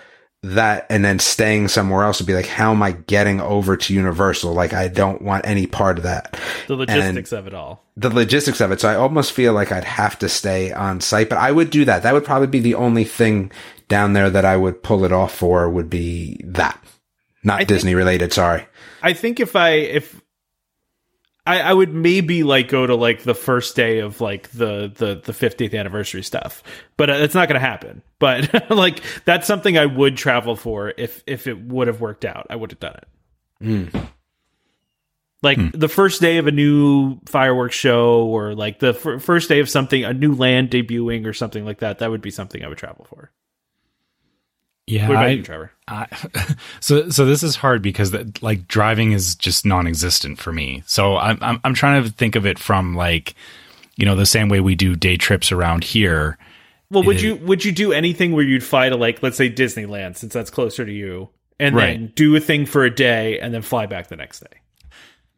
that 0.42 0.86
and 0.90 1.04
then 1.04 1.20
staying 1.20 1.68
somewhere 1.68 2.04
else 2.04 2.20
would 2.20 2.28
be 2.28 2.34
like, 2.34 2.46
how 2.46 2.72
am 2.72 2.82
I 2.82 2.94
getting 2.94 3.42
over 3.42 3.76
to 3.76 3.94
Universal? 3.94 4.54
Like, 4.54 4.74
I 4.74 4.88
don't 4.88 5.22
want 5.22 5.46
any 5.46 5.68
part 5.68 5.98
of 5.98 6.04
that. 6.04 6.40
the 6.68 6.76
logistics 6.76 7.32
of 7.34 7.46
it 7.48 7.54
all. 7.54 7.84
The 7.98 8.10
logistics 8.10 8.62
of 8.62 8.72
it. 8.72 8.80
So 8.80 8.88
I 8.90 8.96
almost 8.96 9.34
feel 9.34 9.54
like 9.54 9.72
I'd 9.72 9.84
have 9.84 10.18
to 10.20 10.30
stay 10.30 10.72
on 10.72 11.02
site, 11.02 11.28
but 11.30 11.38
I 11.38 11.52
would 11.52 11.70
do 11.70 11.84
that. 11.86 12.04
That 12.04 12.14
would 12.14 12.24
probably 12.24 12.48
be 12.48 12.60
the 12.62 12.76
only 12.76 13.04
thing 13.04 13.52
down 13.90 14.14
there 14.14 14.30
that 14.30 14.46
I 14.46 14.56
would 14.56 14.82
pull 14.82 15.04
it 15.04 15.12
off 15.12 15.36
for 15.36 15.70
would 15.70 15.90
be 15.90 16.40
that. 16.46 16.82
Not 17.44 17.58
think- 17.60 17.70
Disney 17.70 17.96
related. 17.96 18.32
Sorry. 18.32 18.66
I 19.02 19.14
think 19.14 19.40
if 19.40 19.56
I 19.56 19.70
if 19.72 20.19
I, 21.50 21.62
I 21.62 21.74
would 21.74 21.92
maybe 21.92 22.44
like 22.44 22.68
go 22.70 22.86
to 22.86 22.94
like 22.94 23.24
the 23.24 23.34
first 23.34 23.76
day 23.76 24.00
of 24.00 24.22
like 24.22 24.50
the 24.52 24.92
the 24.94 25.16
the 25.16 25.32
50th 25.32 25.78
anniversary 25.78 26.22
stuff, 26.22 26.62
but 26.96 27.10
uh, 27.10 27.14
it's 27.14 27.34
not 27.34 27.48
going 27.48 27.60
to 27.60 27.68
happen. 27.68 28.04
But 28.20 28.70
like 28.70 29.02
that's 29.26 29.48
something 29.48 29.76
I 29.76 29.88
would 29.88 30.16
travel 30.16 30.56
for 30.56 30.94
if 30.96 31.24
if 31.26 31.48
it 31.48 31.60
would 31.60 31.88
have 31.88 32.02
worked 32.02 32.24
out. 32.24 32.46
I 32.52 32.56
would 32.56 32.70
have 32.70 32.80
done 32.80 32.98
it. 32.98 33.08
Like 35.42 35.58
the 35.74 35.88
first 35.88 36.22
day 36.22 36.38
of 36.38 36.46
a 36.46 36.52
new 36.52 37.20
fireworks 37.26 37.76
show, 37.76 38.26
or 38.26 38.54
like 38.54 38.78
the 38.78 38.90
f- 38.90 39.24
first 39.24 39.50
day 39.50 39.60
of 39.60 39.70
something, 39.70 40.04
a 40.04 40.14
new 40.14 40.36
land 40.36 40.70
debuting, 40.70 41.26
or 41.26 41.34
something 41.34 41.66
like 41.66 41.80
that. 41.80 41.98
That 42.00 42.12
would 42.12 42.22
be 42.22 42.30
something 42.30 42.64
I 42.64 42.68
would 42.68 42.78
travel 42.78 43.08
for. 43.10 43.32
Yeah, 44.90 45.08
What 45.08 45.16
about 45.16 45.26
I, 45.28 45.30
you, 45.30 45.44
Trevor? 45.44 45.72
I, 45.88 46.08
so 46.80 47.10
so 47.10 47.26
this 47.26 47.44
is 47.44 47.56
hard 47.56 47.82
because 47.82 48.12
that, 48.12 48.42
like 48.42 48.68
driving 48.68 49.12
is 49.12 49.36
just 49.36 49.66
non-existent 49.66 50.40
for 50.40 50.52
me. 50.52 50.84
So 50.88 51.18
I'm, 51.18 51.38
I'm 51.42 51.60
I'm 51.64 51.74
trying 51.74 52.04
to 52.04 52.10
think 52.10 52.36
of 52.36 52.46
it 52.46 52.58
from 52.58 52.96
like 52.96 53.36
you 53.96 54.06
know 54.06 54.16
the 54.16 54.26
same 54.26 54.50
way 54.50 54.60
we 54.60 54.76
do 54.76 54.96
day 54.96 55.16
trips 55.18 55.52
around 55.52 55.84
here. 55.84 56.38
Well, 56.90 57.04
would 57.04 57.18
It- 57.18 57.24
you 57.24 57.36
would 57.36 57.64
you 57.64 57.72
do 57.72 57.94
anything 57.94 58.32
where 58.32 58.44
you'd 58.44 58.64
fly 58.64 58.90
to 58.90 58.96
like 58.96 59.22
let's 59.22 59.38
say 59.38 59.50
Disneyland 59.50 60.18
since 60.18 60.34
that's 60.34 60.50
closer 60.50 60.86
to 60.86 60.92
you, 60.92 61.30
and 61.60 61.78
then 61.78 62.12
do 62.16 62.36
a 62.36 62.40
thing 62.40 62.66
for 62.66 62.84
a 62.84 62.94
day 62.94 63.40
and 63.40 63.54
then 63.54 63.62
fly 63.62 63.86
back 63.86 64.08
the 64.08 64.16
next 64.16 64.40
day? 64.40 64.58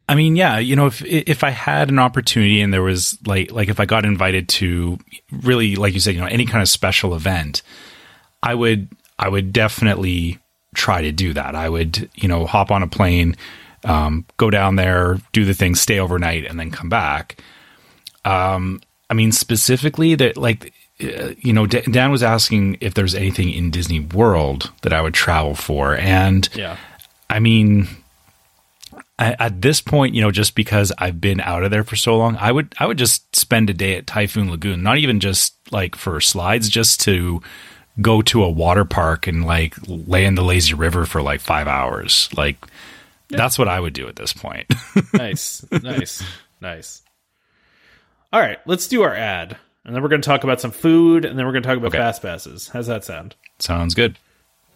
I 0.08 0.14
mean, 0.14 0.34
yeah, 0.34 0.58
you 0.58 0.76
know, 0.76 0.86
if 0.86 1.02
if 1.04 1.44
I 1.44 1.50
had 1.50 1.88
an 1.90 1.98
opportunity 1.98 2.60
and 2.60 2.72
there 2.72 2.82
was 2.82 3.18
like 3.26 3.52
like 3.52 3.68
if 3.68 3.80
I 3.80 3.84
got 3.84 4.04
invited 4.04 4.48
to 4.50 4.98
really 5.30 5.76
like 5.76 5.94
you 5.94 6.00
said, 6.00 6.14
you 6.14 6.20
know, 6.20 6.26
any 6.26 6.46
kind 6.46 6.62
of 6.62 6.68
special 6.68 7.14
event, 7.14 7.62
I 8.42 8.54
would 8.54 8.88
I 9.18 9.28
would 9.28 9.52
definitely 9.52 10.38
try 10.74 11.02
to 11.02 11.12
do 11.12 11.32
that. 11.34 11.54
I 11.54 11.68
would, 11.68 12.08
you 12.14 12.28
know, 12.28 12.46
hop 12.46 12.70
on 12.70 12.82
a 12.82 12.86
plane, 12.88 13.36
um, 13.84 14.24
go 14.36 14.50
down 14.50 14.76
there, 14.76 15.18
do 15.32 15.44
the 15.44 15.54
thing, 15.54 15.74
stay 15.74 15.98
overnight, 15.98 16.46
and 16.46 16.58
then 16.58 16.70
come 16.70 16.88
back. 16.88 17.40
Um, 18.24 18.80
I 19.10 19.14
mean, 19.14 19.32
specifically 19.32 20.14
that 20.16 20.36
like. 20.36 20.72
uh, 21.02 21.34
You 21.38 21.52
know, 21.52 21.66
D- 21.66 21.82
Dan 21.90 22.10
was 22.10 22.22
asking 22.22 22.78
if 22.80 22.94
there's 22.94 23.14
anything 23.14 23.50
in 23.50 23.70
Disney 23.70 24.00
World 24.00 24.70
that 24.82 24.92
I 24.92 25.00
would 25.02 25.14
travel 25.14 25.54
for, 25.54 25.96
and 25.96 26.48
Yeah, 26.54 26.76
I 27.28 27.40
mean, 27.40 27.88
at, 29.18 29.40
at 29.40 29.62
this 29.62 29.80
point, 29.80 30.14
you 30.14 30.20
know, 30.22 30.30
just 30.30 30.54
because 30.54 30.92
I've 30.98 31.20
been 31.20 31.40
out 31.40 31.64
of 31.64 31.70
there 31.70 31.84
for 31.84 31.96
so 31.96 32.16
long, 32.16 32.36
I 32.36 32.52
would 32.52 32.74
I 32.78 32.86
would 32.86 32.98
just 32.98 33.34
spend 33.34 33.68
a 33.70 33.74
day 33.74 33.96
at 33.96 34.06
Typhoon 34.06 34.50
Lagoon, 34.50 34.82
not 34.82 34.98
even 34.98 35.18
just 35.20 35.54
like 35.70 35.96
for 35.96 36.20
slides, 36.20 36.68
just 36.68 37.00
to 37.02 37.42
go 38.00 38.22
to 38.22 38.42
a 38.42 38.48
water 38.50 38.84
park 38.84 39.26
and 39.26 39.44
like 39.44 39.74
lay 39.86 40.24
in 40.24 40.34
the 40.34 40.42
lazy 40.42 40.74
river 40.74 41.04
for 41.04 41.20
like 41.22 41.40
five 41.40 41.68
hours. 41.68 42.28
Like 42.36 42.56
that's 43.28 43.58
what 43.58 43.68
I 43.68 43.78
would 43.80 43.92
do 43.92 44.08
at 44.08 44.16
this 44.16 44.32
point. 44.32 44.66
nice, 45.14 45.64
nice, 45.70 46.22
nice. 46.60 47.02
All 48.32 48.40
right, 48.40 48.58
let's 48.66 48.86
do 48.88 49.02
our 49.02 49.14
ad. 49.14 49.56
and 49.84 49.94
then 49.94 50.02
we're 50.02 50.08
going 50.08 50.22
to 50.22 50.26
talk 50.26 50.44
about 50.44 50.60
some 50.60 50.70
food, 50.70 51.24
and 51.24 51.38
then 51.38 51.44
we're 51.44 51.52
going 51.52 51.62
to 51.62 51.68
talk 51.68 51.76
about 51.76 51.88
Okay. 51.88 51.98
fast 51.98 52.22
passes. 52.22 52.68
How's 52.68 52.86
that 52.86 53.04
sound? 53.04 53.34
Sounds 53.58 53.94
good. 53.94 54.18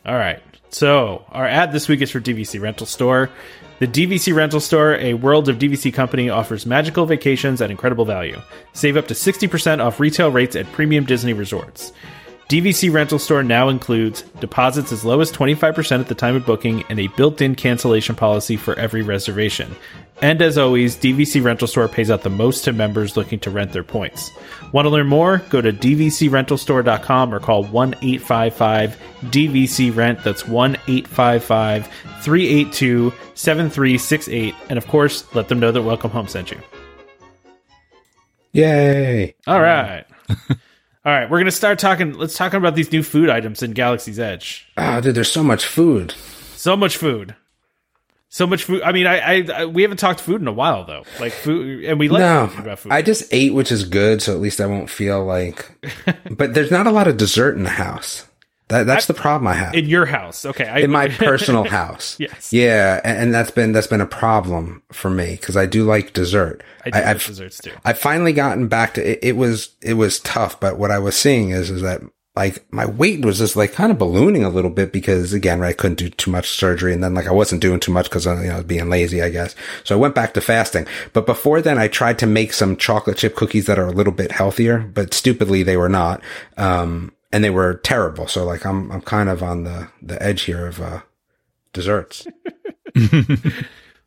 All 0.05 0.15
right. 0.15 0.43
So 0.71 1.25
our 1.31 1.47
ad 1.47 1.73
this 1.73 1.89
week 1.89 2.03
is 2.03 2.11
for 2.11 2.21
DVC 2.21 2.61
Rental 2.61 2.87
Store. 2.87 3.31
The 3.79 3.87
DVC 3.87 4.35
Rental 4.35 4.61
Store, 4.61 4.95
a 4.97 5.15
World 5.15 5.49
of 5.49 5.59
DVC 5.59 5.93
company, 5.93 6.29
offers 6.29 6.67
magical 6.67 7.07
vacations 7.07 7.61
at 7.63 7.71
incredible 7.71 8.05
value. 8.05 8.41
Save 8.73 8.97
up 8.97 9.07
to 9.09 9.15
60% 9.15 9.83
off 9.85 10.01
retail 10.01 10.31
rates 10.31 10.57
at 10.57 10.71
premium 10.73 11.05
Disney 11.05 11.33
resorts. 11.33 11.93
DVC 12.49 12.93
Rental 12.93 13.19
Store 13.19 13.43
now 13.43 13.69
includes 13.69 14.23
deposits 14.39 14.93
as 14.93 15.05
low 15.05 15.21
as 15.21 15.33
25% 15.33 15.99
at 15.99 16.07
the 16.07 16.15
time 16.15 16.37
of 16.37 16.47
booking 16.47 16.85
and 16.89 17.01
a 17.01 17.09
built 17.09 17.41
in 17.41 17.57
cancellation 17.57 18.15
policy 18.15 18.57
for 18.57 18.79
every 18.79 19.03
reservation. 19.03 19.75
And 20.23 20.41
as 20.41 20.57
always, 20.57 20.97
DVC 20.97 21.43
Rental 21.43 21.67
Store 21.67 21.89
pays 21.89 22.09
out 22.09 22.23
the 22.23 22.31
most 22.31 22.63
to 22.65 22.73
members 22.73 23.17
looking 23.17 23.41
to 23.41 23.51
rent 23.51 23.73
their 23.73 23.83
points. 23.83 24.31
Want 24.73 24.87
to 24.87 24.91
learn 24.91 25.09
more? 25.09 25.39
Go 25.51 25.61
to 25.61 25.73
dvcrentalstore.com 25.73 27.35
or 27.35 27.41
call 27.41 27.65
1 27.65 27.95
855 27.95 28.97
DVC 29.25 29.95
Rent. 29.95 30.23
That's 30.23 30.47
1 30.47 30.77
855 30.87 31.89
382 32.23 33.13
7368. 33.35 34.55
And 34.69 34.79
of 34.79 34.87
course, 34.87 35.35
let 35.35 35.49
them 35.49 35.59
know 35.59 35.73
that 35.73 35.83
Welcome 35.83 36.13
Home 36.13 36.29
sent 36.29 36.53
you. 36.53 36.61
Yay! 38.53 39.35
All 39.49 39.61
right. 39.61 40.05
All 41.07 41.13
right, 41.13 41.31
we're 41.31 41.39
going 41.39 41.45
to 41.45 41.53
start 41.53 41.79
talking. 41.79 42.15
Let's 42.15 42.37
talk 42.37 42.53
about 42.53 42.75
these 42.75 42.91
new 42.91 43.05
food 43.05 43.31
items 43.31 43.63
in 43.63 43.75
Galaxy's 43.75 44.19
Edge. 44.19 44.67
Oh, 44.77 45.01
dude, 45.01 45.15
there's 45.15 45.31
so 45.31 45.45
much 45.45 45.65
food. 45.65 46.11
So 46.57 46.77
much 46.77 46.97
food. 46.97 47.37
So 48.29 48.45
much 48.45 48.65
food. 48.65 48.83
I 48.83 48.91
mean, 48.91 49.07
I, 49.07 49.19
I, 49.19 49.47
I 49.55 49.65
we 49.67 49.83
haven't 49.83 49.99
talked 49.99 50.19
food 50.19 50.41
in 50.41 50.49
a 50.49 50.53
while 50.53 50.85
though. 50.85 51.05
Like 51.21 51.33
food, 51.33 51.85
and 51.85 52.01
we 52.01 52.09
like 52.09 52.23
No, 52.23 52.51
about 52.59 52.81
food. 52.81 52.91
I 52.91 53.03
just 53.03 53.33
ate, 53.33 53.55
which 53.55 53.71
is 53.71 53.85
good, 53.85 54.21
so 54.21 54.35
at 54.35 54.41
least 54.41 54.61
I 54.61 54.67
won't 54.67 54.91
feel 54.91 55.25
like. 55.25 55.71
but 56.31 56.55
there's 56.55 56.73
not 56.73 56.89
a 56.89 56.91
lot 56.91 57.07
of 57.07 57.17
dessert 57.17 57.57
in 57.57 57.63
the 57.63 57.71
house. 57.71 58.27
That 58.69 58.87
that's 58.87 59.07
the 59.07 59.15
problem 59.15 59.47
I 59.47 59.55
have 59.55 59.75
in 59.75 59.87
your 59.87 60.07
house, 60.07 60.45
okay? 60.45 60.67
I, 60.67 60.79
in 60.79 60.91
my 60.91 61.09
personal 61.19 61.65
house. 61.65 62.17
Yes. 62.27 62.53
Yeah, 62.53 63.01
and, 63.05 63.19
and 63.19 63.35
that's 63.35 63.51
been 63.51 63.73
that's 63.73 63.87
been 63.87 64.01
a 64.01 64.07
problem 64.07 64.83
for 64.91 65.11
me 65.11 65.33
because 65.33 65.57
I 65.57 65.67
do 65.67 65.85
like 65.85 66.13
dessert. 66.13 66.63
I 66.85 66.91
do 66.91 66.99
like 66.99 67.07
I've 67.07 67.25
desserts 67.25 67.59
too. 67.59 67.73
I 67.85 67.93
finally 67.93 68.33
gotten 68.33 68.69
back 68.69 68.95
to 68.95 69.13
it, 69.13 69.21
it 69.23 69.37
was 69.37 69.77
it 69.83 69.95
was 69.95 70.19
tough, 70.21 70.59
but 70.59 70.79
what 70.79 70.91
I 70.91 70.99
was 70.99 71.17
seeing 71.17 71.51
is 71.51 71.71
is 71.71 71.83
that 71.83 72.01
like 72.37 72.71
my 72.71 72.85
weight 72.85 73.25
was 73.25 73.39
just 73.39 73.57
like 73.57 73.73
kind 73.73 73.91
of 73.91 73.99
ballooning 73.99 74.45
a 74.45 74.51
little 74.51 74.71
bit 74.71 74.93
because 74.93 75.33
again, 75.33 75.59
right, 75.59 75.71
I 75.71 75.73
couldn't 75.73 75.99
do 75.99 76.11
too 76.11 76.31
much 76.31 76.51
surgery 76.51 76.93
and 76.93 77.03
then 77.03 77.15
like 77.15 77.27
I 77.27 77.33
wasn't 77.33 77.63
doing 77.63 77.81
too 77.81 77.93
much 77.93 78.11
because 78.11 78.27
I 78.27 78.43
you 78.43 78.49
know 78.49 78.63
being 78.63 78.91
lazy, 78.91 79.23
I 79.23 79.31
guess. 79.31 79.55
So 79.85 79.97
I 79.97 79.99
went 79.99 80.15
back 80.15 80.35
to 80.35 80.41
fasting. 80.41 80.87
But 81.15 81.27
before 81.27 81.63
then, 81.63 81.79
I 81.79 81.89
tried 81.89 82.19
to 82.21 82.27
make 82.27 82.53
some 82.53 82.77
chocolate 82.77 83.17
chip 83.17 83.37
cookies 83.37 83.67
that 83.67 83.79
are 83.79 83.87
a 83.87 83.93
little 83.93 84.13
bit 84.13 84.33
healthier, 84.33 84.79
but 84.81 85.15
stupidly 85.15 85.63
they 85.63 85.77
were 85.77 85.89
not, 85.89 86.21
um, 86.59 87.13
and 87.33 87.43
they 87.43 87.51
were 87.51 87.75
terrible. 87.75 88.27
So 88.27 88.45
like 88.45 88.65
I'm 88.65 88.91
I'm 88.93 89.03
kind 89.03 89.29
of 89.29 89.43
on 89.43 89.65
the 89.65 89.89
the 90.03 90.23
edge 90.23 90.43
here 90.43 90.67
of 90.67 90.81
uh 90.81 91.01
desserts. 91.73 92.27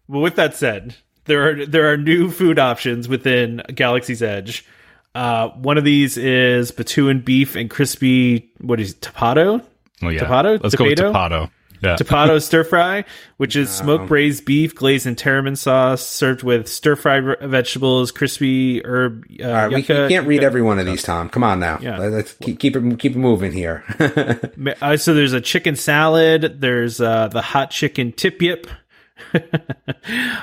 Well, 0.09 0.21
with 0.21 0.35
that 0.37 0.55
said, 0.55 0.95
there 1.25 1.47
are 1.47 1.65
there 1.67 1.91
are 1.91 1.95
new 1.95 2.31
food 2.31 2.57
options 2.57 3.07
within 3.07 3.61
Galaxy's 3.73 4.23
Edge. 4.23 4.65
Uh, 5.13 5.49
one 5.49 5.77
of 5.77 5.83
these 5.83 6.17
is 6.17 6.71
Batuuan 6.71 7.23
beef 7.23 7.55
and 7.55 7.69
crispy. 7.69 8.51
What 8.57 8.79
is 8.79 8.93
it, 8.93 9.01
tapato? 9.01 9.63
Oh 10.01 10.09
yeah. 10.09 10.21
Tapato? 10.21 10.61
Let's 10.61 10.73
go 10.73 10.85
with 10.85 10.97
Tapato? 10.97 11.51
Tapato. 11.81 11.83
Yeah. 11.83 11.95
Tapato 11.95 12.41
stir 12.41 12.63
fry, 12.63 13.05
which 13.37 13.55
is 13.55 13.69
smoked 13.69 14.07
braised 14.07 14.45
beef 14.45 14.75
glazed 14.75 15.05
in 15.07 15.15
tarramin 15.15 15.57
sauce, 15.57 16.05
served 16.05 16.43
with 16.43 16.67
stir 16.67 16.95
fried 16.95 17.23
r- 17.23 17.37
vegetables, 17.47 18.11
crispy 18.11 18.81
herb. 18.85 19.25
Uh, 19.41 19.45
All 19.45 19.51
right, 19.53 19.67
we, 19.69 19.75
we 19.77 19.83
can't 19.83 20.27
read 20.27 20.43
every 20.43 20.61
one 20.61 20.79
of 20.79 20.85
these, 20.85 21.03
Tom. 21.03 21.29
Come 21.29 21.43
on 21.43 21.59
now. 21.59 21.79
Yeah. 21.81 21.97
Let- 21.97 22.11
Let's 22.11 22.33
keep, 22.33 22.59
keep 22.59 22.75
it 22.75 22.99
keep 22.99 23.13
it 23.15 23.19
moving 23.19 23.51
here. 23.51 23.83
Uh, 24.81 24.97
so 24.97 25.13
there's 25.13 25.33
a 25.33 25.41
chicken 25.41 25.75
salad. 25.75 26.59
There's 26.61 26.99
uh, 27.01 27.27
the 27.29 27.41
hot 27.41 27.71
chicken 27.71 28.11
tip 28.11 28.41
yip. 28.41 28.67
uh, 29.33 29.39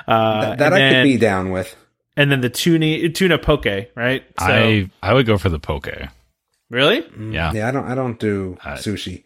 that 0.07 0.61
and 0.61 0.75
I 0.75 0.79
then, 0.79 0.93
could 1.05 1.09
be 1.09 1.17
down 1.19 1.51
with. 1.51 1.75
And 2.17 2.31
then 2.31 2.41
the 2.41 2.51
tuna 2.51 3.09
tuna 3.11 3.39
poke, 3.39 3.67
right? 3.95 4.25
So 4.39 4.45
I 4.47 4.91
I 5.03 5.13
would 5.15 5.27
go 5.27 5.39
for 5.39 5.49
the 5.49 5.59
poke. 5.59 5.89
really, 6.71 7.05
Yeah. 7.33 7.53
Yeah, 7.53 7.69
I 7.69 7.71
don't 7.71 7.85
I 7.87 7.95
don't 7.95 8.19
do 8.19 8.57
Uh, 8.65 8.75
sushi, 8.75 9.25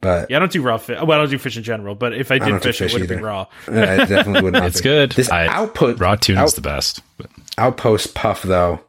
but 0.00 0.30
yeah, 0.30 0.36
I 0.36 0.40
don't 0.40 0.50
do 0.52 0.62
raw 0.62 0.78
fish. 0.78 0.98
Well, 1.00 1.12
I 1.12 1.16
don't 1.18 1.30
do 1.30 1.38
fish 1.38 1.56
in 1.56 1.62
general. 1.62 1.94
But 1.94 2.14
if 2.14 2.30
I 2.30 2.38
did 2.38 2.48
don't 2.48 2.62
do 2.62 2.72
fish, 2.72 2.80
it 2.80 2.92
would 2.92 3.00
have 3.02 3.08
been 3.08 3.18
either. 3.18 3.26
raw. 3.26 3.46
I 3.68 4.04
definitely 4.06 4.42
would 4.42 4.52
not. 4.54 4.62
It's 4.66 4.80
be. 4.80 4.84
good. 4.84 5.12
This 5.12 5.30
I- 5.30 5.46
output 5.46 5.98
Raw 6.00 6.14
tuna's 6.16 6.52
out- 6.52 6.54
the 6.56 6.60
best. 6.62 7.02
But 7.18 7.26
outpost 7.58 8.14
puff 8.14 8.42
though. 8.42 8.80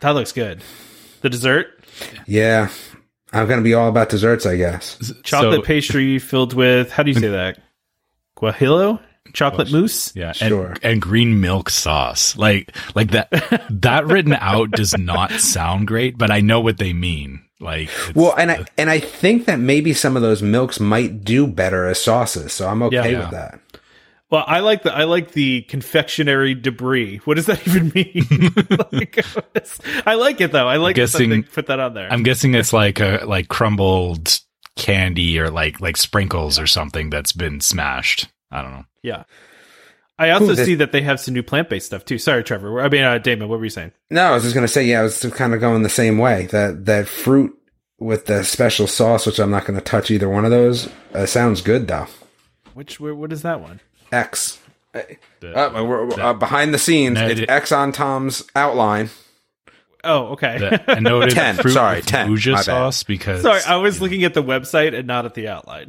That 0.00 0.10
looks 0.10 0.32
good. 0.32 0.60
The 1.22 1.30
dessert, 1.30 1.66
Yeah, 2.26 2.68
I'm 3.32 3.48
gonna 3.48 3.62
be 3.62 3.74
all 3.74 3.88
about 3.88 4.08
desserts, 4.10 4.46
I 4.46 4.56
guess. 4.56 5.12
chocolate 5.24 5.60
So- 5.60 5.62
pastry 5.62 6.18
filled 6.18 6.52
with 6.54 6.90
how 6.92 7.02
do 7.02 7.10
you 7.10 7.18
say 7.18 7.28
that? 7.28 7.58
Guajillo, 8.36 9.00
chocolate 9.32 9.72
mousse. 9.72 10.14
Yeah, 10.14 10.32
Sure. 10.32 10.66
and, 10.68 10.84
and 10.84 11.02
green 11.02 11.40
milk 11.40 11.70
sauce. 11.70 12.36
Like 12.36 12.74
like 12.94 13.10
that 13.12 13.30
that 13.70 14.06
written 14.06 14.34
out 14.34 14.70
does 14.70 14.96
not 14.96 15.32
sound 15.32 15.86
great, 15.88 16.16
but 16.16 16.30
I 16.30 16.40
know 16.40 16.60
what 16.60 16.78
they 16.78 16.92
mean. 16.92 17.42
Like 17.60 17.90
Well, 18.14 18.34
and 18.36 18.50
I 18.52 18.56
uh, 18.58 18.64
and 18.76 18.88
I 18.90 19.00
think 19.00 19.46
that 19.46 19.58
maybe 19.58 19.92
some 19.92 20.14
of 20.16 20.22
those 20.22 20.42
milks 20.42 20.78
might 20.78 21.24
do 21.24 21.46
better 21.46 21.86
as 21.88 22.00
sauces, 22.00 22.52
so 22.52 22.68
I'm 22.68 22.82
okay 22.84 23.12
Yeah. 23.12 23.20
with 23.20 23.30
that. 23.32 23.60
Well, 24.30 24.44
I 24.46 24.60
like 24.60 24.82
the 24.82 24.94
I 24.94 25.04
like 25.04 25.32
the 25.32 25.62
confectionery 25.62 26.54
debris. 26.54 27.16
What 27.24 27.34
does 27.34 27.46
that 27.46 27.60
even 27.66 27.90
mean? 27.94 28.52
like, 28.92 29.24
I 30.06 30.14
like 30.14 30.40
it 30.40 30.52
though. 30.52 30.68
I 30.68 30.76
like 30.76 30.96
Guessing- 30.96 31.30
that 31.30 31.36
they 31.36 31.42
put 31.42 31.66
that 31.66 31.80
on 31.80 31.94
there. 31.94 32.12
I'm 32.12 32.22
guessing 32.22 32.54
it's 32.54 32.72
like 32.72 33.00
a 33.00 33.22
like 33.26 33.48
crumbled 33.48 34.38
candy 34.76 35.40
or 35.40 35.50
like 35.50 35.80
like 35.80 35.96
sprinkles 35.96 36.58
or 36.58 36.66
something 36.68 37.10
that's 37.10 37.32
been 37.32 37.60
smashed. 37.60 38.28
I 38.52 38.62
don't 38.62 38.70
know. 38.72 38.84
yeah. 39.02 39.24
I 40.18 40.30
also 40.30 40.46
Ooh, 40.50 40.54
this- 40.54 40.66
see 40.66 40.74
that 40.76 40.92
they 40.92 41.02
have 41.02 41.20
some 41.20 41.34
new 41.34 41.42
plant 41.42 41.68
based 41.68 41.86
stuff 41.86 42.04
too. 42.04 42.18
Sorry, 42.18 42.42
Trevor. 42.42 42.80
I 42.80 42.88
mean, 42.88 43.02
uh, 43.04 43.18
Damon. 43.18 43.48
What 43.48 43.58
were 43.58 43.64
you 43.64 43.70
saying? 43.70 43.92
No, 44.10 44.24
I 44.30 44.34
was 44.34 44.42
just 44.42 44.54
gonna 44.54 44.66
say, 44.68 44.84
yeah, 44.84 45.00
I 45.00 45.02
was 45.04 45.24
kind 45.34 45.54
of 45.54 45.60
going 45.60 45.82
the 45.82 45.88
same 45.88 46.18
way. 46.18 46.46
That 46.46 46.84
that 46.86 47.06
fruit 47.08 47.54
with 48.00 48.26
the 48.26 48.42
special 48.44 48.86
sauce, 48.86 49.26
which 49.26 49.38
I'm 49.38 49.50
not 49.50 49.64
gonna 49.64 49.80
touch 49.80 50.10
either 50.10 50.28
one 50.28 50.44
of 50.44 50.50
those, 50.50 50.88
uh, 51.14 51.26
sounds 51.26 51.60
good 51.60 51.86
though. 51.88 52.06
Which 52.74 52.98
where, 53.00 53.14
what 53.14 53.32
is 53.32 53.42
that 53.42 53.60
one? 53.60 53.80
X. 54.12 54.58
The- 54.92 55.54
Uh, 55.54 55.84
we're, 55.84 56.20
uh, 56.20 56.34
behind 56.34 56.72
the 56.74 56.78
scenes, 56.78 57.14
No, 57.16 57.26
it's 57.28 57.40
it- 57.40 57.50
X 57.50 57.70
on 57.72 57.92
Tom's 57.92 58.42
outline. 58.56 59.10
Oh, 60.04 60.28
okay. 60.28 60.58
the- 60.58 60.82
I 60.96 61.00
noted 61.00 61.30
10, 61.34 61.56
fruit 61.56 61.72
sorry, 61.72 62.02
10, 62.02 62.28
Fuja 62.30 62.52
my 62.52 62.58
bad. 62.58 62.64
sauce 62.64 63.02
because 63.02 63.42
Sorry, 63.42 63.60
I 63.66 63.76
was 63.76 64.00
looking 64.00 64.24
at 64.24 64.32
the 64.34 64.42
website 64.42 64.96
and 64.96 65.06
not 65.06 65.24
at 65.26 65.34
the 65.34 65.48
outline. 65.48 65.88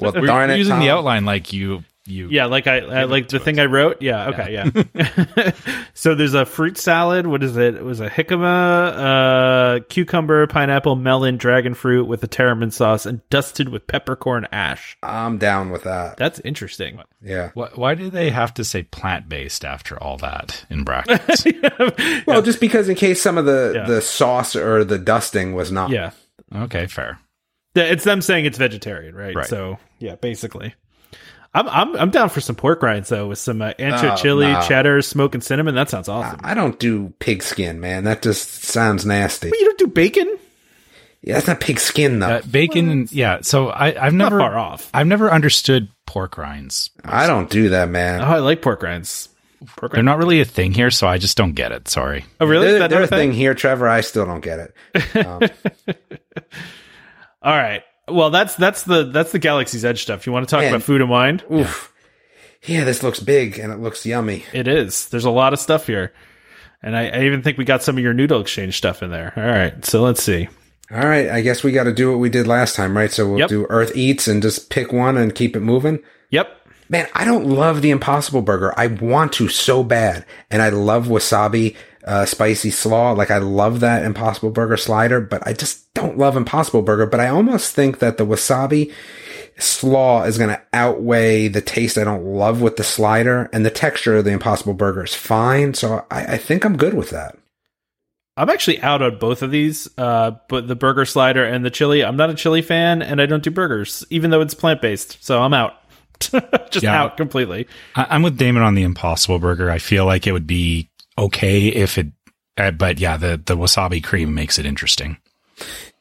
Well, 0.00 0.12
we're 0.14 0.26
darn 0.26 0.50
it, 0.50 0.58
using 0.58 0.72
Tom. 0.74 0.80
the 0.80 0.90
outline 0.90 1.24
like 1.24 1.52
you 1.52 1.82
you 2.06 2.28
yeah, 2.30 2.46
like 2.46 2.66
I, 2.66 2.78
I 2.78 3.04
like 3.04 3.28
the 3.28 3.38
thing 3.38 3.58
I 3.58 3.66
wrote. 3.66 4.00
Yeah, 4.02 4.28
okay, 4.28 4.52
yeah. 4.52 5.52
so 5.94 6.14
there's 6.14 6.34
a 6.34 6.44
fruit 6.46 6.78
salad. 6.78 7.26
What 7.26 7.42
is 7.42 7.56
it? 7.56 7.74
It 7.74 7.84
was 7.84 8.00
a 8.00 8.08
jicama, 8.08 9.76
uh, 9.80 9.80
cucumber, 9.88 10.46
pineapple, 10.46 10.96
melon, 10.96 11.36
dragon 11.36 11.74
fruit 11.74 12.06
with 12.06 12.22
a 12.24 12.28
tarramin 12.28 12.72
sauce 12.72 13.06
and 13.06 13.20
dusted 13.30 13.68
with 13.68 13.86
peppercorn 13.86 14.46
ash. 14.52 14.96
I'm 15.02 15.38
down 15.38 15.70
with 15.70 15.84
that. 15.84 16.16
That's 16.16 16.40
interesting. 16.40 17.00
Yeah. 17.22 17.50
Why, 17.54 17.68
why 17.74 17.94
do 17.94 18.10
they 18.10 18.30
have 18.30 18.54
to 18.54 18.64
say 18.64 18.82
plant 18.84 19.28
based 19.28 19.64
after 19.64 20.00
all 20.02 20.16
that 20.18 20.64
in 20.70 20.84
brackets? 20.84 21.44
Well, 22.26 22.42
just 22.42 22.60
because 22.60 22.88
in 22.88 22.94
case 22.96 23.22
some 23.22 23.38
of 23.38 23.44
the 23.46 23.72
Yeah. 23.74 23.86
the 23.86 24.00
sauce 24.00 24.56
or 24.56 24.84
the 24.84 24.98
dusting 24.98 25.54
was 25.54 25.70
not. 25.72 25.90
Yeah. 25.90 26.10
okay, 26.54 26.86
fair. 26.86 27.18
It's 27.74 28.04
them 28.04 28.22
saying 28.22 28.44
it's 28.46 28.58
vegetarian, 28.58 29.14
right? 29.14 29.34
Right. 29.34 29.46
So 29.46 29.78
yeah, 29.98 30.16
basically. 30.16 30.74
I'm 31.56 31.68
I'm 31.68 31.96
I'm 31.96 32.10
down 32.10 32.28
for 32.28 32.40
some 32.40 32.54
pork 32.54 32.82
rinds 32.82 33.08
though 33.08 33.28
with 33.28 33.38
some 33.38 33.62
uh, 33.62 33.72
ancho 33.78 34.12
Oh, 34.12 34.16
chili, 34.16 34.46
no. 34.46 34.60
cheddar, 34.62 35.00
smoke 35.02 35.34
and 35.34 35.42
cinnamon. 35.42 35.74
That 35.74 35.88
sounds 35.90 36.08
awesome. 36.08 36.40
I 36.44 36.54
don't 36.54 36.78
do 36.78 37.14
pig 37.18 37.42
skin, 37.42 37.80
man. 37.80 38.04
That 38.04 38.20
just 38.22 38.64
sounds 38.64 39.06
nasty. 39.06 39.48
you 39.48 39.64
don't 39.64 39.78
do 39.78 39.86
bacon? 39.86 40.38
Yeah, 41.22 41.34
that's 41.34 41.46
not 41.48 41.60
pig 41.60 41.80
skin 41.80 42.18
though. 42.20 42.26
Uh, 42.36 42.42
bacon, 42.42 43.08
yeah. 43.10 43.38
So 43.40 43.68
I, 43.68 43.86
I've 43.88 44.12
Not 44.14 44.26
never 44.26 44.38
far 44.38 44.56
off. 44.58 44.90
I've 44.94 45.06
never 45.06 45.32
understood 45.32 45.88
pork 46.04 46.36
rinds. 46.38 46.90
I 47.04 47.26
don't 47.26 47.50
do 47.50 47.70
that, 47.70 47.88
man. 47.88 48.20
Oh, 48.20 48.26
I 48.26 48.38
like 48.38 48.62
pork 48.62 48.82
rinds. 48.82 49.28
Pork 49.76 49.92
They're 49.92 50.02
not 50.02 50.18
really 50.18 50.40
a 50.40 50.44
thing 50.44 50.72
here, 50.72 50.90
so 50.90 51.08
I 51.08 51.16
just 51.18 51.36
don't 51.36 51.54
get 51.54 51.72
it. 51.72 51.88
Sorry. 51.88 52.24
Oh, 52.38 52.46
really? 52.46 52.66
Is 52.68 52.78
They're, 52.78 52.88
they're 52.88 53.00
a 53.00 53.04
a 53.04 53.08
thing 53.08 53.32
here, 53.32 53.54
Trevor. 53.54 53.88
I 53.88 54.02
still 54.02 54.26
don't 54.26 54.42
get 54.44 54.58
it. 54.60 54.74
Um, 55.26 55.40
All 57.42 57.56
right. 57.56 57.82
Well, 58.08 58.30
that's 58.30 58.54
that's 58.56 58.82
the 58.84 59.04
that's 59.04 59.32
the 59.32 59.38
Galaxy's 59.38 59.84
Edge 59.84 60.02
stuff. 60.02 60.26
You 60.26 60.32
want 60.32 60.48
to 60.48 60.50
talk 60.50 60.60
Man. 60.62 60.72
about 60.74 60.82
food 60.82 61.00
and 61.00 61.10
wine? 61.10 61.42
oof. 61.52 61.92
Yeah, 62.64 62.84
this 62.84 63.02
looks 63.02 63.20
big 63.20 63.58
and 63.58 63.72
it 63.72 63.78
looks 63.78 64.04
yummy. 64.06 64.44
It 64.52 64.66
is. 64.68 65.08
There's 65.08 65.24
a 65.24 65.30
lot 65.30 65.52
of 65.52 65.58
stuff 65.60 65.86
here, 65.86 66.12
and 66.82 66.96
I, 66.96 67.08
I 67.08 67.22
even 67.24 67.42
think 67.42 67.58
we 67.58 67.64
got 67.64 67.82
some 67.82 67.96
of 67.98 68.02
your 68.02 68.14
noodle 68.14 68.40
exchange 68.40 68.76
stuff 68.76 69.02
in 69.02 69.10
there. 69.10 69.32
All 69.36 69.42
right. 69.44 69.84
So 69.84 70.02
let's 70.02 70.22
see. 70.22 70.48
All 70.90 70.98
right, 70.98 71.28
I 71.28 71.40
guess 71.40 71.64
we 71.64 71.72
got 71.72 71.84
to 71.84 71.92
do 71.92 72.10
what 72.12 72.18
we 72.20 72.28
did 72.30 72.46
last 72.46 72.76
time, 72.76 72.96
right? 72.96 73.10
So 73.10 73.28
we'll 73.28 73.40
Yep. 73.40 73.48
do 73.48 73.66
Earth 73.70 73.90
Eats 73.96 74.28
and 74.28 74.40
just 74.40 74.70
pick 74.70 74.92
one 74.92 75.16
and 75.16 75.34
keep 75.34 75.56
it 75.56 75.60
moving. 75.60 75.98
Yep. 76.30 76.48
Man, 76.88 77.08
I 77.12 77.24
don't 77.24 77.44
love 77.48 77.82
the 77.82 77.90
Impossible 77.90 78.40
Burger. 78.40 78.72
I 78.76 78.86
want 78.86 79.32
to 79.34 79.48
so 79.48 79.82
bad, 79.82 80.24
and 80.48 80.62
I 80.62 80.68
love 80.68 81.08
wasabi 81.08 81.74
uh, 82.06 82.24
spicy 82.24 82.70
slaw. 82.70 83.12
Like 83.12 83.30
I 83.30 83.38
love 83.38 83.80
that 83.80 84.04
Impossible 84.04 84.50
Burger 84.50 84.76
slider, 84.76 85.20
but 85.20 85.46
I 85.46 85.52
just 85.52 85.92
don't 85.94 86.16
love 86.16 86.36
Impossible 86.36 86.82
Burger. 86.82 87.06
But 87.06 87.20
I 87.20 87.28
almost 87.28 87.74
think 87.74 87.98
that 87.98 88.16
the 88.16 88.24
wasabi 88.26 88.92
slaw 89.58 90.22
is 90.24 90.38
going 90.38 90.50
to 90.50 90.62
outweigh 90.72 91.48
the 91.48 91.60
taste 91.62 91.96
I 91.98 92.04
don't 92.04 92.24
love 92.24 92.60
with 92.60 92.76
the 92.76 92.84
slider, 92.84 93.48
and 93.52 93.64
the 93.66 93.70
texture 93.70 94.16
of 94.16 94.24
the 94.24 94.30
Impossible 94.32 94.74
Burger 94.74 95.04
is 95.04 95.14
fine. 95.14 95.74
So 95.74 96.04
I, 96.10 96.34
I 96.34 96.36
think 96.38 96.64
I'm 96.64 96.76
good 96.76 96.94
with 96.94 97.10
that. 97.10 97.36
I'm 98.38 98.50
actually 98.50 98.82
out 98.82 99.00
on 99.00 99.18
both 99.18 99.40
of 99.40 99.50
these, 99.50 99.88
uh, 99.96 100.32
but 100.50 100.68
the 100.68 100.76
burger 100.76 101.06
slider 101.06 101.42
and 101.42 101.64
the 101.64 101.70
chili. 101.70 102.04
I'm 102.04 102.16
not 102.18 102.28
a 102.28 102.34
chili 102.34 102.60
fan, 102.60 103.00
and 103.00 103.18
I 103.20 103.24
don't 103.24 103.42
do 103.42 103.50
burgers, 103.50 104.04
even 104.10 104.30
though 104.30 104.42
it's 104.42 104.52
plant 104.52 104.82
based. 104.82 105.24
So 105.24 105.40
I'm 105.42 105.54
out, 105.54 105.72
just 106.70 106.82
Yeah. 106.82 107.00
out 107.02 107.16
completely. 107.16 107.66
I, 107.94 108.06
I'm 108.10 108.22
with 108.22 108.36
Damon 108.36 108.62
on 108.62 108.74
the 108.74 108.82
Impossible 108.82 109.38
Burger. 109.38 109.70
I 109.70 109.78
feel 109.78 110.04
like 110.04 110.26
it 110.26 110.32
would 110.32 110.46
be 110.46 110.90
okay 111.18 111.68
if 111.68 111.98
it, 111.98 112.08
uh, 112.56 112.70
but 112.70 112.98
yeah, 112.98 113.16
the 113.16 113.40
the 113.44 113.56
wasabi 113.56 114.02
cream 114.02 114.34
makes 114.34 114.58
it 114.58 114.66
interesting. 114.66 115.16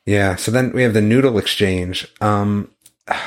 Yeah. 0.06 0.36
So 0.36 0.52
then 0.52 0.72
we 0.74 0.84
have 0.84 0.94
the 0.94 1.02
noodle 1.02 1.38
exchange. 1.38 2.08
Um, 2.22 2.70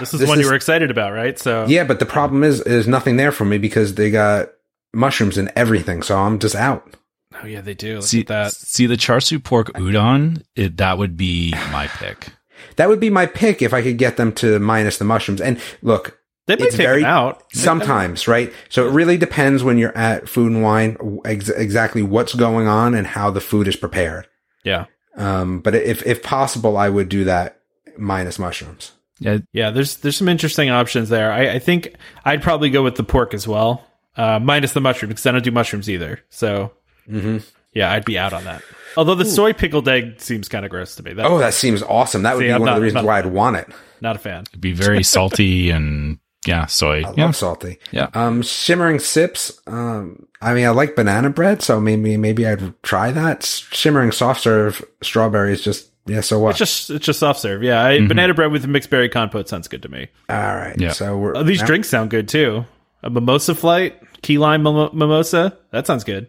This 0.00 0.12
is 0.14 0.20
This 0.20 0.28
one 0.28 0.38
is- 0.38 0.44
you 0.44 0.50
were 0.50 0.56
excited 0.56 0.90
about, 0.90 1.12
right? 1.12 1.38
So 1.38 1.64
yeah, 1.68 1.84
but 1.84 1.98
the 1.98 2.06
problem 2.06 2.42
is, 2.44 2.62
there's 2.64 2.88
nothing 2.88 3.16
there 3.16 3.32
for 3.32 3.44
me 3.44 3.58
because 3.58 3.94
they 3.94 4.10
got 4.10 4.50
mushrooms 4.92 5.38
and 5.38 5.50
everything. 5.56 6.02
So 6.02 6.16
I'm 6.18 6.38
just 6.38 6.54
out. 6.56 6.94
oh 7.42 7.46
yeah, 7.46 7.60
they 7.60 7.74
do. 7.74 7.96
Look 7.96 8.04
See 8.04 8.20
at 8.20 8.26
that. 8.28 8.52
see 8.54 8.86
the 8.86 8.96
char 8.96 9.20
siu 9.20 9.38
pork 9.38 9.68
udon. 9.74 10.42
It, 10.56 10.76
that 10.78 10.98
would 10.98 11.16
be 11.16 11.52
my 11.72 11.86
pick. 11.88 12.28
That 12.74 12.88
would 12.88 12.98
be 13.00 13.10
my 13.10 13.26
pick 13.26 13.62
if 13.62 13.72
I 13.72 13.82
could 13.82 13.98
get 13.98 14.16
them 14.16 14.32
to 14.34 14.58
minus 14.58 14.98
the 14.98 15.04
mushrooms. 15.04 15.40
And 15.40 15.60
look, 15.82 16.17
They 16.48 16.56
might 16.56 16.66
It's 16.68 16.76
take 16.76 16.86
very- 16.86 17.02
them 17.02 17.10
out 17.10 17.44
sometimes, 17.52 18.26
right? 18.26 18.52
So 18.70 18.88
it 18.88 18.90
really 18.90 19.16
depends 19.18 19.62
when 19.62 19.78
you're 19.78 19.96
at 19.96 20.28
Food 20.28 20.50
and 20.50 20.62
Wine 20.62 20.96
ex- 21.24 21.48
exactly 21.50 22.02
what's 22.02 22.34
going 22.34 22.66
on 22.66 22.94
and 22.94 23.06
how 23.06 23.30
the 23.30 23.40
food 23.40 23.68
is 23.68 23.76
prepared. 23.76 24.26
Yeah, 24.64 24.86
Um, 25.16 25.60
but 25.60 25.74
if 25.76 26.04
if 26.06 26.22
possible, 26.22 26.76
I 26.76 26.88
would 26.88 27.08
do 27.08 27.24
that 27.24 27.60
minus 27.96 28.38
mushrooms. 28.38 28.92
Yeah, 29.20 29.38
yeah. 29.52 29.70
There's 29.70 29.96
there's 29.96 30.16
some 30.16 30.28
interesting 30.28 30.70
options 30.70 31.08
there. 31.08 31.30
I, 31.32 31.54
I 31.54 31.58
think 31.60 31.94
I'd 32.24 32.42
probably 32.42 32.70
go 32.70 32.82
with 32.82 32.96
the 32.96 33.02
pork 33.04 33.34
as 33.34 33.46
well, 33.46 33.84
uh, 34.16 34.38
minus 34.40 34.72
the 34.72 34.80
mushrooms 34.80 35.10
because 35.12 35.26
I 35.26 35.32
don't 35.32 35.44
do 35.44 35.50
mushrooms 35.50 35.88
either. 35.90 36.20
So 36.30 36.72
hmm 37.08 37.38
yeah, 37.74 37.92
I'd 37.92 38.04
be 38.06 38.18
out 38.18 38.32
on 38.32 38.44
that. 38.44 38.62
Although 38.96 39.14
the 39.16 39.24
soy 39.26 39.52
pickled 39.52 39.86
egg 39.88 40.20
seems 40.20 40.48
kind 40.48 40.64
of 40.64 40.70
gross 40.70 40.96
to 40.96 41.02
me. 41.02 41.12
That, 41.12 41.26
Oh, 41.26 41.38
that 41.38 41.52
seems 41.54 41.82
awesome. 41.82 42.22
That 42.22 42.34
would 42.36 42.40
See, 42.42 42.46
be 42.48 42.52
I'm 42.52 42.60
one 42.62 42.70
of 42.70 42.76
the 42.76 42.80
reasons 42.80 43.02
not- 43.02 43.04
why 43.04 43.18
I'd 43.18 43.26
want 43.26 43.56
it. 43.56 43.68
not 44.00 44.16
a 44.16 44.18
fan. 44.18 44.44
it'd 44.48 44.60
be 44.60 44.72
very 44.72 45.02
salty 45.02 45.70
and 45.70 46.18
yeah, 46.46 46.66
soy. 46.66 47.04
I 47.04 47.12
yeah. 47.16 47.24
love 47.26 47.36
salty. 47.36 47.78
Yeah. 47.90 48.08
Um, 48.14 48.42
shimmering 48.42 48.98
sips. 48.98 49.60
Um, 49.66 50.26
I 50.40 50.54
mean, 50.54 50.66
I 50.66 50.70
like 50.70 50.94
banana 50.96 51.30
bread, 51.30 51.62
so 51.62 51.80
maybe 51.80 52.16
maybe 52.16 52.46
I'd 52.46 52.80
try 52.82 53.10
that. 53.10 53.44
Shimmering 53.44 54.12
soft 54.12 54.40
serve 54.42 54.84
strawberries. 55.02 55.60
just 55.62 55.90
yeah. 56.06 56.20
So 56.20 56.38
what? 56.38 56.50
It's 56.50 56.58
just 56.58 56.90
it's 56.90 57.04
just 57.06 57.18
soft 57.18 57.40
serve. 57.40 57.62
Yeah, 57.62 57.82
I, 57.84 58.06
banana 58.06 58.34
bread 58.34 58.52
with 58.52 58.66
mixed 58.66 58.88
berry 58.90 59.08
compote 59.08 59.48
sounds 59.48 59.68
good 59.68 59.82
to 59.82 59.88
me. 59.88 60.08
All 60.28 60.36
right. 60.36 60.76
Yeah. 60.78 60.92
So 60.92 61.18
we're 61.18 61.36
Oh, 61.36 61.42
these 61.42 61.60
now- 61.60 61.66
drinks 61.66 61.88
sound 61.88 62.10
good 62.10 62.28
too. 62.28 62.64
A 63.02 63.10
mimosa 63.10 63.54
flight, 63.54 64.00
key 64.22 64.38
lime 64.38 64.62
mimo- 64.64 64.92
mimosa. 64.92 65.56
That 65.70 65.86
sounds 65.86 66.02
good. 66.04 66.28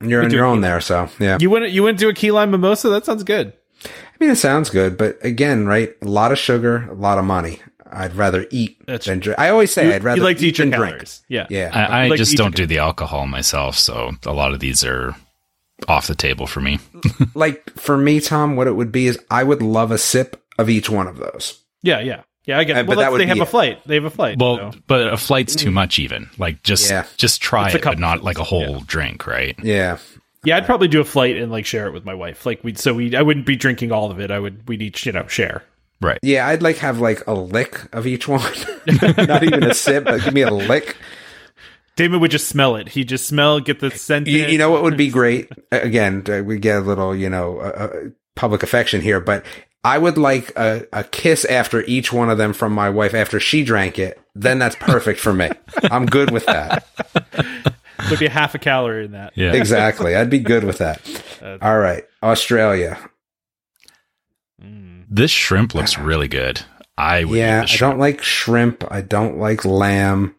You're 0.00 0.24
on 0.24 0.30
your 0.30 0.44
it. 0.44 0.48
own 0.48 0.60
there, 0.62 0.80
so 0.80 1.08
yeah. 1.20 1.38
You 1.40 1.48
went 1.50 1.70
you 1.70 1.82
went 1.84 1.98
to 2.00 2.08
a 2.08 2.14
key 2.14 2.32
lime 2.32 2.50
mimosa. 2.50 2.88
That 2.88 3.04
sounds 3.04 3.22
good. 3.22 3.52
I 3.84 3.88
mean, 4.20 4.30
it 4.30 4.36
sounds 4.36 4.70
good, 4.70 4.96
but 4.96 5.18
again, 5.24 5.66
right? 5.66 5.94
A 6.02 6.06
lot 6.06 6.30
of 6.32 6.38
sugar, 6.38 6.88
a 6.88 6.94
lot 6.94 7.18
of 7.18 7.24
money. 7.24 7.60
I'd 7.92 8.14
rather 8.14 8.46
eat 8.50 8.78
That's- 8.86 9.04
than 9.06 9.18
drink. 9.20 9.38
I 9.38 9.50
always 9.50 9.72
say 9.72 9.88
You, 9.88 9.94
I'd 9.94 10.04
rather 10.04 10.18
you 10.18 10.24
like 10.24 10.38
to 10.38 10.46
eat 10.46 10.58
your 10.58 10.66
than 10.68 10.78
drink. 10.78 10.92
calories. 10.94 11.22
Yeah. 11.28 11.46
Yeah. 11.50 11.70
I, 11.72 12.04
I 12.04 12.08
Like 12.08 12.18
just 12.18 12.36
don't 12.36 12.54
do 12.54 12.66
the 12.66 12.78
alcohol 12.78 13.26
myself, 13.26 13.76
so 13.76 14.12
a 14.26 14.32
lot 14.32 14.52
of 14.52 14.60
these 14.60 14.84
are 14.84 15.14
off 15.88 16.06
the 16.06 16.14
table 16.14 16.46
for 16.46 16.60
me. 16.60 16.78
like 17.34 17.70
for 17.78 17.96
me, 17.98 18.20
Tom, 18.20 18.56
what 18.56 18.66
it 18.66 18.72
would 18.76 18.92
be 18.92 19.06
is 19.06 19.18
I 19.30 19.42
would 19.42 19.62
love 19.62 19.90
a 19.90 19.98
sip 19.98 20.42
of 20.58 20.68
each 20.70 20.88
one 20.90 21.06
of 21.06 21.16
those. 21.18 21.58
Yeah, 21.82 22.00
yeah, 22.00 22.22
yeah. 22.44 22.58
I 22.58 22.64
get. 22.64 22.76
Uh, 22.76 22.80
It. 22.80 22.86
but 22.86 22.98
that 22.98 23.10
would 23.12 23.20
they 23.20 23.26
have 23.26 23.34
be 23.34 23.40
a 23.40 23.44
it. 23.44 23.48
flight. 23.48 23.80
They 23.86 23.94
have 23.96 24.04
a 24.04 24.10
flight. 24.10 24.38
Well, 24.38 24.72
so. 24.72 24.78
but 24.86 25.12
a 25.12 25.16
flight's 25.16 25.56
too 25.56 25.70
much 25.70 25.98
even. 25.98 26.30
Like 26.38 26.62
just 26.62 26.88
Yeah. 26.90 27.04
just 27.16 27.42
try 27.42 27.66
It's 27.66 27.74
it, 27.76 27.82
but 27.82 27.98
not 27.98 28.22
like 28.22 28.38
a 28.38 28.44
whole 28.44 28.76
Yeah. 28.76 28.80
drink, 28.86 29.26
right? 29.26 29.56
Yeah. 29.62 29.98
yeah, 30.44 30.56
I'd 30.56 30.66
probably 30.66 30.88
do 30.88 31.00
a 31.00 31.04
flight 31.04 31.36
and 31.36 31.50
like 31.50 31.66
share 31.66 31.86
it 31.88 31.92
with 31.92 32.04
my 32.04 32.14
wife. 32.14 32.46
Like 32.46 32.62
we, 32.62 32.74
so 32.74 32.94
we, 32.94 33.16
I 33.16 33.22
wouldn't 33.22 33.46
be 33.46 33.56
drinking 33.56 33.90
all 33.92 34.10
of 34.12 34.20
it. 34.20 34.30
I 34.30 34.38
would, 34.38 34.68
we'd 34.68 34.82
each, 34.82 35.04
you 35.06 35.12
know, 35.12 35.26
share. 35.26 35.62
Right. 36.02 36.18
Yeah, 36.22 36.48
I'd 36.48 36.62
like 36.62 36.78
have 36.78 36.98
like 36.98 37.26
a 37.26 37.32
lick 37.32 37.80
of 37.94 38.06
each 38.06 38.26
one. 38.26 38.42
Not 39.16 39.44
even 39.44 39.62
a 39.62 39.72
sip, 39.74 40.04
but 40.04 40.22
give 40.24 40.34
me 40.34 40.42
a 40.42 40.50
lick. 40.50 40.96
Damon 41.94 42.20
would 42.20 42.30
just 42.30 42.48
smell 42.48 42.76
it. 42.76 42.88
He'd 42.88 43.08
just 43.08 43.26
smell, 43.26 43.60
get 43.60 43.80
the 43.80 43.90
scent. 43.90 44.26
You, 44.26 44.46
you 44.46 44.58
know 44.58 44.70
what 44.70 44.82
would 44.82 44.96
be 44.96 45.08
great? 45.10 45.50
Again, 45.70 46.24
uh, 46.28 46.42
we 46.42 46.58
get 46.58 46.78
a 46.78 46.80
little, 46.80 47.14
you 47.14 47.28
know, 47.28 47.58
uh, 47.58 47.62
uh, 47.62 47.90
public 48.34 48.62
affection 48.62 49.00
here, 49.00 49.20
but 49.20 49.44
I 49.84 49.98
would 49.98 50.16
like 50.16 50.52
a, 50.56 50.86
a 50.92 51.04
kiss 51.04 51.44
after 51.44 51.82
each 51.82 52.12
one 52.12 52.30
of 52.30 52.38
them 52.38 52.52
from 52.52 52.72
my 52.72 52.88
wife 52.88 53.14
after 53.14 53.38
she 53.38 53.62
drank 53.62 53.98
it. 53.98 54.18
Then 54.34 54.58
that's 54.58 54.76
perfect 54.76 55.20
for 55.20 55.32
me. 55.32 55.50
I'm 55.84 56.06
good 56.06 56.30
with 56.30 56.46
that. 56.46 56.86
would 58.10 58.18
be 58.18 58.26
half 58.28 58.54
a 58.54 58.58
calorie 58.58 59.04
in 59.04 59.12
that. 59.12 59.32
Yeah. 59.36 59.52
Exactly. 59.52 60.16
I'd 60.16 60.30
be 60.30 60.38
good 60.38 60.64
with 60.64 60.78
that. 60.78 61.00
All 61.60 61.78
right. 61.78 62.04
Australia. 62.22 62.98
This 65.14 65.30
shrimp 65.30 65.74
looks 65.74 65.98
really 65.98 66.26
good. 66.26 66.62
I 66.96 67.24
would 67.24 67.36
Yeah, 67.36 67.66
I 67.68 67.76
don't 67.76 67.98
like 67.98 68.22
shrimp. 68.22 68.82
I 68.90 69.02
don't 69.02 69.36
like 69.36 69.62
lamb. 69.62 70.34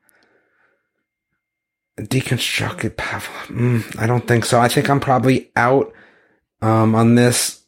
Deconstructed 2.00 2.96
pavlov. 2.96 3.48
Mm, 3.50 4.00
I 4.00 4.08
don't 4.08 4.28
think 4.28 4.46
so. 4.46 4.60
I 4.60 4.68
think 4.68 4.90
I'm 4.90 5.00
probably 5.00 5.52
out 5.56 5.94
um, 6.64 6.96
on 6.96 7.14
this. 7.14 7.64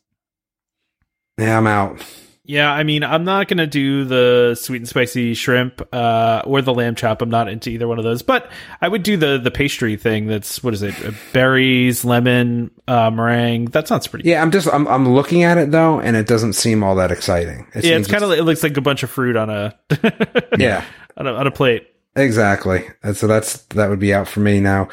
Yeah, 1.38 1.60
I'm 1.60 1.68
out. 1.68 2.04
Yeah, 2.48 2.72
I 2.72 2.84
mean, 2.84 3.04
I'm 3.04 3.24
not 3.24 3.48
gonna 3.48 3.66
do 3.66 4.06
the 4.06 4.56
sweet 4.56 4.78
and 4.78 4.88
spicy 4.88 5.34
shrimp 5.34 5.82
uh, 5.92 6.44
or 6.46 6.62
the 6.62 6.74
lamb 6.74 6.94
chop. 6.96 7.22
I'm 7.24 7.30
not 7.30 7.48
into 7.48 7.72
either 7.72 7.88
one 7.88 7.98
of 7.98 8.04
those, 8.04 8.22
but 8.22 8.52
I 8.82 8.88
would 8.88 9.02
do 9.04 9.18
the 9.18 9.40
the 9.40 9.50
pastry 9.52 9.96
thing. 9.98 10.28
That's 10.28 10.64
what 10.64 10.74
is 10.76 10.84
it? 10.84 10.94
Uh, 11.04 11.12
Berries, 11.34 12.06
lemon, 12.06 12.70
uh, 12.88 13.10
meringue. 13.10 13.66
That 13.72 13.88
sounds 13.88 14.06
pretty. 14.08 14.30
Yeah, 14.30 14.42
I'm 14.44 14.52
just 14.52 14.68
I'm 14.72 14.88
I'm 14.88 15.10
looking 15.14 15.44
at 15.44 15.58
it 15.58 15.72
though, 15.72 16.00
and 16.00 16.16
it 16.16 16.28
doesn't 16.28 16.54
seem 16.54 16.84
all 16.84 16.96
that 16.98 17.12
exciting. 17.12 17.68
It 17.74 17.84
yeah, 17.84 17.98
it's 17.98 18.08
kind 18.08 18.24
of 18.24 18.32
it 18.32 18.44
looks 18.44 18.62
like 18.62 18.78
a 18.78 18.82
bunch 18.82 19.02
of 19.02 19.10
fruit 19.10 19.36
on 19.36 19.50
a 19.50 19.74
yeah, 20.58 20.86
on 21.18 21.26
a, 21.28 21.34
on 21.34 21.48
a 21.48 21.52
plate. 21.52 21.88
exactly. 22.16 22.88
And 23.04 23.18
so 23.18 23.26
that's 23.28 23.64
that 23.70 23.90
would 23.90 24.00
be 24.00 24.14
out 24.14 24.28
for 24.28 24.40
me 24.42 24.60
now. 24.60 24.88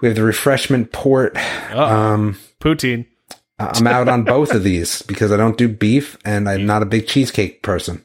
We 0.00 0.08
have 0.08 0.16
the 0.16 0.22
refreshment 0.24 0.92
port. 0.92 1.36
Oh, 1.72 1.82
Um, 1.82 2.38
poutine. 2.60 3.06
I'm 3.58 3.86
out 3.86 4.08
on 4.08 4.24
both 4.24 4.52
of 4.54 4.64
these 4.64 5.02
because 5.02 5.30
I 5.30 5.36
don't 5.36 5.56
do 5.58 5.68
beef, 5.68 6.16
and 6.24 6.48
I'm 6.48 6.66
not 6.66 6.82
a 6.82 6.86
big 6.86 7.06
cheesecake 7.06 7.62
person. 7.62 8.04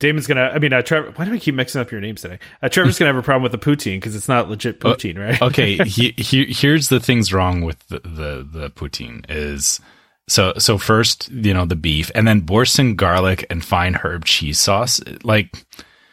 Damon's 0.00 0.26
gonna. 0.26 0.50
I 0.54 0.58
mean, 0.58 0.72
uh, 0.72 0.80
Trevor. 0.82 1.12
Why 1.14 1.26
do 1.26 1.30
we 1.30 1.38
keep 1.38 1.54
mixing 1.54 1.80
up 1.80 1.90
your 1.92 2.00
names 2.00 2.22
today? 2.22 2.38
Uh, 2.62 2.68
Trevor's 2.70 2.98
gonna 2.98 3.10
have 3.12 3.16
a 3.18 3.22
problem 3.22 3.42
with 3.42 3.52
the 3.52 3.58
poutine 3.58 3.96
because 3.98 4.16
it's 4.16 4.28
not 4.28 4.48
legit 4.48 4.80
poutine, 4.80 5.18
right? 5.18 5.40
okay, 5.50 5.76
he, 5.86 6.12
he, 6.16 6.46
here's 6.46 6.88
the 6.88 7.00
things 7.00 7.32
wrong 7.34 7.60
with 7.60 7.78
the, 7.88 8.00
the 8.00 8.48
the 8.50 8.70
poutine 8.70 9.24
is 9.28 9.78
so 10.26 10.54
so 10.58 10.78
first 10.78 11.28
you 11.30 11.52
know 11.52 11.66
the 11.66 11.76
beef 11.76 12.10
and 12.14 12.26
then 12.26 12.40
boursin 12.40 12.94
garlic 12.94 13.44
and 13.50 13.64
fine 13.64 13.94
herb 13.94 14.24
cheese 14.24 14.58
sauce 14.60 15.00
like 15.24 15.52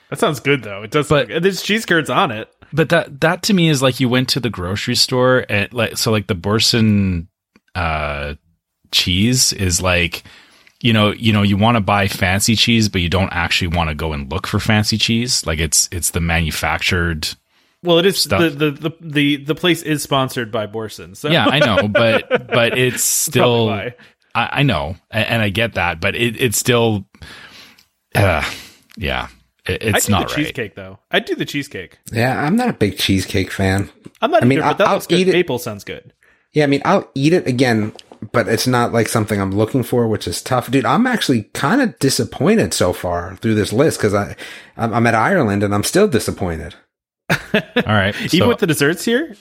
That 0.09 0.19
sounds 0.19 0.39
good 0.41 0.63
though. 0.63 0.83
It 0.83 0.91
does. 0.91 1.07
But- 1.07 1.29
But 1.29 1.43
there's 1.43 1.61
cheese 1.61 1.85
curds 1.85 2.09
on 2.09 2.31
it. 2.31 2.49
but 2.73 2.89
that 2.89 3.21
that 3.21 3.43
to 3.43 3.53
me 3.53 3.69
is 3.69 3.81
like 3.81 3.99
you 4.01 4.09
went 4.09 4.27
to 4.29 4.39
the 4.41 4.49
grocery 4.49 4.95
store 4.95 5.45
and 5.47 5.71
like 5.71 5.97
so 5.97 6.11
like 6.11 6.27
the 6.27 6.35
boursin 6.35 7.29
uh 7.77 8.35
cheese 8.91 9.53
is 9.53 9.81
like 9.81 10.23
you 10.81 10.93
know 10.93 11.11
you 11.11 11.31
know 11.33 11.41
you 11.43 11.57
want 11.57 11.75
to 11.75 11.81
buy 11.81 12.07
fancy 12.07 12.55
cheese 12.55 12.89
but 12.89 13.01
you 13.01 13.09
don't 13.09 13.31
actually 13.33 13.67
want 13.67 13.89
to 13.89 13.95
go 13.95 14.13
and 14.13 14.31
look 14.31 14.47
for 14.47 14.59
fancy 14.59 14.97
cheese 14.97 15.45
like 15.45 15.59
it's 15.59 15.89
it's 15.91 16.11
the 16.11 16.21
manufactured 16.21 17.27
Well, 17.83 17.99
it 17.99 18.05
is 18.05 18.17
Stuff. 18.19 18.39
the, 18.41 18.49
the 18.49 18.71
the 18.71 18.91
the 19.01 19.35
the 19.37 19.55
place 19.55 19.81
is 19.83 20.01
sponsored 20.03 20.51
by 20.51 20.65
Boursin. 20.67 21.15
So 21.15 21.29
yeah 21.29 21.45
i 21.45 21.59
know 21.59 21.87
but 21.87 22.47
but 22.47 22.77
it's 22.77 23.03
still. 23.03 23.69
I, 23.69 23.93
I 24.35 24.63
know, 24.63 24.95
a- 25.11 25.15
and 25.31 25.41
I 25.41 25.49
get 25.49 25.73
that, 25.75 25.99
but 25.99 26.13
it, 26.15 26.39
it's 26.39 26.59
still, 26.59 27.05
uh, 28.13 28.43
yeah, 28.95 29.29
it, 29.65 29.81
I'd 29.83 29.95
it's 29.95 30.05
do 30.05 30.11
not 30.11 30.27
the 30.27 30.35
right. 30.35 30.35
cheesecake 30.45 30.75
though. 30.75 30.99
I'd 31.09 31.25
do 31.25 31.33
the 31.33 31.45
cheesecake. 31.45 31.97
Yeah, 32.11 32.39
I'm 32.43 32.55
not 32.55 32.69
a 32.69 32.73
big 32.73 32.99
cheesecake 32.99 33.49
fan. 33.51 33.89
I'm 34.21 34.29
not 34.29 34.43
I 34.43 34.45
mean, 34.45 34.59
either, 34.59 34.67
but 34.69 34.77
that 34.77 34.87
I'll- 34.87 34.93
looks 34.95 35.05
I'll 35.05 35.17
good. 35.17 35.19
eat 35.21 35.27
it- 35.29 35.33
Maple 35.33 35.57
sounds 35.57 35.83
good. 35.83 36.13
Yeah, 36.57 36.63
I 36.63 36.67
mean, 36.67 36.81
I'll 36.85 37.07
eat 37.13 37.33
it 37.33 37.45
again, 37.47 37.93
but 38.31 38.47
it's 38.47 38.65
not 38.65 38.91
like 38.93 39.07
something 39.07 39.39
I'm 39.39 39.51
looking 39.51 39.83
for, 39.83 40.07
which 40.07 40.27
is 40.27 40.41
tough, 40.41 40.71
dude. 40.71 40.85
I'm 40.85 41.05
actually 41.05 41.43
kind 41.53 41.81
of 41.81 41.97
disappointed 41.99 42.73
so 42.73 42.93
far 42.93 43.35
through 43.37 43.53
this 43.55 43.71
list 43.71 43.99
because 43.99 44.13
I 44.15 44.35
I'm, 44.75 44.91
I'm 44.93 45.05
at 45.07 45.13
Ireland 45.15 45.61
and 45.63 45.73
I'm 45.75 45.83
still 45.83 46.07
disappointed. 46.07 46.73
All 47.29 47.37
right, 47.85 48.15
Even 48.21 48.39
so, 48.39 48.47
with 48.47 48.57
the 48.59 48.67
desserts 48.67 49.05
here. 49.05 49.35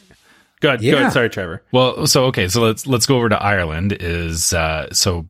Go 0.60 0.68
ahead. 0.68 0.80
Go 0.80 0.86
Yeah. 0.86 0.94
ahead. 1.00 1.12
Sorry, 1.12 1.30
Trevor. 1.30 1.62
well, 1.72 2.06
so 2.06 2.24
okay, 2.26 2.48
so 2.48 2.60
let's 2.62 2.86
let's 2.86 3.06
go 3.06 3.16
over 3.16 3.28
to 3.28 3.42
Ireland. 3.42 3.96
Is 3.98 4.52
uh, 4.52 4.88
so 4.92 5.26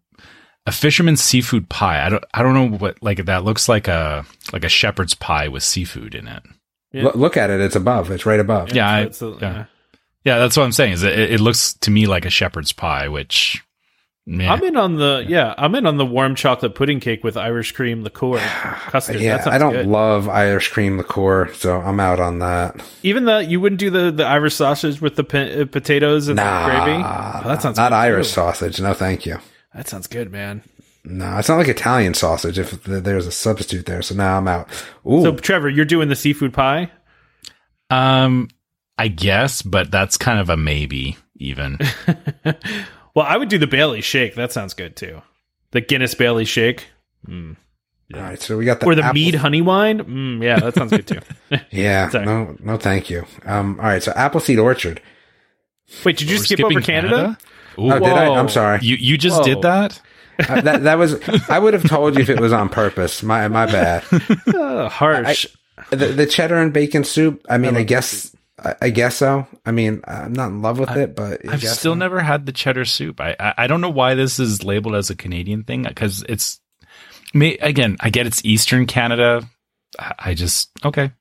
a 0.66 0.72
fisherman's 0.72 1.22
seafood 1.22 1.68
pie. 1.68 2.04
I 2.04 2.08
don't 2.08 2.24
I 2.34 2.42
don't 2.42 2.54
know 2.54 2.76
what 2.78 3.00
like 3.02 3.24
that 3.26 3.44
looks 3.44 3.68
like 3.68 3.86
a 3.88 4.24
like 4.52 4.64
a 4.64 4.68
shepherd's 4.68 5.14
pie 5.14 5.48
with 5.48 5.62
seafood 5.62 6.14
in 6.16 6.26
it. 6.28 6.42
Yeah. 6.92 7.04
Lo- 7.04 7.12
look 7.14 7.36
at 7.36 7.50
it; 7.50 7.60
it's 7.60 7.76
above. 7.76 8.10
It's 8.10 8.26
right 8.26 8.40
above. 8.40 8.72
Yeah, 8.72 8.88
I- 8.88 9.02
It's 9.02 9.22
a- 9.22 9.36
yeah. 9.40 9.64
Yeah, 10.26 10.38
that's 10.38 10.56
what 10.56 10.64
I'm 10.64 10.72
saying. 10.72 10.92
Is 10.94 11.02
it, 11.04 11.16
it 11.18 11.40
looks 11.40 11.72
to 11.74 11.90
me 11.90 12.06
like 12.06 12.24
a 12.26 12.30
shepherd's 12.30 12.72
pie, 12.72 13.06
which 13.08 13.64
meh. 14.26 14.48
I'm 14.50 14.62
in 14.64 14.76
on 14.76 14.96
the 14.96 15.24
yeah. 15.26 15.54
I'm 15.56 15.74
in 15.76 15.86
on 15.86 15.98
the 15.98 16.04
warm 16.04 16.34
chocolate 16.34 16.74
pudding 16.74 16.98
cake 16.98 17.22
with 17.22 17.36
Irish 17.36 17.70
cream 17.72 18.02
liqueur 18.02 18.38
custard. 18.90 19.20
Yeah, 19.20 19.36
sounds 19.36 19.54
I 19.54 19.58
don't 19.58 19.72
good. 19.72 19.86
love 19.86 20.28
Irish 20.28 20.68
cream 20.70 20.98
liqueur, 20.98 21.52
so 21.54 21.80
I'm 21.80 22.00
out 22.00 22.18
on 22.18 22.40
that. 22.40 22.84
Even 23.04 23.24
the 23.24 23.44
you 23.44 23.60
wouldn't 23.60 23.78
do 23.78 23.88
the 23.88 24.10
the 24.10 24.24
Irish 24.26 24.56
sausage 24.56 25.00
with 25.00 25.14
the 25.14 25.22
p- 25.24 25.60
uh, 25.62 25.64
potatoes 25.66 26.26
and 26.26 26.36
Nah, 26.36 26.66
the 26.66 26.72
gravy. 26.84 27.02
Oh, 27.04 27.48
that 27.48 27.62
sounds 27.62 27.76
not 27.76 27.90
good, 27.90 27.96
Irish 27.96 28.26
too. 28.26 28.32
sausage. 28.32 28.80
No, 28.80 28.92
thank 28.94 29.26
you. 29.26 29.38
That 29.74 29.86
sounds 29.88 30.08
good, 30.08 30.32
man. 30.32 30.62
No, 31.04 31.38
it's 31.38 31.48
not 31.48 31.58
like 31.58 31.68
Italian 31.68 32.14
sausage. 32.14 32.58
If 32.58 32.82
there's 32.82 33.28
a 33.28 33.30
substitute 33.30 33.86
there, 33.86 34.02
so 34.02 34.16
now 34.16 34.38
I'm 34.38 34.48
out. 34.48 34.68
Ooh, 35.08 35.22
So 35.22 35.36
Trevor, 35.36 35.68
you're 35.68 35.84
doing 35.84 36.08
the 36.08 36.16
seafood 36.16 36.52
pie. 36.52 36.90
um, 37.90 38.48
I 38.98 39.08
guess, 39.08 39.62
but 39.62 39.90
that's 39.90 40.16
kind 40.16 40.38
of 40.40 40.48
a 40.50 40.56
maybe. 40.56 41.16
Even 41.38 41.78
Well, 43.14 43.26
I 43.26 43.36
would 43.36 43.48
do 43.50 43.58
the 43.58 43.66
Bailey 43.66 44.00
shake. 44.00 44.34
That 44.36 44.52
sounds 44.52 44.74
good 44.74 44.96
too. 44.96 45.22
The 45.72 45.80
Guinness 45.82 46.14
Bailey 46.14 46.44
shake 46.44 46.86
all 48.14 48.20
right. 48.20 48.40
So 48.40 48.56
we 48.56 48.64
got 48.64 48.80
the 48.80 48.86
or 48.86 48.94
the 48.94 49.02
apple- 49.02 49.14
mead 49.14 49.34
honey 49.34 49.62
wine. 49.62 49.98
Mm, 49.98 50.42
yeah, 50.42 50.60
that 50.60 50.74
sounds 50.74 50.92
good 50.92 51.06
too. 51.06 51.20
Yeah, 51.70 52.08
Sorry. 52.08 52.24
no, 52.24 52.56
no, 52.60 52.76
thank 52.76 53.10
you. 53.10 53.24
Um, 53.44 53.78
all 53.80 53.86
right. 53.86 54.02
So 54.02 54.12
Appleseed 54.12 54.58
Orchard. 54.58 55.00
Wait, 56.04 56.16
did 56.18 56.28
you 56.30 56.36
We're 56.38 56.44
skip 56.44 56.60
over 56.60 56.70
skipping 56.70 56.82
Canada? 56.84 57.38
Ooh, 57.78 57.90
Oh, 57.92 57.98
did 57.98 58.08
I? 58.08 58.28
I'm 58.34 58.48
sorry. 58.48 58.78
you 58.82 58.96
you 58.96 59.18
just 59.18 59.38
Whoa. 59.38 59.44
did 59.44 59.62
that? 59.62 60.00
Uh, 60.38 60.60
that 60.60 60.82
that 60.84 60.98
was. 60.98 61.20
I 61.48 61.58
would 61.58 61.74
have 61.74 61.88
told 61.88 62.14
you 62.16 62.22
if 62.22 62.28
it 62.30 62.40
was 62.40 62.52
on 62.52 62.68
purpose. 62.68 63.22
My 63.22 63.48
my 63.48 63.66
bad. 63.66 64.04
Uh, 64.54 64.88
harsh. 64.88 65.46
The, 65.90 66.06
the 66.08 66.26
cheddar 66.26 66.56
and 66.56 66.72
bacon 66.72 67.04
soup. 67.04 67.44
I 67.48 67.58
mean, 67.58 67.74
I, 67.74 67.78
love 67.80 67.86
guess. 67.88 68.34
I, 68.62 68.74
I 68.82 68.90
guess 68.90 69.16
so. 69.16 69.46
I 69.64 69.70
mean, 69.70 70.02
I'm 70.06 70.32
not 70.32 70.48
in 70.48 70.62
love 70.62 70.78
with 70.78 70.90
it, 70.90 71.14
but 71.14 71.46
I 71.46 71.54
I've 71.54 71.60
guess 71.60 71.78
still 71.78 71.92
so. 71.92 71.98
never 71.98 72.20
had 72.20 72.46
the 72.46 72.52
cheddar 72.52 72.84
soup. 72.84 73.20
I, 73.20 73.36
I 73.38 73.54
I 73.58 73.66
don't 73.66 73.80
know 73.80 73.90
why 73.90 74.14
this 74.14 74.38
is 74.38 74.64
labeled 74.64 74.94
as 74.94 75.10
a 75.10 75.16
Canadian 75.16 75.64
thing 75.64 75.82
because 75.82 76.24
it's 76.28 76.60
may 77.34 77.56
again. 77.56 77.96
I 78.00 78.10
get 78.10 78.26
it's 78.26 78.44
Eastern 78.44 78.86
Canada. 78.86 79.48
I, 79.98 80.14
I 80.18 80.34
just 80.34 80.70
okay. 80.84 81.12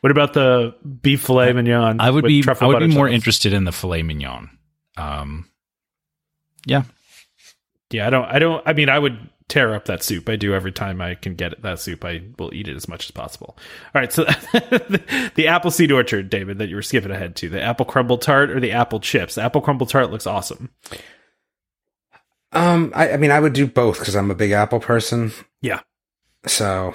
what 0.00 0.10
about 0.10 0.32
the 0.32 0.74
beef 1.02 1.22
filet 1.22 1.52
mignon? 1.52 2.00
I 2.00 2.10
would 2.10 2.24
be 2.24 2.44
I 2.60 2.66
would 2.66 2.80
be 2.80 2.88
more 2.88 3.08
sauce? 3.08 3.14
interested 3.14 3.52
in 3.52 3.64
the 3.64 3.72
filet 3.72 4.02
mignon. 4.02 4.50
Um, 4.96 5.48
yeah, 6.66 6.82
Yeah, 7.92 8.06
I 8.06 8.10
don't. 8.10 8.24
I 8.24 8.38
don't. 8.40 8.62
I 8.66 8.72
mean, 8.72 8.88
I 8.88 8.98
would 8.98 9.30
tear 9.48 9.74
up 9.74 9.86
that 9.86 10.02
soup. 10.02 10.28
I 10.28 10.36
do 10.36 10.54
every 10.54 10.72
time 10.72 11.00
I 11.00 11.14
can 11.14 11.34
get 11.34 11.60
that 11.62 11.80
soup. 11.80 12.04
I 12.04 12.22
will 12.38 12.52
eat 12.54 12.68
it 12.68 12.76
as 12.76 12.86
much 12.88 13.06
as 13.06 13.10
possible. 13.10 13.56
All 13.94 14.00
right. 14.00 14.12
So 14.12 14.24
the, 14.24 15.30
the 15.34 15.48
apple 15.48 15.70
seed 15.70 15.90
orchard, 15.90 16.28
David, 16.30 16.58
that 16.58 16.68
you 16.68 16.76
were 16.76 16.82
skipping 16.82 17.10
ahead 17.10 17.34
to 17.36 17.48
the 17.48 17.62
apple 17.62 17.86
crumble 17.86 18.18
tart 18.18 18.50
or 18.50 18.60
the 18.60 18.72
apple 18.72 19.00
chips. 19.00 19.36
The 19.36 19.42
apple 19.42 19.60
crumble 19.60 19.86
tart 19.86 20.10
looks 20.10 20.26
awesome. 20.26 20.70
Um, 22.52 22.92
I, 22.94 23.12
I 23.12 23.16
mean, 23.16 23.30
I 23.30 23.40
would 23.40 23.52
do 23.52 23.66
both 23.66 23.98
because 23.98 24.16
I'm 24.16 24.30
a 24.30 24.34
big 24.34 24.52
apple 24.52 24.80
person. 24.80 25.32
Yeah. 25.60 25.80
So, 26.46 26.94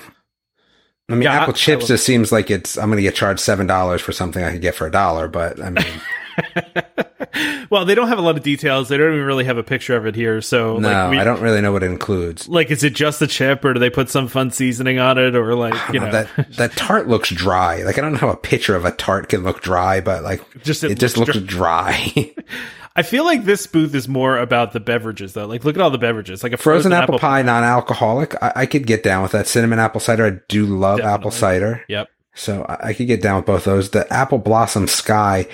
I 1.10 1.14
mean, 1.14 1.24
Yeah, 1.24 1.42
apple 1.42 1.54
I 1.54 1.58
chips 1.58 1.84
love- 1.84 1.88
just 1.90 2.06
seems 2.06 2.32
like 2.32 2.50
it's. 2.50 2.78
I'm 2.78 2.88
going 2.90 2.98
to 2.98 3.04
get 3.04 3.16
charged 3.16 3.40
seven 3.42 3.68
dollars 3.68 4.02
for 4.02 4.12
something 4.12 4.44
I 4.44 4.52
could 4.52 4.62
get 4.62 4.74
for 4.76 4.88
a 4.88 4.92
dollar. 4.92 5.28
But 5.28 5.62
I 5.62 5.70
mean, 5.70 5.86
well, 7.70 7.86
they 7.86 7.96
don't 7.96 8.08
have 8.08 8.18
a 8.18 8.22
lot 8.22 8.38
of 8.38 8.44
details. 8.44 8.90
They 8.90 8.98
don't 8.98 9.14
even 9.14 9.26
really 9.26 9.46
have 9.46 9.58
a 9.58 9.64
picture 9.64 9.96
of 9.96 10.06
it 10.06 10.16
here. 10.16 10.42
So 10.42 10.78
no, 10.78 10.88
like, 10.90 11.12
we- 11.12 11.20
I 11.20 11.24
don't 11.24 11.42
really 11.42 11.62
know 11.62 11.72
what 11.72 11.84
it 11.84 11.88
includes. 11.92 12.48
Like, 12.48 12.72
is 12.72 12.84
it 12.84 12.94
just 12.94 13.20
the 13.20 13.28
chip, 13.28 13.64
or 13.66 13.74
do 13.74 13.80
they 13.80 13.90
put 13.90 14.10
some 14.10 14.28
fun 14.28 14.52
seasoning 14.52 15.00
on 15.00 15.18
it, 15.18 15.36
or 15.36 15.56
like 15.56 15.74
you 15.94 16.00
No, 16.00 16.06
know? 16.06 16.12
that 16.12 16.52
that 16.58 16.72
tart 16.74 17.08
looks 17.08 17.30
dry. 17.30 17.84
Like 17.84 17.98
I 17.98 18.02
don't 18.02 18.14
know 18.14 18.20
how 18.20 18.30
a 18.30 18.38
picture 18.38 18.76
of 18.76 18.86
a 18.86 18.92
tart 18.92 19.30
can 19.30 19.44
look 19.44 19.62
dry, 19.62 20.02
but 20.02 20.24
like 20.24 20.42
Just- 20.64 20.84
it, 20.84 20.92
it 20.92 21.00
just 21.00 21.18
looks 21.18 21.36
looks 21.36 21.48
dry. 21.48 22.34
I 22.96 23.02
feel 23.02 23.24
like 23.24 23.44
this 23.44 23.66
booth 23.66 23.96
is 23.96 24.08
more 24.08 24.38
about 24.38 24.72
the 24.72 24.80
beverages, 24.80 25.34
though. 25.34 25.48
Like, 25.48 25.66
look 25.66 25.76
at 25.76 25.82
all 25.82 25.90
the 25.90 25.98
beverages. 25.98 26.44
Like 26.44 26.54
a 26.54 26.58
Frozen, 26.58 26.94
apple, 26.94 27.18
pie, 27.18 27.42
non-alcoholic. 27.42 28.36
I, 28.40 28.54
I 28.56 28.66
could 28.68 28.86
get 28.86 29.02
down 29.02 29.24
with 29.24 29.32
that. 29.32 29.48
Cinnamon 29.48 29.80
apple 29.80 30.00
cider. 30.00 30.28
I 30.28 30.40
do 30.48 30.68
love 30.68 31.00
apple 31.00 31.32
cider. 31.32 31.84
Yep. 31.88 32.08
So 32.36 32.64
I, 32.70 32.90
I 32.90 32.94
could 32.94 33.08
get 33.08 33.20
down 33.20 33.38
with 33.38 33.46
both 33.48 33.64
those. 33.64 33.90
The 33.90 34.12
apple 34.14 34.38
blossom 34.38 34.86
sky 34.88 35.48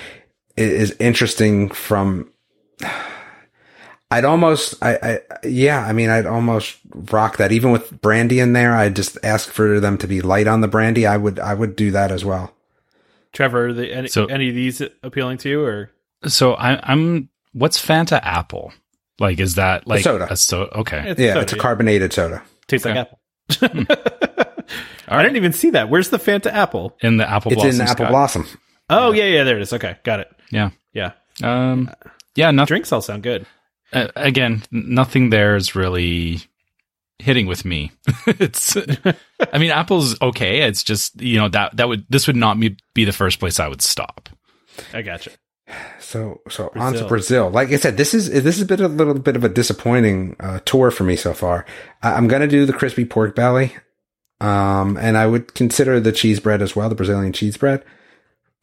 is, 0.60 0.92
is 0.92 0.98
interesting 1.00 1.70
from. 1.70 2.32
I'd 4.12 4.26
almost, 4.26 4.74
I, 4.84 4.96
I, 4.96 5.20
yeah, 5.48 5.86
I 5.86 5.94
mean, 5.94 6.10
I'd 6.10 6.26
almost 6.26 6.78
rock 7.12 7.38
that. 7.38 7.52
Even 7.52 7.70
with 7.72 8.02
brandy 8.02 8.40
in 8.40 8.54
there, 8.54 8.74
I'd 8.76 8.96
just 8.96 9.20
ask 9.24 9.52
for 9.52 9.80
them 9.80 10.00
to 10.00 10.08
be 10.08 10.22
light 10.22 10.48
on 10.48 10.62
the 10.62 10.68
brandy. 10.68 11.06
I 11.06 11.16
would, 11.16 11.38
I 11.38 11.54
would 11.54 11.76
do 11.76 11.92
that 11.92 12.12
as 12.12 12.26
well. 12.26 12.52
Trevor, 13.34 13.68
are 13.68 13.74
the, 13.74 13.94
any, 13.94 14.08
So- 14.08 14.26
any 14.26 14.50
of 14.50 14.56
these 14.56 14.82
appealing 15.04 15.38
to 15.40 15.50
you, 15.50 15.64
or 15.64 15.92
so 16.28 16.56
I, 16.56 16.80
I'm. 16.92 17.30
What's 17.54 17.84
Fanta 17.84 18.20
apple? 18.24 18.74
Like, 19.20 19.40
is 19.40 19.56
that 19.56 19.86
like 19.86 20.04
soda. 20.04 20.28
A 20.32 20.36
so 20.36 20.70
okay. 20.76 21.12
It's 21.12 21.20
Yeah, 21.20 21.34
soda, 21.34 21.42
it's 21.42 21.54
a 21.54 21.58
carbonated 21.58 22.12
soda. 22.12 22.42
Tastes 22.68 22.88
Okay. 22.88 22.98
like 22.98 23.08
apple. 23.70 23.86
I 25.08 25.22
didn't 25.24 25.38
even 25.38 25.54
see 25.54 25.70
that. 25.72 25.90
Where's 25.90 26.10
the 26.10 26.18
Fanta 26.18 26.52
apple? 26.52 26.98
In 27.02 27.18
the 27.18 27.30
apple 27.30 27.52
It's 27.52 27.62
blossom 27.62 27.82
in 27.82 27.88
apple 27.88 28.06
sky. 28.06 28.10
blossom. 28.12 28.48
Oh 28.90 29.12
yeah, 29.12 29.26
yeah, 29.26 29.44
there 29.44 29.58
it 29.58 29.62
is. 29.62 29.74
Okay, 29.74 29.98
got 30.04 30.20
it. 30.20 30.32
Yeah. 30.52 30.72
Yeah, 30.94 31.12
Um. 31.44 31.92
Yeah. 32.36 32.52
Nothing. 32.52 32.68
drinks 32.68 32.92
all 32.92 33.02
sound 33.02 33.24
good. 33.24 33.46
uh, 33.94 34.08
again, 34.16 34.64
nothing 34.72 35.30
there 35.30 35.56
is 35.56 35.76
really 35.76 36.42
hitting 37.20 37.48
with 37.48 37.66
me. 37.66 37.92
it's, 38.28 38.78
I 39.54 39.58
mean, 39.58 39.72
Apple's 39.72 40.20
okay. 40.22 40.62
It's 40.62 40.84
just 40.84 41.22
you 41.22 41.38
know 41.38 41.50
that 41.50 41.78
that 41.78 41.88
would 41.88 42.06
this 42.10 42.28
would 42.28 42.36
not 42.36 42.60
be, 42.60 42.78
be 42.94 43.06
the 43.06 43.12
first 43.12 43.40
place 43.40 43.60
I 43.60 43.68
would 43.68 43.82
stop. 43.82 44.30
I 44.94 45.02
gotcha. 45.02 45.32
So, 46.00 46.42
so 46.50 46.72
on 46.76 46.94
to 46.94 47.06
Brazil. 47.06 47.08
Brazil. 47.08 47.50
Like 47.52 47.70
I 47.72 47.76
said, 47.76 47.98
this 47.98 48.14
is 48.16 48.30
this 48.32 48.58
has 48.58 48.66
been 48.66 48.82
a 48.82 48.88
little 48.88 49.14
bit 49.20 49.36
of 49.36 49.44
a 49.44 49.50
disappointing 49.50 50.36
uh, 50.40 50.60
tour 50.66 50.90
for 50.90 51.04
me 51.04 51.16
so 51.16 51.34
far. 51.34 51.66
I, 52.02 52.14
I'm 52.14 52.28
going 52.28 52.42
to 52.42 52.48
do 52.48 52.66
the 52.66 52.74
crispy 52.74 53.06
pork 53.06 53.36
belly, 53.36 53.76
um, 54.42 54.98
and 54.98 55.16
I 55.18 55.28
would 55.28 55.54
consider 55.54 56.00
the 56.00 56.12
cheese 56.12 56.40
bread 56.40 56.64
as 56.64 56.76
well, 56.76 56.90
the 56.90 56.96
Brazilian 56.96 57.34
cheese 57.34 57.58
bread. 57.58 57.84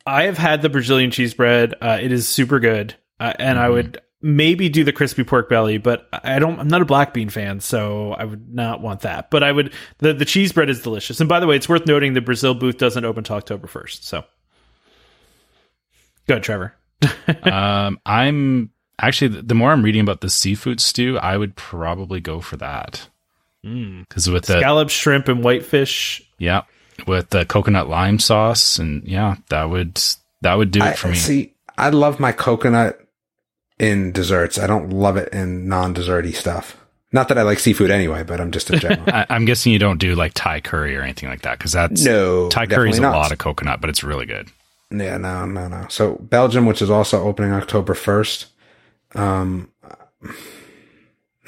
I 0.07 0.25
have 0.25 0.39
had 0.39 0.63
the 0.63 0.69
Brazilian 0.69 1.11
cheese 1.11 1.35
bread. 1.35 1.75
Uh, 1.81 1.99
it 2.01 2.13
is 2.13 2.29
super 2.29 2.61
good, 2.61 2.95
uh, 3.19 3.33
and 3.39 3.59
I 3.59 3.69
would 3.69 4.01
maybe 4.23 4.69
do 4.69 4.85
the 4.85 4.93
crispy 4.93 5.25
pork 5.25 5.49
belly, 5.49 5.79
but 5.79 6.09
I 6.13 6.39
don't. 6.39 6.59
I'm 6.61 6.69
not 6.69 6.83
a 6.83 6.85
black 6.85 7.13
bean 7.13 7.29
fan, 7.29 7.61
so 7.61 8.13
I 8.13 8.25
would 8.25 8.53
not 8.53 8.81
want 8.81 9.01
that. 9.01 9.31
But 9.31 9.43
I 9.43 9.53
would. 9.53 9.73
The 9.99 10.15
the 10.15 10.25
cheese 10.25 10.53
bread 10.53 10.71
is 10.71 10.83
delicious, 10.83 11.21
and 11.21 11.29
by 11.29 11.41
the 11.41 11.47
way, 11.47 11.57
it's 11.57 11.69
worth 11.69 11.87
noting 11.87 12.15
the 12.15 12.21
Brazil 12.21 12.55
booth 12.55 12.79
doesn't 12.79 13.05
open 13.05 13.25
till 13.25 13.37
October 13.37 13.67
first. 13.67 14.05
So, 14.05 14.25
good, 16.29 16.43
Trevor. 16.43 16.75
um, 17.43 17.99
I'm 18.07 18.71
actually 19.01 19.41
the 19.43 19.55
more 19.55 19.73
I'm 19.73 19.83
reading 19.83 20.01
about 20.01 20.21
the 20.21 20.31
seafood 20.31 20.81
stew, 20.81 21.19
I 21.19 21.37
would 21.37 21.57
probably 21.57 22.21
go 22.21 22.41
for 22.41 22.57
that 22.57 23.09
because 23.63 24.31
with 24.31 24.47
the 24.47 24.61
Scallop, 24.61 24.91
shrimp, 24.91 25.29
and 25.29 25.43
whitefish. 25.43 26.23
yeah 26.39 26.63
with 27.07 27.31
the 27.31 27.45
coconut 27.45 27.89
lime 27.89 28.19
sauce 28.19 28.79
and 28.79 29.03
yeah 29.07 29.37
that 29.49 29.65
would 29.71 30.01
that 30.43 30.55
would 30.55 30.71
do 30.71 30.81
it 30.81 30.85
I 30.85 30.93
for 30.95 31.09
me. 31.09 31.15
see. 31.15 31.55
I 31.79 31.91
love 31.91 32.21
my 32.21 32.33
coconut 32.33 33.01
in 33.79 34.13
desserts. 34.13 34.59
I 34.59 34.67
don't 34.67 34.91
love 34.91 35.17
it 35.17 35.33
in 35.33 35.69
non-desserty 35.69 36.35
stuff. 36.35 36.77
Not 37.13 37.29
that 37.29 37.39
I 37.39 37.43
like 37.43 37.59
seafood 37.59 37.91
anyway, 37.91 38.23
but 38.23 38.41
I'm 38.41 38.51
just 38.51 38.71
a 38.71 38.79
general. 38.79 39.05
I, 39.09 39.27
I'm 39.29 39.45
guessing 39.45 39.73
you 39.73 39.79
don't 39.79 39.99
do 39.99 40.15
like 40.15 40.33
Thai 40.35 40.61
curry 40.61 40.97
or 40.97 41.03
anything 41.03 41.29
like 41.29 41.43
that 41.43 41.59
because 41.59 41.73
that's 41.73 42.05
no, 42.05 42.49
Thai 42.49 42.67
curry 42.67 42.91
is 42.91 42.99
a 42.99 43.03
lot 43.03 43.33
of 43.33 43.39
coconut, 43.39 43.81
but 43.81 43.91
it's 43.91 44.03
really 44.03 44.27
good. 44.27 44.49
Yeah, 44.91 45.17
no, 45.17 45.47
no, 45.47 45.69
no. 45.69 45.87
So 45.89 46.17
Belgium, 46.17 46.67
which 46.67 46.83
is 46.83 46.91
also 46.91 47.23
opening 47.23 47.53
October 47.53 47.95
first. 47.95 48.47
Um, 49.15 49.71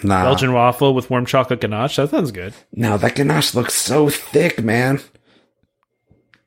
nah, 0.02 0.24
Belgian 0.24 0.52
waffle 0.52 0.94
with 0.94 1.10
warm 1.10 1.26
chocolate 1.26 1.60
ganache. 1.60 1.96
That 1.96 2.10
sounds 2.10 2.32
good. 2.32 2.54
No, 2.72 2.96
that 2.98 3.14
ganache 3.14 3.54
looks 3.54 3.74
so 3.74 4.08
thick, 4.08 4.62
man. 4.62 5.00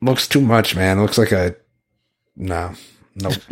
Looks 0.02 0.26
too 0.26 0.40
much, 0.40 0.74
man. 0.74 1.00
Looks 1.00 1.16
like 1.16 1.30
a 1.30 1.54
no, 2.34 2.74
no. 3.14 3.30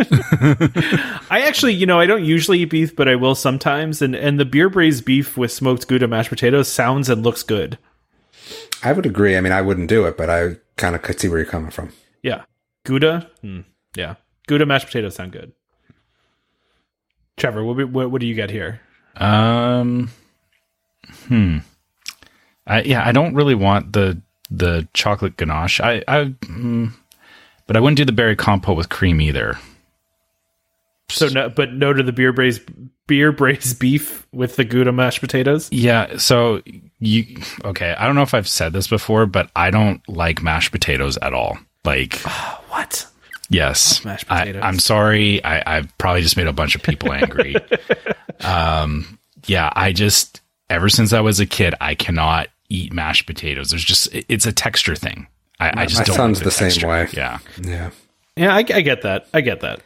I 1.30 1.44
actually, 1.46 1.74
you 1.74 1.86
know, 1.86 2.00
I 2.00 2.06
don't 2.06 2.24
usually 2.24 2.58
eat 2.58 2.70
beef, 2.70 2.96
but 2.96 3.08
I 3.08 3.14
will 3.14 3.36
sometimes. 3.36 4.02
And 4.02 4.16
and 4.16 4.38
the 4.38 4.44
beer 4.44 4.68
braised 4.68 5.04
beef 5.04 5.36
with 5.36 5.52
smoked 5.52 5.86
Gouda 5.86 6.08
mashed 6.08 6.28
potatoes 6.28 6.66
sounds 6.66 7.08
and 7.08 7.22
looks 7.22 7.44
good. 7.44 7.78
I 8.82 8.92
would 8.92 9.06
agree. 9.06 9.36
I 9.36 9.40
mean, 9.40 9.52
I 9.52 9.62
wouldn't 9.62 9.88
do 9.88 10.06
it, 10.06 10.16
but 10.16 10.28
I 10.28 10.56
kind 10.76 10.96
of 10.96 11.02
could 11.02 11.20
see 11.20 11.28
where 11.28 11.38
you're 11.38 11.46
coming 11.46 11.70
from. 11.70 11.92
Yeah, 12.22 12.42
Gouda. 12.84 13.30
Hmm. 13.42 13.60
Yeah, 13.94 14.16
Gouda 14.48 14.66
mashed 14.66 14.86
potatoes 14.86 15.14
sound 15.14 15.30
good. 15.30 15.52
Trevor, 17.36 17.62
what, 17.62 17.88
what 17.90 18.10
what 18.10 18.20
do 18.20 18.26
you 18.26 18.34
got 18.34 18.50
here? 18.50 18.80
Um, 19.14 20.10
hmm. 21.28 21.58
I 22.66 22.82
yeah, 22.82 23.06
I 23.06 23.12
don't 23.12 23.36
really 23.36 23.54
want 23.54 23.92
the 23.92 24.20
the 24.50 24.88
chocolate 24.94 25.36
ganache. 25.36 25.80
I 25.80 26.02
I, 26.08 26.24
mm, 26.24 26.92
but 27.66 27.76
I 27.76 27.80
wouldn't 27.80 27.98
do 27.98 28.04
the 28.04 28.12
berry 28.12 28.36
compote 28.36 28.76
with 28.76 28.88
cream 28.88 29.20
either. 29.20 29.58
So, 31.08 31.26
no, 31.28 31.48
but 31.48 31.72
no 31.72 31.92
to 31.92 32.02
the 32.02 32.12
beer 32.12 32.32
braised 32.32 32.62
beer 33.06 33.32
braised 33.32 33.78
beef 33.80 34.26
with 34.32 34.56
the 34.56 34.64
Gouda 34.64 34.92
mashed 34.92 35.20
potatoes. 35.20 35.68
Yeah, 35.72 36.18
so 36.18 36.62
you 37.00 37.36
okay? 37.64 37.94
I 37.98 38.06
don't 38.06 38.14
know 38.14 38.22
if 38.22 38.34
I've 38.34 38.48
said 38.48 38.72
this 38.72 38.86
before, 38.86 39.26
but 39.26 39.50
I 39.56 39.70
don't 39.70 40.06
like 40.08 40.42
mashed 40.42 40.70
potatoes 40.70 41.16
at 41.18 41.32
all. 41.34 41.58
Like 41.84 42.14
What? 42.68 43.06
Yes. 43.48 44.04
mashed 44.04 44.30
I, 44.30 44.40
potatoes. 44.40 44.62
I'm 44.64 44.78
sorry. 44.78 45.42
I, 45.44 45.78
I've 45.78 45.98
probably 45.98 46.22
just 46.22 46.36
made 46.36 46.46
a 46.46 46.52
bunch 46.52 46.76
of 46.76 46.82
people 46.82 47.12
angry. 47.12 47.56
um, 48.40 49.18
yeah, 49.46 49.72
I 49.74 49.92
just, 49.92 50.40
ever 50.68 50.88
since 50.88 51.12
I 51.12 51.20
was 51.20 51.40
a 51.40 51.46
kid, 51.46 51.74
I 51.80 51.96
cannot 51.96 52.48
eat 52.70 52.92
mashed 52.92 53.26
potatoes. 53.26 53.70
There's 53.70 53.84
just, 53.84 54.08
it's 54.14 54.46
a 54.46 54.52
texture 54.52 54.96
thing. 54.96 55.26
I, 55.58 55.82
I 55.82 55.86
just 55.86 56.00
my 56.00 56.04
don't 56.04 56.16
son's 56.16 56.38
like 56.38 56.44
the 56.44 56.70
same 56.70 56.88
way. 56.88 57.08
Yeah. 57.12 57.38
Yeah. 57.62 57.90
Yeah, 58.36 58.54
I, 58.54 58.58
I 58.60 58.80
get 58.80 59.02
that. 59.02 59.26
I 59.34 59.42
get 59.42 59.60
that. 59.60 59.80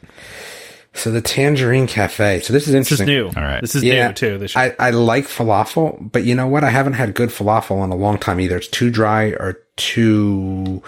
So 0.92 1.10
the 1.10 1.20
Tangerine 1.20 1.88
Cafe. 1.88 2.38
So 2.40 2.52
this 2.52 2.68
is 2.68 2.72
This 2.72 2.92
is 2.92 3.00
interesting. 3.00 3.06
new. 3.08 3.26
All 3.26 3.42
right. 3.42 3.60
This 3.60 3.74
is 3.74 3.82
Yeah, 3.82 4.08
new 4.08 4.12
too. 4.14 4.38
This 4.38 4.56
I, 4.56 4.76
I 4.78 4.90
like 4.90 5.24
falafel, 5.26 6.12
but 6.12 6.22
you 6.22 6.36
know 6.36 6.46
what? 6.46 6.62
I 6.62 6.70
haven't 6.70 6.92
had 6.92 7.14
good 7.14 7.30
falafel 7.30 7.82
in 7.82 7.90
a 7.90 7.96
long 7.96 8.16
time 8.18 8.38
either. 8.38 8.56
It's 8.58 8.68
too 8.68 8.90
dry 8.90 9.30
or 9.30 9.58
too 9.76 10.80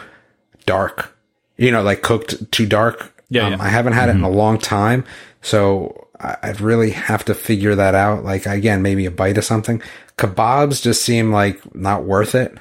dark. 0.64 1.12
You 1.56 1.72
know, 1.72 1.82
like 1.82 2.02
cooked 2.02 2.52
too 2.52 2.66
dark. 2.66 3.12
Yeah, 3.30 3.46
Um, 3.46 3.52
yeah. 3.54 3.58
I 3.62 3.68
haven't 3.70 3.94
had 3.94 4.08
it 4.08 4.14
in 4.14 4.22
a 4.22 4.30
long 4.30 4.58
time, 4.58 5.04
so 5.42 6.05
I, 6.05 6.05
I'd 6.20 6.60
really 6.60 6.90
have 6.90 7.24
to 7.26 7.34
figure 7.34 7.74
that 7.74 7.94
out. 7.94 8.24
Like 8.24 8.46
again, 8.46 8.82
maybe 8.82 9.06
a 9.06 9.10
bite 9.10 9.38
of 9.38 9.44
something. 9.44 9.82
Kebabs 10.16 10.82
just 10.82 11.02
seem 11.04 11.32
like 11.32 11.74
not 11.74 12.04
worth 12.04 12.34
it. 12.34 12.56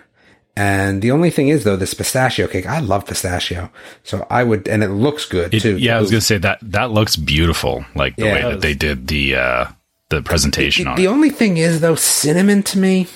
And 0.58 1.02
the 1.02 1.12
only 1.12 1.32
thing 1.32 1.50
is 1.50 1.64
though, 1.66 1.76
this 1.76 1.94
pistachio 1.94 2.48
cake. 2.48 2.66
I 2.66 2.80
love 2.80 3.06
pistachio, 3.06 3.70
so 4.04 4.26
I 4.30 4.44
would, 4.44 4.68
and 4.70 4.84
it 4.84 4.90
looks 4.90 5.26
good 5.26 5.54
It- 5.54 5.62
too. 5.62 5.78
yeah, 5.78 5.98
I 5.98 6.02
was 6.02 6.12
gonna 6.12 6.22
say 6.22 6.38
that 6.38 6.60
that 6.62 6.92
looks 6.92 7.16
beautiful, 7.18 7.86
like 7.96 8.16
the 8.16 8.26
Yeah, 8.26 8.34
way 8.34 8.42
that 8.42 8.52
does. 8.54 8.62
they 8.62 8.74
did 8.74 9.08
the 9.08 9.36
uh 9.36 9.66
the 10.10 10.22
presentation 10.22 10.88
on 10.88 10.96
The 10.96 11.06
it. 11.06 11.08
only 11.08 11.30
thing 11.30 11.58
is 11.58 11.82
though, 11.82 11.96
cinnamon 11.96 12.64
to 12.64 12.78
me, 12.80 13.08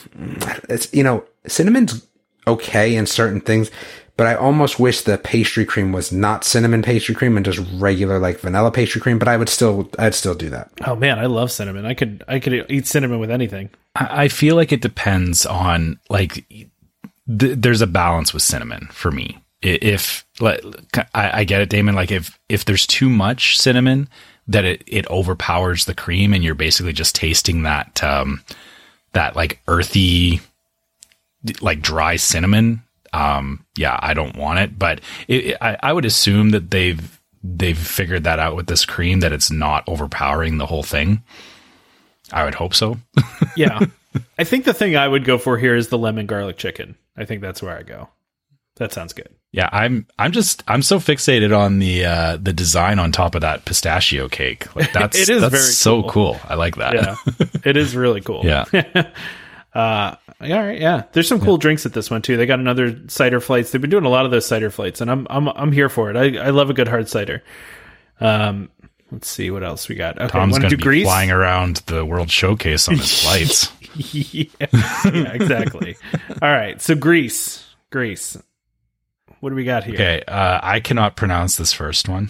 it's 0.68 0.88
you 0.94 1.04
know, 1.04 1.24
cinnamon's 1.48 2.06
okay 2.48 2.96
in 2.96 3.06
certain 3.06 3.40
things, 3.42 3.70
but 4.20 4.28
I 4.28 4.36
almost 4.36 4.82
wish 4.82 5.00
the 5.00 5.18
pastry 5.18 5.64
cream 5.64 5.94
was 5.94 6.12
not 6.12 6.44
cinnamon 6.44 6.82
pastry 6.82 7.16
cream 7.16 7.38
and 7.38 7.46
just 7.46 7.66
regular 7.76 8.20
like 8.20 8.42
vanilla 8.42 8.70
pastry 8.70 9.00
cream. 9.00 9.18
But 9.18 9.30
I 9.30 9.38
would 9.38 9.48
still, 9.48 9.90
I'd 9.98 10.14
still 10.14 10.36
do 10.36 10.50
that. 10.50 10.70
oh 10.86 10.98
man, 10.98 11.18
I 11.18 11.28
love 11.28 11.54
cinnamon. 11.54 11.86
I 11.86 11.94
could 11.94 12.26
I 12.28 12.40
could 12.40 12.70
eat 12.70 12.86
cinnamon 12.86 13.20
with 13.20 13.32
anything. 13.32 13.70
I 13.96 14.26
I 14.26 14.28
feel 14.28 14.58
like 14.58 14.74
it 14.74 14.82
depends 14.82 15.46
on 15.46 16.02
like 16.10 16.46
th- 16.50 16.68
there's 17.30 17.80
a 17.80 17.88
balance 17.88 18.34
with 18.34 18.44
cinnamon 18.44 18.90
for 18.92 19.10
me. 19.10 19.42
If 19.62 20.26
like 20.42 20.66
I, 21.16 21.40
I 21.40 21.44
get 21.46 21.62
it, 21.62 21.70
Damon. 21.70 21.96
Like 21.96 22.12
if 22.12 22.38
if 22.50 22.66
there's 22.66 22.86
too 22.86 23.10
much 23.10 23.58
cinnamon, 23.58 24.10
that 24.50 24.66
it 24.66 24.84
it 24.86 25.08
overpowers 25.08 25.86
the 25.86 25.96
cream, 25.96 26.34
and 26.34 26.44
you're 26.44 26.56
basically 26.56 26.92
just 26.92 27.16
tasting 27.16 27.64
that 27.64 28.04
um 28.04 28.44
that 29.14 29.38
like 29.38 29.62
earthy, 29.70 30.42
like 31.62 31.82
dry 31.82 32.18
cinnamon. 32.18 32.84
Um, 33.14 33.66
yeah, 33.78 33.98
I 34.02 34.14
don't 34.14 34.36
want 34.38 34.60
it, 34.60 34.78
but 34.78 35.02
it, 35.28 35.46
it- 35.48 35.58
I 35.62 35.78
I 35.82 35.94
would 35.94 36.06
assume 36.06 36.50
that 36.52 36.70
they've 36.72 37.20
they've 37.44 37.78
figured 37.78 38.26
that 38.26 38.40
out 38.40 38.56
with 38.56 38.68
this 38.68 38.86
cream 38.86 39.22
that 39.22 39.32
it's 39.34 39.50
not 39.52 39.84
overpowering 39.88 40.58
the 40.58 40.66
whole 40.66 40.84
thing. 40.84 41.24
I 42.32 42.44
would 42.46 42.56
hope 42.56 42.74
so. 42.74 42.98
Yeah. 43.56 43.80
I 44.38 44.44
think 44.44 44.66
the 44.66 44.74
thing 44.74 44.96
I 44.96 45.08
would 45.08 45.24
go 45.26 45.38
for 45.38 45.58
here 45.58 45.76
is 45.76 45.88
the 45.90 45.98
lemon 45.98 46.26
garlic 46.26 46.58
chicken. 46.58 46.96
I 47.18 47.26
think 47.26 47.42
that's 47.42 47.62
where 47.62 47.78
I 47.78 47.84
go. 47.84 48.10
That 48.78 48.92
sounds 48.94 49.14
good. 49.14 49.30
Yeah, 49.52 49.68
I'm 49.72 50.08
I'm 50.18 50.32
just 50.32 50.64
I'm 50.68 50.82
so 50.82 51.00
fixated 51.00 51.58
on 51.58 51.80
the 51.80 52.06
uh 52.06 52.38
the 52.38 52.54
design 52.54 53.00
on 53.00 53.12
top 53.12 53.36
of 53.36 53.42
that 53.42 53.66
pistachio 53.66 54.30
cake. 54.30 54.74
Like 54.76 54.92
that's 54.94 55.18
It 55.18 55.30
is 55.30 55.42
that's 55.42 55.52
very 55.52 55.64
so 55.64 56.02
cool. 56.04 56.12
cool. 56.36 56.40
I 56.48 56.56
like 56.56 56.76
that. 56.78 56.94
Yeah. 56.94 57.16
it 57.66 57.76
is 57.78 57.96
really 57.96 58.22
cool. 58.22 58.42
Yeah. 58.46 58.66
Uh, 59.74 60.16
all 60.42 60.48
right, 60.50 60.80
yeah. 60.80 61.04
There's 61.12 61.28
some 61.28 61.40
cool 61.42 61.58
drinks 61.58 61.86
at 61.86 61.94
this 61.94 62.10
one 62.10 62.22
too. 62.22 62.38
They 62.38 62.46
got 62.46 62.60
another 62.60 63.08
cider 63.08 63.40
flights. 63.40 63.72
They've 63.72 63.82
been 63.82 63.90
doing 63.92 64.06
a 64.06 64.10
lot 64.10 64.26
of 64.26 64.32
those 64.32 64.46
cider 64.46 64.72
flights, 64.72 65.00
and 65.02 65.12
I'm 65.12 65.28
I'm 65.30 65.48
I'm 65.50 65.72
here 65.72 65.90
for 65.90 66.10
it. 66.10 66.16
I, 66.16 66.46
I 66.46 66.50
love 66.50 66.70
a 66.70 66.74
good 66.74 66.88
hard 66.88 67.08
cider. 67.08 67.44
Um, 68.20 68.70
let's 69.12 69.28
see 69.28 69.52
what 69.52 69.64
else 69.64 69.88
we 69.88 69.96
got. 69.96 70.18
Okay, 70.18 70.28
Tom's 70.28 70.54
want 70.54 70.64
gonna 70.64 70.76
be 70.76 70.82
Greece? 70.82 71.06
flying 71.06 71.30
around 71.32 71.78
the 71.86 72.04
World 72.06 72.32
Showcase 72.32 72.88
on 72.88 72.98
his 72.98 73.22
flights. 73.24 73.72
yeah, 73.96 74.46
yeah, 75.06 75.34
exactly. 75.34 75.98
all 76.42 76.52
right, 76.52 76.82
so 76.82 76.96
Greece, 76.96 77.66
Greece. 77.92 78.38
What 79.40 79.50
do 79.52 79.56
we 79.56 79.64
got 79.66 79.84
here? 79.84 79.94
Okay, 79.96 80.24
uh 80.28 80.60
I 80.64 80.80
cannot 80.80 81.16
pronounce 81.16 81.58
this 81.58 81.74
first 81.74 82.10
one. 82.10 82.30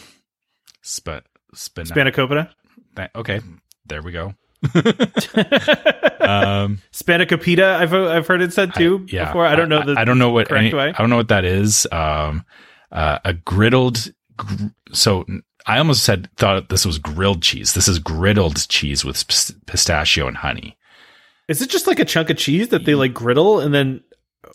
Sp- 0.83 1.23
spin- 1.53 1.85
Spanakopita, 1.85 2.49
Okay, 3.15 3.39
there 3.85 4.01
we 4.01 4.11
go. 4.11 4.33
Um 6.21 6.79
Spanakopita. 6.91 7.75
I've 7.75 7.93
I've 7.93 8.27
heard 8.27 8.41
it 8.41 8.53
said 8.53 8.73
too 8.75 9.05
yeah, 9.09 9.25
before. 9.25 9.45
I 9.45 9.55
don't 9.55 9.69
know 9.69 9.83
the 9.85 9.95
I, 9.99 10.05
don't 10.05 10.17
know 10.19 10.31
what 10.31 10.47
correct 10.49 10.65
any, 10.65 10.73
way. 10.73 10.89
I 10.89 10.97
don't 10.97 11.09
know 11.09 11.15
what 11.17 11.29
that 11.29 11.45
is. 11.45 11.87
Um, 11.91 12.45
uh, 12.91 13.19
a 13.25 13.33
griddled. 13.33 14.11
Gr- 14.37 14.65
so 14.91 15.25
I 15.65 15.77
almost 15.77 16.03
said 16.03 16.29
thought 16.37 16.69
this 16.69 16.85
was 16.85 16.97
grilled 16.99 17.41
cheese. 17.41 17.73
This 17.73 17.87
is 17.87 17.99
griddled 17.99 18.67
cheese 18.69 19.05
with 19.05 19.27
pis- 19.27 19.53
pistachio 19.65 20.27
and 20.27 20.37
honey. 20.37 20.77
Is 21.47 21.61
it 21.61 21.69
just 21.69 21.87
like 21.87 21.99
a 21.99 22.05
chunk 22.05 22.29
of 22.29 22.37
cheese 22.37 22.69
that 22.69 22.85
they 22.85 22.95
like 22.95 23.13
griddle 23.13 23.59
and 23.59 23.73
then? 23.73 24.01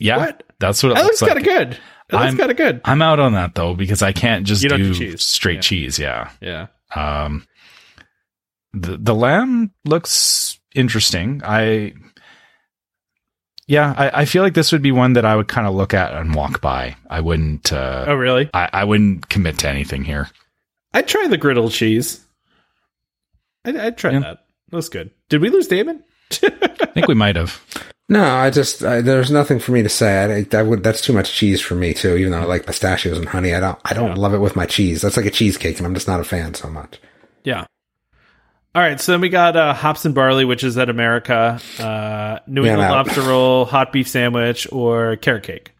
Yeah, 0.00 0.16
What? 0.18 0.42
that's 0.60 0.82
what 0.82 0.92
it 0.92 0.94
That 0.96 1.04
looks 1.04 1.20
looks 1.20 1.32
kind 1.34 1.38
of 1.46 1.52
good. 1.52 1.78
That 2.10 2.16
looks 2.16 2.24
I'm- 2.26 2.36
kind 2.38 2.50
of 2.50 2.56
good. 2.56 2.80
I'm 2.84 3.02
out 3.02 3.20
on 3.20 3.32
that 3.34 3.54
though 3.54 3.74
because 3.74 4.02
I 4.02 4.12
can't 4.12 4.46
just 4.46 4.62
You 4.62 4.68
do, 4.70 4.76
do 4.78 4.94
cheese. 4.94 5.22
straight 5.22 5.56
Yeah. 5.56 5.60
cheese. 5.60 5.98
Yeah. 5.98 6.30
Yeah. 6.40 6.66
Um, 6.94 7.46
the 8.74 8.96
the 8.96 9.14
lamb 9.14 9.70
looks 9.84 10.58
interesting. 10.74 11.40
I 11.44 11.94
yeah, 13.66 13.94
I, 13.96 14.20
I 14.22 14.24
feel 14.26 14.42
like 14.42 14.52
this 14.54 14.72
would 14.72 14.82
be 14.82 14.92
one 14.92 15.14
that 15.14 15.24
I 15.24 15.34
would 15.36 15.48
kind 15.48 15.66
of 15.66 15.74
look 15.74 15.94
at 15.94 16.12
and 16.12 16.34
walk 16.34 16.60
by. 16.60 16.96
I 17.08 17.20
wouldn't. 17.20 17.72
Uh, 17.72 18.04
Oh, 18.08 18.14
really? 18.14 18.50
I, 18.52 18.68
I 18.72 18.84
wouldn't 18.84 19.30
commit 19.30 19.58
to 19.60 19.68
anything 19.70 20.04
here. 20.04 20.28
I'd 20.92 21.08
try 21.08 21.26
the 21.28 21.38
griddle 21.38 21.70
cheese. 21.70 22.20
I'd, 23.64 23.76
I'd 23.76 23.96
try 23.96 24.10
Yeah. 24.12 24.18
that. 24.20 24.38
That's 24.70 24.90
good. 24.90 25.12
Did 25.30 25.40
we 25.40 25.48
lose 25.48 25.66
Damon? 25.68 26.04
I 26.42 26.86
think 26.92 27.08
we 27.08 27.14
might 27.14 27.36
have. 27.36 27.60
No, 28.06 28.22
I 28.22 28.50
just 28.50 28.84
I, 28.84 29.00
there's 29.00 29.30
nothing 29.30 29.58
for 29.58 29.72
me 29.72 29.82
to 29.82 29.88
say. 29.88 30.44
I, 30.52 30.58
I 30.58 30.60
would 30.62 30.82
that's 30.82 31.00
too 31.00 31.14
much 31.14 31.32
cheese 31.32 31.62
for 31.62 31.74
me 31.74 31.94
too. 31.94 32.16
Even 32.18 32.32
though 32.32 32.40
I 32.40 32.44
like 32.44 32.66
pistachios 32.66 33.16
and 33.16 33.26
honey, 33.26 33.54
I 33.54 33.60
don't 33.60 33.78
I 33.82 33.94
don't 33.94 34.18
love 34.18 34.34
it 34.34 34.40
with 34.40 34.54
my 34.56 34.66
cheese. 34.66 35.00
That's 35.00 35.16
like 35.16 35.24
a 35.24 35.30
cheesecake, 35.30 35.78
and 35.78 35.86
I'm 35.86 35.94
just 35.94 36.06
not 36.06 36.20
a 36.20 36.24
fan 36.24 36.52
so 36.52 36.68
much. 36.68 37.00
Yeah. 37.44 37.64
All 38.74 38.82
right, 38.82 39.00
so 39.00 39.12
then 39.12 39.20
we 39.20 39.28
got 39.28 39.54
uh, 39.54 39.72
hops 39.72 40.04
and 40.04 40.14
barley, 40.16 40.44
which 40.44 40.64
is 40.64 40.76
at 40.78 40.88
America, 40.90 41.60
uh, 41.78 42.40
New 42.48 42.64
England 42.64 42.90
lobster 42.90 43.22
roll, 43.22 43.64
hot 43.66 43.92
beef 43.92 44.08
sandwich, 44.08 44.66
or 44.72 45.14
carrot 45.16 45.44
cake. 45.44 45.72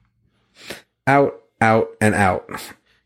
Out, 1.09 1.35
out, 1.61 1.89
and 2.01 2.15
out. 2.15 2.49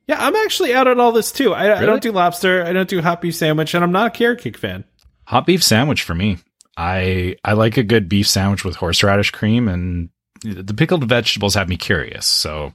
Yeah, 0.07 0.17
I'm 0.25 0.37
actually 0.37 0.75
out 0.75 0.89
on 0.89 1.01
all 1.01 1.13
this 1.13 1.33
too. 1.33 1.55
I, 1.55 1.81
I 1.81 1.87
don't 1.87 2.03
do 2.03 2.13
lobster, 2.13 2.63
I 2.65 2.73
don't 2.75 2.89
do 2.89 3.01
hot 3.01 3.23
beef 3.23 3.35
sandwich, 3.35 3.73
and 3.75 3.83
I'm 3.83 3.93
not 3.93 4.09
a 4.09 4.11
carrot 4.11 4.41
cake 4.41 4.59
fan. 4.59 4.85
Hot 5.25 5.47
beef 5.47 5.63
sandwich 5.65 6.03
for 6.03 6.15
me. 6.15 6.37
I 6.77 7.37
I 7.43 7.55
like 7.55 7.77
a 7.77 7.83
good 7.83 8.09
beef 8.09 8.29
sandwich 8.29 8.65
with 8.65 8.77
horseradish 8.77 9.31
cream, 9.31 9.69
and 9.69 10.11
the 10.43 10.75
pickled 10.75 11.05
vegetables 11.09 11.55
have 11.55 11.69
me 11.69 11.77
curious. 11.79 12.25
So, 12.27 12.73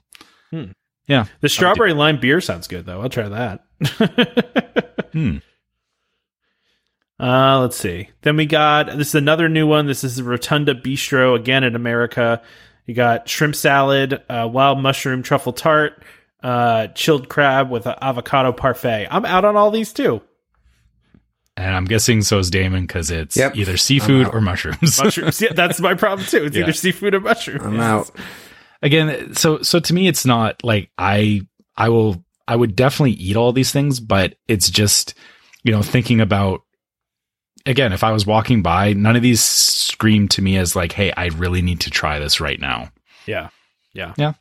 Hmm. 0.51 0.71
yeah, 1.07 1.25
The 1.41 1.49
strawberry 1.49 1.93
lime 1.93 2.19
beer 2.19 2.41
sounds 2.41 2.67
good 2.67 2.85
though. 2.87 3.01
I'll 3.01 3.09
try 3.09 3.29
that. 3.29 3.65
Hmm. 5.13 5.37
Uh, 7.23 7.61
let's 7.61 7.77
see. 7.77 8.09
Then 8.23 8.35
we 8.35 8.45
got 8.45 8.87
this 8.97 9.09
is 9.09 9.15
another 9.15 9.47
new 9.47 9.65
one. 9.65 9.85
This 9.87 10.03
is 10.03 10.17
the 10.17 10.23
Rotunda 10.23 10.75
Bistro 10.75 11.35
again 11.35 11.63
in 11.63 11.73
America. 11.75 12.41
You 12.85 12.93
got 12.93 13.29
shrimp 13.29 13.55
salad, 13.55 14.21
uh, 14.29 14.49
wild 14.51 14.79
mushroom 14.81 15.23
truffle 15.23 15.53
tart, 15.53 16.03
uh, 16.43 16.87
chilled 16.87 17.29
crab 17.29 17.69
with 17.69 17.85
an 17.85 17.95
avocado 18.01 18.51
parfait. 18.51 19.07
I'm 19.09 19.23
out 19.23 19.45
on 19.45 19.55
all 19.55 19.71
these 19.71 19.93
too. 19.93 20.21
and 21.55 21.73
I'm 21.75 21.85
guessing 21.85 22.23
so 22.23 22.39
is 22.39 22.49
Damon 22.49 22.81
because 22.87 23.09
it's 23.11 23.37
Yep. 23.37 23.55
either 23.55 23.77
seafood 23.77 24.27
or 24.33 24.41
mushrooms. 24.41 24.99
Mushrooms. 25.01 25.39
yeah, 25.41 25.53
that's 25.53 25.79
my 25.79 25.93
problem 25.93 26.27
too. 26.27 26.43
It's 26.45 26.55
Yeah. 26.57 26.63
either 26.63 26.73
seafood 26.73 27.13
or 27.13 27.19
mushrooms. 27.21 27.63
I'm 27.63 27.79
out. 27.79 28.11
Again, 28.81 29.33
so 29.35 29.61
so 29.61 29.79
to 29.79 29.93
me, 29.93 30.07
it's 30.09 30.25
not 30.25 30.61
like 30.63 30.89
I 30.97 31.47
I 31.77 31.87
will 31.89 32.21
I 32.49 32.55
would 32.57 32.75
definitely 32.75 33.11
eat 33.13 33.37
all 33.37 33.53
these 33.53 33.71
things, 33.71 34.01
but 34.01 34.35
it's 34.49 34.69
just 34.69 35.13
you 35.63 35.71
know 35.71 35.81
thinking 35.83 36.19
about 36.19 36.63
again 37.65 37.93
if 37.93 38.03
I 38.03 38.11
was 38.11 38.25
walking 38.25 38.61
by, 38.61 38.93
none 38.93 39.15
of 39.15 39.21
these 39.21 39.41
scream 39.41 40.27
to 40.29 40.41
me 40.41 40.57
as 40.57 40.75
like, 40.75 40.91
hey, 40.91 41.11
I 41.15 41.27
really 41.27 41.61
need 41.61 41.81
to 41.81 41.89
try 41.89 42.19
this 42.19 42.39
right 42.39 42.59
now. 42.59 42.89
Yeah. 43.25 43.49
Yeah. 43.93 44.13
Yeah. 44.17 44.33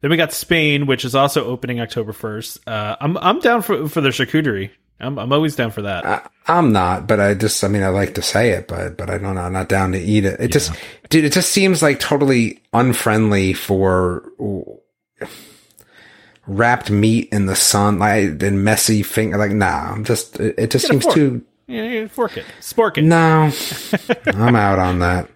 Then 0.00 0.10
we 0.10 0.16
got 0.16 0.32
Spain, 0.32 0.86
which 0.86 1.04
is 1.04 1.14
also 1.14 1.46
opening 1.46 1.80
October 1.80 2.12
1st. 2.12 2.60
Uh, 2.66 2.96
I'm, 3.00 3.16
I'm 3.16 3.40
down 3.40 3.62
for, 3.62 3.88
for 3.88 4.00
the 4.00 4.10
charcuterie. 4.10 4.70
I'm, 5.00 5.18
I'm 5.18 5.32
always 5.32 5.56
down 5.56 5.70
for 5.70 5.82
that. 5.82 6.06
I, 6.06 6.28
I'm 6.46 6.72
not, 6.72 7.06
but 7.06 7.20
I 7.20 7.34
just, 7.34 7.62
I 7.62 7.68
mean, 7.68 7.82
I 7.82 7.88
like 7.88 8.14
to 8.14 8.22
say 8.22 8.50
it, 8.50 8.68
but, 8.68 8.96
but 8.96 9.10
I 9.10 9.18
don't 9.18 9.34
know, 9.34 9.42
I'm 9.42 9.52
not 9.52 9.68
down 9.68 9.92
to 9.92 9.98
eat 9.98 10.24
it. 10.24 10.40
It 10.40 10.48
just, 10.48 10.72
dude, 11.08 11.24
it 11.24 11.32
just 11.32 11.50
seems 11.50 11.82
like 11.82 12.00
totally 12.00 12.62
unfriendly 12.72 13.52
for 13.52 14.32
wrapped 16.46 16.90
meat 16.90 17.28
in 17.30 17.46
the 17.46 17.56
sun, 17.56 17.98
like, 17.98 18.42
and 18.42 18.64
messy 18.64 19.02
finger. 19.02 19.36
Like, 19.36 19.52
nah, 19.52 19.92
I'm 19.92 20.04
just, 20.04 20.40
it, 20.40 20.54
it 20.58 20.70
just 20.70 20.88
seems 20.88 21.06
too, 21.06 21.44
Yeah, 21.68 21.82
yeah, 21.84 22.06
fork 22.08 22.36
it. 22.36 22.46
Spork 22.60 22.96
it. 22.98 23.02
no, 23.02 23.52
I'm 24.42 24.56
out 24.56 24.78
on 24.78 24.98
that. 25.00 25.28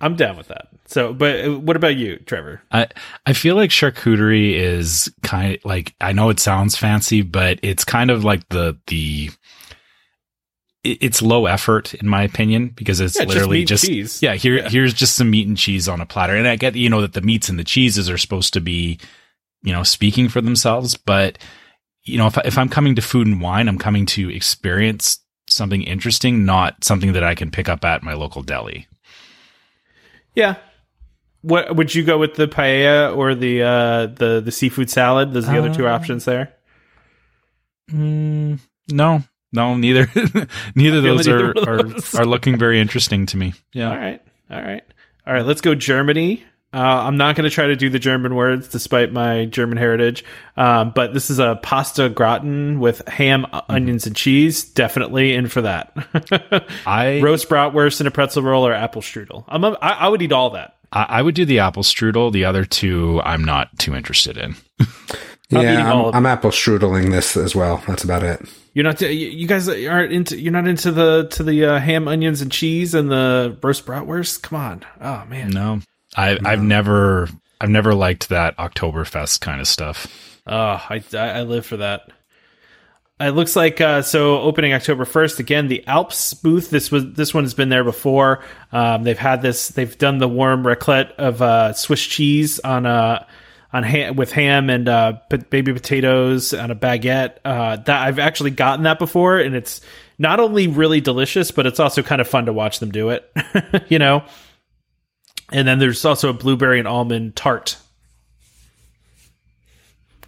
I'm 0.00 0.16
down 0.16 0.36
with 0.36 0.48
that. 0.48 0.68
So, 0.86 1.12
but 1.12 1.44
uh, 1.44 1.58
what 1.58 1.76
about 1.76 1.96
you, 1.96 2.16
Trevor? 2.18 2.62
I 2.70 2.86
I 3.26 3.32
feel 3.32 3.56
like 3.56 3.70
charcuterie 3.70 4.54
is 4.54 5.12
kind 5.22 5.56
of 5.56 5.64
like 5.64 5.94
I 6.00 6.12
know 6.12 6.28
it 6.30 6.38
sounds 6.40 6.76
fancy, 6.76 7.22
but 7.22 7.58
it's 7.62 7.84
kind 7.84 8.10
of 8.10 8.22
like 8.24 8.48
the 8.50 8.78
the 8.86 9.30
it's 10.84 11.22
low 11.22 11.46
effort 11.46 11.94
in 11.94 12.06
my 12.06 12.22
opinion 12.22 12.68
because 12.68 13.00
it's 13.00 13.16
Yeah, 13.16 13.22
just 13.24 13.34
literally 13.34 13.58
meat 13.60 13.68
just, 13.68 13.86
cheese. 13.86 14.20
yeah 14.22 14.34
here 14.34 14.56
Yeah. 14.58 14.68
here's 14.68 14.92
just 14.92 15.16
some 15.16 15.30
meat 15.30 15.48
and 15.48 15.56
cheese 15.56 15.88
on 15.88 16.02
a 16.02 16.06
platter 16.06 16.36
and 16.36 16.46
I 16.46 16.56
get 16.56 16.76
you 16.76 16.90
know 16.90 17.00
that 17.00 17.14
the 17.14 17.22
meats 17.22 17.48
and 17.48 17.58
the 17.58 17.64
cheeses 17.64 18.10
are 18.10 18.18
supposed 18.18 18.52
to 18.52 18.60
be 18.60 18.98
you 19.62 19.72
know 19.72 19.82
speaking 19.82 20.28
for 20.28 20.42
themselves 20.42 20.94
but 20.98 21.38
you 22.02 22.18
know 22.18 22.26
if 22.26 22.36
I, 22.36 22.42
if 22.44 22.58
I'm 22.58 22.68
coming 22.68 22.96
to 22.96 23.00
food 23.00 23.26
and 23.26 23.40
wine 23.40 23.66
I'm 23.66 23.78
coming 23.78 24.04
to 24.06 24.28
experience 24.28 25.23
something 25.54 25.82
interesting 25.82 26.44
not 26.44 26.82
something 26.84 27.12
that 27.12 27.22
I 27.24 27.34
can 27.34 27.50
pick 27.50 27.68
up 27.68 27.84
at 27.84 28.02
my 28.02 28.14
local 28.14 28.42
deli 28.42 28.86
Yeah. 30.34 30.56
What 31.42 31.76
would 31.76 31.94
you 31.94 32.02
go 32.04 32.16
with 32.18 32.34
the 32.36 32.48
paella 32.48 33.14
or 33.14 33.34
the 33.34 33.62
uh, 33.62 34.06
the 34.06 34.40
the 34.40 34.50
seafood 34.50 34.88
salad? 34.88 35.32
Those 35.34 35.46
are 35.46 35.52
the 35.52 35.58
other 35.58 35.74
two 35.74 35.86
Um, 35.86 35.92
options 35.94 36.24
there. 36.24 36.54
Mm, 37.92 38.58
no, 38.90 39.22
no, 39.52 39.76
neither. 39.76 40.06
neither 40.74 40.98
of 40.98 41.02
those 41.04 41.28
either 41.28 41.50
are, 41.50 41.52
one 41.54 41.68
are 41.68 41.78
of 41.80 41.92
those. 41.92 42.14
are 42.14 42.24
looking 42.24 42.58
very 42.58 42.80
interesting 42.80 43.26
to 43.26 43.36
me. 43.36 43.52
Yeah, 43.74 43.90
All 43.90 43.96
right. 43.98 44.22
All 44.50 44.62
right. 44.62 44.82
All 45.26 45.34
right. 45.34 45.44
Let's 45.44 45.60
go 45.60 45.74
Germany. 45.74 46.42
Uh, 46.74 46.78
I'm 47.06 47.16
not 47.16 47.36
going 47.36 47.48
to 47.48 47.54
try 47.54 47.68
to 47.68 47.76
do 47.76 47.88
the 47.88 47.98
German 48.00 48.34
words, 48.34 48.66
despite 48.68 49.12
my 49.12 49.44
German 49.44 49.78
heritage. 49.78 50.24
Um, 50.56 50.90
but 50.94 51.14
this 51.14 51.30
is 51.30 51.38
a 51.38 51.58
pasta 51.62 52.08
gratin 52.08 52.80
with 52.80 53.06
ham, 53.08 53.46
Mm-hmm. 53.52 53.72
onions, 53.72 54.06
and 54.06 54.16
cheese. 54.16 54.64
Definitely 54.64 55.34
in 55.34 55.46
for 55.48 55.62
that. 55.62 55.92
I, 56.86 57.20
Roast 57.20 57.48
bratwurst 57.48 58.00
and 58.00 58.08
a 58.08 58.10
pretzel 58.10 58.42
roll 58.42 58.66
or 58.66 58.72
apple 58.72 59.02
strudel. 59.02 59.44
I'm 59.48 59.62
a, 59.64 59.70
I, 59.80 59.90
I 59.90 60.08
would 60.08 60.20
eat 60.22 60.32
all 60.32 60.50
that. 60.50 60.76
I 60.92 61.02
I 61.04 61.22
would 61.22 61.34
do 61.34 61.44
the 61.44 61.60
apple 61.60 61.82
strudel. 61.82 62.32
The 62.32 62.44
other 62.44 62.64
two, 62.64 63.20
I'm 63.22 63.44
not 63.44 63.78
too 63.78 63.94
interested 63.94 64.36
in. 64.36 64.56
I'm 64.80 64.86
yeah, 65.62 65.92
I'm, 65.92 66.14
I'm 66.14 66.26
apple 66.26 66.50
strudeling 66.50 67.10
this 67.10 67.36
as 67.36 67.54
well. 67.54 67.82
That's 67.86 68.02
about 68.04 68.22
it. 68.22 68.40
You're 68.74 68.84
not. 68.84 69.00
You 69.00 69.08
you 69.08 69.46
guys 69.46 69.68
aren't 69.68 70.12
into. 70.12 70.38
You're 70.40 70.52
not 70.52 70.66
into 70.66 70.90
the 70.92 71.28
to 71.32 71.42
the 71.44 71.64
uh, 71.64 71.78
ham, 71.78 72.08
onions, 72.08 72.40
and 72.42 72.50
cheese 72.50 72.94
and 72.94 73.10
the 73.10 73.56
roast 73.62 73.86
bratwurst. 73.86 74.42
Come 74.42 74.58
on. 74.58 74.82
Oh 75.00 75.24
man. 75.28 75.50
No, 75.50 75.80
I, 76.16 76.38
I've 76.44 76.62
never, 76.62 77.28
I've 77.60 77.70
never 77.70 77.94
liked 77.94 78.28
that 78.28 78.56
Oktoberfest 78.56 79.40
kind 79.40 79.60
of 79.60 79.68
stuff. 79.68 80.06
Oh, 80.46 80.54
I, 80.56 81.02
I 81.14 81.16
I 81.16 81.42
live 81.42 81.64
for 81.64 81.78
that. 81.78 82.10
It 83.20 83.30
looks 83.30 83.54
like 83.54 83.80
uh, 83.80 84.02
so 84.02 84.40
opening 84.40 84.72
October 84.72 85.04
first 85.04 85.38
again. 85.38 85.68
The 85.68 85.86
Alps 85.86 86.34
booth. 86.34 86.70
This 86.70 86.90
was 86.90 87.12
this 87.12 87.32
one 87.32 87.44
has 87.44 87.54
been 87.54 87.68
there 87.68 87.84
before. 87.84 88.42
Um, 88.72 89.04
they've 89.04 89.18
had 89.18 89.40
this. 89.40 89.68
They've 89.68 89.96
done 89.96 90.18
the 90.18 90.28
warm 90.28 90.64
raclette 90.64 91.12
of 91.12 91.40
uh, 91.40 91.72
Swiss 91.74 92.04
cheese 92.04 92.58
on 92.60 92.86
uh, 92.86 93.24
on 93.72 93.84
ham 93.84 94.16
with 94.16 94.32
ham 94.32 94.68
and 94.68 94.88
uh, 94.88 95.14
baby 95.48 95.72
potatoes 95.72 96.52
on 96.52 96.72
a 96.72 96.76
baguette. 96.76 97.36
Uh, 97.44 97.76
that 97.76 98.02
I've 98.02 98.18
actually 98.18 98.50
gotten 98.50 98.82
that 98.82 98.98
before, 98.98 99.38
and 99.38 99.54
it's 99.54 99.80
not 100.18 100.40
only 100.40 100.66
really 100.66 101.00
delicious, 101.00 101.52
but 101.52 101.66
it's 101.66 101.80
also 101.80 102.02
kind 102.02 102.20
of 102.20 102.28
fun 102.28 102.46
to 102.46 102.52
watch 102.52 102.80
them 102.80 102.90
do 102.90 103.10
it. 103.10 103.32
you 103.88 103.98
know. 103.98 104.24
And 105.52 105.66
then 105.68 105.78
there's 105.78 106.04
also 106.04 106.30
a 106.30 106.32
blueberry 106.32 106.78
and 106.78 106.88
almond 106.88 107.36
tart. 107.36 107.76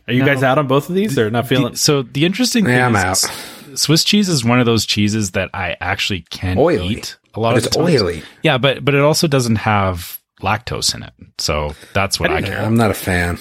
Are 0.09 0.13
you 0.13 0.21
No. 0.21 0.27
guys 0.27 0.43
out 0.43 0.59
on 0.59 0.67
both 0.69 0.89
of 0.89 0.95
these, 0.95 1.19
or 1.19 1.31
not 1.31 1.49
feeling? 1.49 1.73
The- 1.73 1.79
so 1.79 2.03
the 2.03 2.25
interesting 2.25 2.65
thing 2.65 2.75
Yeah, 2.75 2.87
I'm 2.87 2.95
is 2.97 3.25
out. 3.25 3.79
Swiss 3.79 4.05
cheese 4.05 4.29
is 4.29 4.45
one 4.45 4.61
of 4.61 4.67
those 4.67 4.87
cheeses 4.87 5.33
that 5.33 5.51
I 5.53 5.77
actually 5.81 6.25
can 6.31 6.57
Oily. 6.59 6.87
eat 6.87 7.17
a 7.35 7.41
lot 7.41 7.51
But 7.55 7.59
of 7.59 7.67
it's 7.67 7.77
times. 7.77 7.89
oily. 7.91 8.23
Yeah, 8.43 8.57
but 8.59 8.85
but 8.85 8.95
it 8.95 9.01
also 9.01 9.27
doesn't 9.27 9.57
have 9.57 10.19
lactose 10.43 10.95
in 10.95 11.03
it, 11.03 11.13
so 11.39 11.75
that's 11.93 12.21
what 12.21 12.31
I, 12.31 12.39
Yeah, 12.39 12.47
care. 12.47 12.63
I'm 12.63 12.77
not 12.77 12.91
a 12.91 12.95
fan. 12.95 13.39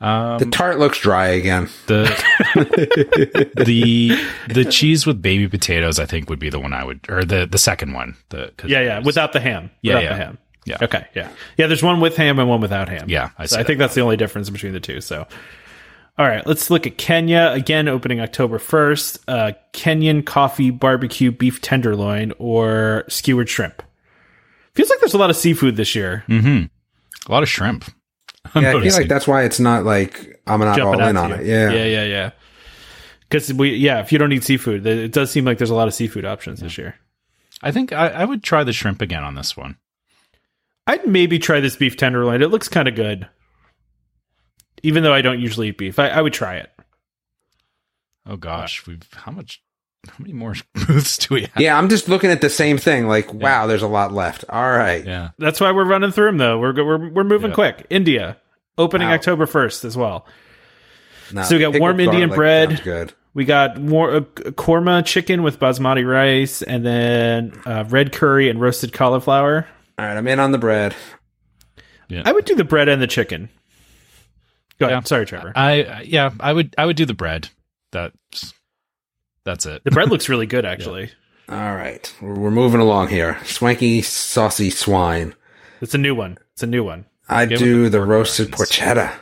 Um, 0.00 0.38
The 0.38 0.46
tart 0.46 0.78
looks 0.78 0.98
dry 1.00 1.26
again. 1.28 1.68
the 1.86 2.04
the 3.64 4.16
the 4.48 4.64
cheese 4.64 5.06
with 5.06 5.20
baby 5.20 5.48
potatoes, 5.48 5.98
I 5.98 6.06
think, 6.06 6.30
would 6.30 6.38
be 6.38 6.50
the 6.50 6.60
one 6.60 6.72
I 6.72 6.84
would, 6.84 7.00
or 7.08 7.24
the 7.24 7.46
the 7.46 7.58
second 7.58 7.92
one. 7.94 8.16
The 8.30 8.52
'cause 8.56 8.70
Yeah, 8.70 8.80
yeah, 8.80 8.84
there's- 8.86 9.04
without 9.06 9.32
the 9.32 9.40
ham. 9.40 9.70
Yeah, 9.82 9.94
without 9.96 10.02
yeah. 10.04 10.08
the 10.16 10.24
ham. 10.24 10.38
Yeah. 10.64 10.76
Okay, 10.82 11.06
yeah, 11.14 11.28
yeah. 11.56 11.66
There's 11.66 11.82
one 11.82 12.00
with 12.00 12.16
ham 12.16 12.38
and 12.38 12.48
one 12.48 12.60
without 12.60 12.88
ham. 12.88 13.06
Yeah, 13.08 13.30
I 13.38 13.46
So 13.46 13.58
I 13.58 13.62
think 13.62 13.78
that's 13.78 13.94
the 13.94 14.02
only 14.02 14.16
difference 14.18 14.50
between 14.50 14.72
the 14.74 14.80
two. 14.80 15.00
So, 15.00 15.26
all 16.18 16.26
right, 16.28 16.46
let's 16.46 16.68
look 16.70 16.86
at 16.86 16.98
Kenya 16.98 17.50
again, 17.54 17.88
opening 17.88 18.20
October 18.20 18.58
first. 18.58 19.18
Uh, 19.26 19.52
Kenyan 19.72 20.26
coffee 20.26 20.70
barbecue 20.70 21.30
beef 21.30 21.62
tenderloin 21.62 22.32
or 22.38 23.04
skewered 23.08 23.48
shrimp. 23.48 23.82
Feels 24.74 24.90
like 24.90 25.00
there's 25.00 25.14
a 25.14 25.18
lot 25.18 25.30
of 25.30 25.36
seafood 25.36 25.76
this 25.76 25.94
year. 25.94 26.22
Mm-hmm. 26.28 26.64
a 27.28 27.32
lot 27.32 27.42
of 27.42 27.48
shrimp. 27.48 27.86
I'm 28.54 28.62
Yeah, 28.62 28.76
I 28.76 28.80
feel 28.82 28.92
like 28.92 29.08
that's 29.08 29.26
why 29.26 29.44
it's 29.44 29.60
not 29.60 29.84
like 29.84 30.40
I'm 30.46 30.60
not 30.60 30.76
Jumping 30.76 31.00
all 31.00 31.08
in 31.08 31.16
on 31.16 31.30
to 31.30 31.40
it. 31.40 31.46
Yeah. 31.46 31.70
yeah, 31.70 31.84
yeah, 31.84 32.04
yeah. 32.04 32.30
Because 33.28 33.52
we, 33.52 33.74
yeah, 33.74 34.00
if 34.00 34.10
you 34.10 34.18
don't 34.18 34.32
eat 34.32 34.44
seafood, 34.44 34.86
it 34.86 34.98
it 34.98 35.12
does 35.12 35.30
seem 35.30 35.44
like 35.44 35.58
there's 35.58 35.70
a 35.70 35.74
lot 35.74 35.88
of 35.88 35.94
seafood 35.94 36.24
options 36.24 36.60
this 36.60 36.78
year. 36.78 36.96
I 37.62 37.72
think 37.72 37.92
I, 37.92 38.08
I 38.08 38.24
would 38.24 38.42
try 38.42 38.64
the 38.64 38.72
shrimp 38.72 39.02
again 39.02 39.24
on 39.24 39.34
this 39.34 39.56
one. 39.56 39.76
I'd 40.86 41.06
maybe 41.06 41.38
try 41.38 41.60
this 41.60 41.76
beef 41.76 41.96
tenderloin. 41.96 42.40
It 42.40 42.50
looks 42.50 42.68
kind 42.68 42.88
of 42.88 42.94
good. 42.94 43.28
Even 44.82 45.02
though 45.02 45.12
I 45.12 45.22
don't 45.22 45.40
usually 45.40 45.68
eat 45.68 45.78
beef, 45.78 45.98
I, 45.98 46.08
I 46.08 46.22
would 46.22 46.32
try 46.32 46.56
it. 46.56 46.70
Oh 48.24 48.36
gosh, 48.36 48.86
we've 48.86 49.06
how 49.12 49.32
much? 49.32 49.62
How 50.06 50.14
many 50.20 50.32
more 50.32 50.54
booths 50.74 51.16
do 51.18 51.34
we 51.34 51.40
have? 51.42 51.50
Yeah, 51.58 51.76
I'm 51.76 51.88
just 51.88 52.08
looking 52.08 52.30
at 52.30 52.40
the 52.40 52.50
same 52.50 52.78
thing. 52.78 53.08
Like, 53.08 53.32
wow, 53.34 53.66
there's 53.66 53.82
a 53.82 53.88
lot 53.88 54.12
left. 54.12 54.44
All 54.48 54.70
right. 54.70 55.04
Yeah. 55.04 55.30
That's 55.38 55.60
why 55.60 55.72
we're 55.72 55.84
running 55.84 56.12
through 56.12 56.26
them, 56.26 56.38
though. 56.38 56.58
We're 56.58 56.72
we're 56.74 57.10
we're 57.10 57.24
moving 57.24 57.50
Yeah. 57.50 57.54
quick. 57.54 57.86
India 57.90 58.36
opening 58.78 59.08
Wow. 59.08 59.14
October 59.14 59.46
first 59.46 59.84
as 59.84 59.96
well. 59.96 60.24
No, 61.32 61.42
So 61.42 61.56
we 61.56 61.60
got 61.60 61.78
warm 61.78 61.98
Indian 62.00 62.28
garlic 62.30 62.36
bread. 62.36 62.68
sounds 62.70 62.80
Good. 62.82 63.12
We 63.34 63.44
got 63.44 63.78
more 63.80 64.14
uh, 64.16 64.20
korma 64.20 65.04
chicken 65.04 65.42
with 65.42 65.60
basmati 65.60 66.08
rice, 66.08 66.62
and 66.62 66.84
then 66.86 67.60
uh, 67.66 67.84
red 67.88 68.12
curry 68.12 68.48
and 68.48 68.60
roasted 68.60 68.92
cauliflower. 68.92 69.66
All 69.98 70.06
right, 70.06 70.16
I'm 70.16 70.26
in 70.26 70.40
on 70.40 70.52
the 70.52 70.58
bread. 70.58 70.94
Yeah. 72.08 72.22
I 72.24 72.32
would 72.32 72.46
do 72.46 72.54
the 72.54 72.64
bread 72.64 72.88
and 72.88 73.02
the 73.02 73.06
chicken. 73.06 73.50
Go 74.80 74.86
ahead. 74.86 74.96
Yeah. 74.96 75.04
Sorry, 75.04 75.26
Trevor. 75.26 75.52
I 75.54 76.02
yeah, 76.02 76.30
I 76.40 76.52
would 76.52 76.74
I 76.78 76.86
would 76.86 76.96
do 76.96 77.04
the 77.04 77.14
bread. 77.14 77.48
That's 77.92 78.54
that's 79.44 79.66
it. 79.66 79.82
the 79.84 79.90
bread 79.90 80.10
looks 80.10 80.28
really 80.28 80.46
good, 80.46 80.64
actually. 80.72 81.10
All 81.48 81.56
right, 81.74 82.12
we're, 82.20 82.34
we're 82.34 82.50
moving 82.50 82.80
along 82.80 83.08
here. 83.08 83.38
Swanky 83.44 84.02
saucy 84.02 84.70
swine. 84.70 85.34
It's 85.80 85.94
a 85.94 85.98
new 85.98 86.14
one. 86.14 86.38
It's 86.52 86.62
a 86.62 86.66
new 86.66 86.84
one. 86.84 87.06
I 87.28 87.46
Give 87.46 87.58
do 87.58 87.82
the 87.84 87.98
the 87.98 88.04
roasted 88.04 88.46
rinds. 88.48 88.58
porchetta. 88.72 89.14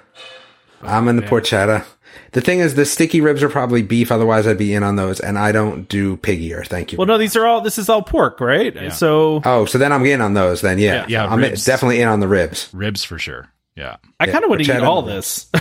I'm 0.83 1.09
in 1.09 1.17
the 1.17 1.23
porchetta. 1.23 1.85
The 2.33 2.41
thing 2.41 2.61
is, 2.61 2.75
the 2.75 2.85
sticky 2.85 3.21
ribs 3.21 3.43
are 3.43 3.49
probably 3.49 3.83
beef. 3.83 4.13
Otherwise, 4.13 4.47
I'd 4.47 4.59
be 4.59 4.75
in 4.75 4.83
on 4.83 4.97
those. 4.97 5.21
And 5.21 5.39
I 5.39 5.53
don't 5.53 5.89
do 5.89 6.17
pig 6.19 6.41
ear. 6.43 6.65
Thank 6.65 6.93
you. 6.93 6.99
Well, 6.99 7.07
no, 7.07 7.19
these 7.19 7.35
are 7.37 7.47
all. 7.47 7.61
This 7.63 7.79
is 7.79 7.89
all 7.89 8.03
pork, 8.03 8.41
right? 8.41 8.93
So 8.93 9.41
oh, 9.45 9.65
so 9.65 9.79
then 9.79 9.93
I'm 9.93 10.05
in 10.07 10.21
on 10.21 10.35
those. 10.35 10.61
Then 10.61 10.79
yeah, 10.79 11.03
Yeah, 11.03 11.07
yeah, 11.09 11.27
I'm 11.33 11.43
in- 11.45 11.55
definitely 11.55 12.01
in 12.01 12.09
on 12.09 12.21
the 12.21 12.29
ribs. 12.29 12.69
Ribs 12.73 13.05
for 13.05 13.19
sure. 13.19 13.49
Yeah. 13.75 13.97
I 14.21 14.27
kind 14.27 14.45
of 14.45 14.51
want 14.51 14.65
to 14.65 14.77
eat 14.77 14.83
all 14.83 15.03
this. 15.03 15.51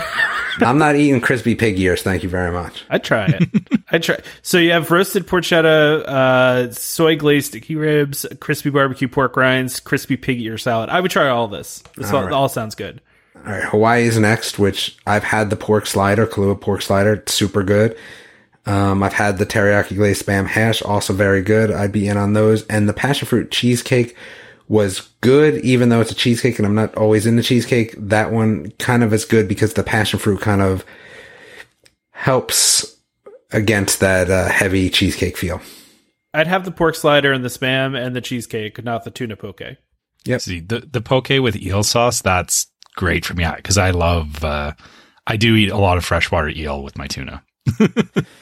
I'm 0.59 0.77
not 0.77 0.95
eating 0.95 1.21
crispy 1.21 1.55
pig 1.55 1.79
ears. 1.79 2.01
Thank 2.01 2.23
you 2.23 2.29
very 2.29 2.51
much. 2.51 2.85
I'd 2.89 3.03
try 3.03 3.25
it. 3.27 3.83
I'd 3.91 4.03
try. 4.03 4.19
So 4.41 4.57
you 4.57 4.71
have 4.71 4.89
roasted 4.91 5.27
porchetta, 5.27 6.03
uh, 6.05 6.71
soy 6.71 7.15
glazed 7.15 7.47
sticky 7.47 7.75
ribs, 7.75 8.25
crispy 8.39 8.69
barbecue 8.69 9.07
pork 9.07 9.35
rinds, 9.35 9.79
crispy 9.79 10.17
pig 10.17 10.41
ear 10.41 10.57
salad. 10.57 10.89
I 10.89 11.01
would 11.01 11.11
try 11.11 11.27
all 11.29 11.47
this. 11.47 11.83
This 11.95 12.11
all, 12.11 12.23
right. 12.23 12.31
all 12.31 12.49
sounds 12.49 12.75
good. 12.75 13.01
All 13.35 13.51
right, 13.51 13.63
Hawaii 13.63 14.03
is 14.05 14.17
next, 14.17 14.57
which 14.57 14.97
I've 15.05 15.23
had 15.23 15.49
the 15.49 15.55
pork 15.55 15.85
slider, 15.85 16.25
Kalua 16.25 16.59
pork 16.59 16.81
slider, 16.81 17.21
super 17.27 17.63
good. 17.63 17.97
Um, 18.65 19.03
I've 19.03 19.13
had 19.13 19.37
the 19.37 19.45
teriyaki 19.45 19.95
glazed 19.95 20.25
spam 20.25 20.47
hash, 20.47 20.81
also 20.81 21.13
very 21.13 21.43
good. 21.43 21.69
I'd 21.69 21.91
be 21.91 22.07
in 22.07 22.17
on 22.17 22.33
those. 22.33 22.65
And 22.67 22.89
the 22.89 22.93
passion 22.93 23.27
fruit 23.27 23.51
cheesecake 23.51 24.15
was 24.67 25.01
good, 25.21 25.57
even 25.63 25.89
though 25.89 26.01
it's 26.01 26.11
a 26.11 26.15
cheesecake 26.15 26.57
and 26.57 26.65
I'm 26.65 26.75
not 26.75 26.95
always 26.95 27.25
into 27.25 27.43
cheesecake. 27.43 27.93
That 27.97 28.31
one 28.31 28.71
kind 28.79 29.03
of 29.03 29.13
is 29.13 29.25
good 29.25 29.47
because 29.47 29.73
the 29.73 29.83
passion 29.83 30.19
fruit 30.19 30.41
kind 30.41 30.61
of 30.61 30.83
helps 32.11 32.97
against 33.51 33.99
that 33.99 34.29
uh, 34.29 34.47
heavy 34.47 34.89
cheesecake 34.89 35.37
feel. 35.37 35.61
I'd 36.33 36.47
have 36.47 36.65
the 36.65 36.71
pork 36.71 36.95
slider 36.95 37.31
and 37.31 37.43
the 37.45 37.49
spam 37.49 37.97
and 37.97 38.15
the 38.15 38.21
cheesecake, 38.21 38.83
not 38.83 39.03
the 39.03 39.11
tuna 39.11 39.35
poke. 39.35 39.61
Yeah, 40.25 40.37
See 40.37 40.59
the 40.59 40.79
the 40.79 41.01
poke 41.01 41.29
with 41.29 41.55
eel 41.55 41.83
sauce. 41.83 42.21
That's 42.21 42.67
great 42.95 43.25
for 43.25 43.35
me 43.35 43.47
because 43.55 43.77
I 43.77 43.91
love. 43.91 44.43
uh 44.43 44.73
I 45.27 45.37
do 45.37 45.55
eat 45.55 45.69
a 45.71 45.77
lot 45.77 45.97
of 45.97 46.05
freshwater 46.05 46.49
eel 46.49 46.83
with 46.83 46.97
my 46.97 47.07
tuna. 47.07 47.43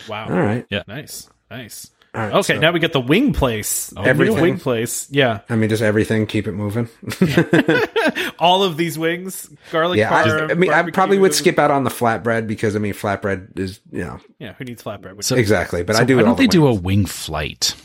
Wow. 0.09 0.25
All 0.25 0.41
right. 0.41 0.65
Yeah. 0.69 0.83
Nice. 0.87 1.29
Nice. 1.49 1.89
All 2.15 2.21
right, 2.21 2.33
Okay, 2.33 2.55
so- 2.55 2.59
now 2.59 2.71
we 2.71 2.79
get 2.79 2.93
the 2.93 2.99
wing 3.01 3.33
place. 3.33 3.87
The 3.87 4.01
new 4.01 4.07
Everything. 4.07 4.41
wing 4.41 4.59
place. 4.59 5.07
Yeah. 5.09 5.39
I 5.49 5.55
mean, 5.55 5.69
just 5.69 5.81
everything, 5.81 6.27
keep 6.27 6.47
it 6.47 6.51
moving. 6.51 6.87
All 8.39 8.63
of 8.63 8.77
these 8.77 8.97
wings, 8.99 9.49
garlic 9.71 9.97
yeah, 9.97 10.13
I, 10.13 10.23
parm. 10.23 10.39
just, 10.39 10.51
I 10.51 10.53
mean, 10.55 10.71
I 10.73 10.89
probably 10.91 11.17
would 11.17 11.33
skip 11.33 11.57
out 11.57 11.71
on 11.71 11.83
the 11.83 11.89
flatbread 11.89 12.45
because 12.47 12.75
I 12.75 12.79
mean, 12.79 12.93
flatbread 12.93 13.57
is 13.59 13.79
you 13.91 14.01
know 14.03 14.19
Yeah, 14.39 14.53
who 14.53 14.63
needs 14.65 14.83
flatbread? 14.83 15.23
So- 15.23 15.35
exactly. 15.35 15.83
But 15.83 15.95
So 15.95 16.01
I 16.01 16.05
do. 16.05 16.17
Why 16.17 16.23
don't 16.23 16.37
they 16.37 16.45
the 16.45 16.51
do 16.51 16.67
a 16.67 16.73
wing 16.73 17.05
flight? 17.05 17.75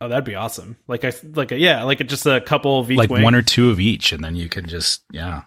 Oh, 0.00 0.08
that'd 0.08 0.24
be 0.24 0.36
awesome. 0.36 0.76
Like 0.86 1.04
I 1.04 1.12
like 1.34 1.50
a, 1.52 1.58
yeah, 1.58 1.82
like 1.82 2.00
a, 2.00 2.04
just 2.04 2.24
a 2.26 2.40
couple 2.40 2.78
of 2.80 2.90
each 2.90 2.98
like 2.98 3.10
wing. 3.10 3.22
one 3.22 3.34
or 3.34 3.42
two 3.42 3.70
of 3.70 3.80
each, 3.80 4.12
and 4.12 4.22
then 4.22 4.36
you 4.36 4.48
can 4.48 4.66
just 4.66 5.02
yeah. 5.12 5.42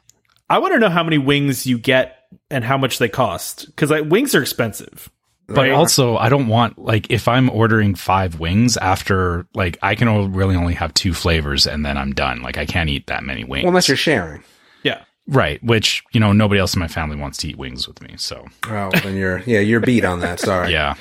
I 0.49 0.59
want 0.59 0.73
to 0.73 0.79
know 0.79 0.89
how 0.89 1.03
many 1.03 1.17
wings 1.17 1.65
you 1.65 1.77
get 1.77 2.17
and 2.49 2.63
how 2.63 2.77
much 2.77 2.97
they 2.99 3.07
cost 3.09 3.65
because 3.67 3.89
like 3.89 4.05
wings 4.05 4.35
are 4.35 4.41
expensive. 4.41 5.09
But 5.53 5.63
They 5.63 5.69
are. 5.71 5.73
also, 5.75 6.17
I 6.17 6.29
don't 6.29 6.47
want 6.47 6.77
like 6.79 7.09
if 7.11 7.27
I'm 7.27 7.49
ordering 7.49 7.95
five 7.95 8.39
wings 8.39 8.77
after 8.77 9.45
like 9.53 9.77
I 9.81 9.95
can 9.95 10.31
really 10.33 10.55
only 10.55 10.73
have 10.73 10.93
two 10.93 11.13
flavors 11.13 11.67
and 11.67 11.85
then 11.85 11.97
I'm 11.97 12.13
done. 12.13 12.41
Like 12.41 12.57
I 12.57 12.65
can't 12.65 12.89
eat 12.89 13.07
that 13.07 13.23
many 13.23 13.43
wings. 13.43 13.63
Well, 13.63 13.69
unless 13.69 13.87
you're 13.87 13.97
sharing. 13.97 14.43
Yeah. 14.83 15.03
right, 15.27 15.63
which 15.63 16.03
you 16.11 16.19
know 16.19 16.33
nobody 16.33 16.59
else 16.59 16.73
in 16.73 16.79
my 16.79 16.87
family 16.87 17.15
wants 17.15 17.37
to 17.39 17.47
eat 17.49 17.57
wings 17.57 17.87
with 17.87 18.01
me. 18.01 18.15
So 18.17 18.45
Oh, 18.67 18.89
then 19.03 19.15
you're 19.15 19.39
yeah, 19.45 19.59
you're 19.59 19.79
beat 19.79 20.03
on 20.05 20.19
that. 20.21 20.39
Sorry. 20.39 20.71
yeah, 20.73 20.95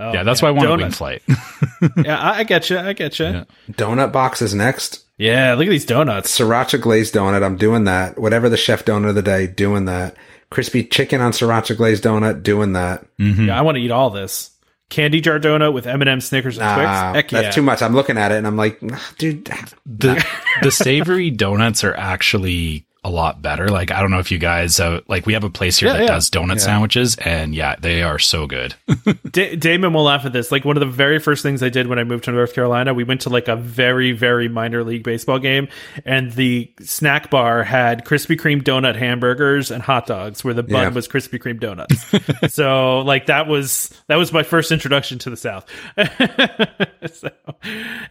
Oh, 0.00 0.12
yeah, 0.12 0.22
that's 0.22 0.40
why 0.40 0.48
I 0.48 0.52
want 0.52 0.68
a 0.70 0.76
wing 0.76 0.90
flight. 0.92 1.22
Yeah, 1.96 2.18
I, 2.20 2.38
I 2.38 2.44
get 2.44 2.70
you. 2.70 2.78
I 2.78 2.92
get 2.92 3.18
you. 3.18 3.26
Yeah. 3.26 3.32
Yeah. 3.68 3.74
Donut 3.74 4.12
box 4.12 4.42
is 4.42 4.54
next. 4.54 5.04
Yeah. 5.16 5.54
Look 5.54 5.66
at 5.66 5.70
these 5.70 5.84
donuts. 5.86 6.36
Sriracha 6.38 6.80
glazed 6.80 7.14
donut. 7.14 7.44
I'm 7.44 7.56
doing 7.56 7.84
that. 7.84 8.18
Whatever 8.18 8.48
the 8.48 8.56
chef 8.56 8.84
donut 8.84 9.08
of 9.10 9.14
the 9.16 9.22
day, 9.22 9.46
doing 9.46 9.84
that. 9.86 10.16
Crispy 10.50 10.84
chicken 10.84 11.20
on 11.20 11.32
sriracha 11.32 11.76
glazed 11.76 12.04
donut, 12.04 12.42
doing 12.42 12.72
that. 12.72 13.06
Yeah, 13.18 13.58
I 13.58 13.62
want 13.62 13.76
to 13.76 13.82
eat 13.82 13.90
all 13.90 14.10
this. 14.10 14.50
Candy 14.88 15.20
jar 15.20 15.38
donut 15.38 15.74
with 15.74 15.86
M 15.86 16.00
and 16.00 16.08
m 16.08 16.20
Snickers, 16.22 16.58
and 16.58 16.74
Twix. 16.74 16.88
Ah, 16.88 17.12
Heck 17.12 17.28
that's 17.28 17.44
yeah. 17.44 17.50
too 17.50 17.60
much. 17.60 17.82
I'm 17.82 17.94
looking 17.94 18.16
at 18.16 18.32
it 18.32 18.36
and 18.38 18.46
I'm 18.46 18.56
like, 18.56 18.78
"Ah, 18.90 19.12
dude, 19.18 19.44
the 19.84 20.24
the 20.62 20.70
savory 20.70 21.30
donuts 21.30 21.84
are 21.84 21.94
actually 21.94 22.86
a 23.04 23.10
lot 23.10 23.40
better. 23.40 23.68
Like 23.68 23.90
I 23.92 24.00
don't 24.02 24.10
know 24.10 24.18
if 24.18 24.30
you 24.32 24.38
guys 24.38 24.80
uh, 24.80 25.00
like 25.08 25.24
we 25.24 25.32
have 25.34 25.44
a 25.44 25.50
place 25.50 25.78
here 25.78 25.88
Yeah, 25.88 25.94
that 25.94 26.02
yeah. 26.02 26.08
does 26.08 26.30
donut 26.30 26.60
sandwiches, 26.60 27.16
and 27.16 27.54
yeah, 27.54 27.76
they 27.78 28.02
are 28.02 28.18
so 28.18 28.46
good. 28.46 28.74
Da- 29.30 29.54
Damon 29.56 29.92
will 29.92 30.02
laugh 30.04 30.24
at 30.24 30.32
this. 30.32 30.50
Like 30.50 30.64
one 30.64 30.76
of 30.76 30.80
the 30.80 30.86
very 30.90 31.18
first 31.18 31.42
things 31.42 31.62
I 31.62 31.68
did 31.68 31.86
when 31.86 31.98
I 31.98 32.04
moved 32.04 32.24
to 32.24 32.32
North 32.32 32.54
Carolina, 32.54 32.92
we 32.94 33.04
went 33.04 33.20
to 33.22 33.30
like 33.30 33.46
a 33.48 33.56
very, 33.56 34.12
very 34.12 34.48
minor 34.48 34.82
league 34.84 35.04
baseball 35.04 35.38
game, 35.38 35.68
and 36.04 36.32
the 36.32 36.70
snack 36.80 37.30
bar 37.30 37.62
had 37.62 38.04
Krispy 38.04 38.36
Kreme 38.36 38.62
donut 38.62 38.96
hamburgers 38.96 39.70
and 39.70 39.82
hot 39.82 40.06
dogs, 40.06 40.42
where 40.44 40.54
the 40.54 40.62
bun 40.64 40.82
Yeah. 40.82 40.88
was 40.90 41.06
Krispy 41.08 41.40
Kreme 41.40 41.60
donuts. 41.60 42.04
so 42.54 42.98
like 43.00 43.26
that 43.26 43.46
was 43.46 43.94
that 44.08 44.16
was 44.16 44.32
my 44.32 44.42
first 44.42 44.72
introduction 44.72 45.18
to 45.20 45.30
the 45.30 45.36
South. 45.36 45.64
so 47.12 47.30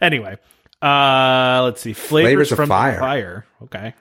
anyway, 0.00 0.36
uh, 0.82 1.60
let's 1.64 1.82
see, 1.82 1.92
flavors, 1.92 2.28
Flavors 2.48 2.52
of 2.52 2.56
from 2.56 2.68
Fire. 2.68 2.98
Fire. 2.98 3.46
Okay, 3.64 3.94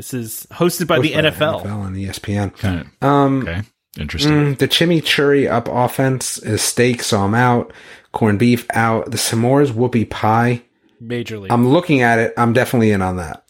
this 0.00 0.14
is 0.14 0.46
hosted 0.50 0.86
by 0.86 0.98
the 0.98 1.12
by 1.14 1.20
NFL. 1.20 1.62
NFL 1.62 1.66
on 1.84 1.94
E 1.96 2.06
ESPN. 2.06 2.56
Kinda- 2.56 2.86
Um, 3.02 3.42
okay, 3.42 3.60
interesting. 3.98 4.32
mm, 4.54 4.58
the 4.58 4.66
chimichurri 4.66 5.46
up 5.50 5.68
offense 5.68 6.38
is 6.38 6.62
steak, 6.62 7.02
so 7.02 7.20
I'm 7.20 7.34
out. 7.34 7.70
Corned 8.12 8.38
beef 8.38 8.66
out. 8.72 9.10
The 9.10 9.18
s'mores 9.18 9.70
whoopie 9.72 10.08
pie. 10.08 10.62
Majorly, 11.02 11.48
I'm 11.50 11.68
looking 11.68 12.00
at 12.00 12.18
it. 12.18 12.32
I'm 12.38 12.54
definitely 12.54 12.92
in 12.92 13.02
on 13.02 13.16
that. 13.18 13.44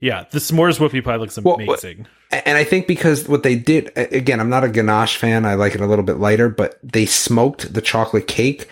yeah. 0.00 0.24
The 0.30 0.38
s'mores 0.38 0.78
whoopie 0.78 1.04
pie 1.04 1.16
looks 1.16 1.38
Well, 1.38 1.56
amazing. 1.56 2.06
And 2.30 2.56
I 2.58 2.64
think 2.64 2.86
because 2.86 3.28
what 3.28 3.42
they 3.42 3.54
did, 3.54 3.92
again, 3.96 4.40
I'm 4.40 4.48
not 4.50 4.64
a 4.64 4.68
ganache 4.70 5.16
fan. 5.18 5.44
I 5.44 5.54
like 5.54 5.74
it 5.74 5.80
a 5.82 5.86
little 5.86 6.04
bit 6.04 6.16
lighter, 6.18 6.48
but 6.48 6.78
they 6.82 7.04
smoked 7.06 7.72
the 7.74 7.80
chocolate 7.82 8.26
cake, 8.26 8.66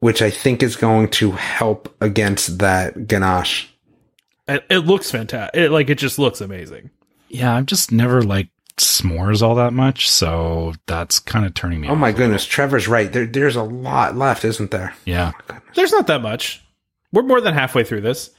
which 0.00 0.22
I 0.22 0.30
think 0.30 0.62
is 0.62 0.76
going 0.76 1.08
to 1.10 1.32
help 1.32 1.94
against 2.00 2.58
that 2.60 3.06
ganache. 3.08 3.68
It, 4.48 4.64
it 4.70 4.78
looks 4.80 5.10
fantastic. 5.10 5.60
It, 5.60 5.70
like 5.70 5.90
it 5.90 5.98
just 5.98 6.18
looks 6.18 6.40
amazing. 6.40 6.90
Yeah, 7.28 7.54
I've 7.54 7.66
just 7.66 7.90
never 7.90 8.22
like 8.22 8.48
s'mores 8.76 9.42
all 9.42 9.56
that 9.56 9.72
much, 9.72 10.08
so 10.08 10.74
that's 10.86 11.18
kind 11.18 11.44
of 11.46 11.54
turning 11.54 11.80
me. 11.80 11.88
Oh 11.88 11.92
off. 11.92 11.98
my 11.98 12.12
goodness, 12.12 12.44
Trevor's 12.44 12.86
right. 12.88 13.12
There, 13.12 13.26
there's 13.26 13.56
a 13.56 13.62
lot 13.62 14.16
left, 14.16 14.44
isn't 14.44 14.70
there? 14.70 14.94
Yeah, 15.04 15.32
oh 15.50 15.58
There's 15.74 15.92
not 15.92 16.06
that 16.06 16.22
much. 16.22 16.62
We're 17.12 17.22
more 17.22 17.40
than 17.40 17.54
halfway 17.54 17.84
through 17.84 18.02
this. 18.02 18.30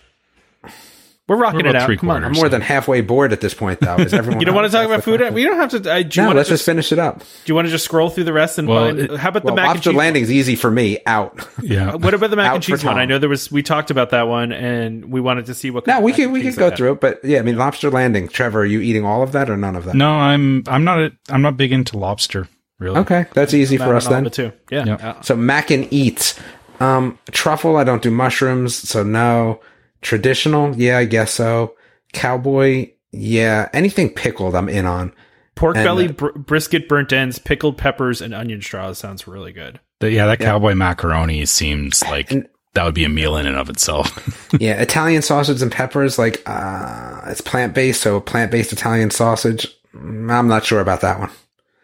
We're 1.27 1.35
rocking 1.35 1.63
We're 1.63 1.71
it 1.71 1.75
out. 1.75 1.97
Come 1.97 2.09
on. 2.09 2.23
I'm 2.23 2.31
more 2.31 2.47
than 2.47 2.61
halfway 2.61 3.01
bored 3.01 3.33
at 3.33 3.41
this 3.41 3.53
point, 3.53 3.81
though. 3.81 3.97
Is 3.97 4.13
everyone? 4.13 4.39
You 4.39 4.45
don't 4.45 4.55
want 4.55 4.65
to 4.65 4.71
talk 4.71 4.85
about 4.85 4.95
That's 4.97 5.05
the 5.05 5.11
food? 5.11 5.17
question. 5.19 5.33
We 5.33 5.43
don't 5.43 5.57
have 5.57 5.69
to. 5.71 5.91
Uh, 5.91 6.01
do 6.01 6.07
you 6.07 6.21
No, 6.21 6.27
want 6.29 6.37
let's 6.37 6.47
to 6.49 6.53
just 6.53 6.63
finish 6.65 6.91
it 6.93 6.99
up. 6.99 7.19
Do 7.19 7.25
you 7.47 7.55
want 7.55 7.65
to 7.67 7.71
just 7.71 7.83
scroll 7.83 8.09
through 8.09 8.23
the 8.23 8.31
rest 8.33 8.57
and 8.57 8.67
Well, 8.67 8.85
find? 8.85 8.99
it- 8.99 9.17
how 9.17 9.29
about 9.29 9.41
the 9.43 9.47
Well, 9.47 9.55
mac 9.55 9.65
and 9.65 9.73
lobster 9.75 9.89
cheese? 9.89 9.97
landing's 9.97 10.31
easy 10.31 10.55
for 10.55 10.71
me. 10.71 10.99
Out. 11.05 11.45
yeah. 11.61 11.95
What 11.95 12.13
about 12.13 12.29
the 12.29 12.37
mac 12.37 12.47
Out 12.49 12.55
and 12.55 12.63
cheese 12.63 12.85
one? 12.85 12.97
I 12.97 13.03
know 13.05 13.19
there 13.19 13.27
was. 13.29 13.51
We 13.51 13.61
talked 13.61 13.91
about 13.91 14.11
that 14.11 14.29
one, 14.29 14.53
and 14.53 15.11
we 15.11 15.19
wanted 15.19 15.47
to 15.47 15.53
see 15.53 15.69
what. 15.69 15.85
No, 15.85 15.97
of 15.97 16.03
we 16.03 16.11
mac 16.11 16.15
could 16.21 16.31
we 16.31 16.41
cheese 16.43 16.53
could 16.55 16.59
go 16.59 16.69
had. 16.69 16.77
through 16.77 16.91
it, 16.93 17.01
but 17.01 17.19
yeah, 17.25 17.39
I 17.39 17.41
mean, 17.41 17.57
lobster 17.57 17.91
landing. 17.91 18.29
Trevor, 18.29 18.61
are 18.61 18.65
you 18.65 18.79
eating 18.79 19.03
all 19.03 19.21
of 19.21 19.33
that 19.33 19.49
or 19.49 19.57
none 19.57 19.75
of 19.75 19.83
that? 19.83 19.95
No, 19.95 20.11
I'm 20.11 20.63
I'm 20.67 20.85
not 20.85 20.99
a, 20.99 21.11
I'm 21.29 21.41
not 21.41 21.57
big 21.57 21.73
into 21.73 21.97
lobster. 21.97 22.47
Really. 22.79 22.99
Okay, 22.99 23.25
that's 23.33 23.53
easy 23.53 23.75
for 23.77 23.95
us 23.95 24.07
then. 24.07 24.29
too. 24.29 24.53
Yeah. 24.71 24.85
Yeah. 24.85 25.21
So 25.21 25.35
mac 25.35 25.71
and 25.71 25.91
eats. 25.91 26.39
Um, 26.79 27.17
truffle, 27.31 27.75
I 27.75 27.83
don't 27.83 28.03
do 28.03 28.11
mushrooms, 28.11 28.75
so 28.75 29.01
no. 29.03 29.59
Traditional, 30.01 30.75
yeah, 30.75 30.97
I 30.97 31.05
guess 31.05 31.33
so. 31.33 31.75
Cowboy, 32.13 32.91
yeah. 33.11 33.69
Anything 33.73 34.09
pickled, 34.13 34.55
I'm 34.55 34.69
in 34.69 34.85
on. 34.85 35.13
pork 35.55 35.75
And, 35.75 35.83
belly, 35.85 36.09
uh, 36.09 36.11
br- 36.13 36.31
brisket, 36.37 36.87
burnt 36.87 37.11
ends, 37.11 37.39
pickled 37.39 37.77
peppers, 37.77 38.21
and 38.21 38.33
onion 38.33 38.61
straws 38.61 38.97
sounds 38.99 39.27
really 39.27 39.51
good. 39.51 39.79
The- 39.99 40.11
yeah, 40.11 40.27
that 40.27 40.39
cowboy 40.39 40.75
macaroni 40.75 41.45
seems 41.45 42.03
like 42.03 42.31
And- 42.31 42.47
that 42.75 42.85
would 42.85 42.93
be 42.93 43.03
a 43.05 43.09
meal 43.09 43.35
in 43.37 43.47
and 43.47 43.57
of 43.57 43.69
itself. 43.69 44.33
Yeah, 44.59 44.79
Italian 44.81 45.21
sausage 45.23 45.61
and 45.61 45.71
peppers, 45.71 46.17
like 46.19 46.41
uh, 46.45 47.21
it's 47.27 47.41
plant 47.41 47.73
based, 47.73 48.01
so 48.01 48.19
plant 48.21 48.51
based 48.51 48.71
Italian 48.71 49.09
sausage. 49.09 49.67
mm, 49.95 50.31
I'm 50.31 50.47
not 50.47 50.63
sure 50.63 50.79
about 50.79 51.01
that 51.01 51.19
one. 51.19 51.31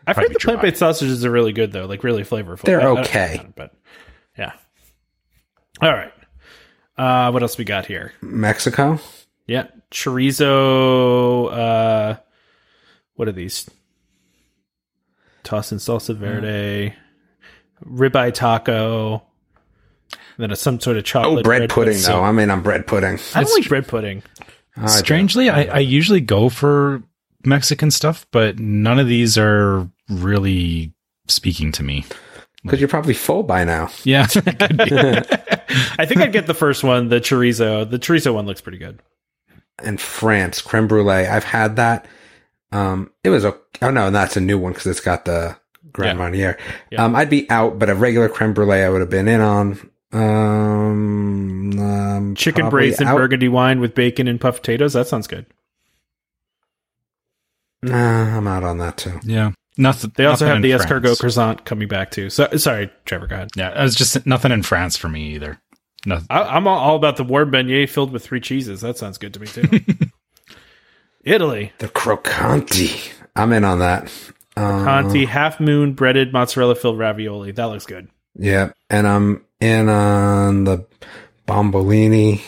I've 0.08 0.16
Might 0.18 0.28
heard 0.28 0.36
the 0.36 0.40
plant 0.40 0.62
based 0.62 0.78
sausages 0.78 1.26
are 1.26 1.32
really 1.32 1.52
good 1.52 1.72
though, 1.72 1.86
like 1.88 2.04
really 2.04 2.24
flavorful. 2.24 2.62
They're 2.62 2.82
I- 2.82 2.86
I 2.96 3.00
okay. 3.02 3.42
but 3.56 3.74
yeah. 4.38 4.54
All 5.82 5.92
right. 5.92 6.12
Uh, 6.98 7.32
what 7.32 7.42
else 7.42 7.58
we 7.58 7.64
got 7.66 7.86
here? 7.86 8.14
Mexico, 8.22 9.00
Yeah, 9.48 9.68
chorizo. 9.92 11.52
Uh, 11.52 12.18
what 13.16 13.28
are 13.28 13.32
these? 13.32 13.70
Toss 15.44 15.72
in 15.72 15.78
salsa 15.78 16.16
verde, 16.16 16.94
ribeye 17.86 18.34
taco, 18.34 19.22
then 20.38 20.52
a, 20.52 20.56
some 20.56 20.80
sort 20.80 20.98
of 20.98 21.04
chocolate. 21.04 21.40
oh, 21.40 21.44
bread 21.44 21.70
pudding 21.70 21.96
with- 21.96 22.06
though. 22.06 22.24
I'm 22.24 22.40
in 22.40 22.50
on 22.50 22.62
bread 22.62 22.88
pudding. 22.88 23.20
I 23.36 23.44
don't 23.44 23.60
like 23.60 23.68
bread 23.68 23.88
pudding. 23.88 24.24
I 24.78 24.88
Strangely, 24.88 25.50
I, 25.50 25.64
I 25.66 25.80
usually 25.80 26.22
go 26.22 26.50
for 26.50 27.04
Mexican 27.46 27.92
stuff, 27.92 28.26
but 28.32 28.58
none 28.58 29.00
of 29.00 29.08
these 29.08 29.38
are 29.38 29.88
really 30.10 30.94
speaking 31.28 31.72
to 31.74 31.84
me. 31.84 32.06
because 32.64 32.80
you're 32.80 32.90
probably 32.90 33.14
full 33.14 33.44
by 33.44 33.64
now. 33.66 33.90
Yeah. 34.04 34.28
I 35.70 36.06
think 36.06 36.22
I'd 36.22 36.32
get 36.34 36.48
the 36.48 36.54
first 36.54 36.84
one, 36.84 37.10
the 37.10 37.20
chorizo. 37.20 37.90
The 37.90 38.00
chorizo 38.00 38.34
one 38.34 38.46
looks 38.46 38.62
pretty 38.62 38.78
good. 38.78 39.00
And 39.84 40.00
France 40.00 40.62
creme 40.62 40.88
brulee, 40.88 41.26
I've 41.28 41.44
had 41.44 41.76
that. 41.78 42.06
Um, 42.72 43.12
it 43.24 43.30
was 43.30 43.44
a 43.46 43.56
oh 43.82 43.92
no, 43.92 44.10
that's 44.12 44.38
a 44.38 44.42
new 44.42 44.58
one 44.58 44.74
because 44.74 44.88
it's 44.88 45.00
got 45.00 45.26
the 45.26 45.58
Grand 45.92 46.18
Yeah. 46.18 46.24
Marnier. 46.24 46.58
Yeah. 46.92 47.04
Um, 47.06 47.16
I'd 47.16 47.30
be 47.30 47.50
out, 47.50 47.78
but 47.80 47.90
a 47.90 47.96
regular 47.96 48.30
creme 48.30 48.54
brulee 48.54 48.82
I 48.84 48.90
would 48.90 49.02
have 49.02 49.10
been 49.10 49.28
in 49.28 49.42
on. 49.42 49.90
Um, 50.12 51.80
um 51.80 52.36
Chicken 52.36 52.62
probably 52.64 52.78
braised 52.90 53.02
in 53.02 53.08
out. 53.08 53.18
burgundy 53.18 53.48
wine 53.50 53.80
with 53.80 53.94
bacon 53.96 54.28
and 54.28 54.40
puffed 54.40 54.62
potatoes. 54.62 54.94
That 54.94 55.08
sounds 55.08 55.28
good. 55.28 55.46
Nah, 57.82 58.38
I'm 58.38 58.48
out 58.48 58.64
on 58.64 58.78
that 58.78 58.98
too. 58.98 59.20
yeah. 59.24 59.52
Nothing. 59.78 60.12
They 60.16 60.26
also 60.26 60.46
nothing 60.46 60.48
have 60.48 60.56
in 60.58 60.62
the 60.62 60.72
escargot 60.86 61.02
France. 61.04 61.20
croissant 61.20 61.66
coming 61.66 61.88
back 61.88 62.12
too. 62.12 62.30
So 62.30 62.48
sorry, 62.58 62.92
Trevor. 63.06 63.28
Go 63.28 63.36
ahead. 63.36 63.50
Yeah, 63.56 63.80
it 63.80 63.84
was 63.84 63.96
just 63.96 64.26
nothing 64.26 64.52
in 64.52 64.62
France 64.64 64.98
for 64.98 65.10
me 65.10 65.34
either. 65.36 65.60
Nothing. 66.06 66.28
I, 66.30 66.42
I'm 66.44 66.68
all- 66.68 66.78
all 66.80 66.96
about 66.96 67.18
the 67.18 67.24
warm 67.24 67.52
beignet 67.52 67.90
filled 67.90 68.12
with 68.12 68.24
three 68.26 68.40
cheeses. 68.42 68.82
That 68.82 68.98
sounds 68.98 69.18
good 69.18 69.34
to 69.34 69.40
me 69.40 69.48
too. 69.48 69.64
Italy, 71.24 71.72
The 71.80 71.88
crocanti. 71.88 73.12
I'm 73.36 73.54
in 73.54 73.64
on 73.64 73.80
that. 73.80 74.12
Um, 74.56 74.84
Conti 74.84 75.26
half 75.26 75.60
moon 75.60 75.94
breaded 75.94 76.32
mozzarella 76.34 76.76
filled 76.76 77.00
ravioli. 77.00 77.52
That 77.54 77.66
looks 77.66 77.86
good. 77.86 78.10
Yeah, 78.36 78.72
and 78.90 79.08
I'm 79.08 79.46
in 79.60 79.90
on 79.90 80.66
the 80.66 80.86
bombolini. 81.48 82.42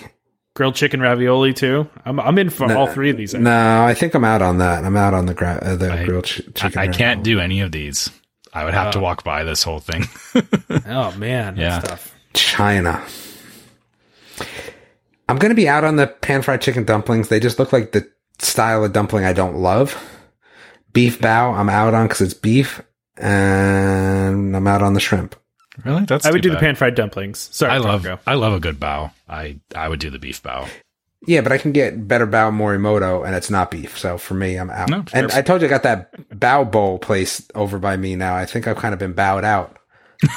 Grilled 0.55 0.75
chicken 0.75 1.01
ravioli 1.01 1.53
too. 1.53 1.89
I'm 2.05 2.19
I'm 2.19 2.37
in 2.39 2.49
for 2.49 2.71
all 2.73 2.87
three 2.87 3.09
of 3.09 3.17
these. 3.17 3.33
No, 3.33 3.83
I 3.83 3.93
think 3.93 4.13
I'm 4.13 4.23
out 4.23 4.41
on 4.41 4.57
that. 4.59 4.85
I'm 4.85 4.95
out 4.95 5.13
on 5.13 5.25
the 5.25 5.33
gra- 5.33 5.59
uh, 5.61 5.75
the 5.75 5.91
I- 5.91 6.05
grilled 6.05 6.23
ch- 6.25 6.41
chicken. 6.55 6.79
I 6.79 6.87
can't 6.87 7.23
do 7.23 7.39
any 7.41 7.59
of 7.61 7.71
these. 7.73 8.09
I 8.53 8.63
would 8.63 8.73
have 8.73 8.93
to 8.93 8.99
walk 9.01 9.25
by 9.25 9.43
this 9.43 9.63
whole 9.63 9.79
thing. 9.81 10.05
Oh 10.87 11.11
man, 11.17 11.57
Yeah. 11.57 11.79
that's 11.79 11.87
tough. 11.89 12.15
China. 12.33 13.03
I'm 15.27 15.37
gonna 15.37 15.55
be 15.55 15.67
out 15.67 15.83
on 15.83 15.95
the 15.97 16.07
pan 16.07 16.41
fried 16.41 16.61
chicken 16.61 16.85
dumplings. 16.85 17.27
They 17.29 17.39
just 17.41 17.59
look 17.59 17.73
like 17.73 17.91
the 17.91 18.07
style 18.39 18.83
of 18.85 18.93
dumpling 18.93 19.25
I 19.25 19.33
don't 19.33 19.57
love. 19.57 20.01
Beef 20.93 21.19
bao, 21.19 21.53
I'm 21.57 21.69
out 21.69 21.93
on 21.93 22.05
because 22.07 22.21
it's 22.21 22.33
beef, 22.33 22.81
and 23.17 24.55
I'm 24.55 24.67
out 24.67 24.81
on 24.81 24.93
the 24.93 24.99
shrimp. 25.01 25.35
Really? 25.85 26.05
That's 26.05 26.25
I 26.25 26.31
would 26.31 26.41
too 26.43 26.49
do 26.49 26.55
the 26.55 26.59
pan 26.59 26.75
fried 26.75 26.95
dumplings. 26.95 27.47
Sorry, 27.51 27.71
I 27.71 27.77
love 27.77 28.03
Go. 28.03 28.19
I 28.27 28.33
love 28.33 28.53
a 28.53 28.59
good 28.59 28.79
bao. 28.79 29.11
I 29.29 29.59
I 29.75 29.87
would 29.87 29.99
do 29.99 30.09
the 30.09 30.19
beef 30.19 30.41
bao. 30.43 30.67
Yeah, 31.27 31.41
but 31.41 31.51
I 31.51 31.57
can 31.57 31.71
get 31.71 32.07
better 32.07 32.27
bao 32.27 32.51
morimoto, 32.51 33.25
and 33.25 33.35
it's 33.35 33.49
not 33.49 33.71
beef. 33.71 33.97
So 33.97 34.17
for 34.17 34.33
me, 34.33 34.57
I'm 34.57 34.69
out. 34.69 34.89
No, 34.89 35.03
and 35.13 35.31
I 35.31 35.41
told 35.41 35.61
you 35.61 35.67
I 35.67 35.69
got 35.69 35.83
that 35.83 36.11
bao 36.29 36.69
bowl 36.69 36.99
place 36.99 37.47
over 37.55 37.79
by 37.79 37.97
me 37.97 38.15
now. 38.15 38.35
I 38.35 38.45
think 38.45 38.67
I've 38.67 38.77
kind 38.77 38.93
of 38.93 38.99
been 38.99 39.13
bowed 39.13 39.43
out 39.45 39.77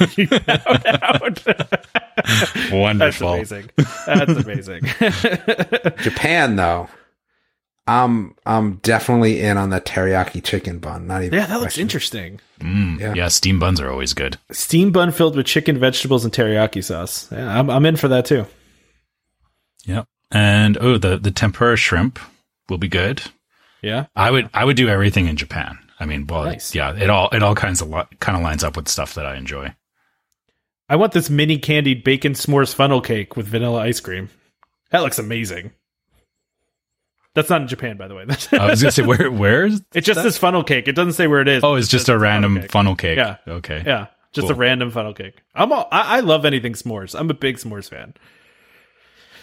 That's 2.16 2.70
Wonderful. 2.72 3.34
amazing. 3.34 3.70
That's 4.06 4.30
amazing. 4.32 4.82
Japan 6.02 6.56
though, 6.56 6.88
I'm 7.88 8.34
I'm 8.46 8.74
definitely 8.76 9.40
in 9.40 9.56
on 9.56 9.70
the 9.70 9.80
teriyaki 9.80 10.44
chicken 10.44 10.78
bun. 10.78 11.06
Not 11.06 11.22
even 11.22 11.38
yeah, 11.38 11.46
that 11.46 11.60
looks 11.60 11.78
interesting. 11.78 12.40
Mm, 12.60 13.00
Yeah. 13.00 13.14
yeah. 13.14 13.28
steam 13.28 13.58
buns 13.58 13.80
are 13.80 13.90
always 13.90 14.12
good. 14.14 14.36
Steam 14.52 14.92
bun 14.92 15.10
filled 15.10 15.36
with 15.36 15.46
chicken, 15.46 15.78
vegetables, 15.78 16.24
and 16.24 16.32
teriyaki 16.34 16.84
sauce. 16.84 17.28
Yeah, 17.32 17.58
I'm, 17.58 17.70
I'm 17.70 17.86
in 17.86 17.96
for 17.96 18.08
that 18.08 18.26
too. 18.26 18.46
Yep. 19.86 20.04
And 20.30 20.76
oh, 20.78 20.98
the 20.98 21.16
the 21.16 21.30
tempura 21.30 21.76
shrimp 21.76 22.18
will 22.68 22.78
be 22.78 22.88
good. 22.88 23.22
Yeah. 23.80 24.06
I 24.14 24.30
would 24.30 24.50
I 24.52 24.64
would 24.64 24.76
do 24.76 24.88
everything 24.88 25.26
in 25.26 25.36
Japan. 25.36 25.78
I 26.00 26.04
mean, 26.04 26.26
well, 26.26 26.44
Nice. 26.44 26.74
yeah, 26.74 26.94
it 26.94 27.08
all 27.10 27.28
it 27.32 27.42
all 27.42 27.54
kinds 27.54 27.80
of 27.80 27.88
li- 27.88 28.04
kind 28.20 28.36
of 28.36 28.42
lines 28.42 28.62
up 28.62 28.76
with 28.76 28.88
stuff 28.88 29.14
that 29.14 29.24
I 29.26 29.36
enjoy. 29.36 29.74
I 30.90 30.96
want 30.96 31.12
this 31.12 31.28
mini 31.30 31.58
candied 31.58 32.04
bacon 32.04 32.32
s'mores 32.34 32.74
funnel 32.74 33.00
cake 33.00 33.36
with 33.36 33.46
vanilla 33.46 33.80
ice 33.82 34.00
cream. 34.00 34.28
That 34.90 35.00
looks 35.02 35.18
amazing. 35.18 35.72
That's 37.38 37.50
not 37.50 37.62
in 37.62 37.68
Japan, 37.68 37.96
by 37.96 38.08
the 38.08 38.16
way. 38.16 38.24
I 38.58 38.66
was 38.68 38.82
gonna 38.82 38.90
say 38.90 39.04
where 39.04 39.30
where's 39.30 39.80
it's 39.94 40.04
just 40.04 40.24
this 40.24 40.36
funnel 40.36 40.64
cake. 40.64 40.88
It 40.88 40.96
doesn't 40.96 41.12
say 41.12 41.28
where 41.28 41.40
it 41.40 41.46
is. 41.46 41.62
oh, 41.62 41.76
it's 41.76 41.86
just 41.86 42.08
a 42.08 42.12
funnel 42.12 42.22
random 42.22 42.60
cake. 42.62 42.72
funnel 42.72 42.96
cake. 42.96 43.16
Yeah. 43.16 43.36
Okay. 43.46 43.80
Yeah, 43.86 44.08
just 44.32 44.50
a 44.50 44.54
random 44.54 44.90
funnel 44.90 45.14
cake. 45.14 45.40
I'm 45.54 45.70
all, 45.70 45.86
I, 45.92 46.16
I 46.16 46.20
love 46.20 46.44
anything 46.44 46.72
s'mores. 46.72 47.16
I'm 47.16 47.30
a 47.30 47.34
big 47.34 47.58
s'mores 47.58 47.88
fan. 47.88 48.14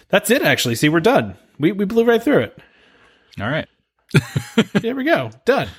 That's 0.10 0.30
it. 0.30 0.42
Actually, 0.42 0.76
see, 0.76 0.90
we're 0.90 1.00
done. 1.00 1.38
We 1.58 1.72
we 1.72 1.86
blew 1.86 2.04
right 2.04 2.22
through 2.22 2.40
it. 2.40 2.60
All 3.40 3.50
right. 3.50 3.68
There 4.74 4.94
we 4.94 5.06
go. 5.06 5.32
Done. 5.46 5.70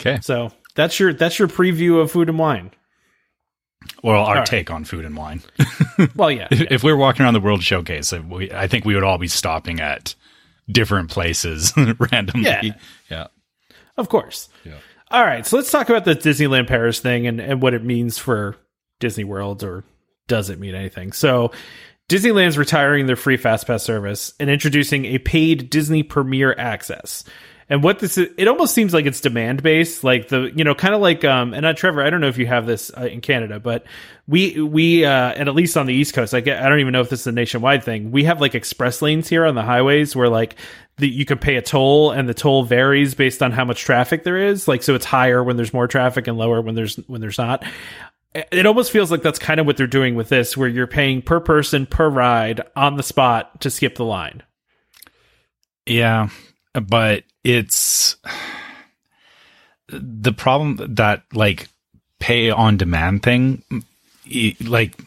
Okay. 0.00 0.18
So 0.20 0.52
that's 0.74 1.00
your 1.00 1.14
that's 1.14 1.38
your 1.38 1.48
preview 1.48 1.98
of 2.02 2.10
food 2.10 2.28
and 2.28 2.38
wine. 2.38 2.72
Well, 4.02 4.22
our 4.22 4.36
right. 4.36 4.46
take 4.46 4.70
on 4.70 4.84
food 4.84 5.06
and 5.06 5.16
wine. 5.16 5.42
Well, 6.14 6.30
yeah, 6.30 6.48
if, 6.50 6.60
if 6.70 6.82
we're 6.82 6.96
walking 6.96 7.24
around 7.24 7.34
the 7.34 7.40
World 7.40 7.62
Showcase, 7.62 8.12
we, 8.12 8.52
I 8.52 8.66
think 8.66 8.84
we 8.84 8.94
would 8.94 9.04
all 9.04 9.18
be 9.18 9.28
stopping 9.28 9.80
at 9.80 10.14
different 10.70 11.10
places 11.10 11.72
randomly. 12.12 12.44
Yeah. 12.46 12.72
Yeah. 13.10 13.26
of 13.96 14.08
course. 14.08 14.48
Yeah. 14.64 14.78
All 15.10 15.24
right, 15.24 15.46
so 15.46 15.56
let's 15.56 15.70
talk 15.70 15.88
about 15.88 16.04
the 16.04 16.16
Disneyland 16.16 16.66
Paris 16.66 16.98
thing 16.98 17.26
and, 17.26 17.40
and 17.40 17.62
what 17.62 17.74
it 17.74 17.84
means 17.84 18.18
for 18.18 18.56
Disney 18.98 19.22
World, 19.24 19.62
or 19.62 19.84
does 20.26 20.50
it 20.50 20.58
mean 20.58 20.74
anything? 20.74 21.12
So, 21.12 21.52
Disneyland's 22.08 22.58
retiring 22.58 23.06
their 23.06 23.16
free 23.16 23.38
FastPass 23.38 23.80
service 23.80 24.34
and 24.40 24.50
introducing 24.50 25.04
a 25.06 25.18
paid 25.18 25.70
Disney 25.70 26.02
Premier 26.02 26.54
access. 26.58 27.24
And 27.68 27.82
what 27.82 27.98
this 27.98 28.18
is, 28.18 28.28
it 28.36 28.46
almost 28.46 28.74
seems 28.74 28.92
like 28.92 29.06
it's 29.06 29.20
demand 29.20 29.62
based, 29.62 30.04
like 30.04 30.28
the, 30.28 30.52
you 30.54 30.64
know, 30.64 30.74
kind 30.74 30.94
of 30.94 31.00
like, 31.00 31.24
um, 31.24 31.54
and 31.54 31.64
uh, 31.64 31.72
Trevor, 31.72 32.02
I 32.02 32.10
don't 32.10 32.20
know 32.20 32.28
if 32.28 32.36
you 32.36 32.46
have 32.46 32.66
this 32.66 32.90
uh, 32.96 33.06
in 33.06 33.20
Canada, 33.20 33.58
but 33.58 33.84
we, 34.26 34.60
we, 34.60 35.04
uh, 35.04 35.32
and 35.32 35.48
at 35.48 35.54
least 35.54 35.76
on 35.76 35.86
the 35.86 35.94
East 35.94 36.14
Coast, 36.14 36.34
I 36.34 36.40
get, 36.40 36.62
I 36.62 36.68
don't 36.68 36.80
even 36.80 36.92
know 36.92 37.00
if 37.00 37.08
this 37.08 37.20
is 37.20 37.26
a 37.26 37.32
nationwide 37.32 37.82
thing. 37.82 38.10
We 38.10 38.24
have 38.24 38.40
like 38.40 38.54
express 38.54 39.00
lanes 39.00 39.28
here 39.28 39.46
on 39.46 39.54
the 39.54 39.62
highways 39.62 40.14
where 40.14 40.28
like 40.28 40.56
the, 40.98 41.08
you 41.08 41.24
can 41.24 41.38
pay 41.38 41.56
a 41.56 41.62
toll 41.62 42.10
and 42.10 42.28
the 42.28 42.34
toll 42.34 42.64
varies 42.64 43.14
based 43.14 43.42
on 43.42 43.50
how 43.50 43.64
much 43.64 43.82
traffic 43.82 44.24
there 44.24 44.36
is. 44.36 44.68
Like, 44.68 44.82
so 44.82 44.94
it's 44.94 45.06
higher 45.06 45.42
when 45.42 45.56
there's 45.56 45.72
more 45.72 45.88
traffic 45.88 46.26
and 46.26 46.36
lower 46.36 46.60
when 46.60 46.74
there's, 46.74 46.96
when 47.06 47.20
there's 47.20 47.38
not 47.38 47.64
it 48.34 48.66
almost 48.66 48.90
feels 48.90 49.12
like 49.12 49.22
that's 49.22 49.38
kind 49.38 49.60
of 49.60 49.66
what 49.66 49.76
they're 49.76 49.86
doing 49.86 50.16
with 50.16 50.28
this, 50.28 50.56
where 50.56 50.68
you're 50.68 50.88
paying 50.88 51.22
per 51.22 51.38
person 51.38 51.86
per 51.86 52.08
ride 52.08 52.62
on 52.74 52.96
the 52.96 53.02
spot 53.02 53.60
to 53.60 53.70
skip 53.70 53.94
the 53.94 54.04
line. 54.04 54.42
Yeah, 55.86 56.30
but 56.72 57.22
it's 57.44 58.16
the 59.88 60.32
problem 60.32 60.94
that 60.94 61.22
like 61.32 61.68
pay 62.18 62.50
on 62.50 62.76
demand 62.76 63.22
thing. 63.22 63.62
Like, 64.62 64.98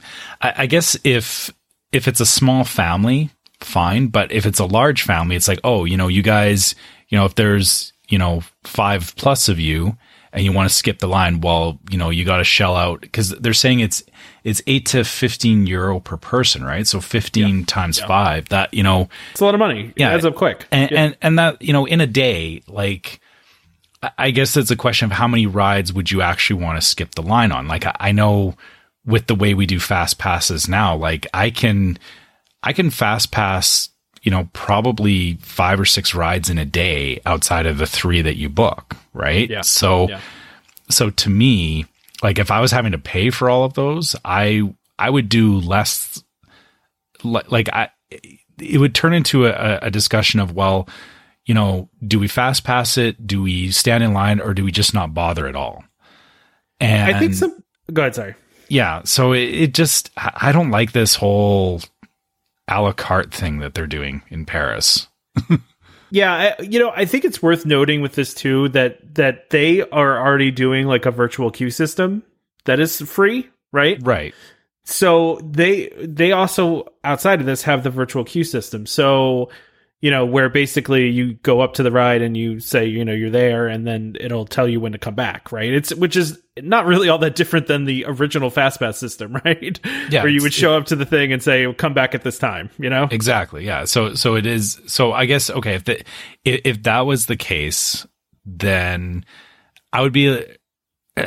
I, 0.42 0.54
I 0.60 0.66
guess 0.68 0.98
if 1.04 1.52
if 1.92 2.08
it's 2.08 2.20
a 2.20 2.26
small 2.26 2.64
family, 2.64 3.32
fine. 3.60 4.08
But 4.08 4.32
if 4.32 4.46
it's 4.46 4.60
a 4.60 4.66
large 4.66 5.02
family, 5.02 5.36
it's 5.36 5.48
like, 5.48 5.60
oh, 5.64 5.86
you 5.86 5.98
know, 5.98 6.08
you 6.08 6.22
guys, 6.22 6.76
you 7.10 7.18
know, 7.18 7.26
if 7.26 7.36
there's 7.36 7.94
you 8.08 8.18
know 8.18 8.44
five 8.64 9.16
plus 9.16 9.50
of 9.50 9.60
you 9.60 9.98
and 10.32 10.46
you 10.46 10.52
want 10.52 10.70
to 10.70 10.76
skip 10.76 11.00
the 11.00 11.08
line, 11.08 11.42
well, 11.42 11.80
you 11.90 11.98
know, 11.98 12.12
you 12.12 12.24
got 12.24 12.38
to 12.38 12.44
shell 12.44 12.76
out 12.76 13.02
because 13.02 13.30
they're 13.30 13.54
saying 13.54 13.80
it's 13.80 14.04
it's 14.44 14.62
eight 14.68 14.86
to 14.88 15.04
fifteen 15.04 15.68
euro 15.68 16.00
per 16.00 16.18
person, 16.18 16.64
right? 16.64 16.86
So 16.88 17.02
fifteen 17.02 17.66
times 17.66 18.00
five, 18.00 18.48
that 18.50 18.74
you 18.74 18.84
know, 18.84 19.10
It's 19.32 19.42
a 19.42 19.46
lot 19.46 19.54
of 19.56 19.60
money. 19.60 19.94
Yeah. 19.96 20.12
it 20.12 20.16
adds 20.16 20.26
up 20.26 20.36
quick. 20.36 20.66
and, 20.72 20.92
and 20.92 21.18
and 21.22 21.40
that 21.40 21.62
you 21.62 21.74
know 21.74 21.86
in 21.86 22.02
a 22.02 22.08
day 22.08 22.62
like 22.68 23.20
I- 24.04 24.12
i 24.18 24.32
guess 24.32 24.56
it's 24.56 24.72
a 24.72 24.76
question 24.76 25.06
of 25.08 25.12
how 25.12 25.28
many 25.28 25.48
rides 25.48 25.92
would 25.92 26.12
you 26.12 26.22
actually 26.22 26.62
want 26.64 26.80
to 26.80 26.86
skip 26.88 27.16
the 27.16 27.22
line 27.24 27.52
on 27.52 27.68
like 27.68 27.86
I, 27.86 27.96
I 28.00 28.12
know 28.12 28.56
with 29.06 29.28
the 29.28 29.36
way 29.36 29.54
we 29.56 29.66
do 29.66 29.80
fast 29.80 30.18
passes 30.20 30.68
now 30.70 30.96
like 30.96 31.26
i 31.34 31.50
can 31.50 31.98
i 32.62 32.74
can 32.74 32.90
fast 32.92 33.32
pass 33.32 33.90
you 34.22 34.30
know 34.32 34.50
probably 34.54 35.36
five 35.42 35.80
or 35.80 35.86
six 35.86 36.14
rides 36.14 36.50
in 36.50 36.58
a 36.60 36.66
day 36.66 37.20
outside 37.26 37.66
of 37.66 37.78
the 37.80 37.88
three 37.88 38.22
that 38.22 38.36
you 38.38 38.50
book 38.50 38.96
right 39.14 39.50
Yeah. 39.50 39.62
so 39.62 40.08
Yeah. 40.10 40.20
so 40.90 41.10
to 41.10 41.30
me 41.32 41.86
like 42.24 42.40
if 42.40 42.52
i 42.52 42.60
was 42.60 42.72
having 42.72 42.92
to 42.92 42.98
pay 42.98 43.30
for 43.30 43.50
all 43.50 43.64
of 43.64 43.74
those 43.74 44.16
i 44.26 44.62
i 44.98 45.10
would 45.10 45.30
do 45.30 45.60
less 45.60 46.24
li- 47.24 47.42
like 47.50 47.70
i 47.74 47.90
it 48.60 48.80
would 48.80 48.96
turn 48.96 49.14
into 49.14 49.46
a, 49.46 49.80
a 49.84 49.92
discussion 49.92 50.40
of 50.40 50.54
well 50.54 50.88
you 51.46 51.54
know 51.54 51.90
do 52.06 52.20
we 52.20 52.28
fast 52.28 52.64
pass 52.64 52.98
it 52.98 53.26
do 53.28 53.42
we 53.42 53.72
stand 53.72 54.04
in 54.04 54.14
line 54.14 54.40
or 54.40 54.54
do 54.54 54.64
we 54.64 54.72
just 54.72 54.94
not 54.94 55.14
bother 55.14 55.48
at 55.48 55.56
all 55.56 55.84
and 56.80 57.16
I 57.16 57.20
think 57.20 57.34
some. 57.34 57.64
Go 57.92 58.04
ahead. 58.04 58.16
Sorry. 58.16 58.36
yeah 58.70 59.02
so 59.06 59.34
it, 59.34 59.44
it 59.50 59.74
just 59.74 60.12
i 60.18 60.50
I 60.50 60.52
don't 60.52 60.72
like 60.72 60.92
this 60.92 61.16
whole 61.16 61.82
a 62.68 62.82
la 62.82 62.92
carte 62.92 63.34
thing 63.34 63.60
that 63.60 63.74
they're 63.74 63.88
doing 63.88 64.24
in 64.30 64.46
paris 64.46 65.08
Yeah, 66.10 66.54
I, 66.60 66.62
you 66.62 66.80
know, 66.80 66.92
I 66.96 67.06
think 67.06 67.26
it's 67.26 67.42
worth 67.42 67.66
noting 67.66 68.02
with 68.02 68.14
this 68.14 68.34
too 68.34 68.70
that 68.70 69.16
that 69.16 69.50
they 69.50 69.82
are 69.82 70.20
already 70.20 70.52
doing 70.52 70.88
like 70.88 71.06
a 71.06 71.12
virtual 71.12 71.52
queue 71.52 71.70
system 71.70 72.24
that 72.66 72.80
is 72.80 73.02
free, 73.02 73.50
right? 73.72 74.00
right 74.02 74.34
so 74.90 75.38
they 75.44 75.90
they 75.98 76.32
also 76.32 76.88
outside 77.04 77.42
of 77.42 77.46
this 77.46 77.62
have 77.62 77.84
the 77.84 77.90
virtual 77.90 78.24
queue 78.24 78.46
system 78.46 78.86
so 78.86 79.50
you 80.00 80.12
know 80.12 80.26
where 80.26 80.48
basically 80.50 81.10
you 81.10 81.34
go 81.36 81.60
up 81.62 81.74
to 81.74 81.84
the 81.84 81.92
ride 81.92 82.22
and 82.22 82.38
you 82.38 82.60
say 82.60 82.86
you 82.86 83.04
know 83.04 83.14
you're 83.14 83.32
there 83.32 83.68
and 83.68 83.88
then 83.88 84.16
it'll 84.20 84.46
tell 84.46 84.68
you 84.68 84.80
when 84.80 84.92
to 84.92 84.98
come 85.00 85.16
back 85.16 85.52
right 85.52 85.74
it's 85.74 85.94
which 85.96 86.16
is 86.16 86.40
not 86.62 86.86
really 86.86 87.10
all 87.10 87.18
that 87.18 87.36
different 87.36 87.68
than 87.68 87.86
the 87.86 88.06
original 88.08 88.52
fastpass 88.52 88.96
system 88.96 89.36
right 89.46 89.80
Yeah, 90.10 90.22
where 90.22 90.32
you 90.32 90.42
would 90.44 90.54
show 90.54 90.78
up 90.78 90.86
to 90.88 90.96
the 90.96 91.06
thing 91.06 91.32
and 91.34 91.42
say 91.42 91.72
come 91.74 91.94
back 91.94 92.14
at 92.14 92.24
this 92.24 92.38
time 92.38 92.70
you 92.78 92.90
know 92.90 93.08
Exactly. 93.18 93.66
Yeah. 93.66 93.86
So 93.86 94.14
so 94.14 94.36
it 94.36 94.46
is. 94.46 94.80
So 94.86 95.12
I 95.12 95.26
guess 95.26 95.50
okay. 95.50 95.74
If 95.74 95.86
the 95.86 96.04
if, 96.46 96.62
if 96.64 96.84
that 96.84 97.02
was 97.02 97.26
the 97.26 97.36
case, 97.36 98.06
then 98.46 99.26
I 99.92 100.02
would 100.02 100.14
be 100.14 100.46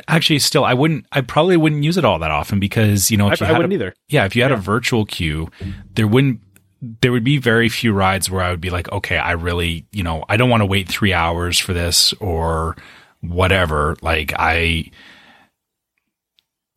actually 0.09 0.39
still. 0.39 0.65
I 0.65 0.75
wouldn't. 0.75 1.07
I 1.11 1.21
probably 1.21 1.57
wouldn't 1.57 1.83
use 1.83 1.97
it 1.97 2.05
all 2.05 2.19
that 2.21 2.31
often 2.31 2.61
because 2.61 3.11
you 3.11 3.17
know 3.17 3.29
I, 3.29 3.33
if 3.33 3.41
you 3.41 3.47
I 3.47 3.51
had 3.51 3.59
wouldn't 3.59 3.73
a, 3.73 3.77
either 3.77 3.95
yeah 4.09 4.25
if 4.25 4.37
you 4.37 4.43
had 4.43 4.53
a 4.53 4.57
virtual 4.57 5.05
queue, 5.05 5.49
there 5.95 6.07
wouldn't. 6.07 6.41
There 6.83 7.13
would 7.13 7.25
be 7.25 7.39
very 7.39 7.69
few 7.69 7.93
rides 7.93 8.31
where 8.31 8.43
I 8.43 8.51
would 8.51 8.61
be 8.61 8.71
like, 8.71 8.91
okay, 8.91 9.19
I 9.19 9.33
really, 9.33 9.87
you 9.93 10.03
know, 10.03 10.25
I 10.29 10.37
don't 10.37 10.51
want 10.51 10.63
to 10.63 10.67
wait 10.67 10.89
three 10.89 11.13
hours 11.13 11.59
for 11.59 11.73
this 11.73 12.13
or 12.15 12.77
whatever. 13.21 13.97
Like 14.01 14.33
I, 14.39 14.91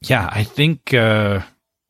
yeah, 0.02 0.30
I 0.32 0.44
think, 0.44 0.94
uh, 0.94 1.42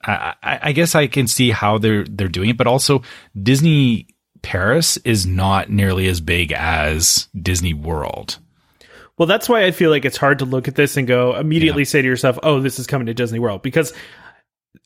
I, 0.04 0.36
I 0.44 0.60
I 0.64 0.72
guess 0.74 0.96
I 0.96 1.08
can 1.08 1.28
see 1.28 1.52
how 1.52 1.78
they're 1.78 2.04
they're 2.04 2.28
doing 2.28 2.50
it, 2.50 2.58
but 2.58 2.68
also 2.68 3.02
Disney 3.42 4.08
Paris 4.42 4.98
is 4.98 5.26
not 5.26 5.70
nearly 5.70 6.08
as 6.08 6.20
big 6.20 6.52
as 6.52 7.28
Disney 7.40 7.74
World. 7.74 8.38
Well, 9.18 9.28
that's 9.28 9.48
why 9.48 9.66
I 9.66 9.72
feel 9.72 9.90
like 9.90 10.06
it's 10.06 10.18
hard 10.18 10.40
to 10.40 10.46
look 10.46 10.68
at 10.68 10.76
this 10.76 10.98
and 10.98 11.08
go 11.08 11.36
immediately 11.36 11.86
say 11.86 12.02
to 12.02 12.08
yourself, 12.08 12.38
"Oh, 12.44 12.60
this 12.60 12.80
is 12.80 12.88
coming 12.88 13.08
to 13.08 13.14
Disney 13.14 13.40
World," 13.40 13.62
because 13.62 13.94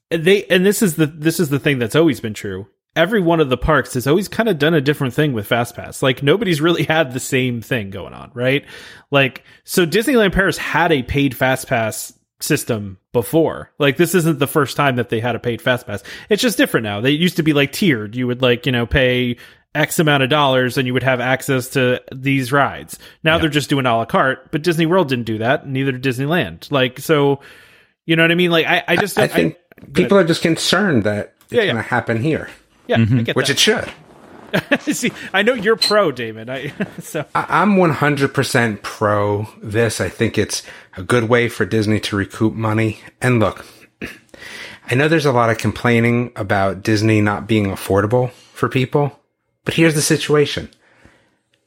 they 0.10 0.46
and 0.46 0.66
this 0.66 0.82
is 0.82 0.96
the 0.96 1.08
this 1.08 1.40
is 1.40 1.50
the 1.50 1.60
thing 1.60 1.80
that's 1.80 1.96
always 1.96 2.20
been 2.20 2.34
true. 2.34 2.68
Every 2.98 3.22
one 3.22 3.40
of 3.40 3.50
the 3.50 3.58
parks 3.58 3.94
has 3.94 4.08
always 4.08 4.28
kind 4.28 4.50
of 4.50 4.60
done 4.60 4.74
a 4.74 4.82
different 4.82 5.14
thing 5.14 5.32
with 5.32 5.48
FastPass. 5.48 6.02
Like 6.02 6.22
nobody's 6.24 6.60
really 6.68 6.84
had 6.84 7.14
the 7.14 7.20
same 7.20 7.62
thing 7.62 7.90
going 7.92 8.14
on, 8.14 8.32
right? 8.34 8.66
Like 9.12 9.44
so 9.64 9.86
Disneyland 9.86 10.34
Paris 10.34 10.58
had 10.58 10.92
a 10.92 11.04
paid 11.04 11.34
FastPass 11.34 12.14
system 12.40 12.98
before. 13.14 13.72
Like 13.80 13.98
this 13.98 14.14
isn't 14.14 14.40
the 14.40 14.48
first 14.48 14.76
time 14.78 14.98
that 14.98 15.10
they 15.10 15.20
had 15.20 15.36
a 15.36 15.40
paid 15.40 15.62
FastPass. 15.62 16.04
It's 16.30 16.42
just 16.42 16.58
different 16.58 16.84
now. 16.84 17.00
They 17.02 17.12
used 17.12 17.38
to 17.38 17.44
be 17.44 17.54
like 17.54 17.72
tiered. 17.72 18.16
You 18.16 18.28
would 18.28 18.42
like, 18.42 18.66
you 18.66 18.72
know, 18.72 18.86
pay 18.86 19.38
X 19.76 20.00
amount 20.00 20.24
of 20.24 20.30
dollars 20.30 20.78
and 20.78 20.88
you 20.88 20.94
would 20.94 21.04
have 21.04 21.20
access 21.20 21.70
to 21.70 22.02
these 22.14 22.52
rides. 22.52 22.98
Now 23.24 23.38
they're 23.38 23.50
just 23.50 23.70
doing 23.70 23.86
a 23.86 23.96
la 23.96 24.06
carte, 24.06 24.52
but 24.52 24.64
Disney 24.64 24.86
World 24.88 25.10
didn't 25.10 25.26
do 25.26 25.38
that, 25.40 25.68
neither 25.68 25.92
did 25.92 26.04
Disneyland. 26.04 26.72
Like, 26.72 27.00
so, 27.00 27.42
you 28.06 28.16
know 28.16 28.24
what 28.24 28.32
I 28.32 28.36
mean? 28.36 28.50
Like, 28.52 28.66
I, 28.66 28.84
I 28.88 28.96
just, 28.96 29.18
I 29.20 29.28
think 29.28 29.58
people 29.94 30.18
are 30.18 30.24
just 30.24 30.42
concerned 30.42 31.04
that 31.04 31.36
it's 31.44 31.54
Yeah, 31.54 31.62
yeah. 31.62 31.74
going 31.74 31.84
to 31.84 31.90
happen 31.90 32.22
here, 32.22 32.50
yeah, 32.88 32.98
I 32.98 33.00
mm-hmm. 33.00 33.24
get 33.24 33.36
which 33.36 33.50
it 33.50 33.60
should. 33.60 33.90
See, 34.80 35.12
I 35.34 35.42
know 35.42 35.54
you're 35.54 35.76
pro, 35.76 36.12
Damon. 36.12 36.50
I, 36.50 36.74
so, 37.00 37.26
I- 37.36 37.62
I'm 37.62 37.76
100% 37.76 38.82
pro 38.82 39.48
this. 39.62 40.02
I 40.02 40.10
think 40.10 40.38
it's 40.38 40.64
a 40.96 41.04
good 41.04 41.26
way 41.26 41.50
for 41.50 41.66
Disney 41.66 42.00
to 42.02 42.16
recoup 42.16 42.54
money. 42.54 43.00
And 43.22 43.40
look, 43.40 43.66
I 44.90 44.96
know 44.96 45.08
there's 45.08 45.26
a 45.26 45.32
lot 45.32 45.50
of 45.50 45.58
complaining 45.58 46.32
about 46.36 46.84
Disney 46.84 47.22
not 47.22 47.48
being 47.48 47.66
affordable 47.66 48.32
for 48.32 48.70
people, 48.70 49.20
but 49.66 49.74
here's 49.74 49.96
the 49.96 50.02
situation. 50.02 50.70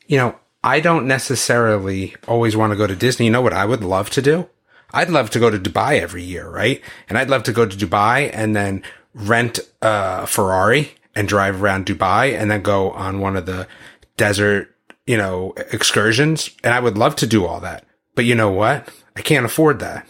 You 0.07 0.17
know, 0.17 0.37
I 0.65 0.81
don't 0.81 1.07
necessarily 1.07 2.17
always 2.27 2.57
want 2.57 2.73
to 2.73 2.77
go 2.77 2.87
to 2.87 2.97
Disney. 2.97 3.27
You 3.27 3.33
know 3.33 3.43
what 3.43 3.53
I 3.53 3.65
would 3.65 3.85
love 3.85 4.11
to 4.11 4.23
do? 4.23 4.49
I'd 4.93 5.11
love 5.11 5.31
to 5.31 5.39
go 5.39 5.51
to 5.51 5.59
Dubai 5.59 6.01
every 6.01 6.25
year, 6.25 6.49
right? 6.49 6.83
And 7.09 7.17
I'd 7.17 7.31
love 7.31 7.45
to 7.45 7.53
go 7.53 7.65
to 7.65 7.77
Dubai 7.77 8.31
and 8.33 8.57
then 8.57 8.83
rent 9.15 9.61
a 9.81 10.27
Ferrari 10.27 10.95
and 11.21 11.29
drive 11.29 11.63
around 11.63 11.85
Dubai 11.85 12.33
and 12.33 12.51
then 12.51 12.63
go 12.63 12.93
on 12.93 13.21
one 13.21 13.37
of 13.37 13.45
the 13.45 13.69
desert, 14.17 14.75
you 15.07 15.19
know, 15.19 15.53
excursions. 15.71 16.49
And 16.65 16.73
I 16.73 16.81
would 16.81 16.97
love 16.97 17.15
to 17.17 17.27
do 17.27 17.45
all 17.45 17.61
that. 17.61 17.85
But 18.15 18.25
you 18.25 18.35
know 18.35 18.51
what? 18.51 18.89
I 19.15 19.21
can't 19.21 19.45
afford 19.45 19.81
that. 19.81 20.07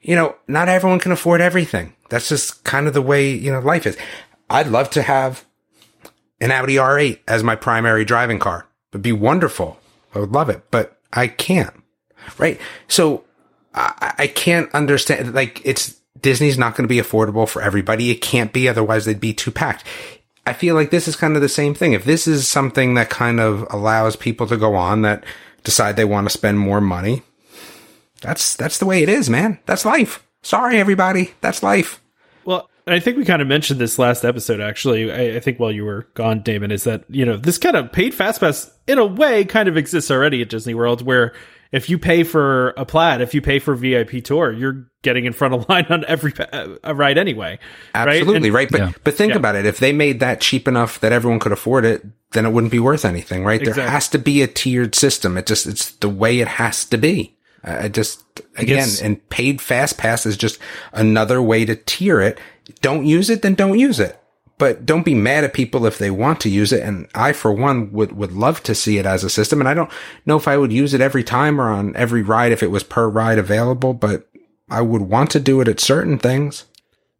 You 0.00 0.16
know, 0.16 0.36
not 0.48 0.70
everyone 0.70 1.00
can 1.00 1.12
afford 1.12 1.42
everything. 1.42 1.94
That's 2.08 2.30
just 2.30 2.64
kind 2.64 2.86
of 2.86 2.94
the 2.94 3.02
way, 3.02 3.30
you 3.30 3.52
know, 3.52 3.60
life 3.60 3.86
is. 3.86 3.98
I'd 4.48 4.68
love 4.68 4.88
to 4.90 5.02
have 5.02 5.44
an 6.40 6.50
Audi 6.50 6.76
R8 6.76 7.18
as 7.28 7.42
my 7.42 7.56
primary 7.56 8.06
driving 8.06 8.38
car. 8.38 8.66
It'd 8.90 9.02
be 9.02 9.12
wonderful. 9.12 9.78
I 10.14 10.20
would 10.20 10.32
love 10.32 10.48
it, 10.48 10.62
but 10.70 10.98
I 11.12 11.28
can't. 11.28 11.74
Right. 12.38 12.58
So 12.88 13.24
I, 13.74 14.14
I 14.16 14.26
can't 14.28 14.72
understand, 14.74 15.34
like, 15.34 15.60
it's, 15.62 16.00
Disney's 16.26 16.58
not 16.58 16.74
going 16.74 16.82
to 16.82 16.92
be 16.92 17.00
affordable 17.00 17.48
for 17.48 17.62
everybody. 17.62 18.10
It 18.10 18.16
can't 18.16 18.52
be, 18.52 18.68
otherwise 18.68 19.04
they'd 19.04 19.20
be 19.20 19.32
too 19.32 19.52
packed. 19.52 19.84
I 20.44 20.54
feel 20.54 20.74
like 20.74 20.90
this 20.90 21.06
is 21.06 21.14
kind 21.14 21.36
of 21.36 21.40
the 21.40 21.48
same 21.48 21.72
thing. 21.72 21.92
If 21.92 22.04
this 22.04 22.26
is 22.26 22.48
something 22.48 22.94
that 22.94 23.10
kind 23.10 23.38
of 23.38 23.64
allows 23.70 24.16
people 24.16 24.48
to 24.48 24.56
go 24.56 24.74
on 24.74 25.02
that 25.02 25.22
decide 25.62 25.94
they 25.94 26.04
want 26.04 26.26
to 26.26 26.36
spend 26.36 26.58
more 26.58 26.80
money, 26.80 27.22
that's 28.22 28.56
that's 28.56 28.78
the 28.78 28.86
way 28.86 29.04
it 29.04 29.08
is, 29.08 29.30
man. 29.30 29.60
That's 29.66 29.84
life. 29.84 30.26
Sorry, 30.42 30.80
everybody. 30.80 31.32
That's 31.42 31.62
life. 31.62 32.02
Well, 32.44 32.68
I 32.88 32.98
think 32.98 33.18
we 33.18 33.24
kind 33.24 33.40
of 33.40 33.46
mentioned 33.46 33.78
this 33.78 33.96
last 33.96 34.24
episode, 34.24 34.60
actually. 34.60 35.12
I, 35.12 35.36
I, 35.36 35.40
think 35.40 35.60
while 35.60 35.70
you 35.70 35.84
were 35.84 36.08
gone, 36.14 36.42
Damon, 36.42 36.72
is 36.72 36.82
that, 36.84 37.04
you 37.08 37.24
know, 37.24 37.36
this 37.36 37.58
kind 37.58 37.76
of 37.76 37.92
paid 37.92 38.14
fast 38.14 38.40
pass 38.40 38.68
in 38.88 38.98
a 38.98 39.06
way 39.06 39.44
kind 39.44 39.68
of 39.68 39.76
exists 39.76 40.10
already 40.10 40.42
at 40.42 40.48
Disney 40.48 40.74
World 40.74 41.02
where 41.02 41.34
if 41.72 41.90
you 41.90 41.98
pay 41.98 42.22
for 42.22 42.70
a 42.70 42.84
plaid, 42.84 43.20
if 43.20 43.34
you 43.34 43.42
pay 43.42 43.58
for 43.58 43.74
VIP 43.74 44.22
tour, 44.24 44.52
you're 44.52 44.88
getting 45.02 45.24
in 45.24 45.32
front 45.32 45.54
of 45.54 45.68
line 45.68 45.86
on 45.88 46.04
every 46.06 46.32
uh, 46.38 46.94
ride 46.94 47.18
anyway. 47.18 47.58
Absolutely 47.94 48.50
right. 48.50 48.70
And, 48.70 48.80
right. 48.80 48.90
But 48.90 48.96
yeah. 48.96 49.02
but 49.04 49.14
think 49.14 49.32
yeah. 49.32 49.38
about 49.38 49.56
it. 49.56 49.66
If 49.66 49.78
they 49.78 49.92
made 49.92 50.20
that 50.20 50.40
cheap 50.40 50.68
enough 50.68 51.00
that 51.00 51.12
everyone 51.12 51.40
could 51.40 51.52
afford 51.52 51.84
it, 51.84 52.04
then 52.32 52.46
it 52.46 52.52
wouldn't 52.52 52.72
be 52.72 52.78
worth 52.78 53.04
anything, 53.04 53.44
right? 53.44 53.60
Exactly. 53.60 53.82
There 53.82 53.90
has 53.90 54.08
to 54.10 54.18
be 54.18 54.42
a 54.42 54.46
tiered 54.46 54.94
system. 54.94 55.36
It 55.36 55.46
just 55.46 55.66
it's 55.66 55.92
the 55.92 56.08
way 56.08 56.40
it 56.40 56.48
has 56.48 56.84
to 56.86 56.96
be. 56.96 57.36
I 57.64 57.88
just 57.88 58.22
again, 58.56 58.76
guess, 58.76 59.02
and 59.02 59.28
paid 59.28 59.60
fast 59.60 59.98
pass 59.98 60.24
is 60.24 60.36
just 60.36 60.60
another 60.92 61.42
way 61.42 61.64
to 61.64 61.74
tier 61.74 62.20
it. 62.20 62.38
Don't 62.80 63.06
use 63.06 63.28
it, 63.28 63.42
then 63.42 63.54
don't 63.54 63.78
use 63.78 63.98
it 63.98 64.20
but 64.58 64.86
don't 64.86 65.04
be 65.04 65.14
mad 65.14 65.44
at 65.44 65.54
people 65.54 65.86
if 65.86 65.98
they 65.98 66.10
want 66.10 66.40
to 66.40 66.48
use 66.48 66.72
it. 66.72 66.82
And 66.82 67.08
I, 67.14 67.32
for 67.32 67.52
one, 67.52 67.92
would, 67.92 68.12
would 68.12 68.32
love 68.32 68.62
to 68.64 68.74
see 68.74 68.98
it 68.98 69.06
as 69.06 69.22
a 69.24 69.30
system. 69.30 69.60
And 69.60 69.68
I 69.68 69.74
don't 69.74 69.90
know 70.24 70.36
if 70.36 70.48
I 70.48 70.56
would 70.56 70.72
use 70.72 70.94
it 70.94 71.00
every 71.00 71.24
time 71.24 71.60
or 71.60 71.68
on 71.68 71.94
every 71.96 72.22
ride 72.22 72.52
if 72.52 72.62
it 72.62 72.70
was 72.70 72.82
per 72.82 73.08
ride 73.08 73.38
available, 73.38 73.92
but 73.92 74.28
I 74.70 74.80
would 74.80 75.02
want 75.02 75.30
to 75.32 75.40
do 75.40 75.60
it 75.60 75.68
at 75.68 75.80
certain 75.80 76.18
things. 76.18 76.64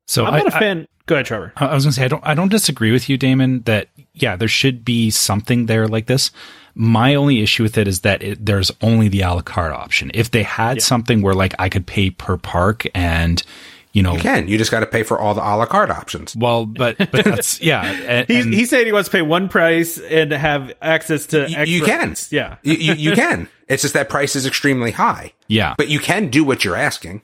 So 0.06 0.24
I'm 0.24 0.44
not 0.44 0.54
I, 0.54 0.56
a 0.56 0.60
fan. 0.60 0.80
I, 0.82 0.86
Go 1.06 1.14
ahead, 1.14 1.26
Trevor. 1.26 1.52
I 1.56 1.72
was 1.72 1.84
going 1.84 1.92
to 1.92 2.00
say 2.00 2.04
I 2.04 2.08
don't. 2.08 2.26
I 2.26 2.34
don't 2.34 2.50
disagree 2.50 2.90
with 2.90 3.08
you, 3.08 3.16
Damon. 3.16 3.62
That 3.62 3.88
yeah, 4.12 4.34
there 4.34 4.48
should 4.48 4.84
be 4.84 5.10
something 5.10 5.66
there 5.66 5.86
like 5.86 6.06
this. 6.06 6.32
My 6.74 7.14
only 7.14 7.42
issue 7.42 7.62
with 7.62 7.78
it 7.78 7.86
is 7.86 8.00
that 8.00 8.22
it, 8.22 8.44
there's 8.44 8.72
only 8.82 9.08
the 9.08 9.20
a 9.20 9.34
la 9.34 9.40
carte 9.40 9.72
option. 9.72 10.10
If 10.14 10.32
they 10.32 10.42
had 10.42 10.78
yeah. 10.78 10.82
something 10.82 11.22
where 11.22 11.34
like 11.34 11.54
I 11.60 11.68
could 11.68 11.86
pay 11.86 12.10
per 12.10 12.36
park 12.36 12.86
and 12.92 13.40
you 13.96 14.02
know, 14.02 14.12
you 14.12 14.20
can. 14.20 14.46
You 14.46 14.58
just 14.58 14.70
got 14.70 14.80
to 14.80 14.86
pay 14.86 15.04
for 15.04 15.18
all 15.18 15.32
the 15.32 15.40
a 15.40 15.56
la 15.56 15.64
carte 15.64 15.88
options. 15.88 16.36
Well, 16.36 16.66
but 16.66 16.98
but 16.98 17.24
that's 17.24 17.58
yeah. 17.62 17.82
And, 17.82 18.28
he's, 18.28 18.44
he's 18.44 18.70
saying 18.70 18.84
he 18.84 18.92
wants 18.92 19.08
to 19.08 19.12
pay 19.12 19.22
one 19.22 19.48
price 19.48 19.96
and 19.98 20.32
have 20.32 20.70
access 20.82 21.24
to. 21.28 21.48
You, 21.48 21.62
you 21.64 21.82
can. 21.82 22.14
Yeah, 22.30 22.58
you, 22.62 22.74
you, 22.74 22.92
you 22.92 23.12
can. 23.14 23.48
It's 23.68 23.80
just 23.80 23.94
that 23.94 24.10
price 24.10 24.36
is 24.36 24.44
extremely 24.44 24.90
high. 24.90 25.32
Yeah, 25.48 25.76
but 25.78 25.88
you 25.88 25.98
can 25.98 26.28
do 26.28 26.44
what 26.44 26.62
you're 26.62 26.76
asking. 26.76 27.22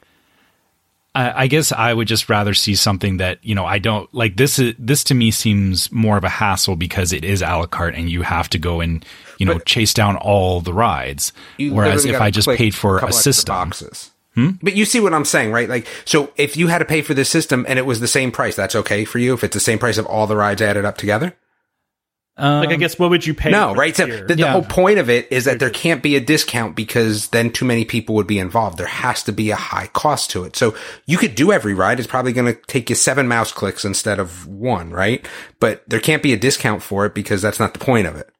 I, 1.14 1.42
I 1.42 1.46
guess 1.46 1.72
I 1.72 1.92
would 1.92 2.08
just 2.08 2.30
rather 2.30 2.54
see 2.54 2.74
something 2.74 3.18
that 3.18 3.38
you 3.42 3.54
know 3.54 3.66
I 3.66 3.78
don't 3.78 4.12
like. 4.14 4.38
This 4.38 4.58
is 4.58 4.74
this 4.78 5.04
to 5.04 5.14
me 5.14 5.30
seems 5.30 5.92
more 5.92 6.16
of 6.16 6.24
a 6.24 6.30
hassle 6.30 6.76
because 6.76 7.12
it 7.12 7.22
is 7.22 7.42
a 7.42 7.48
la 7.48 7.66
carte 7.66 7.96
and 7.96 8.08
you 8.08 8.22
have 8.22 8.48
to 8.48 8.58
go 8.58 8.80
and 8.80 9.04
you 9.36 9.44
know 9.44 9.54
but 9.54 9.66
chase 9.66 9.92
down 9.92 10.16
all 10.16 10.62
the 10.62 10.72
rides. 10.72 11.34
Whereas 11.58 12.06
if 12.06 12.18
I 12.18 12.30
just 12.30 12.48
paid 12.48 12.74
for 12.74 12.98
a, 13.00 13.08
a 13.08 13.12
system, 13.12 13.52
boxes. 13.52 14.10
Hmm? 14.34 14.50
But 14.62 14.74
you 14.74 14.84
see 14.84 15.00
what 15.00 15.12
I'm 15.12 15.24
saying, 15.24 15.52
right? 15.52 15.68
Like, 15.68 15.86
so 16.04 16.32
if 16.36 16.56
you 16.56 16.68
had 16.68 16.78
to 16.78 16.84
pay 16.84 17.02
for 17.02 17.14
this 17.14 17.28
system 17.28 17.66
and 17.68 17.78
it 17.78 17.86
was 17.86 18.00
the 18.00 18.08
same 18.08 18.32
price, 18.32 18.56
that's 18.56 18.74
okay 18.74 19.04
for 19.04 19.18
you 19.18 19.34
if 19.34 19.44
it's 19.44 19.54
the 19.54 19.60
same 19.60 19.78
price 19.78 19.98
of 19.98 20.06
all 20.06 20.26
the 20.26 20.36
rides 20.36 20.62
added 20.62 20.84
up 20.84 20.96
together? 20.96 21.36
Um, 22.34 22.60
like, 22.60 22.70
I 22.70 22.76
guess, 22.76 22.98
what 22.98 23.10
would 23.10 23.26
you 23.26 23.34
pay? 23.34 23.50
No, 23.50 23.74
right? 23.74 23.94
So 23.94 24.06
the, 24.06 24.34
the 24.34 24.36
yeah. 24.38 24.52
whole 24.52 24.62
point 24.62 24.98
of 24.98 25.10
it 25.10 25.30
is 25.30 25.44
that 25.44 25.58
there 25.58 25.68
can't 25.68 26.02
be 26.02 26.16
a 26.16 26.20
discount 26.20 26.74
because 26.74 27.28
then 27.28 27.50
too 27.50 27.66
many 27.66 27.84
people 27.84 28.14
would 28.14 28.26
be 28.26 28.38
involved. 28.38 28.78
There 28.78 28.86
has 28.86 29.22
to 29.24 29.32
be 29.32 29.50
a 29.50 29.56
high 29.56 29.88
cost 29.88 30.30
to 30.30 30.44
it. 30.44 30.56
So 30.56 30.74
you 31.04 31.18
could 31.18 31.34
do 31.34 31.52
every 31.52 31.74
ride. 31.74 31.98
It's 31.98 32.08
probably 32.08 32.32
going 32.32 32.52
to 32.52 32.58
take 32.62 32.88
you 32.88 32.96
seven 32.96 33.28
mouse 33.28 33.52
clicks 33.52 33.84
instead 33.84 34.18
of 34.18 34.46
one, 34.46 34.90
right? 34.90 35.26
But 35.60 35.86
there 35.86 36.00
can't 36.00 36.22
be 36.22 36.32
a 36.32 36.38
discount 36.38 36.82
for 36.82 37.04
it 37.04 37.14
because 37.14 37.42
that's 37.42 37.60
not 37.60 37.74
the 37.74 37.84
point 37.84 38.06
of 38.06 38.16
it. 38.16 38.30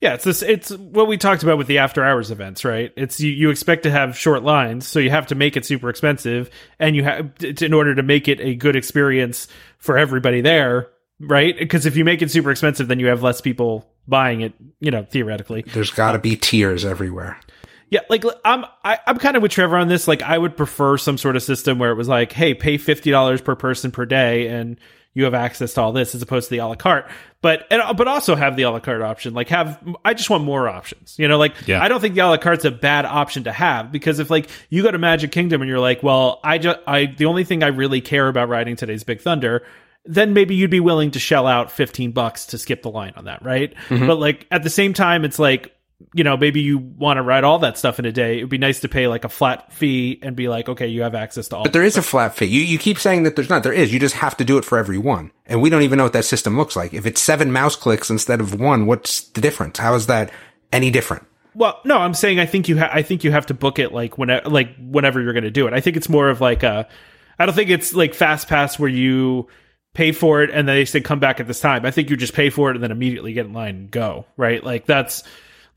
Yeah, 0.00 0.14
it's 0.14 0.24
this. 0.24 0.42
It's 0.42 0.70
what 0.70 1.08
we 1.08 1.16
talked 1.16 1.42
about 1.42 1.58
with 1.58 1.66
the 1.66 1.78
after 1.78 2.04
hours 2.04 2.30
events, 2.30 2.64
right? 2.64 2.92
It's 2.96 3.18
you, 3.18 3.32
you 3.32 3.50
expect 3.50 3.82
to 3.82 3.90
have 3.90 4.16
short 4.16 4.44
lines, 4.44 4.86
so 4.86 5.00
you 5.00 5.10
have 5.10 5.26
to 5.28 5.34
make 5.34 5.56
it 5.56 5.64
super 5.66 5.90
expensive, 5.90 6.50
and 6.78 6.94
you 6.94 7.02
have 7.02 7.32
in 7.40 7.72
order 7.72 7.96
to 7.96 8.02
make 8.04 8.28
it 8.28 8.40
a 8.40 8.54
good 8.54 8.76
experience 8.76 9.48
for 9.78 9.98
everybody 9.98 10.40
there, 10.40 10.88
right? 11.18 11.58
Because 11.58 11.84
if 11.84 11.96
you 11.96 12.04
make 12.04 12.22
it 12.22 12.30
super 12.30 12.52
expensive, 12.52 12.86
then 12.86 13.00
you 13.00 13.06
have 13.08 13.24
less 13.24 13.40
people 13.40 13.90
buying 14.06 14.40
it. 14.40 14.52
You 14.78 14.92
know, 14.92 15.02
theoretically, 15.02 15.62
there's 15.62 15.90
got 15.90 16.12
to 16.12 16.18
um, 16.18 16.22
be 16.22 16.36
tiers 16.36 16.84
everywhere. 16.84 17.40
Yeah, 17.90 18.00
like 18.08 18.24
I'm 18.44 18.66
I, 18.84 18.94
am 18.94 18.98
i 19.06 19.10
am 19.10 19.18
kind 19.18 19.36
of 19.36 19.42
with 19.42 19.50
Trevor 19.50 19.78
on 19.78 19.88
this. 19.88 20.06
Like 20.06 20.22
I 20.22 20.38
would 20.38 20.56
prefer 20.56 20.96
some 20.96 21.18
sort 21.18 21.34
of 21.34 21.42
system 21.42 21.80
where 21.80 21.90
it 21.90 21.96
was 21.96 22.06
like, 22.06 22.30
hey, 22.30 22.54
pay 22.54 22.78
fifty 22.78 23.10
dollars 23.10 23.40
per 23.40 23.56
person 23.56 23.90
per 23.90 24.06
day, 24.06 24.46
and 24.46 24.78
you 25.14 25.24
have 25.24 25.34
access 25.34 25.74
to 25.74 25.80
all 25.80 25.92
this 25.92 26.14
as 26.14 26.22
opposed 26.22 26.48
to 26.48 26.54
the 26.54 26.58
a 26.58 26.66
la 26.66 26.74
carte. 26.74 27.10
But 27.40 27.66
and, 27.70 27.96
but 27.96 28.08
also 28.08 28.34
have 28.34 28.56
the 28.56 28.62
a 28.62 28.70
la 28.70 28.80
carte 28.80 29.02
option. 29.02 29.34
Like 29.34 29.48
have 29.48 29.82
I 30.04 30.14
just 30.14 30.30
want 30.30 30.44
more 30.44 30.68
options. 30.68 31.16
You 31.18 31.28
know, 31.28 31.38
like 31.38 31.54
yeah. 31.66 31.82
I 31.82 31.88
don't 31.88 32.00
think 32.00 32.14
the 32.14 32.20
a 32.20 32.26
la 32.26 32.36
carte's 32.36 32.64
a 32.64 32.70
bad 32.70 33.04
option 33.04 33.44
to 33.44 33.52
have 33.52 33.90
because 33.92 34.18
if 34.18 34.30
like 34.30 34.48
you 34.70 34.82
go 34.82 34.90
to 34.90 34.98
Magic 34.98 35.32
Kingdom 35.32 35.62
and 35.62 35.68
you're 35.68 35.80
like, 35.80 36.02
well, 36.02 36.40
I 36.44 36.58
just 36.58 36.78
I 36.86 37.06
the 37.06 37.26
only 37.26 37.44
thing 37.44 37.62
I 37.62 37.68
really 37.68 38.00
care 38.00 38.28
about 38.28 38.48
riding 38.48 38.76
today's 38.76 39.04
Big 39.04 39.20
Thunder 39.20 39.64
then 40.04 40.32
maybe 40.32 40.54
you'd 40.54 40.70
be 40.70 40.80
willing 40.80 41.10
to 41.10 41.18
shell 41.18 41.46
out 41.46 41.70
15 41.70 42.12
bucks 42.12 42.46
to 42.46 42.58
skip 42.58 42.82
the 42.82 42.90
line 42.90 43.12
on 43.16 43.26
that, 43.26 43.44
right? 43.44 43.74
Mm-hmm. 43.88 44.06
But 44.06 44.18
like 44.18 44.46
at 44.50 44.62
the 44.62 44.70
same 44.70 44.94
time, 44.94 45.24
it's 45.24 45.38
like, 45.38 45.74
you 46.14 46.22
know, 46.22 46.36
maybe 46.36 46.60
you 46.60 46.78
want 46.78 47.16
to 47.16 47.22
write 47.22 47.44
all 47.44 47.58
that 47.60 47.76
stuff 47.76 47.98
in 47.98 48.04
a 48.04 48.12
day. 48.12 48.38
It 48.38 48.44
would 48.44 48.50
be 48.50 48.58
nice 48.58 48.80
to 48.80 48.88
pay 48.88 49.08
like 49.08 49.24
a 49.24 49.28
flat 49.28 49.72
fee 49.72 50.18
and 50.22 50.36
be 50.36 50.48
like, 50.48 50.68
okay, 50.68 50.86
you 50.86 51.02
have 51.02 51.14
access 51.14 51.48
to 51.48 51.56
all. 51.56 51.62
But 51.64 51.72
there 51.72 51.82
is 51.82 51.96
a 51.96 52.02
flat 52.02 52.34
fee. 52.36 52.46
You 52.46 52.62
you 52.62 52.78
keep 52.78 52.98
saying 52.98 53.24
that 53.24 53.36
there's 53.36 53.50
not. 53.50 53.62
There 53.64 53.72
is. 53.72 53.92
You 53.92 53.98
just 53.98 54.14
have 54.14 54.36
to 54.36 54.44
do 54.44 54.58
it 54.58 54.64
for 54.64 54.78
every 54.78 54.98
one, 54.98 55.32
and 55.46 55.60
we 55.60 55.70
don't 55.70 55.82
even 55.82 55.98
know 55.98 56.04
what 56.04 56.12
that 56.12 56.24
system 56.24 56.56
looks 56.56 56.76
like. 56.76 56.94
If 56.94 57.04
it's 57.04 57.20
seven 57.20 57.52
mouse 57.52 57.76
clicks 57.76 58.10
instead 58.10 58.40
of 58.40 58.60
one, 58.60 58.86
what's 58.86 59.22
the 59.30 59.40
difference? 59.40 59.78
How 59.78 59.94
is 59.94 60.06
that 60.06 60.30
any 60.72 60.90
different? 60.90 61.26
Well, 61.54 61.80
no, 61.84 61.98
I'm 61.98 62.14
saying 62.14 62.38
I 62.38 62.46
think 62.46 62.68
you 62.68 62.78
ha- 62.78 62.90
I 62.92 63.02
think 63.02 63.24
you 63.24 63.32
have 63.32 63.46
to 63.46 63.54
book 63.54 63.80
it 63.80 63.92
like 63.92 64.16
whenever 64.16 64.48
like 64.48 64.76
whenever 64.78 65.20
you're 65.20 65.32
going 65.32 65.44
to 65.44 65.50
do 65.50 65.66
it. 65.66 65.72
I 65.72 65.80
think 65.80 65.96
it's 65.96 66.08
more 66.08 66.28
of 66.28 66.40
like 66.40 66.62
a. 66.62 66.88
I 67.40 67.46
don't 67.46 67.54
think 67.54 67.70
it's 67.70 67.92
like 67.94 68.14
fast 68.14 68.48
pass 68.48 68.78
where 68.78 68.90
you 68.90 69.48
pay 69.94 70.12
for 70.12 70.42
it 70.42 70.50
and 70.50 70.68
then 70.68 70.76
they 70.76 70.84
say 70.84 71.00
come 71.00 71.18
back 71.18 71.40
at 71.40 71.48
this 71.48 71.60
time. 71.60 71.84
I 71.84 71.90
think 71.90 72.10
you 72.10 72.16
just 72.16 72.34
pay 72.34 72.50
for 72.50 72.70
it 72.70 72.76
and 72.76 72.82
then 72.82 72.92
immediately 72.92 73.32
get 73.32 73.46
in 73.46 73.52
line 73.52 73.74
and 73.74 73.90
go. 73.90 74.26
Right? 74.36 74.62
Like 74.62 74.86
that's 74.86 75.24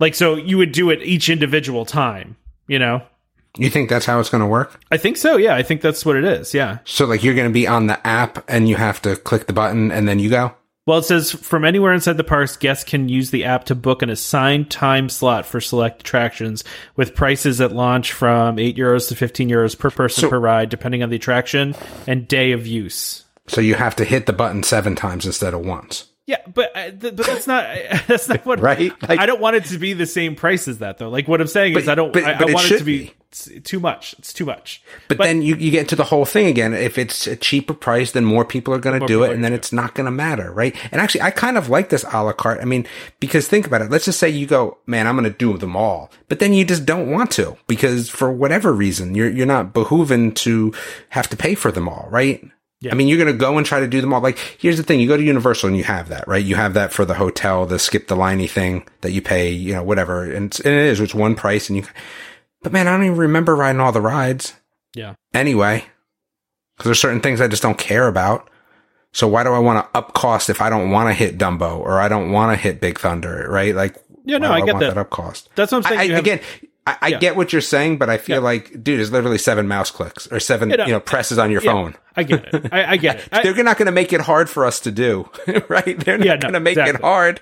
like, 0.01 0.15
so 0.15 0.35
you 0.35 0.57
would 0.57 0.73
do 0.73 0.89
it 0.89 1.01
each 1.03 1.29
individual 1.29 1.85
time, 1.85 2.35
you 2.67 2.79
know? 2.79 3.01
You 3.57 3.69
think 3.69 3.89
that's 3.89 4.05
how 4.05 4.19
it's 4.19 4.29
going 4.29 4.41
to 4.41 4.47
work? 4.47 4.81
I 4.91 4.97
think 4.97 5.17
so. 5.17 5.37
Yeah, 5.37 5.55
I 5.55 5.63
think 5.63 5.81
that's 5.81 6.05
what 6.05 6.15
it 6.15 6.23
is. 6.23 6.53
Yeah. 6.53 6.79
So 6.85 7.05
like 7.05 7.23
you're 7.23 7.35
going 7.35 7.49
to 7.49 7.53
be 7.53 7.67
on 7.67 7.87
the 7.87 8.05
app 8.07 8.43
and 8.49 8.67
you 8.67 8.75
have 8.75 9.01
to 9.03 9.15
click 9.15 9.47
the 9.47 9.53
button 9.53 9.91
and 9.91 10.07
then 10.07 10.19
you 10.19 10.29
go? 10.29 10.55
Well, 10.87 10.97
it 10.97 11.03
says 11.03 11.31
from 11.31 11.63
anywhere 11.63 11.93
inside 11.93 12.17
the 12.17 12.23
parks, 12.23 12.57
guests 12.57 12.83
can 12.83 13.07
use 13.07 13.29
the 13.29 13.45
app 13.45 13.65
to 13.65 13.75
book 13.75 14.01
an 14.01 14.09
assigned 14.09 14.71
time 14.71 15.09
slot 15.09 15.45
for 15.45 15.61
select 15.61 16.01
attractions 16.01 16.63
with 16.95 17.13
prices 17.13 17.61
at 17.61 17.71
launch 17.71 18.13
from 18.13 18.57
8 18.57 18.75
euros 18.75 19.09
to 19.09 19.15
15 19.15 19.49
euros 19.49 19.77
per 19.77 19.91
person 19.91 20.21
so, 20.21 20.29
per 20.29 20.39
ride, 20.39 20.69
depending 20.69 21.03
on 21.03 21.09
the 21.09 21.17
attraction 21.17 21.75
and 22.07 22.27
day 22.27 22.53
of 22.53 22.65
use. 22.65 23.25
So 23.47 23.61
you 23.61 23.75
have 23.75 23.95
to 23.97 24.05
hit 24.05 24.25
the 24.25 24.33
button 24.33 24.63
seven 24.63 24.95
times 24.95 25.25
instead 25.25 25.53
of 25.53 25.63
once. 25.63 26.10
Yeah, 26.27 26.37
but 26.53 26.75
uh, 26.75 26.91
th- 26.91 27.15
but 27.15 27.25
that's 27.25 27.47
not 27.47 27.65
that's 28.07 28.29
not 28.29 28.45
what 28.45 28.59
right. 28.61 28.91
Like, 29.07 29.19
I 29.19 29.25
don't 29.25 29.41
want 29.41 29.55
it 29.55 29.65
to 29.65 29.77
be 29.77 29.93
the 29.93 30.05
same 30.05 30.35
price 30.35 30.67
as 30.67 30.79
that 30.79 30.97
though. 30.97 31.09
Like 31.09 31.27
what 31.27 31.41
I'm 31.41 31.47
saying 31.47 31.73
but, 31.73 31.83
is 31.83 31.89
I 31.89 31.95
don't. 31.95 32.13
But, 32.13 32.23
I, 32.23 32.37
but 32.37 32.49
I 32.49 32.53
want 32.53 32.71
it, 32.71 32.75
it 32.75 32.77
to 32.79 32.83
be. 32.83 32.99
be. 33.05 33.13
Too 33.61 33.79
much. 33.79 34.13
It's 34.19 34.33
too 34.33 34.43
much. 34.43 34.83
But, 35.07 35.17
then 35.17 35.41
you, 35.41 35.55
you 35.55 35.71
get 35.71 35.79
into 35.79 35.95
the 35.95 36.03
whole 36.03 36.25
thing 36.25 36.47
again. 36.47 36.73
If 36.73 36.97
it's 36.97 37.27
a 37.27 37.37
cheaper 37.37 37.73
price, 37.73 38.11
then 38.11 38.25
more 38.25 38.43
people 38.43 38.73
are 38.73 38.77
going 38.77 38.99
to 38.99 39.07
do 39.07 39.23
it, 39.23 39.31
and 39.31 39.41
then 39.41 39.53
it's 39.53 39.71
not 39.71 39.95
going 39.95 40.03
to 40.03 40.11
matter, 40.11 40.51
right? 40.51 40.75
And 40.91 40.99
actually, 40.99 41.21
I 41.21 41.31
kind 41.31 41.57
of 41.57 41.69
like 41.69 41.87
this 41.87 42.03
a 42.11 42.23
la 42.25 42.33
carte. 42.33 42.59
I 42.59 42.65
mean, 42.65 42.85
because 43.21 43.47
think 43.47 43.65
about 43.65 43.81
it. 43.81 43.89
Let's 43.89 44.03
just 44.03 44.19
say 44.19 44.27
you 44.27 44.47
go, 44.47 44.79
man, 44.85 45.07
I'm 45.07 45.15
going 45.15 45.31
to 45.31 45.37
do 45.37 45.57
them 45.57 45.77
all, 45.77 46.11
but 46.27 46.39
then 46.39 46.53
you 46.53 46.65
just 46.65 46.85
don't 46.85 47.09
want 47.09 47.31
to 47.31 47.55
because 47.67 48.09
for 48.09 48.29
whatever 48.33 48.73
reason, 48.73 49.15
you're 49.15 49.29
you're 49.29 49.45
not 49.45 49.71
behooven 49.71 50.35
to 50.35 50.73
have 51.07 51.29
to 51.29 51.37
pay 51.37 51.55
for 51.55 51.71
them 51.71 51.87
all, 51.87 52.09
right? 52.11 52.43
Yeah. 52.81 52.91
I 52.91 52.95
mean, 52.95 53.07
you're 53.07 53.17
going 53.19 53.31
to 53.31 53.37
go 53.37 53.57
and 53.57 53.65
try 53.65 53.79
to 53.79 53.87
do 53.87 54.01
them 54.01 54.11
all. 54.13 54.21
Like, 54.21 54.37
here's 54.59 54.77
the 54.77 54.83
thing. 54.83 54.99
You 54.99 55.07
go 55.07 55.15
to 55.15 55.21
Universal 55.23 55.69
and 55.69 55.77
you 55.77 55.83
have 55.83 56.09
that, 56.09 56.27
right? 56.27 56.43
You 56.43 56.55
have 56.55 56.73
that 56.73 56.91
for 56.91 57.05
the 57.05 57.13
hotel, 57.13 57.65
the 57.67 57.77
skip 57.77 58.07
the 58.07 58.15
liney 58.15 58.49
thing 58.49 58.87
that 59.01 59.11
you 59.11 59.21
pay, 59.21 59.51
you 59.51 59.73
know, 59.73 59.83
whatever. 59.83 60.23
And, 60.23 60.47
it's, 60.47 60.59
and 60.59 60.73
it 60.73 60.85
is, 60.87 60.99
it's 60.99 61.13
one 61.13 61.35
price 61.35 61.69
and 61.69 61.77
you, 61.77 61.85
but 62.63 62.71
man, 62.73 62.87
I 62.87 62.91
don't 62.97 63.05
even 63.05 63.17
remember 63.17 63.55
riding 63.55 63.79
all 63.79 63.91
the 63.91 64.01
rides 64.01 64.53
Yeah. 64.95 65.13
anyway. 65.33 65.85
Cause 66.79 66.85
there's 66.85 66.99
certain 66.99 67.21
things 67.21 67.39
I 67.39 67.47
just 67.47 67.61
don't 67.61 67.77
care 67.77 68.07
about. 68.07 68.49
So 69.13 69.27
why 69.27 69.43
do 69.43 69.51
I 69.51 69.59
want 69.59 69.85
to 69.85 69.97
up 69.97 70.13
cost 70.13 70.49
if 70.49 70.59
I 70.61 70.69
don't 70.71 70.89
want 70.89 71.09
to 71.09 71.13
hit 71.13 71.37
Dumbo 71.37 71.77
or 71.77 71.99
I 71.99 72.07
don't 72.07 72.31
want 72.31 72.51
to 72.57 72.61
hit 72.61 72.81
Big 72.81 72.97
Thunder, 72.99 73.45
right? 73.49 73.75
Like, 73.75 73.95
Yeah, 74.25 74.39
no, 74.39 74.49
why 74.49 74.55
I 74.55 74.61
get 74.65 74.73
want 74.73 74.79
that. 74.87 74.97
up 74.97 75.09
cost. 75.11 75.49
That's 75.55 75.71
what 75.71 75.85
I'm 75.85 75.97
saying. 75.97 76.11
I, 76.13 76.15
I, 76.15 76.17
again, 76.19 76.39
I, 76.87 76.97
I 77.01 77.07
Yeah. 77.09 77.19
get 77.19 77.35
what 77.35 77.53
you're 77.53 77.61
saying, 77.61 77.97
but 77.99 78.09
I 78.09 78.17
feel 78.17 78.37
Yeah. 78.37 78.41
like, 78.41 78.83
dude, 78.83 78.99
it's 78.99 79.11
literally 79.11 79.37
seven 79.37 79.67
mouse 79.67 79.91
clicks 79.91 80.27
or 80.31 80.39
seven, 80.39 80.71
You 80.71 80.77
know, 80.77 80.85
you 80.85 80.91
know, 80.93 80.99
presses 80.99 81.37
on 81.37 81.51
your 81.51 81.61
yeah, 81.63 81.71
phone. 81.71 81.95
I 82.15 82.23
get 82.23 82.45
it. 82.53 82.73
I, 82.73 82.91
I 82.93 82.97
get 82.97 83.17
it. 83.19 83.27
I- 83.31 83.43
They're 83.43 83.63
not 83.63 83.77
going 83.77 83.85
to 83.85 83.91
make 83.91 84.13
it 84.13 84.21
hard 84.21 84.49
for 84.49 84.65
us 84.65 84.79
to 84.81 84.91
do, 84.91 85.29
right? 85.69 85.99
They're 85.99 86.17
not 86.17 86.41
going 86.41 86.53
to 86.55 86.59
make 86.59 86.77
it 86.77 86.99
hard. 87.01 87.39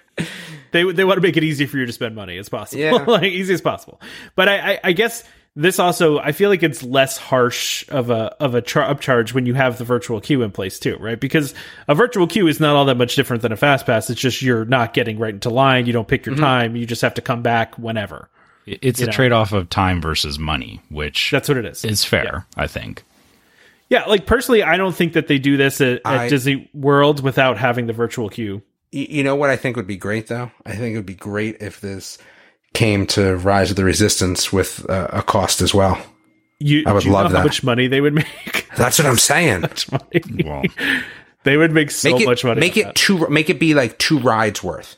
they 0.71 0.83
they 0.91 1.03
want 1.05 1.17
to 1.17 1.21
make 1.21 1.37
it 1.37 1.43
easy 1.43 1.65
for 1.65 1.77
you 1.77 1.85
to 1.85 1.93
spend 1.93 2.15
money 2.15 2.37
as 2.37 2.49
possible, 2.49 2.81
Yeah. 2.81 2.91
like 3.07 3.23
easy 3.23 3.53
as 3.53 3.61
possible. 3.61 4.01
But 4.35 4.49
I, 4.49 4.71
I, 4.73 4.79
I 4.85 4.91
guess 4.91 5.23
this 5.55 5.79
also 5.79 6.19
I 6.19 6.31
feel 6.33 6.49
like 6.49 6.61
it's 6.61 6.83
less 6.83 7.17
harsh 7.17 7.83
of 7.89 8.09
a 8.11 8.35
of 8.41 8.55
a 8.55 8.61
char- 8.61 8.93
upcharge 8.93 9.33
when 9.33 9.45
you 9.45 9.53
have 9.55 9.77
the 9.77 9.83
virtual 9.85 10.19
queue 10.21 10.43
in 10.43 10.51
place 10.51 10.79
too, 10.79 10.97
right? 10.99 11.19
Because 11.19 11.53
a 11.87 11.95
virtual 11.95 12.27
queue 12.27 12.47
is 12.47 12.59
not 12.59 12.75
all 12.75 12.85
that 12.85 12.97
much 12.97 13.15
different 13.15 13.41
than 13.41 13.51
a 13.51 13.57
fast 13.57 13.85
pass. 13.85 14.09
It's 14.09 14.19
just 14.21 14.41
you're 14.41 14.65
not 14.65 14.93
getting 14.93 15.17
right 15.17 15.33
into 15.33 15.49
line. 15.49 15.85
You 15.85 15.93
don't 15.93 16.07
pick 16.07 16.21
Mm-hmm. 16.23 16.31
your 16.31 16.39
time. 16.39 16.75
You 16.75 16.85
just 16.85 17.01
have 17.01 17.13
to 17.15 17.21
come 17.21 17.41
back 17.41 17.77
whenever. 17.77 18.29
It's 18.65 19.01
a 19.01 19.07
know. 19.07 19.11
trade 19.11 19.31
off 19.31 19.51
of 19.51 19.69
time 19.69 20.01
versus 20.01 20.37
money, 20.37 20.81
which 20.89 21.31
That's 21.31 21.47
what 21.49 21.57
it 21.57 21.65
is. 21.65 21.83
is 21.85 22.03
fair, 22.05 22.45
I 22.55 22.67
think. 22.67 23.03
Yeah, 23.89 24.05
like 24.05 24.27
personally, 24.27 24.61
I 24.61 24.77
don't 24.77 24.93
think 24.95 25.13
that 25.13 25.27
they 25.27 25.39
do 25.39 25.57
this 25.57 25.81
at, 25.81 25.97
at 25.97 26.05
I- 26.05 26.29
Disney 26.29 26.69
World 26.73 27.23
without 27.23 27.57
having 27.57 27.87
the 27.87 27.93
virtual 27.93 28.29
queue. 28.29 28.61
You 28.91 29.23
know 29.23 29.35
what 29.35 29.49
I 29.51 29.55
think 29.55 29.75
would 29.75 29.85
be 29.87 29.97
great 29.97 30.27
though? 30.27 30.51
I 30.65 30.71
think 30.75 30.93
it 30.93 30.97
would 30.97 31.05
be 31.05 31.13
great 31.15 31.57
if 31.61 31.79
this 31.81 32.17
came 32.73 33.05
to 33.07 33.35
Rise 33.37 33.69
of 33.71 33.75
the 33.75 33.83
Resistance 33.83 34.51
with 34.53 34.87
uh, 34.89 35.07
a 35.11 35.21
cost 35.23 35.61
as 35.61 35.73
well. 35.73 35.99
You, 36.59 36.83
I 36.87 36.93
would 36.93 37.03
do 37.03 37.09
you 37.09 37.13
love 37.13 37.25
know 37.25 37.29
that. 37.33 37.37
How 37.39 37.43
much 37.45 37.63
money 37.63 37.87
they 37.87 38.01
would 38.01 38.13
make? 38.13 38.67
That's 38.77 38.97
what 38.99 39.07
I'm 39.07 39.17
saying. 39.17 39.61
much 39.61 39.91
money. 39.91 40.21
Well, 40.43 40.63
they 41.43 41.55
would 41.57 41.71
make 41.71 41.89
so 41.91 42.11
Make 42.11 42.21
it 42.21 42.25
much 42.25 42.43
money. 42.43 42.59
make 42.59 42.77
it 42.77 42.85
that. 42.85 42.95
two 42.95 43.27
make 43.29 43.49
it 43.49 43.59
be 43.59 43.73
like 43.75 43.97
two 43.99 44.19
rides 44.19 44.63
worth. 44.63 44.95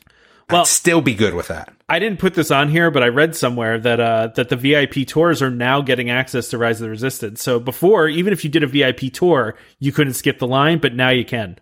Well- 0.52 0.62
I'd 0.62 0.66
still 0.66 1.00
be 1.00 1.14
good 1.14 1.34
with 1.34 1.48
that. 1.48 1.72
I 1.88 1.98
didn't 1.98 2.20
put 2.20 2.34
this 2.34 2.50
on 2.50 2.70
here, 2.70 2.90
but 2.90 3.02
I 3.02 3.08
read 3.08 3.36
somewhere 3.36 3.78
that 3.78 4.00
uh, 4.00 4.28
that 4.34 4.48
the 4.48 4.56
VIP 4.56 5.06
tours 5.06 5.42
are 5.42 5.50
now 5.50 5.82
getting 5.82 6.08
access 6.08 6.48
to 6.48 6.58
Rise 6.58 6.80
of 6.80 6.84
the 6.84 6.90
Resistance. 6.90 7.42
So 7.42 7.60
before, 7.60 8.08
even 8.08 8.32
if 8.32 8.44
you 8.44 8.50
did 8.50 8.62
a 8.62 8.66
VIP 8.66 9.12
tour, 9.12 9.56
you 9.78 9.92
couldn't 9.92 10.14
skip 10.14 10.38
the 10.38 10.46
line, 10.46 10.78
but 10.78 10.94
now 10.94 11.10
you 11.10 11.24
can. 11.24 11.58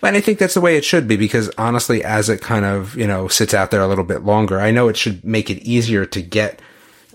Well, 0.00 0.08
and 0.08 0.16
I 0.16 0.20
think 0.20 0.38
that's 0.38 0.54
the 0.54 0.60
way 0.60 0.76
it 0.76 0.84
should 0.84 1.06
be 1.06 1.16
because 1.16 1.50
honestly, 1.56 2.02
as 2.04 2.28
it 2.28 2.40
kind 2.40 2.64
of, 2.64 2.96
you 2.96 3.06
know, 3.06 3.28
sits 3.28 3.54
out 3.54 3.70
there 3.70 3.80
a 3.80 3.86
little 3.86 4.04
bit 4.04 4.22
longer, 4.22 4.60
I 4.60 4.70
know 4.70 4.88
it 4.88 4.96
should 4.96 5.24
make 5.24 5.48
it 5.50 5.62
easier 5.62 6.04
to 6.04 6.20
get 6.20 6.60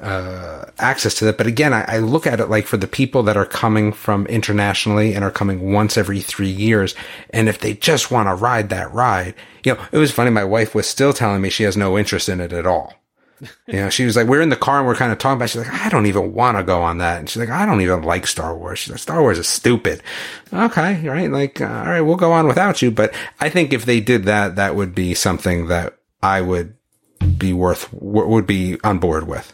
uh, 0.02 0.66
access 0.78 1.14
to 1.16 1.26
that. 1.26 1.38
But 1.38 1.48
again, 1.48 1.74
I, 1.74 1.84
I 1.88 2.00
look 2.00 2.26
at 2.26 2.40
it 2.40 2.48
like 2.48 2.66
for 2.66 2.78
the 2.78 2.88
people 2.88 3.24
that 3.24 3.38
are 3.38 3.46
coming 3.46 3.92
from 3.92 4.26
internationally 4.28 5.14
and 5.14 5.24
are 5.24 5.32
coming 5.32 5.74
once 5.74 5.98
every 5.98 6.22
three 6.22 6.50
years. 6.50 6.96
And 7.32 7.50
if 7.50 7.60
they 7.60 7.74
just 7.74 8.12
want 8.12 8.30
to 8.30 8.36
ride 8.36 8.70
that 8.70 8.94
ride, 8.94 9.36
you 9.64 9.74
know, 9.74 9.86
it 9.92 9.98
was 9.98 10.12
funny. 10.12 10.30
My 10.32 10.46
wife 10.46 10.74
was 10.74 10.88
still 10.88 11.14
telling 11.14 11.42
me 11.42 11.50
she 11.50 11.64
has 11.64 11.76
no 11.76 11.98
interest 11.98 12.30
in 12.30 12.40
it 12.40 12.54
at 12.54 12.66
all. 12.66 12.94
You 13.68 13.76
know, 13.76 13.90
she 13.90 14.04
was 14.04 14.18
like, 14.18 14.28
we're 14.28 14.42
in 14.42 14.50
the 14.50 14.58
car 14.58 14.80
and 14.80 14.88
we're 14.88 14.96
kind 14.96 15.14
of 15.14 15.18
talking 15.18 15.38
about, 15.38 15.46
it. 15.46 15.48
she's 15.50 15.66
like, 15.66 15.86
I 15.86 15.90
don't 15.90 16.08
even 16.08 16.34
want 16.34 16.58
to 16.58 16.64
go 16.64 16.82
on 16.82 16.98
that. 16.98 17.20
And 17.20 17.30
she's 17.30 17.38
like, 17.38 17.50
I 17.50 17.66
don't 17.66 17.80
even 17.80 18.02
like 18.04 18.28
Star 18.28 18.58
Wars. 18.58 18.80
She's 18.80 18.92
like, 18.92 19.00
Star 19.00 19.22
Wars 19.22 19.38
is 19.38 19.48
stupid. 19.48 20.04
Okay. 20.52 21.08
Right. 21.08 21.32
Like, 21.32 21.62
uh, 21.62 21.66
all 21.66 21.86
right, 21.86 22.02
we'll 22.02 22.18
go 22.18 22.34
on 22.34 22.48
without 22.48 22.82
you. 22.82 22.92
But 22.92 23.14
I 23.40 23.50
think 23.50 23.72
if 23.72 23.86
they 23.86 24.02
did 24.02 24.26
that, 24.26 24.58
that 24.58 24.76
would 24.76 24.94
be 24.94 25.14
something 25.14 25.68
that 25.68 25.98
I 26.22 26.42
would 26.42 26.76
be 27.38 27.54
worth, 27.54 27.88
would 27.94 28.46
be 28.46 28.78
on 28.84 29.00
board 29.00 29.26
with. 29.26 29.54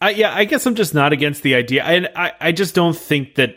I, 0.00 0.10
yeah, 0.10 0.34
I 0.34 0.44
guess 0.44 0.64
I'm 0.66 0.74
just 0.74 0.94
not 0.94 1.12
against 1.12 1.42
the 1.42 1.54
idea. 1.54 1.84
I, 1.84 2.08
I 2.14 2.32
I 2.40 2.52
just 2.52 2.74
don't 2.74 2.96
think 2.96 3.34
that. 3.36 3.56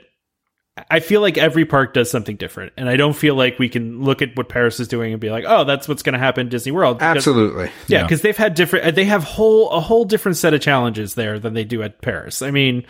I 0.90 1.02
feel 1.02 1.20
like 1.20 1.38
every 1.38 1.66
park 1.66 1.94
does 1.94 2.10
something 2.10 2.38
different, 2.38 2.72
and 2.78 2.88
I 2.90 2.96
don't 2.96 3.16
feel 3.16 3.36
like 3.36 3.60
we 3.60 3.68
can 3.68 4.02
look 4.04 4.22
at 4.22 4.36
what 4.38 4.48
Paris 4.48 4.80
is 4.80 4.88
doing 4.88 5.12
and 5.12 5.20
be 5.20 5.30
like, 5.30 5.44
"Oh, 5.46 5.66
that's 5.66 5.88
what's 5.88 6.02
going 6.02 6.14
to 6.14 6.20
happen 6.20 6.42
in 6.48 6.50
Disney 6.50 6.72
World." 6.72 6.98
Because- 6.98 7.18
Absolutely. 7.18 7.66
Yeah, 7.88 7.98
Yeah. 8.00 8.04
because 8.04 8.22
they've 8.22 8.38
had 8.38 8.54
different. 8.56 8.96
They 8.96 9.04
have 9.06 9.24
whole 9.24 9.70
a 9.70 9.82
whole 9.82 10.06
different 10.06 10.38
set 10.38 10.54
of 10.54 10.62
challenges 10.62 11.14
there 11.16 11.40
than 11.40 11.54
they 11.54 11.66
do 11.66 11.84
at 11.84 12.02
Paris. 12.02 12.42
I 12.42 12.52
mean, 12.52 12.86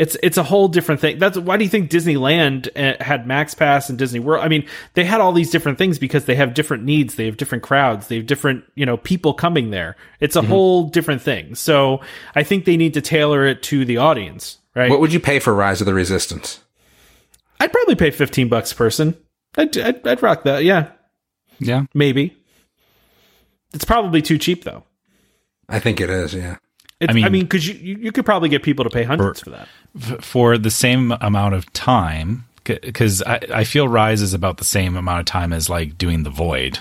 it's 0.00 0.16
it's 0.22 0.38
a 0.38 0.42
whole 0.42 0.66
different 0.66 1.02
thing. 1.02 1.18
That's 1.18 1.36
why 1.36 1.58
do 1.58 1.64
you 1.64 1.68
think 1.68 1.90
Disneyland 1.90 2.70
uh, 2.74 3.04
had 3.04 3.26
Max 3.26 3.54
Pass 3.54 3.90
and 3.90 3.98
Disney 3.98 4.18
World? 4.18 4.42
I 4.42 4.48
mean, 4.48 4.66
they 4.94 5.04
had 5.04 5.20
all 5.20 5.30
these 5.30 5.50
different 5.50 5.76
things 5.76 5.98
because 5.98 6.24
they 6.24 6.36
have 6.36 6.54
different 6.54 6.84
needs. 6.84 7.16
They 7.16 7.26
have 7.26 7.36
different 7.36 7.62
crowds. 7.62 8.08
They 8.08 8.16
have 8.16 8.24
different 8.24 8.64
you 8.74 8.86
know 8.86 8.96
people 8.96 9.34
coming 9.34 9.68
there. 9.68 9.96
It's 10.18 10.36
a 10.36 10.42
whole 10.42 10.84
different 10.84 11.20
thing. 11.20 11.54
So 11.54 12.00
I 12.34 12.44
think 12.44 12.64
they 12.64 12.78
need 12.78 12.94
to 12.94 13.02
tailor 13.02 13.44
it 13.46 13.62
to 13.64 13.84
the 13.84 13.98
audience. 13.98 14.58
Right. 14.74 14.88
What 14.88 15.00
would 15.00 15.12
you 15.12 15.20
pay 15.20 15.38
for 15.38 15.52
Rise 15.52 15.82
of 15.82 15.86
the 15.86 15.92
Resistance? 15.92 16.64
I'd 17.60 17.70
probably 17.70 17.94
pay 17.94 18.10
fifteen 18.10 18.48
bucks 18.48 18.72
a 18.72 18.76
person. 18.76 19.18
I'd, 19.58 19.76
I'd 19.76 20.08
I'd 20.08 20.22
rock 20.22 20.44
that. 20.44 20.64
Yeah, 20.64 20.92
yeah. 21.58 21.84
maybe. 21.92 22.38
It's 23.74 23.84
probably 23.84 24.22
too 24.22 24.38
cheap 24.38 24.64
though. 24.64 24.84
I 25.68 25.78
think 25.78 26.00
it 26.00 26.08
is. 26.08 26.32
Yeah. 26.32 26.56
It's, 27.00 27.08
I 27.08 27.12
I 27.12 27.14
mean, 27.14 27.32
mean- 27.32 27.42
because 27.42 27.66
you, 27.66 27.74
you 27.74 27.96
you 28.04 28.12
could 28.12 28.24
probably 28.26 28.48
get 28.50 28.62
people 28.62 28.84
to 28.84 28.90
pay 28.90 29.02
hundreds 29.04 29.40
for 29.40 29.50
that. 29.50 29.68
For 30.24 30.58
the 30.58 30.70
same 30.70 31.12
amount 31.20 31.54
of 31.54 31.72
time, 31.72 32.44
because 32.64 33.22
I, 33.22 33.40
I 33.54 33.64
feel 33.64 33.88
Rise 33.88 34.20
is 34.22 34.34
about 34.34 34.58
the 34.58 34.64
same 34.64 34.96
amount 34.96 35.20
of 35.20 35.26
time 35.26 35.52
as 35.52 35.68
like 35.70 35.96
doing 35.98 36.22
the 36.22 36.30
Void. 36.30 36.78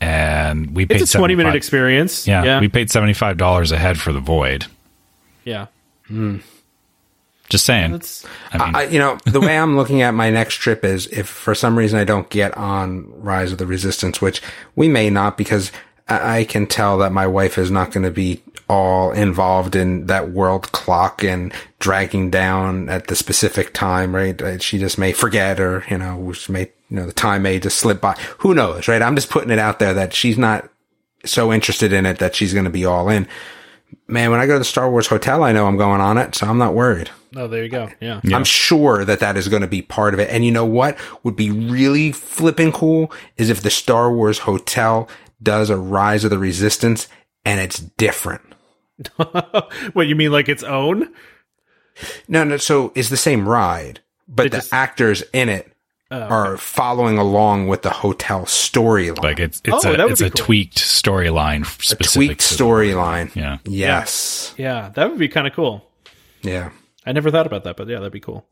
And 0.00 0.74
we 0.76 0.84
paid 0.86 1.00
It's 1.00 1.14
a 1.14 1.18
twenty 1.18 1.34
minute 1.36 1.54
experience. 1.54 2.26
Yeah, 2.26 2.44
yeah, 2.44 2.60
we 2.60 2.68
paid 2.68 2.90
seventy 2.90 3.14
five 3.14 3.36
dollars 3.38 3.72
a 3.72 3.78
head 3.78 3.98
for 3.98 4.12
the 4.12 4.20
Void. 4.20 4.66
yeah. 5.44 5.66
Hmm. 6.06 6.38
Just 7.48 7.64
saying. 7.64 7.92
That's 7.92 8.26
I 8.52 8.58
mean, 8.66 8.74
I, 8.74 8.84
you 8.86 8.98
know, 8.98 9.18
the 9.24 9.40
way 9.40 9.56
I'm 9.56 9.76
looking 9.76 10.02
at 10.02 10.12
my 10.14 10.30
next 10.30 10.56
trip 10.56 10.84
is 10.84 11.06
if 11.06 11.28
for 11.28 11.54
some 11.54 11.78
reason 11.78 11.96
I 11.98 12.02
don't 12.04 12.28
get 12.28 12.56
on 12.56 13.06
Rise 13.22 13.52
of 13.52 13.58
the 13.58 13.66
Resistance, 13.66 14.20
which 14.20 14.42
we 14.74 14.88
may 14.88 15.10
not 15.10 15.38
because 15.38 15.70
I, 16.08 16.38
I 16.38 16.44
can 16.44 16.66
tell 16.66 16.98
that 16.98 17.12
my 17.12 17.26
wife 17.26 17.58
is 17.58 17.70
not 17.70 17.92
going 17.92 18.04
to 18.04 18.10
be 18.10 18.42
all 18.68 19.12
involved 19.12 19.76
in 19.76 20.06
that 20.06 20.30
world 20.30 20.72
clock 20.72 21.22
and 21.22 21.52
dragging 21.78 22.30
down 22.30 22.88
at 22.88 23.06
the 23.06 23.14
specific 23.14 23.72
time, 23.72 24.14
right? 24.14 24.40
Uh, 24.42 24.58
She 24.58 24.78
just 24.78 24.98
may 24.98 25.12
forget 25.12 25.60
or, 25.60 25.84
you 25.88 25.98
know, 25.98 26.32
she 26.32 26.50
may, 26.52 26.62
you 26.90 26.96
know, 26.96 27.06
the 27.06 27.12
time 27.12 27.42
may 27.42 27.60
just 27.60 27.78
slip 27.78 28.00
by. 28.00 28.14
Who 28.38 28.54
knows, 28.54 28.88
right? 28.88 29.02
I'm 29.02 29.14
just 29.14 29.30
putting 29.30 29.50
it 29.50 29.58
out 29.60 29.78
there 29.78 29.94
that 29.94 30.12
she's 30.12 30.36
not 30.36 30.68
so 31.24 31.52
interested 31.52 31.92
in 31.92 32.06
it 32.06 32.18
that 32.18 32.34
she's 32.34 32.52
going 32.52 32.64
to 32.64 32.70
be 32.70 32.84
all 32.84 33.08
in. 33.08 33.28
Man, 34.08 34.32
when 34.32 34.40
I 34.40 34.46
go 34.46 34.54
to 34.54 34.58
the 34.58 34.64
Star 34.64 34.90
Wars 34.90 35.06
hotel, 35.06 35.44
I 35.44 35.52
know 35.52 35.66
I'm 35.66 35.76
going 35.76 36.00
on 36.00 36.18
it, 36.18 36.34
so 36.34 36.46
I'm 36.48 36.58
not 36.58 36.74
worried. 36.74 37.10
oh, 37.36 37.46
there 37.46 37.62
you 37.62 37.68
go. 37.68 37.88
Yeah. 38.00 38.20
I'm 38.32 38.44
sure 38.44 39.04
that 39.04 39.20
that 39.20 39.36
is 39.36 39.46
going 39.48 39.62
to 39.62 39.68
be 39.68 39.82
part 39.82 40.12
of 40.12 40.18
it. 40.20 40.28
And 40.30 40.44
you 40.44 40.50
know 40.50 40.64
what 40.64 40.98
would 41.22 41.36
be 41.36 41.50
really 41.52 42.10
flipping 42.10 42.72
cool 42.72 43.12
is 43.36 43.48
if 43.48 43.62
the 43.62 43.70
Star 43.70 44.12
Wars 44.12 44.40
hotel 44.40 45.08
does 45.42 45.70
a 45.70 45.76
Rise 45.76 46.24
of 46.24 46.30
the 46.30 46.38
Resistance 46.38 47.08
and 47.44 47.60
it's 47.60 47.78
different. 47.78 48.42
what 49.92 50.06
you 50.06 50.16
mean, 50.16 50.32
like 50.32 50.48
its 50.48 50.62
own? 50.62 51.12
No, 52.28 52.44
no. 52.44 52.56
So 52.56 52.92
it's 52.94 53.08
the 53.08 53.16
same 53.16 53.48
ride, 53.48 54.00
but 54.28 54.44
They 54.44 54.48
the 54.50 54.56
just- 54.58 54.72
actors 54.72 55.22
in 55.32 55.48
it 55.48 55.72
Oh, 56.08 56.20
are 56.20 56.56
following 56.56 57.18
along 57.18 57.66
with 57.66 57.82
the 57.82 57.90
hotel 57.90 58.42
storyline. 58.42 59.20
like 59.24 59.40
it's 59.40 59.60
it's 59.64 59.84
Oh, 59.84 59.92
a 59.92 60.06
it's 60.06 60.20
a 60.20 60.30
cool. 60.30 60.44
tweaked 60.46 60.78
storyline 60.78 61.62
a 61.92 61.96
tweaked 61.96 62.40
storyline. 62.40 63.34
Yeah. 63.34 63.58
Yes. 63.64 64.54
Yeah, 64.56 64.90
that 64.94 65.10
would 65.10 65.18
be 65.18 65.26
kind 65.26 65.48
of 65.48 65.52
cool. 65.52 65.84
Yeah. 66.42 66.70
I 67.04 67.10
never 67.10 67.32
thought 67.32 67.46
about 67.48 67.64
that, 67.64 67.76
but 67.76 67.88
yeah, 67.88 67.96
that'd 67.96 68.12
be 68.12 68.20
cool. 68.20 68.46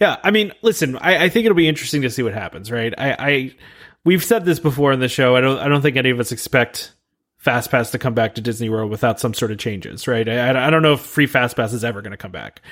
Yeah, 0.00 0.16
I 0.24 0.32
mean, 0.32 0.52
listen, 0.62 0.96
I, 0.96 1.26
I 1.26 1.28
think 1.28 1.44
it'll 1.46 1.54
be 1.56 1.68
interesting 1.68 2.02
to 2.02 2.10
see 2.10 2.24
what 2.24 2.34
happens, 2.34 2.72
right? 2.72 2.92
I, 2.98 3.12
I 3.18 3.54
we've 4.06 4.24
said 4.24 4.46
this 4.46 4.58
before 4.58 4.92
in 4.92 5.00
the 5.00 5.08
show. 5.08 5.36
I 5.36 5.42
don't 5.42 5.58
I 5.58 5.68
don't 5.68 5.82
think 5.82 5.96
any 5.96 6.10
of 6.10 6.18
us 6.18 6.32
expect 6.32 6.92
Fast 7.36 7.70
Pass 7.70 7.90
to 7.90 7.98
come 7.98 8.14
back 8.14 8.36
to 8.36 8.40
Disney 8.40 8.70
World 8.70 8.90
without 8.90 9.20
some 9.20 9.34
sort 9.34 9.50
of 9.50 9.58
changes, 9.58 10.08
right? 10.08 10.26
I, 10.26 10.66
I 10.66 10.70
don't 10.70 10.82
know 10.82 10.94
if 10.94 11.00
free 11.00 11.26
Fast 11.26 11.56
Pass 11.56 11.74
is 11.74 11.84
ever 11.84 12.00
going 12.00 12.12
to 12.12 12.16
come 12.16 12.32
back. 12.32 12.62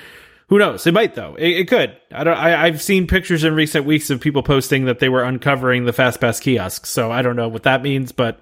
Who 0.47 0.57
knows? 0.57 0.87
It 0.87 0.93
might 0.93 1.13
though. 1.13 1.35
It, 1.35 1.49
it 1.49 1.67
could. 1.67 1.95
I 2.11 2.23
don't. 2.23 2.37
I, 2.37 2.65
I've 2.65 2.81
seen 2.81 3.05
pictures 3.05 3.43
in 3.43 3.53
recent 3.53 3.85
weeks 3.85 4.09
of 4.09 4.21
people 4.21 4.41
posting 4.41 4.85
that 4.85 4.99
they 4.99 5.09
were 5.09 5.23
uncovering 5.23 5.85
the 5.85 5.93
Fast 5.93 6.19
Pass 6.19 6.39
kiosks. 6.39 6.89
So 6.89 7.11
I 7.11 7.21
don't 7.21 7.35
know 7.35 7.49
what 7.49 7.63
that 7.63 7.83
means, 7.83 8.11
but 8.11 8.39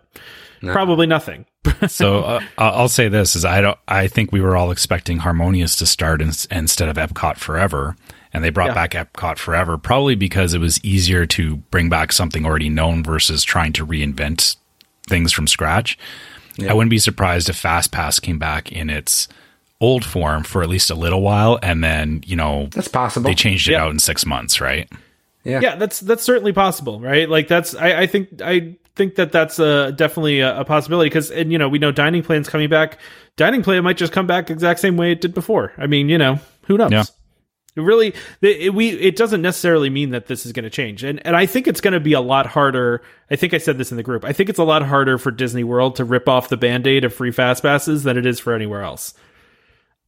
Probably 0.72 1.08
nothing. 1.08 1.46
so 1.88 2.20
uh, 2.20 2.42
I'll 2.58 2.90
say 2.90 3.10
this: 3.10 3.36
is 3.36 3.44
I 3.44 3.62
don't. 3.62 3.78
I 3.88 4.08
think 4.08 4.32
we 4.32 4.40
were 4.40 4.56
all 4.56 4.72
expecting 4.72 5.18
Harmonious 5.18 5.76
to 5.78 5.86
start 5.86 6.22
in, 6.22 6.32
instead 6.52 6.90
of 6.90 6.96
Epcot 6.96 7.38
Forever, 7.38 7.96
and 8.34 8.44
they 8.44 8.50
brought 8.50 8.70
Yeah. 8.70 8.74
back 8.88 8.92
Epcot 8.92 9.38
Forever 9.38 9.78
probably 9.78 10.16
because 10.16 10.54
it 10.54 10.60
was 10.60 10.84
easier 10.84 11.26
to 11.28 11.58
bring 11.72 11.90
back 11.90 12.12
something 12.12 12.46
already 12.46 12.70
known 12.70 13.04
versus 13.04 13.44
trying 13.44 13.74
to 13.74 13.86
reinvent 13.86 14.56
things 15.08 15.32
from 15.32 15.48
scratch. 15.48 15.98
I 16.68 16.74
wouldn't 16.74 16.92
be 16.92 17.00
surprised 17.00 17.50
if 17.50 17.62
FastPass 17.62 18.22
came 18.22 18.38
back 18.40 18.72
in 18.72 18.90
its 18.90 19.28
old 19.82 20.06
form 20.06 20.44
for 20.44 20.62
at 20.64 20.70
least 20.70 20.90
a 20.92 20.96
little 20.96 21.22
while, 21.22 21.58
and 21.64 21.84
then 21.84 22.24
you 22.26 22.36
know 22.36 22.68
That's 22.72 22.88
possible. 22.88 23.28
they 23.30 23.36
changed 23.36 23.68
it 23.68 23.72
Yeah. 23.74 23.84
out 23.84 23.92
in 23.92 24.00
six 24.00 24.26
months, 24.26 24.62
right? 24.62 24.88
yeah. 25.44 25.60
yeah 25.62 25.76
that's 25.76 26.00
that's 26.00 26.24
certainly 26.24 26.54
possible 26.54 27.02
right 27.02 27.28
like 27.30 27.50
that's 27.50 27.76
i, 27.76 28.04
I 28.04 28.08
think 28.08 28.42
i 28.42 28.76
think 28.96 29.16
that 29.16 29.34
that's 29.34 29.60
uh, 29.60 29.92
definitely 29.92 30.40
a, 30.40 30.62
a 30.62 30.64
possibility 30.64 31.10
because 31.10 31.32
and 31.32 31.52
you 31.52 31.58
know 31.58 31.68
we 31.68 31.80
know 31.80 31.92
dining 31.92 32.24
plan's 32.24 32.48
coming 32.48 32.70
back 32.70 32.98
dining 33.36 33.62
plan 33.62 33.84
might 33.84 33.98
just 33.98 34.14
come 34.14 34.26
back 34.26 34.50
exact 34.50 34.80
same 34.80 34.96
way 34.96 35.12
it 35.12 35.20
did 35.20 35.34
before 35.34 35.74
i 35.78 35.86
mean 35.86 36.08
you 36.08 36.18
know 36.18 36.40
who 36.68 36.78
knows 36.78 36.92
Yeah. 36.94 37.02
it 37.02 37.12
really 37.76 38.08
it, 38.42 38.48
it- 38.62 38.74
we 38.74 38.90
it 38.90 39.16
doesn't 39.16 39.42
necessarily 39.42 39.90
mean 39.90 40.12
that 40.12 40.28
this 40.28 40.46
is 40.46 40.52
going 40.52 40.64
to 40.64 40.70
change 40.70 41.04
and 41.04 41.26
and 41.26 41.36
i 41.36 41.46
think 41.46 41.68
it's 41.68 41.82
going 41.82 41.94
to 41.94 42.00
be 42.00 42.14
a 42.14 42.22
lot 42.22 42.46
harder 42.46 43.02
i 43.32 43.36
think 43.36 43.54
i 43.54 43.58
said 43.58 43.78
this 43.78 43.92
in 43.92 43.98
the 43.98 44.04
group 44.04 44.24
i 44.26 44.32
think 44.34 44.50
it's 44.50 44.60
a 44.60 44.64
lot 44.64 44.84
harder 44.84 45.18
for 45.18 45.32
disney 45.32 45.64
world 45.64 45.96
to 45.96 46.06
rip 46.06 46.30
off 46.30 46.50
the 46.50 46.58
band-aid 46.58 47.04
of 47.04 47.14
free 47.14 47.32
fast 47.32 47.64
passes 47.64 48.04
than 48.04 48.18
it 48.18 48.26
is 48.26 48.40
for 48.40 48.54
anywhere 48.54 48.84
else 48.84 49.14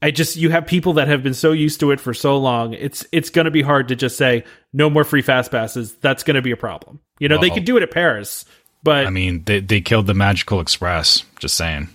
I 0.01 0.11
just 0.11 0.35
you 0.35 0.49
have 0.51 0.67
people 0.67 0.93
that 0.93 1.07
have 1.07 1.23
been 1.23 1.33
so 1.33 1.51
used 1.53 1.79
to 1.79 1.89
it 1.91 1.99
for 2.01 2.13
so 2.13 2.37
long. 2.37 2.73
It's 2.73 3.07
it's 3.13 3.29
going 3.31 3.45
to 3.45 3.51
be 3.51 3.61
hard 3.63 3.87
to 3.87 3.95
just 3.95 4.17
say 4.17 4.43
no 4.73 4.89
more 4.89 5.03
free 5.05 5.21
fast 5.23 5.49
passes. 5.49 5.95
That's 5.95 6.21
going 6.21 6.35
to 6.35 6.41
be 6.43 6.51
a 6.51 6.57
problem. 6.57 6.99
You 7.17 7.29
know, 7.29 7.39
they 7.39 7.49
could 7.49 7.65
do 7.65 7.77
it 7.77 7.81
at 7.81 7.91
Paris, 7.91 8.45
but 8.83 9.07
I 9.07 9.09
mean, 9.09 9.43
they 9.45 9.61
they 9.61 9.81
killed 9.81 10.05
the 10.05 10.13
Magical 10.13 10.59
Express. 10.59 11.23
Just 11.39 11.55
saying. 11.55 11.87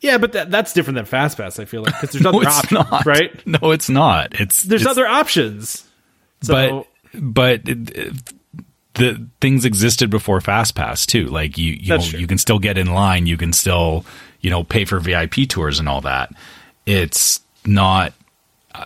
Yeah, 0.00 0.18
but 0.18 0.32
that, 0.32 0.50
that's 0.50 0.72
different 0.72 0.96
than 0.96 1.04
fast 1.04 1.36
pass. 1.36 1.58
I 1.58 1.64
feel 1.64 1.82
like 1.82 1.94
because 2.00 2.12
there's 2.14 2.26
other 2.26 2.38
No, 2.38 2.42
it's 2.42 2.58
options, 2.58 2.90
not. 2.90 3.06
right? 3.06 3.46
No, 3.46 3.70
it's 3.70 3.88
not. 3.90 4.40
It's 4.40 4.62
There's 4.62 4.82
it's- 4.82 4.90
other 4.90 5.06
options. 5.06 5.86
So, 6.42 6.86
but 7.12 7.62
but 7.64 7.64
the 8.94 9.26
things 9.40 9.64
existed 9.64 10.10
before 10.10 10.40
FastPass 10.40 11.06
too. 11.06 11.26
Like 11.26 11.56
you, 11.58 11.72
you 11.74 11.88
know, 11.96 12.02
you 12.04 12.26
can 12.26 12.38
still 12.38 12.58
get 12.58 12.76
in 12.78 12.88
line. 12.92 13.26
You 13.26 13.36
can 13.36 13.52
still, 13.52 14.04
you 14.40 14.50
know, 14.50 14.64
pay 14.64 14.84
for 14.84 14.98
VIP 14.98 15.48
tours 15.48 15.78
and 15.78 15.88
all 15.88 16.00
that. 16.02 16.32
It's 16.86 17.40
not. 17.64 18.12
Uh, 18.74 18.84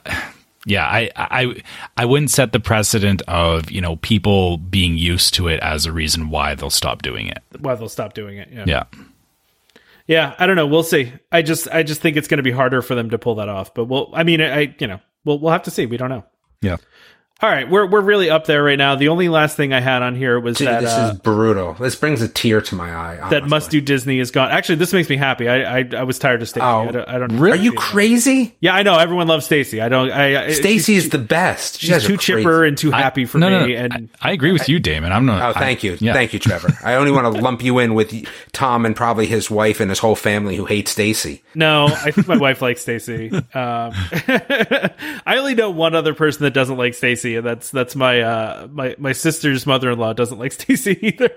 yeah, 0.67 0.87
I, 0.87 1.11
I, 1.15 1.63
I 1.97 2.07
wouldn't 2.07 2.31
set 2.31 2.53
the 2.53 2.61
precedent 2.61 3.21
of 3.29 3.71
you 3.71 3.81
know 3.83 3.97
people 3.97 4.57
being 4.57 4.97
used 4.97 5.35
to 5.35 5.49
it 5.49 5.61
as 5.61 5.85
a 5.87 5.93
reason 5.93 6.31
why 6.31 6.55
they'll 6.55 6.71
stop 6.71 7.03
doing 7.03 7.27
it. 7.29 7.39
why 7.61 7.75
they'll 7.75 7.89
stop 7.89 8.15
doing 8.15 8.39
it? 8.39 8.49
Yeah. 8.51 8.65
Yeah, 8.67 8.85
yeah. 10.07 10.35
I 10.39 10.47
don't 10.47 10.57
know. 10.57 10.67
We'll 10.67 10.83
see. 10.83 11.13
I 11.33 11.43
just 11.43 11.69
I 11.69 11.83
just 11.83 12.01
think 12.01 12.17
it's 12.17 12.29
going 12.29 12.39
to 12.39 12.43
be 12.43 12.51
harder 12.51 12.83
for 12.83 12.95
them 12.95 13.11
to 13.11 13.19
pull 13.19 13.37
that 13.37 13.49
off. 13.49 13.75
But 13.75 13.87
we'll. 13.87 14.11
I 14.15 14.23
mean, 14.25 14.41
I 14.41 14.75
you 14.79 14.87
know 14.87 15.01
we'll 15.25 15.39
we'll 15.39 15.53
have 15.53 15.65
to 15.65 15.71
see. 15.71 15.87
We 15.87 15.97
don't 15.97 16.11
know. 16.11 16.25
yeah. 16.61 16.77
All 17.43 17.51
right, 17.51 17.69
we're 17.69 17.85
we're 17.87 18.01
really 18.01 18.31
up 18.31 18.47
there 18.47 18.63
right 18.63 18.79
now. 18.79 18.95
The 18.95 19.09
only 19.09 19.29
last 19.29 19.57
thing 19.57 19.73
I 19.73 19.81
had 19.81 20.03
on 20.03 20.15
here 20.15 20.39
was 20.39 20.57
Dude, 20.57 20.69
that 20.69 20.81
this 20.83 20.93
uh, 20.93 21.11
is 21.13 21.19
brutal. 21.21 21.75
This 21.75 21.97
brings 21.97 22.23
a 22.23 22.29
tear 22.29 22.61
to 22.63 22.75
my 22.77 22.95
eye. 22.95 23.29
that 23.31 23.47
must 23.49 23.71
do 23.73 23.81
Disney 23.81 24.21
is 24.21 24.31
gone. 24.31 24.51
Actually, 24.53 24.77
this 24.77 24.93
makes 24.93 25.09
me 25.11 25.17
happy. 25.17 25.49
I 25.49 25.81
I, 25.81 25.89
I 25.97 26.03
was 26.05 26.19
tired 26.21 26.43
of 26.43 26.49
Stacy. 26.49 26.65
Oh, 26.65 26.83
I 26.89 26.91
don't. 26.93 27.09
I 27.09 27.19
don't 27.19 27.39
Are 27.43 27.57
you 27.57 27.73
crazy? 27.73 28.55
Yeah, 28.61 28.75
I 28.75 28.83
know. 28.85 28.97
Everyone 28.97 29.27
loves 29.27 29.45
Stacy. 29.47 29.83
I 29.83 29.89
don't. 29.89 30.13
I, 30.13 30.45
I 30.47 30.53
Stacy 30.53 30.95
is 30.95 31.11
the 31.11 31.19
best. 31.19 31.83
You 31.83 31.93
She's 31.95 32.05
too 32.05 32.17
chipper 32.17 32.65
and 32.65 32.79
too 32.79 32.93
happy 32.93 33.25
for 33.25 33.39
no, 33.39 33.51
no, 33.51 33.67
me. 33.67 33.75
no. 33.75 33.81
And 33.81 34.11
I, 34.23 34.31
I 34.31 34.33
agree 34.33 34.53
with 34.53 34.69
you, 34.69 34.79
Damon. 34.79 35.11
I'm 35.13 35.27
not. 35.27 35.43
Oh, 35.57 35.59
thank 35.59 35.85
I- 35.85 35.89
you, 35.89 35.99
yeah. 36.01 36.13
thank 36.13 36.33
you, 36.35 36.39
Trevor. 36.39 36.69
I 36.85 36.95
only 36.95 37.11
want 37.11 37.35
to 37.35 37.43
lump 37.43 37.63
you 37.65 37.81
in 37.81 37.95
with 37.95 38.15
Tom 38.53 38.87
and 38.87 38.95
probably 38.95 39.27
his 39.27 39.51
wife 39.51 39.81
and 39.81 39.91
his 39.91 39.99
whole 39.99 40.17
family 40.17 40.55
who 40.57 40.67
hate 40.67 40.87
Stacy. 40.87 41.43
no, 41.57 41.87
I 41.89 42.13
think 42.13 42.29
my 42.29 42.39
wife 42.39 42.63
likes 42.63 42.81
Stacy. 42.83 43.31
Um, 43.35 43.43
I 45.27 45.37
only 45.37 45.55
know 45.57 45.71
one 45.71 45.95
other 45.97 46.15
person 46.15 46.45
that 46.45 46.53
doesn't 46.53 46.77
like 46.77 46.95
Stacy, 46.95 47.24
and 47.25 47.47
that's 47.47 47.71
that's 47.71 47.97
my 47.97 48.21
uh, 48.21 48.69
my 48.71 48.95
my 48.99 49.13
sister's 49.13 49.67
mother 49.67 49.91
in 49.91 49.99
law 49.99 50.13
doesn't 50.13 50.39
like 50.39 50.53
Stacy 50.61 50.99
either. 51.07 51.31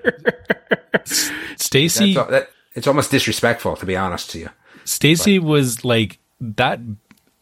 Stacy. 1.56 2.14
That, 2.14 2.50
it's 2.74 2.88
almost 2.88 3.10
disrespectful, 3.12 3.76
to 3.78 3.86
be 3.86 3.96
honest 3.96 4.30
to 4.32 4.40
you. 4.40 4.50
Stacy 4.86 5.40
was 5.40 5.84
like 5.84 6.20
that 6.40 6.80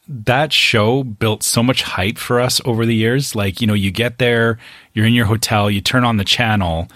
that 0.08 0.52
show 0.52 1.02
built 1.02 1.42
so 1.42 1.62
much 1.62 1.82
hype 1.82 2.18
for 2.18 2.40
us 2.40 2.60
over 2.64 2.86
the 2.86 2.94
years. 2.94 3.34
Like, 3.34 3.60
you 3.60 3.66
know, 3.66 3.74
you 3.74 3.90
get 3.90 4.18
there, 4.18 4.58
you're 4.94 5.06
in 5.06 5.14
your 5.14 5.26
hotel, 5.26 5.70
you 5.70 5.80
turn 5.80 6.04
on 6.04 6.16
the 6.16 6.24
channel, 6.24 6.88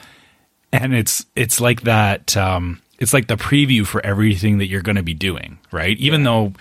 and 0.73 0.95
it's 0.95 1.27
it's 1.35 1.61
like 1.61 1.83
that 1.83 2.37
um 2.37 2.81
it's 2.99 3.13
like 3.13 3.29
the 3.29 3.37
preview 3.37 3.87
for 3.87 4.05
everything 4.05 4.59
that 4.59 4.67
you're 4.67 4.83
going 4.83 4.97
to 4.97 5.03
be 5.03 5.15
doing, 5.15 5.59
right? 5.73 5.97
Even 5.99 6.23
though 6.23 6.53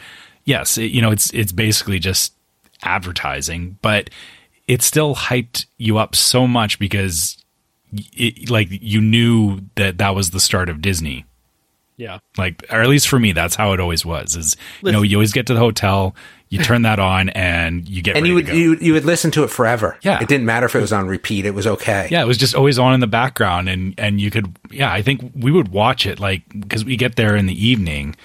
yes, 0.46 0.78
it, 0.78 0.92
you 0.92 1.02
know, 1.02 1.12
it's 1.12 1.32
it's 1.34 1.52
basically 1.52 2.00
just 2.00 2.34
advertising, 2.84 3.78
but 3.82 4.10
it 4.70 4.82
still 4.82 5.16
hyped 5.16 5.66
you 5.78 5.98
up 5.98 6.16
so 6.16 6.48
much 6.48 6.80
because 6.80 7.36
it, 7.92 8.50
like 8.50 8.68
you 8.70 9.02
knew 9.02 9.60
that 9.76 9.98
that 9.98 10.16
was 10.16 10.30
the 10.30 10.40
start 10.40 10.70
of 10.70 10.82
Disney 10.82 11.26
yeah, 11.98 12.20
like 12.38 12.64
or 12.72 12.82
at 12.82 12.88
least 12.88 13.10
for 13.10 13.20
me 13.20 13.34
that's 13.34 13.56
how 13.56 13.74
it 13.74 13.82
always 13.82 14.06
was 14.06 14.38
is 14.38 14.56
you 14.82 14.94
know 14.94 15.02
you 15.02 15.18
always 15.18 15.34
get 15.34 15.48
to 15.48 15.54
the 15.54 15.60
hotel 15.60 16.16
you 16.48 16.64
turn 16.64 16.84
that 16.84 16.98
on 16.98 17.28
and 17.30 17.88
you 17.90 18.02
get 18.02 18.16
And 18.16 18.24
ready 18.24 18.30
you 18.30 18.36
would 18.36 18.46
to 18.46 18.52
go. 18.54 18.58
you, 18.58 18.76
you 18.80 18.94
would 18.94 19.04
listen 19.06 19.30
to 19.32 19.44
it 19.44 19.50
forever. 19.50 19.98
Yeah. 20.02 20.20
it 20.22 20.30
didn't 20.30 20.46
matter 20.46 20.66
if 20.66 20.74
it 20.76 20.80
was 20.80 20.94
on 20.94 21.08
repeat; 21.08 21.46
it 21.46 21.54
was 21.54 21.68
okay. 21.68 22.08
yeah 22.10 22.24
it 22.24 22.26
was 22.26 22.38
just 22.38 22.56
always 22.56 22.80
on 22.80 22.94
in 22.94 23.02
the 23.02 23.08
background 23.08 23.68
and 23.68 23.96
and 23.98 24.22
you 24.22 24.32
could 24.32 24.56
yeah 24.72 24.94
i 24.94 25.02
think 25.02 25.30
we 25.36 25.52
would 25.52 25.68
watch 25.74 26.06
it 26.06 26.22
like 26.22 26.44
because 26.58 26.86
we 26.86 26.96
get 26.96 27.18
there 27.18 27.36
in 27.36 27.48
the 27.48 27.68
evening 27.68 28.16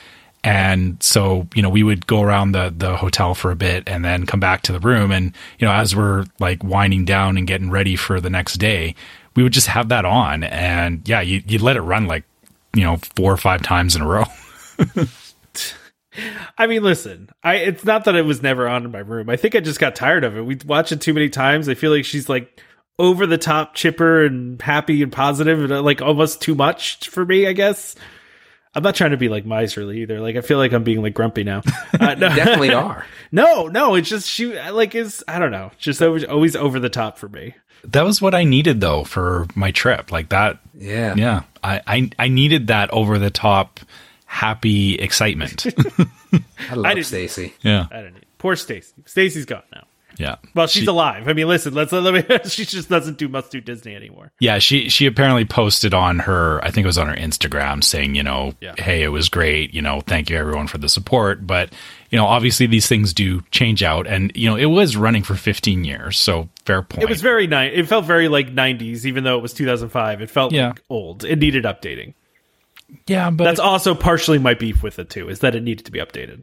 and 0.45 1.03
so 1.03 1.49
you 1.55 1.63
know 1.63 1.71
we 1.71 1.83
would 1.83 2.07
go 2.07 2.23
around 2.23 2.53
the 2.53 2.73
the 2.77 2.97
hotel 2.97 3.35
for 3.35 3.51
a 3.51 3.57
bit 3.57 3.83
and 3.87 4.05
then 4.05 4.27
come 4.27 4.39
back 4.39 4.63
to 4.63 4.73
the 4.73 4.79
room 4.79 5.11
and 5.11 5.35
you 5.59 5.67
know 5.67 5.73
as 5.73 5.97
we're 5.97 6.25
like 6.39 6.63
winding 6.63 7.05
down 7.05 7.37
and 7.37 7.47
getting 7.47 7.71
ready 7.71 7.97
for 7.97 8.21
the 8.21 8.31
next 8.31 8.59
day 8.59 8.95
we 9.35 9.43
would 9.43 9.53
just 9.53 9.67
have 9.67 9.89
that 9.89 10.05
on 10.05 10.45
and 10.45 11.09
yeah 11.09 11.23
you, 11.23 11.43
you'd 11.47 11.63
let 11.63 11.77
it 11.77 11.81
run 11.81 12.07
like 12.07 12.25
you 12.75 12.83
know 12.83 12.99
four 13.17 13.33
or 13.33 13.39
five 13.39 13.63
times 13.63 13.97
in 13.97 14.03
a 14.03 14.07
row 14.07 14.25
I 16.59 16.69
mean, 16.69 16.85
listen, 16.85 17.29
I 17.43 17.57
it's 17.57 17.85
not 17.85 18.05
that 18.05 18.15
it 18.15 18.25
was 18.25 18.41
never 18.41 18.69
on 18.69 18.85
in 18.85 18.93
my 18.93 19.01
room. 19.01 19.29
I 19.29 19.35
think 19.35 19.57
I 19.57 19.61
just 19.61 19.81
got 19.81 19.97
tired 19.97 20.23
of 20.23 20.37
it. 20.37 20.43
We 20.43 20.57
watched 20.65 20.93
it 20.93 21.01
too 21.01 21.13
many 21.13 21.29
times. 21.29 21.69
I 21.69 21.75
feel 21.75 21.91
like 21.91 22.05
she's 22.05 22.29
like 22.29 22.63
over 23.01 23.27
the 23.27 23.39
top 23.39 23.75
chipper 23.75 24.25
and 24.25 24.63
happy 24.63 25.03
and 25.03 25.11
positive 25.11 25.69
and 25.69 25.85
like 25.85 26.03
almost 26.03 26.41
too 26.41 26.55
much 26.55 27.09
for 27.09 27.27
me, 27.27 27.49
I 27.49 27.53
guess. 27.53 27.97
I'm 28.75 28.83
not 28.83 28.95
trying 28.95 29.13
to 29.13 29.17
be 29.17 29.29
like 29.29 29.45
miserly 29.47 30.03
either. 30.03 30.21
Like 30.21 30.37
I 30.37 30.41
feel 30.41 30.59
like 30.59 30.73
I'm 30.73 30.85
being 30.85 31.03
like 31.03 31.15
grumpy 31.15 31.45
now. 31.45 31.63
Uh, 32.01 32.15
no, 32.15 32.29
definitely 32.35 32.73
are. 32.75 33.07
no, 33.33 33.69
no, 33.69 33.95
it's 33.95 34.09
just 34.09 34.29
she 34.29 34.47
like 34.71 34.95
is 34.95 35.25
I 35.29 35.39
don't 35.39 35.53
know, 35.53 35.71
just 35.79 36.03
always 36.03 36.25
always 36.25 36.57
over 36.57 36.81
the 36.81 36.89
top 36.91 37.19
for 37.19 37.29
me. 37.29 37.55
that 37.85 38.03
was 38.03 38.21
what 38.21 38.35
I 38.35 38.43
needed 38.45 38.81
though 38.81 39.05
for 39.05 39.47
my 39.55 39.71
trip. 39.71 40.11
Like 40.13 40.31
that. 40.31 40.59
Yeah, 40.75 41.15
Yeah. 41.17 41.43
I, 41.63 41.81
I, 41.87 42.11
I 42.19 42.29
needed 42.29 42.67
that 42.67 42.91
over 42.93 43.19
the 43.19 43.31
top 43.31 43.81
happy 44.27 44.97
excitement. 44.97 45.65
I 46.71 46.75
love 46.75 47.05
Stacy. 47.05 47.55
yeah. 47.63 47.87
I 47.91 48.03
don't 48.03 48.15
need 48.15 48.27
poor 48.39 48.57
Stacy. 48.57 48.93
Stacy's 49.07 49.47
gone 49.47 49.63
now. 49.73 49.85
Yeah. 50.17 50.37
Well, 50.55 50.67
she's 50.67 50.83
She- 50.85 50.89
alive. 50.89 51.27
I 51.29 51.33
mean, 51.33 51.49
listen, 51.49 51.75
let's 51.75 51.91
let 51.93 52.15
me. 52.15 52.39
she 52.49 52.65
just 52.65 52.89
doesn't 52.89 53.19
do 53.19 53.29
must 53.29 53.51
do 53.51 53.61
Disney 53.61 53.97
anymore. 53.97 54.33
Yeah, 54.41 54.59
she 54.59 54.89
she 54.89 55.07
apparently 55.07 55.45
posted 55.45 55.93
on 55.95 56.21
her 56.21 56.65
I 56.65 56.71
think 56.71 56.85
it 56.85 56.87
was 56.87 56.99
on 56.99 57.09
her 57.09 57.17
Instagram 57.17 57.83
saying, 57.83 58.15
you 58.15 58.23
know, 58.23 58.55
Yeah. 58.61 58.75
hey, 58.79 59.03
it 59.03 59.09
was 59.09 59.29
great, 59.29 59.75
you 59.75 59.83
know, 59.83 60.01
thank 60.03 60.31
you 60.31 60.37
everyone 60.37 60.67
for 60.69 60.79
the 60.79 60.89
support, 60.89 61.47
but 61.47 61.73
you 62.11 62.19
know, 62.19 62.27
obviously 62.27 62.67
these 62.67 62.87
things 62.87 63.13
do 63.13 63.41
change 63.51 63.83
out 63.83 64.07
and 64.07 64.31
you 64.37 64.49
know, 64.49 64.57
it 64.57 64.67
was 64.67 64.97
running 64.97 65.23
for 65.25 65.35
15 65.35 65.85
years, 65.85 66.19
so 66.19 66.49
fair 66.65 66.83
point. 66.83 67.03
It 67.03 67.09
was 67.09 67.21
very 67.21 67.47
nice. 67.49 67.73
It 67.75 67.89
felt 67.89 68.05
very 68.05 68.29
like 68.29 68.55
90s, 68.55 69.05
even 69.07 69.25
though 69.25 69.37
it 69.37 69.43
was 69.43 69.53
2005. 69.53 70.21
It 70.21 70.31
felt 70.31 70.53
Yeah. 70.53 70.69
like 70.69 70.83
old. 70.89 71.25
It 71.25 71.41
needed 71.41 71.65
updating. 71.65 72.15
yeah, 73.09 73.31
but 73.31 73.45
That's 73.45 73.59
also 73.61 73.95
partially 73.95 74.39
my 74.39 74.55
beef 74.55 74.83
with 74.83 74.99
it 74.99 75.11
too, 75.11 75.29
is 75.29 75.41
that 75.41 75.57
it 75.57 75.63
needed 75.65 75.87
to 75.87 75.93
be 75.93 75.99
updated. 75.99 76.43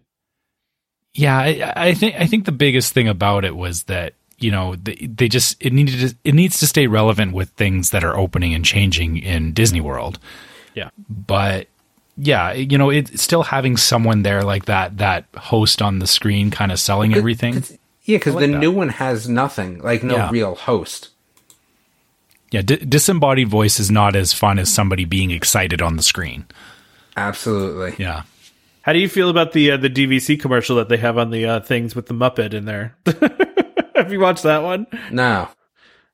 Yeah, 1.14 1.38
I, 1.38 1.74
I 1.90 1.94
think 1.94 2.16
I 2.16 2.26
think 2.28 2.46
the 2.46 2.52
biggest 2.52 2.94
thing 2.94 3.08
about 3.08 3.44
it 3.46 3.56
was 3.56 3.84
that 3.84 4.14
you 4.40 4.50
know 4.52 4.76
they, 4.76 4.96
they 4.96 5.28
just 5.28 5.58
it 5.60 5.74
needed 5.74 6.10
to, 6.10 6.16
it 6.24 6.34
needs 6.34 6.60
to 6.60 6.68
stay 6.68 6.88
relevant 6.88 7.34
with 7.34 7.50
things 7.52 7.90
that 7.92 8.04
are 8.04 8.18
opening 8.18 8.54
and 8.54 8.64
changing 8.64 9.18
in 9.18 9.54
Disney 9.54 9.82
World. 9.82 10.20
Yeah. 10.74 10.90
But 11.10 11.68
yeah, 12.18 12.54
you 12.54 12.78
know, 12.78 12.90
it's 12.90 13.22
still 13.22 13.44
having 13.44 13.78
someone 13.78 14.24
there 14.24 14.44
like 14.44 14.66
that 14.66 14.98
that 15.00 15.26
host 15.36 15.82
on 15.82 16.00
the 16.00 16.08
screen, 16.08 16.50
kind 16.52 16.72
of 16.72 16.80
selling 16.80 17.14
everything. 17.14 17.64
Yeah, 18.04 18.18
because 18.18 18.36
like 18.36 18.46
the 18.48 18.54
that. 18.54 18.60
new 18.60 18.72
one 18.72 18.90
has 18.90 19.28
nothing, 19.30 19.80
like 19.80 20.04
no 20.04 20.16
Yeah. 20.16 20.30
real 20.32 20.56
host. 20.56 21.10
Yeah, 22.52 22.62
di 22.64 22.78
disembodied 22.78 23.48
voice 23.48 23.80
is 23.80 23.90
not 23.92 24.16
as 24.16 24.34
fun 24.34 24.60
as 24.60 24.72
somebody 24.74 25.06
being 25.06 25.32
excited 25.32 25.82
on 25.82 25.96
the 25.98 26.04
screen. 26.04 26.46
Absolutely. 27.16 27.96
Yeah. 28.02 28.24
How 28.82 28.94
do 28.94 28.99
you 28.99 29.10
feel 29.10 29.30
about 29.30 29.52
the 29.52 29.72
uh, 29.72 29.78
the 29.78 29.90
DVC 29.90 30.40
commercial 30.40 30.78
that 30.78 30.90
they 30.90 30.98
have 30.98 31.18
on 31.18 31.30
the 31.30 31.45
uh, 31.45 31.60
things 31.62 31.95
with 31.95 32.08
the 32.08 32.14
Muppet 32.14 32.53
in 32.53 32.66
there? 32.66 32.95
Have 33.95 34.12
you 34.12 34.20
watched 34.20 34.44
that 34.44 34.64
one? 34.64 34.88
No. 35.12 35.48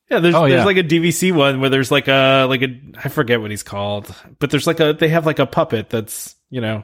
Yeah, 0.09 0.19
there's 0.19 0.35
Oh, 0.35 0.41
there's 0.47 0.53
yeah. 0.59 0.65
like 0.65 0.77
a 0.77 0.83
DVC 0.83 1.33
one 1.33 1.59
where 1.61 1.69
there's 1.69 1.91
like 1.91 2.07
a 2.07 2.45
like 2.49 2.61
a 2.61 2.79
I 3.03 3.09
forget 3.09 3.39
what 3.41 3.51
he's 3.51 3.63
called, 3.63 4.13
but 4.39 4.51
there's 4.51 4.67
like 4.67 4.79
a 4.79 4.93
they 4.93 5.09
have 5.09 5.25
like 5.25 5.39
a 5.39 5.45
puppet 5.45 5.89
that's 5.89 6.35
you 6.49 6.61
know 6.61 6.83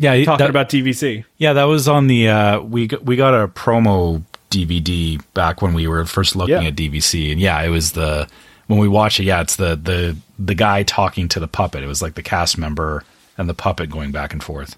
Yeah, 0.00 0.12
talking 0.24 0.44
that- 0.44 0.50
about 0.50 0.68
DVC. 0.68 1.24
Yeah, 1.36 1.52
that 1.54 1.64
was 1.64 1.88
on 1.88 2.06
the 2.08 2.28
uh 2.28 2.60
we 2.60 2.86
got, 2.88 3.04
we 3.04 3.16
got 3.16 3.34
a 3.34 3.48
promo 3.48 4.22
DVD 4.50 5.20
back 5.34 5.62
when 5.62 5.74
we 5.74 5.86
were 5.86 6.04
first 6.06 6.34
looking 6.36 6.62
Yeah. 6.62 6.68
at 6.68 6.76
DVC 6.76 7.30
and 7.32 7.40
yeah, 7.40 7.60
it 7.62 7.68
was 7.70 7.92
the 7.92 8.28
when 8.66 8.78
we 8.78 8.88
watch 8.88 9.18
it, 9.20 9.24
yeah, 9.24 9.40
it's 9.40 9.56
the 9.56 9.76
the 9.76 10.16
the 10.38 10.54
guy 10.54 10.82
talking 10.82 11.28
to 11.28 11.40
the 11.40 11.48
puppet. 11.48 11.82
It 11.82 11.86
was 11.86 12.02
like 12.02 12.14
the 12.14 12.22
cast 12.22 12.56
member 12.58 13.04
and 13.36 13.48
the 13.48 13.54
puppet 13.54 13.90
going 13.90 14.10
back 14.12 14.32
and 14.32 14.42
forth. 14.42 14.76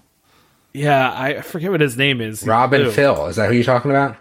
Yeah, 0.73 1.11
I 1.15 1.41
forget 1.41 1.71
what 1.71 1.81
his 1.81 1.97
name 1.97 2.21
is. 2.21 2.45
Robin 2.47 2.83
Blue. 2.83 2.91
Phil. 2.91 3.27
Is 3.27 3.35
that 3.35 3.49
who 3.49 3.55
you're 3.55 3.63
talking 3.63 3.91
about? 3.91 4.17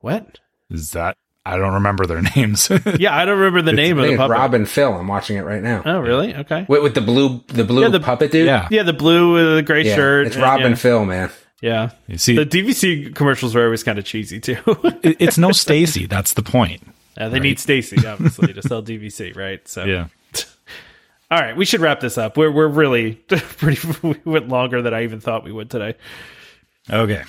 What? 0.00 0.38
Is 0.70 0.92
that 0.92 1.16
I 1.44 1.56
don't 1.56 1.74
remember 1.74 2.06
their 2.06 2.22
names. 2.36 2.70
Yeah, 2.98 3.16
I 3.16 3.24
don't 3.24 3.38
remember 3.38 3.62
the 3.62 3.72
name 3.72 3.98
of 3.98 4.02
the 4.02 4.08
think 4.10 4.12
it's 4.14 4.20
puppet. 4.20 4.36
Robin 4.36 4.66
Phil. 4.66 4.94
I'm 4.94 5.08
watching 5.08 5.36
it 5.36 5.42
right 5.42 5.62
now. 5.62 5.82
Oh, 5.84 6.00
really? 6.00 6.34
Okay. 6.34 6.66
With, 6.68 6.82
with 6.82 6.94
the 6.94 7.00
blue, 7.00 7.42
the 7.48 7.64
blue 7.64 7.82
Yeah, 7.82 7.88
the- 7.88 8.00
puppet 8.00 8.30
dude. 8.30 8.46
yeah. 8.46 8.68
Yeah, 8.70 8.82
the 8.82 8.92
blue 8.92 9.32
with 9.34 9.56
the 9.56 9.62
gray 9.62 9.84
Yeah, 9.84 9.94
shirt. 9.96 10.26
It's 10.28 10.36
and- 10.36 10.42
Robin 10.44 10.70
yeah. 10.72 10.76
Phil, 10.76 11.04
man. 11.04 11.30
Yeah. 11.62 11.90
You 12.06 12.16
see 12.18 12.36
The 12.36 12.46
DVC 12.46 13.14
commercials 13.14 13.54
were 13.54 13.64
always 13.64 13.82
kind 13.82 13.98
of 13.98 14.04
cheesy 14.04 14.40
too. 14.40 14.58
it- 15.02 15.16
it's 15.20 15.38
no 15.38 15.52
Stacy, 15.52 16.06
that's 16.06 16.34
the 16.34 16.42
point. 16.42 16.82
Uh, 17.18 17.28
they 17.28 17.40
need 17.40 17.58
Stacy, 17.58 18.06
obviously, 18.06 18.52
to 18.54 18.62
sell 18.62 18.82
DVC, 18.82 19.36
right? 19.36 19.66
So, 19.68 19.84
Yeah. 19.84 20.06
All 21.30 21.38
right, 21.40 21.56
we 21.56 21.64
should 21.64 21.80
wrap 21.80 22.00
this 22.00 22.18
up. 22.18 22.36
We're 22.36 22.50
we're 22.50 22.66
really 22.68 23.14
pretty. 23.28 23.86
We 24.02 24.20
went 24.24 24.48
longer 24.48 24.82
than 24.82 24.92
I 24.94 25.04
even 25.04 25.20
thought 25.20 25.44
we 25.44 25.52
would 25.52 25.70
today. 25.70 25.94
Okay. 26.90 27.22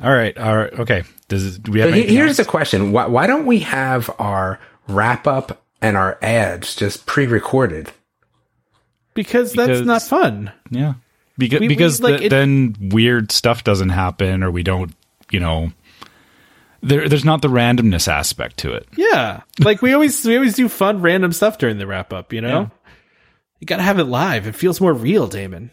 All 0.00 0.12
right. 0.12 0.36
All 0.38 0.56
right. 0.56 0.72
Okay. 0.72 1.02
Does 1.28 1.58
do 1.58 1.72
we 1.72 1.80
have 1.80 1.88
But 1.90 1.94
he- 1.94 2.00
anything 2.02 2.16
here's 2.16 2.38
else? 2.38 2.46
the 2.46 2.50
question: 2.50 2.92
why, 2.92 3.06
why 3.06 3.26
don't 3.26 3.46
we 3.46 3.58
have 3.60 4.10
our 4.18 4.58
wrap 4.86 5.26
up 5.26 5.62
and 5.82 5.96
our 5.96 6.18
ads 6.22 6.74
just 6.74 7.04
pre-recorded? 7.06 7.90
Because 9.14 9.52
that's 9.52 9.68
Because- 9.68 9.86
not 9.86 10.02
fun. 10.02 10.52
Yeah. 10.70 10.94
Because 11.36 11.60
We- 11.60 11.68
we, 11.68 11.74
because 11.74 12.00
like, 12.00 12.18
the- 12.18 12.24
it- 12.26 12.30
then 12.30 12.74
weird 12.80 13.30
stuff 13.32 13.62
doesn't 13.64 13.90
happen 13.90 14.42
or 14.42 14.50
we 14.50 14.62
don't, 14.62 14.92
you 15.30 15.38
know, 15.40 15.72
there 16.82 17.08
there's 17.08 17.24
not 17.24 17.42
the 17.42 17.48
randomness 17.48 18.06
aspect 18.08 18.58
to 18.58 18.72
it. 18.72 18.86
Yeah, 18.96 19.42
like 19.60 19.82
we 19.82 19.92
always 19.92 20.24
we 20.24 20.36
always 20.36 20.54
do 20.54 20.68
fun 20.68 21.00
random 21.02 21.32
stuff 21.32 21.58
during 21.58 21.78
the 21.78 21.86
wrap 21.88 22.12
up. 22.12 22.32
You 22.32 22.40
know, 22.40 22.48
Yeah. 22.48 22.66
You 23.58 23.66
got 23.66 23.76
to 23.76 23.82
have 23.82 23.98
it 23.98 24.04
live. 24.04 24.46
It 24.46 24.54
feels 24.54 24.80
more 24.80 24.92
real, 24.92 25.26
Damon. 25.26 25.70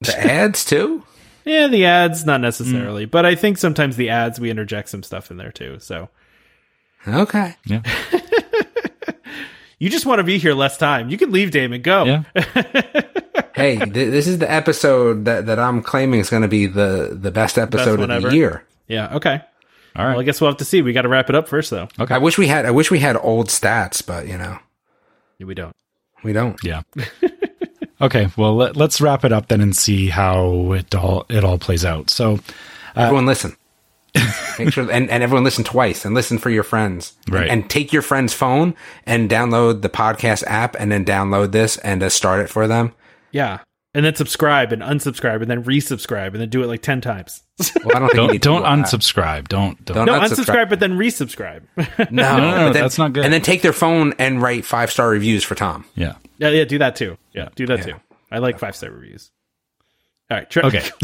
The 0.00 0.18
ads 0.18 0.64
too. 0.64 1.04
Yeah, 1.42 1.68
the 1.68 1.86
ads 1.86 2.26
not 2.26 2.40
hmm. 2.40 2.44
necessarily, 2.44 3.06
but 3.06 3.24
I 3.24 3.34
think 3.34 3.56
sometimes 3.56 3.96
the 3.96 4.10
ads 4.10 4.38
we 4.38 4.50
interject 4.50 4.90
some 4.90 5.02
stuff 5.02 5.30
in 5.30 5.38
there 5.38 5.50
too. 5.50 5.78
So 5.80 6.10
Okay. 7.08 7.56
Yeah. 7.64 7.80
you 9.78 9.88
just 9.88 10.04
want 10.04 10.18
to 10.18 10.22
be 10.22 10.38
here 10.38 10.52
less 10.52 10.76
time. 10.76 11.08
You 11.08 11.16
can 11.16 11.32
leave, 11.32 11.50
Damon. 11.50 11.82
Go. 11.82 12.04
Yeah. 12.04 12.22
Hey, 13.52 13.76
th- 13.76 13.92
this 13.92 14.26
is 14.26 14.38
the 14.38 14.50
episode 14.50 15.26
that, 15.26 15.46
that 15.46 15.58
I'm 15.58 15.82
claiming 15.82 16.20
is 16.20 16.30
going 16.30 16.42
to 16.42 16.48
be 16.48 16.66
the 16.66 17.18
the 17.20 17.30
best 17.30 17.58
episode 17.58 17.94
of 17.94 18.08
one 18.08 18.10
ever. 18.10 18.30
the 18.30 18.36
year. 18.36 18.64
Yeah, 18.86 19.16
Okay. 19.16 19.40
All 19.96 20.04
right. 20.04 20.12
Well, 20.12 20.20
I 20.20 20.22
guess 20.22 20.40
we'll 20.40 20.48
have 20.48 20.58
to 20.58 20.64
see. 20.64 20.80
We 20.80 20.92
got 20.92 21.02
to 21.02 21.08
wrap 21.08 21.28
it 21.28 21.34
up 21.34 21.48
first, 21.48 21.70
though. 21.70 21.88
Okay. 21.98 22.14
I 22.14 22.18
wish 22.18 22.38
we 22.38 22.46
had 22.46 22.64
I 22.64 22.70
wish 22.70 22.90
we 22.90 23.00
had 23.00 23.16
old 23.16 23.48
stats, 23.48 24.06
but 24.06 24.28
you 24.28 24.38
know 24.38 24.58
yeah, 25.38 25.46
We 25.46 25.54
don't. 25.54 25.74
We 26.22 26.32
don't. 26.32 26.62
yeah. 26.62 26.82
okay. 28.00 28.28
Well, 28.36 28.56
let, 28.56 28.76
let's 28.76 29.00
wrap 29.00 29.24
it 29.24 29.32
up 29.32 29.48
then 29.48 29.60
and 29.60 29.76
see 29.76 30.08
how 30.08 30.72
it 30.72 30.94
all 30.94 31.26
it 31.28 31.44
all 31.44 31.58
plays 31.58 31.84
out. 31.84 32.10
So, 32.10 32.40
everyone 32.96 33.26
listen. 33.26 33.56
Make 34.58 34.72
sure 34.72 34.90
and, 34.90 35.08
and 35.08 35.22
everyone 35.22 35.44
listen 35.44 35.62
twice 35.64 36.04
and 36.04 36.14
listen 36.14 36.38
for 36.38 36.50
your 36.50 36.64
friends. 36.64 37.12
Right. 37.28 37.48
And, 37.48 37.70
take 37.70 37.92
your 37.92 38.02
friend's 38.02 38.34
phone 38.34 38.74
and 39.06 39.30
download 39.30 39.82
the 39.82 39.88
podcast 39.88 40.42
app 40.46 40.74
and 40.78 40.90
then 40.90 41.04
download 41.04 41.52
this 41.52 41.76
and 41.78 42.02
uh, 42.02 42.08
start 42.08 42.40
it 42.40 42.48
for 42.48 42.66
them. 42.66 42.92
Yeah. 43.30 43.60
And 43.92 44.04
then 44.04 44.14
subscribe 44.14 44.72
and 44.72 44.82
unsubscribe 44.82 45.42
and 45.42 45.50
then 45.50 45.64
resubscribe 45.64 46.28
and 46.28 46.36
then 46.40 46.48
do 46.48 46.62
it 46.62 46.68
like 46.68 46.80
10 46.80 47.00
times. 47.00 47.42
Well, 47.84 47.96
I 47.96 47.98
don't 47.98 48.08
think 48.10 48.16
don't 48.16 48.28
don't 48.28 48.40
do 48.40 48.52
all 48.54 48.62
that. 48.76 48.86
unsubscribe. 48.86 49.48
Don't 49.48 49.84
don't. 49.84 49.96
Don't 49.96 50.06
no, 50.06 50.20
unsubscribe. 50.20 50.44
unsubscribe, 50.44 50.68
but 50.68 50.78
then 50.80 50.92
resubscribe. 50.96 51.62
No, 51.76 51.84
No, 52.12 52.36
no, 52.38 52.50
no, 52.50 52.72
then- 52.72 52.82
that's 52.82 52.98
not 52.98 53.12
good. 53.12 53.24
And 53.24 53.32
then 53.34 53.42
take 53.42 53.62
their 53.62 53.72
phone 53.72 54.14
and 54.20 54.40
write 54.40 54.64
five 54.64 54.92
star 54.92 55.08
reviews 55.08 55.42
for 55.42 55.56
Tom. 55.56 55.84
Yeah. 55.96 56.14
yeah, 56.38 56.50
yeah, 56.50 56.64
do 56.64 56.78
that 56.78 56.94
too. 56.94 57.18
Yeah, 57.32 57.48
do 57.56 57.66
that 57.66 57.78
Yeah. 57.80 57.84
too. 57.94 58.00
I 58.30 58.38
like 58.38 58.60
five 58.60 58.76
star 58.76 58.90
reviews. 58.92 59.32
All 60.30 60.36
right. 60.36 60.48
Try- 60.48 60.62
Okay. 60.68 60.88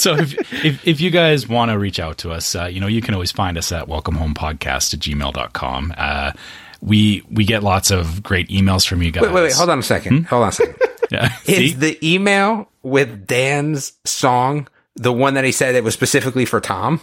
so 0.00 0.16
if, 0.16 0.34
if, 0.64 0.88
if 0.88 1.00
you 1.00 1.10
guys 1.12 1.46
want 1.48 1.70
to 1.70 1.78
reach 1.78 2.00
out 2.00 2.18
to 2.18 2.32
us, 2.32 2.56
uh, 2.56 2.64
you 2.64 2.80
know, 2.80 2.88
you 2.88 3.02
can 3.02 3.14
always 3.14 3.30
find 3.30 3.56
us 3.56 3.70
at 3.70 3.86
welcomehomepodcast 3.86 4.94
at 4.94 4.98
gmail.com. 5.00 5.94
Uh, 5.96 6.32
we, 6.80 7.22
we 7.30 7.44
get 7.44 7.62
lots 7.62 7.92
of 7.92 8.22
great 8.24 8.48
emails 8.48 8.84
from 8.86 9.00
you 9.02 9.12
guys. 9.12 9.22
Wait, 9.22 9.32
wait, 9.32 9.42
wait. 9.42 9.52
Hold 9.52 9.70
on 9.70 9.78
a 9.78 9.82
second. 9.82 10.26
Hold 10.26 10.42
on 10.42 10.48
a 10.48 10.52
second. 10.52 10.76
Yeah. 11.10 11.28
See? 11.44 11.66
Is 11.66 11.78
the 11.78 11.98
email 12.14 12.68
with 12.82 13.26
Dan's 13.26 13.92
song 14.04 14.68
the 14.96 15.12
one 15.12 15.34
that 15.34 15.44
he 15.44 15.52
said 15.52 15.74
it 15.74 15.84
was 15.84 15.94
specifically 15.94 16.44
for 16.44 16.60
Tom? 16.60 17.00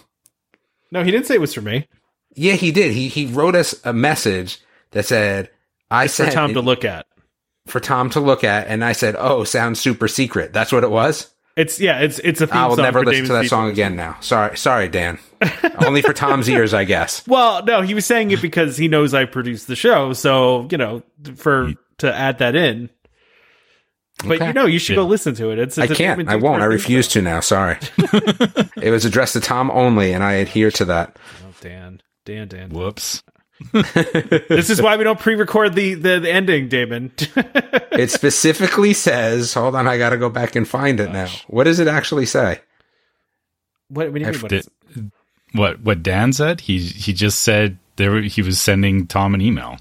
No, 0.92 1.04
he 1.04 1.12
didn't 1.12 1.26
say 1.28 1.36
it 1.36 1.42
was 1.42 1.54
for 1.54 1.62
me. 1.62 1.88
Yeah, 2.34 2.54
he 2.54 2.72
did. 2.72 2.94
He 2.94 3.08
he 3.08 3.26
wrote 3.26 3.56
us 3.56 3.76
a 3.86 3.94
message 3.94 4.60
that 4.92 5.06
said, 5.06 5.50
"I 5.90 6.08
For 6.08 6.14
said 6.14 6.32
Tom 6.34 6.52
it- 6.52 6.54
to 6.54 6.62
look 6.62 6.86
at. 6.86 7.06
for 7.68 7.80
Tom 7.80 8.10
to 8.12 8.20
look 8.20 8.44
at," 8.44 8.68
and 8.68 8.84
I 8.84 8.94
said, 8.94 9.16
"Oh, 9.18 9.44
sounds 9.44 9.80
super 9.80 10.08
secret." 10.08 10.54
That's 10.54 10.72
what 10.72 10.84
it 10.84 10.92
was. 10.92 11.28
It's 11.58 11.80
yeah, 11.82 12.00
it's 12.00 12.20
it's 12.20 12.40
a 12.40 12.48
theme 12.48 12.58
I 12.58 12.68
will 12.68 12.78
song 12.78 12.84
never 12.84 13.00
for 13.02 13.06
listen 13.06 13.26
Damon's 13.26 13.30
to 13.30 13.34
that 13.44 13.50
song 13.50 13.66
Voice. 13.68 13.74
again. 13.74 13.96
Now, 13.98 14.16
sorry, 14.22 14.56
sorry, 14.58 14.88
Dan. 14.88 15.20
Only 15.86 16.02
for 16.02 16.14
Tom's 16.14 16.50
ears, 16.50 16.74
I 16.74 16.86
guess. 16.86 17.28
Well, 17.28 17.64
no, 17.66 17.82
he 17.82 17.94
was 17.94 18.06
saying 18.06 18.32
it 18.32 18.42
because 18.42 18.78
he 18.78 18.88
knows 18.88 19.14
I 19.14 19.26
produce 19.26 19.66
the 19.66 19.76
show, 19.76 20.14
so 20.14 20.68
you 20.72 20.78
know, 20.78 21.04
for 21.36 21.74
to 21.98 22.14
add 22.14 22.38
that 22.40 22.56
in. 22.56 22.90
But 24.24 24.36
Okay. 24.36 24.48
you 24.48 24.54
know, 24.54 24.66
you 24.66 24.80
should 24.80 24.96
go 24.96 25.06
listen 25.06 25.34
to 25.36 25.50
it. 25.52 25.60
It's, 25.60 25.78
I 25.78 25.84
it's 25.84 25.94
a 25.94 25.96
can't. 25.96 26.28
I 26.30 26.36
won't. 26.36 26.62
I 26.62 26.66
refuse 26.66 27.08
to 27.10 27.22
now. 27.22 27.40
Sorry. 27.40 27.78
it 27.98 28.92
was 28.92 29.06
addressed 29.06 29.34
to 29.34 29.40
Tom 29.40 29.72
only, 29.72 30.14
and 30.14 30.24
I 30.24 30.34
adhere 30.34 30.72
to 30.72 30.86
that. 30.86 31.18
Oh, 31.44 31.54
Dan, 31.62 32.02
Dan, 32.26 32.48
Dan. 32.48 32.70
Whoops. 32.70 33.24
this 33.74 34.70
is 34.70 34.82
why 34.82 34.98
we 34.98 35.04
don't 35.04 35.20
pre-record 35.20 35.74
the 35.76 35.94
the, 35.94 36.20
the 36.20 36.32
ending, 36.32 36.68
Damon. 36.70 37.12
It 37.92 38.10
specifically 38.10 38.94
says, 38.94 39.54
"Hold 39.54 39.76
on, 39.76 39.86
I 39.86 39.98
got 39.98 40.12
to 40.12 40.18
go 40.18 40.30
back 40.30 40.56
and 40.56 40.66
find 40.68 41.00
it 41.02 41.12
now." 41.12 41.28
What 41.48 41.66
does 41.66 41.80
it 41.80 41.88
actually 41.90 42.26
say? 42.26 42.62
what, 43.90 44.12
what 44.12 44.14
do 44.14 44.20
you 44.22 44.32
mean? 44.32 44.42
What 44.42 44.50
Did- 44.50 45.12
what, 45.54 45.82
what 45.82 46.02
Dan 46.02 46.32
said? 46.32 46.62
He, 46.62 46.80
he 46.80 47.12
just 47.12 47.42
said 47.42 47.78
there, 47.98 48.22
he 48.22 48.42
was 48.42 48.60
sending 48.62 49.06
Tom 49.08 49.34
an 49.36 49.42
email. 49.42 49.78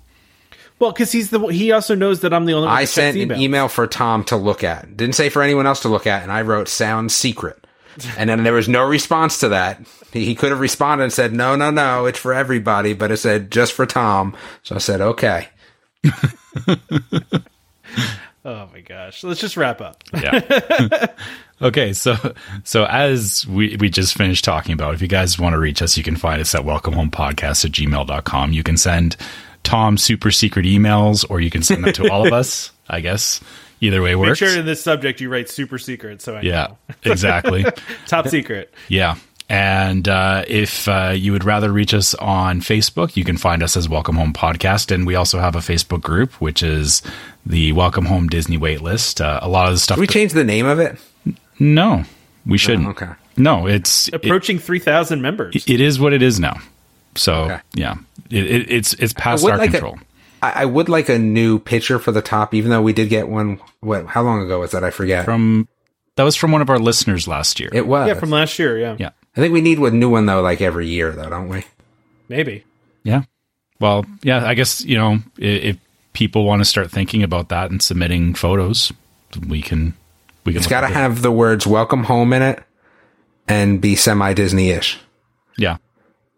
Well, 0.81 0.93
because 0.93 1.13
he's 1.13 1.31
the 1.31 1.39
he 1.47 1.71
also 1.73 1.95
knows 1.95 2.21
that 2.21 2.33
I'm 2.33 2.47
the 2.47 2.55
only 2.55 2.67
one. 2.67 2.77
I 2.77 2.87
sent 2.87 3.17
an 3.17 3.33
email 3.39 3.69
for 3.69 3.87
Tom 3.87 4.25
to 4.25 4.37
look 4.37 4.65
at. 4.65 4.97
Didn't 4.97 5.15
say 5.15 5.29
for 5.29 5.43
anyone 5.43 5.67
else 5.67 5.81
to 5.81 5.89
look 5.89 6.07
at, 6.07 6.23
and 6.23 6.33
I 6.33 6.41
wrote 6.43 6.69
"sound 6.69 7.13
secret," 7.13 7.67
and 8.17 8.31
then 8.31 8.43
there 8.43 8.55
was 8.55 8.69
no 8.69 8.85
response 8.85 9.39
to 9.41 9.51
that. 9.51 9.87
He, 10.13 10.25
he 10.25 10.35
could 10.35 10.51
have 10.51 10.61
responded 10.61 11.05
and 11.05 11.13
said, 11.13 11.35
"No, 11.35 11.55
no, 11.55 11.71
no, 11.71 12.07
it's 12.07 12.19
for 12.19 12.33
everybody," 12.33 12.95
but 12.95 13.13
it 13.13 13.19
said 13.19 13.51
just 13.51 13.75
for 13.75 13.85
Tom. 13.85 14.35
So 14.63 14.75
I 14.75 14.79
said, 14.79 15.01
"Okay." 15.01 15.49
Oh 18.43 18.67
my 18.73 18.81
gosh! 18.81 19.23
Let's 19.23 19.39
just 19.39 19.59
wrap 19.59 19.83
up. 19.83 20.03
Yeah. 20.15 21.07
okay, 21.63 21.93
so 21.93 22.17
so 22.65 22.87
as 22.87 23.47
we, 23.47 23.77
we 23.77 23.91
just 23.91 24.17
finished 24.17 24.47
talking 24.47 24.73
about, 24.73 24.95
if 24.95 25.03
you 25.03 25.09
guys 25.09 25.39
want 25.39 25.53
to 25.53 25.59
reach 25.59 25.83
us, 25.83 25.99
you 25.99 26.03
can 26.03 26.17
find 26.17 26.41
us 26.41 26.55
at 26.55 26.63
welcomehomepodcast 26.63 27.67
at 27.67 27.71
gmail.com. 27.71 28.53
You 28.55 28.63
can 28.63 28.79
send 28.79 29.19
Tom 29.63 29.97
super 29.99 30.31
secret 30.31 30.67
emails 30.67 31.25
or 31.29 31.41
you 31.41 31.51
can 31.51 31.63
send 31.63 31.85
them 31.85 31.93
to 31.95 32.11
all 32.11 32.27
of 32.27 32.33
us, 32.43 32.71
I 32.89 33.01
guess. 33.01 33.41
Either 33.83 34.03
way 34.03 34.15
works. 34.15 34.27
Make 34.27 34.29
works. 34.31 34.39
sure 34.53 34.61
in 34.61 34.67
this 34.67 34.83
subject 34.83 35.21
you 35.21 35.31
write 35.31 35.49
super 35.49 35.79
secret. 35.79 36.21
So 36.21 36.37
I 36.37 36.43
yeah, 36.43 36.67
know. 36.69 36.77
exactly. 37.11 37.65
top 38.07 38.29
secret. 38.29 38.73
Yeah. 38.89 39.17
And 39.49 40.07
uh, 40.09 40.45
if 40.47 40.87
uh, 40.87 41.13
you 41.17 41.33
would 41.33 41.43
rather 41.45 41.73
reach 41.73 41.93
us 41.93 42.15
on 42.15 42.61
Facebook, 42.61 43.17
you 43.17 43.25
can 43.25 43.37
find 43.37 43.65
us 43.65 43.77
as 43.77 43.89
Welcome 43.89 44.15
Home 44.17 44.33
Podcast. 44.33 44.95
And 44.95 45.07
we 45.07 45.17
also 45.17 45.41
have 45.41 45.57
a 45.57 45.61
Facebook 45.61 46.03
group, 46.03 46.35
which 46.35 46.63
is 46.63 47.03
the 47.45 47.73
Welcome 47.73 48.05
Home 48.05 48.29
Disney 48.29 48.59
Waitlist. 48.59 49.21
Uh, 49.21 49.41
a 49.43 49.49
lot 49.49 49.67
of 49.67 49.75
the 49.75 49.81
stuff. 49.81 49.97
Did 49.97 50.03
we 50.03 50.07
change 50.07 50.33
the 50.35 50.45
name 50.45 50.67
of 50.67 50.79
it? 50.79 50.99
no, 51.59 52.05
we 52.47 52.59
shouldn't. 52.59 52.87
Oh, 52.87 52.91
okay. 52.91 53.11
No, 53.37 53.67
it's 53.67 54.07
it, 54.09 54.15
Approaching 54.15 54.59
three 54.59 54.79
thousand 54.79 55.21
members. 55.23 55.65
it 55.67 55.81
is 55.81 55.99
what 55.99 56.13
it 56.13 56.23
is 56.23 56.39
now. 56.39 56.61
So 57.17 57.35
Okay. 57.45 57.61
yeah, 57.75 57.97
it, 58.31 58.45
it, 58.45 58.71
it's 58.71 58.95
it's 58.95 59.13
past 59.13 59.43
would 59.43 59.53
our 59.53 59.59
like 59.59 59.71
control. 59.73 59.99
I, 60.43 60.63
I 60.63 60.65
would 60.65 60.89
like 60.89 61.09
a 61.09 61.19
new 61.19 61.59
picture 61.59 61.99
for 61.99 62.13
the 62.13 62.23
top, 62.23 62.55
even 62.55 62.71
though 62.71 62.83
we 62.83 62.93
did 62.93 63.09
get 63.11 63.29
one. 63.29 63.61
What? 63.81 64.07
How 64.07 64.23
long 64.23 64.41
ago 64.43 64.61
was 64.61 64.71
that? 64.73 64.85
I 64.85 64.91
forget. 64.91 65.25
from 65.25 65.69
that 66.17 66.23
was 66.25 66.37
from 66.37 66.53
one 66.53 66.63
of 66.63 66.71
our 66.71 66.79
listeners 66.79 67.27
last 67.29 67.61
year. 67.61 67.71
it 67.73 67.87
was. 67.87 68.09
yeah, 68.09 68.15
from 68.15 68.31
last 68.31 68.59
year. 68.59 68.79
Yeah, 68.79 68.97
yeah, 68.99 69.11
I 69.37 69.41
think 69.41 69.53
we 69.53 69.61
need 69.61 69.79
a 69.79 69.91
new 69.91 70.09
one 70.11 70.27
though, 70.27 70.41
like 70.41 70.61
every 70.61 70.87
year, 70.89 71.11
though, 71.13 71.29
don't 71.31 71.49
we? 71.49 71.65
maybe. 72.29 72.65
yeah. 73.03 73.23
Well, 73.81 74.05
yeah. 74.23 74.47
I 74.47 74.55
guess 74.55 74.85
you 74.85 74.97
know 74.99 75.15
i- 75.39 75.43
if 75.43 75.77
people 76.13 76.45
want 76.45 76.61
to 76.61 76.65
start 76.65 76.91
thinking 76.91 77.23
about 77.23 77.49
that 77.49 77.71
and 77.71 77.83
submitting 77.83 78.35
photos, 78.35 78.93
we 79.49 79.63
can. 79.63 79.95
We 80.45 80.53
can. 80.53 80.61
It's 80.61 80.67
got 80.69 80.81
to 80.83 80.87
at 80.87 80.93
it. 80.93 80.95
have 80.95 81.23
the 81.23 81.31
words 81.33 81.67
"Welcome 81.67 82.05
Home" 82.05 82.33
in 82.33 82.43
it, 82.43 82.63
and 83.49 83.81
be 83.81 83.95
semi 83.97 84.33
Disney 84.35 84.71
ish. 84.71 84.99
Yeah. 85.59 85.79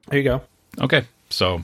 There 0.09 0.19
you 0.19 0.25
go. 0.25 0.43
Okay. 0.81 1.05
So 1.31 1.63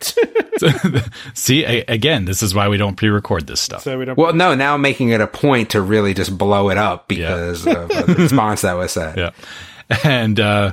See, 1.34 1.64
a- 1.64 1.84
again, 1.86 2.24
this 2.24 2.42
is 2.42 2.54
why 2.54 2.68
we 2.68 2.76
don't 2.76 2.96
pre-record 2.96 3.46
this 3.46 3.60
stuff. 3.60 3.82
so 3.82 3.98
we 3.98 4.04
don't. 4.04 4.16
Well, 4.16 4.32
no, 4.32 4.54
now 4.54 4.74
I'm 4.74 4.80
making 4.80 5.10
it 5.10 5.20
a 5.20 5.26
point 5.26 5.70
to 5.70 5.80
really 5.80 6.14
just 6.14 6.36
blow 6.36 6.70
it 6.70 6.78
up 6.78 7.08
because 7.08 7.66
of 7.66 7.90
uh, 7.90 8.02
the 8.02 8.14
response 8.14 8.62
that 8.62 8.74
was 8.74 8.92
said. 8.92 9.18
yeah. 9.18 9.30
And 10.04 10.38
uh, 10.40 10.72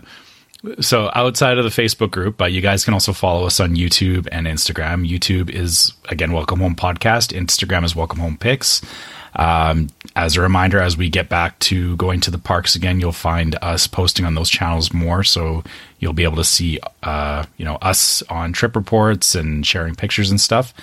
so 0.79 1.11
outside 1.13 1.57
of 1.57 1.63
the 1.63 1.69
Facebook 1.69 2.11
group, 2.11 2.37
but 2.37 2.51
you 2.51 2.61
guys 2.61 2.85
can 2.85 2.93
also 2.93 3.13
follow 3.13 3.45
us 3.45 3.59
on 3.59 3.75
YouTube 3.75 4.27
and 4.31 4.47
Instagram. 4.47 5.07
YouTube 5.07 5.49
is 5.49 5.93
again 6.09 6.31
Welcome 6.31 6.59
Home 6.59 6.75
Podcast. 6.75 7.37
Instagram 7.37 7.83
is 7.83 7.95
Welcome 7.95 8.19
Home 8.19 8.37
Pics. 8.37 8.81
Um, 9.37 9.89
as 10.15 10.35
a 10.35 10.41
reminder, 10.41 10.79
as 10.79 10.97
we 10.97 11.09
get 11.09 11.29
back 11.29 11.57
to 11.59 11.95
going 11.95 12.19
to 12.21 12.31
the 12.31 12.39
parks 12.39 12.75
again, 12.75 12.99
you'll 12.99 13.11
find 13.11 13.55
us 13.61 13.85
posting 13.85 14.25
on 14.25 14.33
those 14.33 14.49
channels 14.49 14.91
more. 14.91 15.23
So 15.23 15.63
you'll 15.99 16.13
be 16.13 16.23
able 16.23 16.37
to 16.37 16.43
see, 16.43 16.79
uh, 17.03 17.45
you 17.57 17.63
know, 17.63 17.75
us 17.75 18.23
on 18.23 18.51
trip 18.51 18.75
reports 18.75 19.35
and 19.35 19.65
sharing 19.65 19.93
pictures 19.93 20.31
and 20.31 20.41
stuff. 20.41 20.73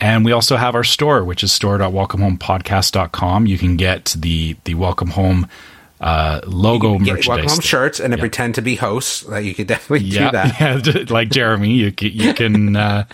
And 0.00 0.24
we 0.24 0.32
also 0.32 0.56
have 0.56 0.74
our 0.74 0.84
store, 0.84 1.22
which 1.24 1.42
is 1.42 1.52
store.welcomehomepodcast.com. 1.52 3.46
You 3.46 3.58
can 3.58 3.76
get 3.76 4.14
the 4.18 4.56
the 4.64 4.74
Welcome 4.74 5.10
Home 5.10 5.46
uh, 6.00 6.40
logo 6.46 6.92
Get 6.98 7.00
merchandise. 7.00 7.28
welcome 7.28 7.48
home 7.48 7.60
shirts 7.60 8.00
and 8.00 8.12
then 8.12 8.20
pretend 8.20 8.54
to 8.54 8.62
be 8.62 8.76
hosts. 8.76 9.22
That 9.22 9.44
you 9.44 9.54
could 9.54 9.66
definitely 9.66 10.06
yeah, 10.08 10.26
do 10.26 10.30
that. 10.32 10.60
yeah, 10.96 11.04
like 11.10 11.30
Jeremy, 11.30 11.72
you 11.72 11.92
ca- 11.92 12.08
you 12.08 12.32
can 12.32 12.76
uh, 12.76 13.04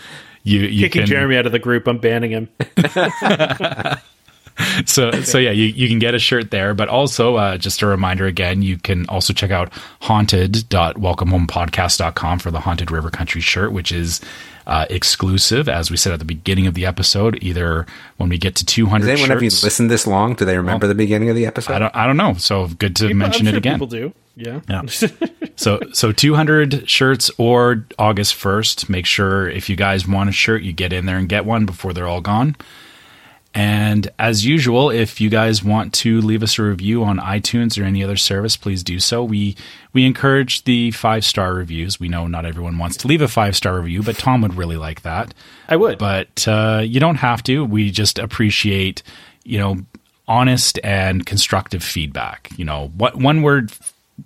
you 0.43 0.61
you 0.61 0.85
kicking 0.85 1.01
can 1.01 1.07
Jeremy 1.07 1.37
out 1.37 1.45
of 1.45 1.51
the 1.51 1.59
group. 1.59 1.87
I'm 1.87 1.97
banning 1.97 2.31
him. 2.31 2.49
so 4.85 5.11
so 5.23 5.37
yeah 5.37 5.51
you, 5.51 5.65
you 5.65 5.87
can 5.87 5.99
get 5.99 6.15
a 6.15 6.19
shirt 6.19 6.51
there 6.51 6.73
but 6.73 6.87
also 6.87 7.35
uh, 7.35 7.57
just 7.57 7.81
a 7.81 7.85
reminder 7.85 8.25
again 8.25 8.61
you 8.61 8.77
can 8.77 9.05
also 9.07 9.33
check 9.33 9.51
out 9.51 9.71
haunted.welcomehomepodcast.com 10.01 12.39
for 12.39 12.51
the 12.51 12.59
haunted 12.61 12.91
river 12.91 13.09
country 13.09 13.41
shirt 13.41 13.71
which 13.71 13.91
is 13.91 14.21
uh, 14.67 14.85
exclusive 14.89 15.69
as 15.69 15.91
we 15.91 15.97
said 15.97 16.13
at 16.13 16.19
the 16.19 16.25
beginning 16.25 16.67
of 16.67 16.73
the 16.73 16.85
episode 16.85 17.37
either 17.41 17.85
when 18.17 18.29
we 18.29 18.37
get 18.37 18.55
to 18.55 18.65
200 18.65 19.07
Has 19.07 19.19
anyone 19.19 19.31
ever 19.31 19.41
shirts 19.41 19.63
listened 19.63 19.91
this 19.91 20.07
long? 20.07 20.33
Do 20.33 20.45
they 20.45 20.57
remember 20.57 20.87
the 20.87 20.95
beginning 20.95 21.29
of 21.29 21.35
the 21.35 21.45
episode? 21.45 21.73
I 21.73 21.79
don't 21.79 21.95
I 21.95 22.07
don't 22.07 22.17
know 22.17 22.33
so 22.35 22.67
good 22.67 22.95
to 22.97 23.13
mention 23.13 23.47
I'm 23.47 23.53
it 23.53 23.57
again 23.57 23.75
People 23.75 23.87
do. 23.87 24.13
Yeah. 24.35 24.61
Yeah. 24.67 24.81
so 25.55 25.79
so 25.93 26.11
200 26.11 26.89
shirts 26.89 27.29
or 27.37 27.85
August 27.99 28.35
1st. 28.35 28.89
Make 28.89 29.05
sure 29.05 29.47
if 29.49 29.69
you 29.69 29.75
guys 29.75 30.07
want 30.07 30.29
a 30.29 30.33
shirt, 30.33 30.63
you 30.63 30.73
get 30.73 30.91
in 30.91 31.05
there 31.05 31.17
and 31.17 31.29
get 31.29 31.45
one 31.45 31.65
before 31.65 31.93
they're 31.93 32.07
all 32.07 32.21
gone. 32.21 32.55
And 33.55 34.11
as 34.19 34.45
usual, 34.45 34.89
if 34.89 35.21
you 35.21 35.29
guys 35.29 35.63
want 35.63 35.93
to 35.93 36.19
leave 36.19 36.43
us 36.43 36.59
a 36.59 36.63
review 36.63 37.05
on 37.05 37.19
iTunes 37.19 37.81
or 37.81 37.85
any 37.85 38.03
other 38.03 38.17
service, 38.17 38.57
please 38.57 38.83
do 38.83 38.99
so. 38.99 39.23
We 39.23 39.55
we 39.93 40.05
encourage 40.05 40.65
the 40.65 40.91
five 40.91 41.23
star 41.23 41.53
reviews. 41.53 41.97
We 41.97 42.09
know 42.09 42.27
not 42.27 42.45
everyone 42.45 42.77
wants 42.77 42.97
to 42.97 43.07
leave 43.07 43.21
a 43.21 43.29
five 43.29 43.55
star 43.55 43.79
review, 43.79 44.03
but 44.03 44.17
Tom 44.17 44.41
would 44.41 44.55
really 44.55 44.75
like 44.75 45.03
that. 45.03 45.33
I 45.69 45.77
would. 45.77 45.97
But 45.97 46.45
uh, 46.45 46.83
you 46.85 46.99
don't 46.99 47.15
have 47.15 47.41
to. 47.43 47.63
We 47.63 47.91
just 47.91 48.19
appreciate, 48.19 49.03
you 49.45 49.57
know, 49.57 49.77
honest 50.27 50.77
and 50.83 51.25
constructive 51.25 51.81
feedback. 51.81 52.49
You 52.57 52.65
know, 52.65 52.91
what 52.97 53.15
one 53.15 53.41
word 53.41 53.71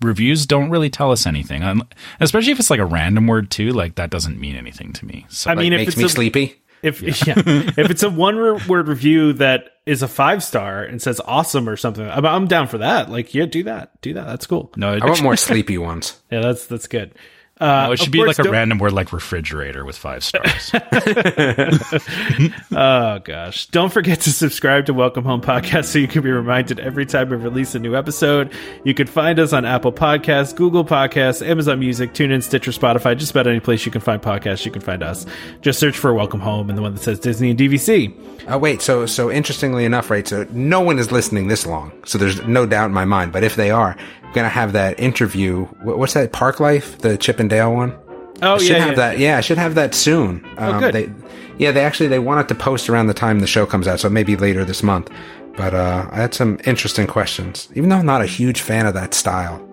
reviews 0.01 0.47
don't 0.47 0.71
really 0.71 0.89
tell 0.89 1.11
us 1.11 1.27
anything, 1.27 1.63
um, 1.63 1.87
especially 2.19 2.51
if 2.51 2.59
it's 2.59 2.71
like 2.71 2.79
a 2.79 2.85
random 2.85 3.27
word 3.27 3.51
too. 3.51 3.69
Like 3.73 3.93
that 3.95 4.09
doesn't 4.09 4.39
mean 4.39 4.55
anything 4.55 4.91
to 4.93 5.05
me. 5.05 5.27
So 5.29 5.51
I 5.51 5.55
mean, 5.55 5.73
if 5.73 5.81
Makes 5.81 5.89
it's 5.89 5.97
me 5.97 6.03
a, 6.05 6.09
sleepy. 6.09 6.61
If 6.81 7.01
yeah. 7.27 7.35
if 7.37 7.89
it's 7.89 8.03
a 8.03 8.09
one 8.09 8.37
word 8.67 8.87
review 8.87 9.33
that 9.33 9.71
is 9.85 10.01
a 10.01 10.07
five 10.07 10.43
star 10.43 10.83
and 10.83 11.01
says 11.01 11.19
awesome 11.25 11.67
or 11.67 11.75
something, 11.75 12.07
I'm, 12.07 12.25
I'm 12.25 12.47
down 12.47 12.67
for 12.67 12.79
that. 12.79 13.09
Like, 13.09 13.33
yeah, 13.33 13.45
do 13.45 13.63
that, 13.63 13.99
do 14.01 14.13
that. 14.13 14.25
That's 14.25 14.45
cool. 14.47 14.71
no, 14.75 14.93
I 14.93 15.05
want 15.05 15.23
more 15.23 15.35
sleepy 15.37 15.77
ones. 15.77 16.19
Yeah, 16.31 16.41
that's 16.41 16.65
that's 16.67 16.87
good. 16.87 17.13
Uh, 17.59 17.87
no, 17.87 17.91
it 17.91 17.99
should 17.99 18.11
be 18.11 18.19
course, 18.19 18.37
like 18.39 18.47
a 18.47 18.49
random 18.49 18.77
word 18.77 18.93
like 18.93 19.11
refrigerator 19.11 19.83
with 19.83 19.97
five 19.97 20.23
stars. 20.23 20.71
Oh 22.71 23.19
gosh! 23.19 23.65
Don't 23.67 23.91
forget 23.91 24.21
to 24.21 24.31
subscribe 24.31 24.85
to 24.85 24.93
Welcome 24.93 25.25
Home 25.25 25.41
Podcast 25.41 25.85
so 25.85 25.99
you 25.99 26.07
can 26.07 26.21
be 26.21 26.31
reminded 26.31 26.79
every 26.79 27.05
time 27.05 27.29
we 27.29 27.35
release 27.35 27.75
a 27.75 27.79
new 27.79 27.95
episode. 27.95 28.53
You 28.83 28.93
can 28.93 29.07
find 29.07 29.39
us 29.39 29.51
on 29.53 29.65
Apple 29.65 29.91
Podcasts, 29.91 30.55
Google 30.55 30.85
Podcasts, 30.85 31.45
Amazon 31.45 31.79
Music, 31.79 32.13
TuneIn, 32.13 32.43
Stitcher, 32.43 32.71
Spotify. 32.71 33.17
Just 33.17 33.31
about 33.31 33.47
any 33.47 33.59
place 33.59 33.85
you 33.85 33.91
can 33.91 34.01
find 34.01 34.21
podcasts, 34.21 34.65
you 34.65 34.71
can 34.71 34.81
find 34.81 35.03
us. 35.03 35.25
Just 35.61 35.79
search 35.79 35.97
for 35.97 36.13
Welcome 36.13 36.39
Home 36.39 36.69
and 36.69 36.77
the 36.77 36.81
one 36.81 36.93
that 36.93 37.01
says 37.01 37.19
Disney 37.19 37.49
and 37.49 37.59
DVC. 37.59 38.15
Oh 38.47 38.57
wait, 38.57 38.81
so 38.81 39.05
so 39.05 39.29
interestingly 39.29 39.83
enough, 39.83 40.09
right? 40.09 40.27
So 40.27 40.45
no 40.51 40.79
one 40.79 40.99
is 40.99 41.11
listening 41.11 41.47
this 41.47 41.65
long, 41.65 41.91
so 42.05 42.17
there's 42.17 42.41
no 42.45 42.65
doubt 42.65 42.85
in 42.85 42.93
my 42.93 43.05
mind. 43.05 43.33
But 43.33 43.43
if 43.43 43.55
they 43.55 43.71
are, 43.71 43.97
I'm 44.29 44.35
gonna 44.35 44.49
have 44.49 44.73
that 44.73 44.99
interview. 44.99 45.65
What's 45.81 46.13
that? 46.13 46.31
Park 46.31 46.59
Life, 46.59 46.99
the 46.99 47.17
Chip 47.17 47.39
and 47.39 47.49
Dale 47.49 47.73
one. 47.73 47.97
Oh 48.43 48.55
I 48.55 48.57
should 48.59 48.69
yeah, 48.69 48.77
have 48.77 48.89
yeah. 48.89 48.95
that. 48.95 49.17
Yeah, 49.17 49.37
I 49.37 49.41
should 49.41 49.57
have 49.57 49.73
that 49.73 49.95
soon. 49.95 50.47
Um, 50.57 50.79
good. 50.79 50.93
They, 50.93 51.11
yeah, 51.57 51.71
they 51.71 51.83
actually 51.83 52.09
they 52.09 52.19
wanted 52.19 52.47
to 52.49 52.55
post 52.55 52.89
around 52.89 53.07
the 53.07 53.15
time 53.15 53.39
the 53.39 53.47
show 53.47 53.65
comes 53.65 53.87
out, 53.87 53.99
so 53.99 54.07
maybe 54.07 54.35
later 54.35 54.63
this 54.63 54.83
month. 54.83 55.09
But 55.57 55.73
uh, 55.73 56.07
I 56.11 56.17
had 56.17 56.35
some 56.35 56.59
interesting 56.63 57.07
questions, 57.07 57.69
even 57.73 57.89
though 57.89 57.95
I'm 57.95 58.05
not 58.05 58.21
a 58.21 58.27
huge 58.27 58.61
fan 58.61 58.85
of 58.85 58.93
that 58.93 59.15
style. 59.15 59.65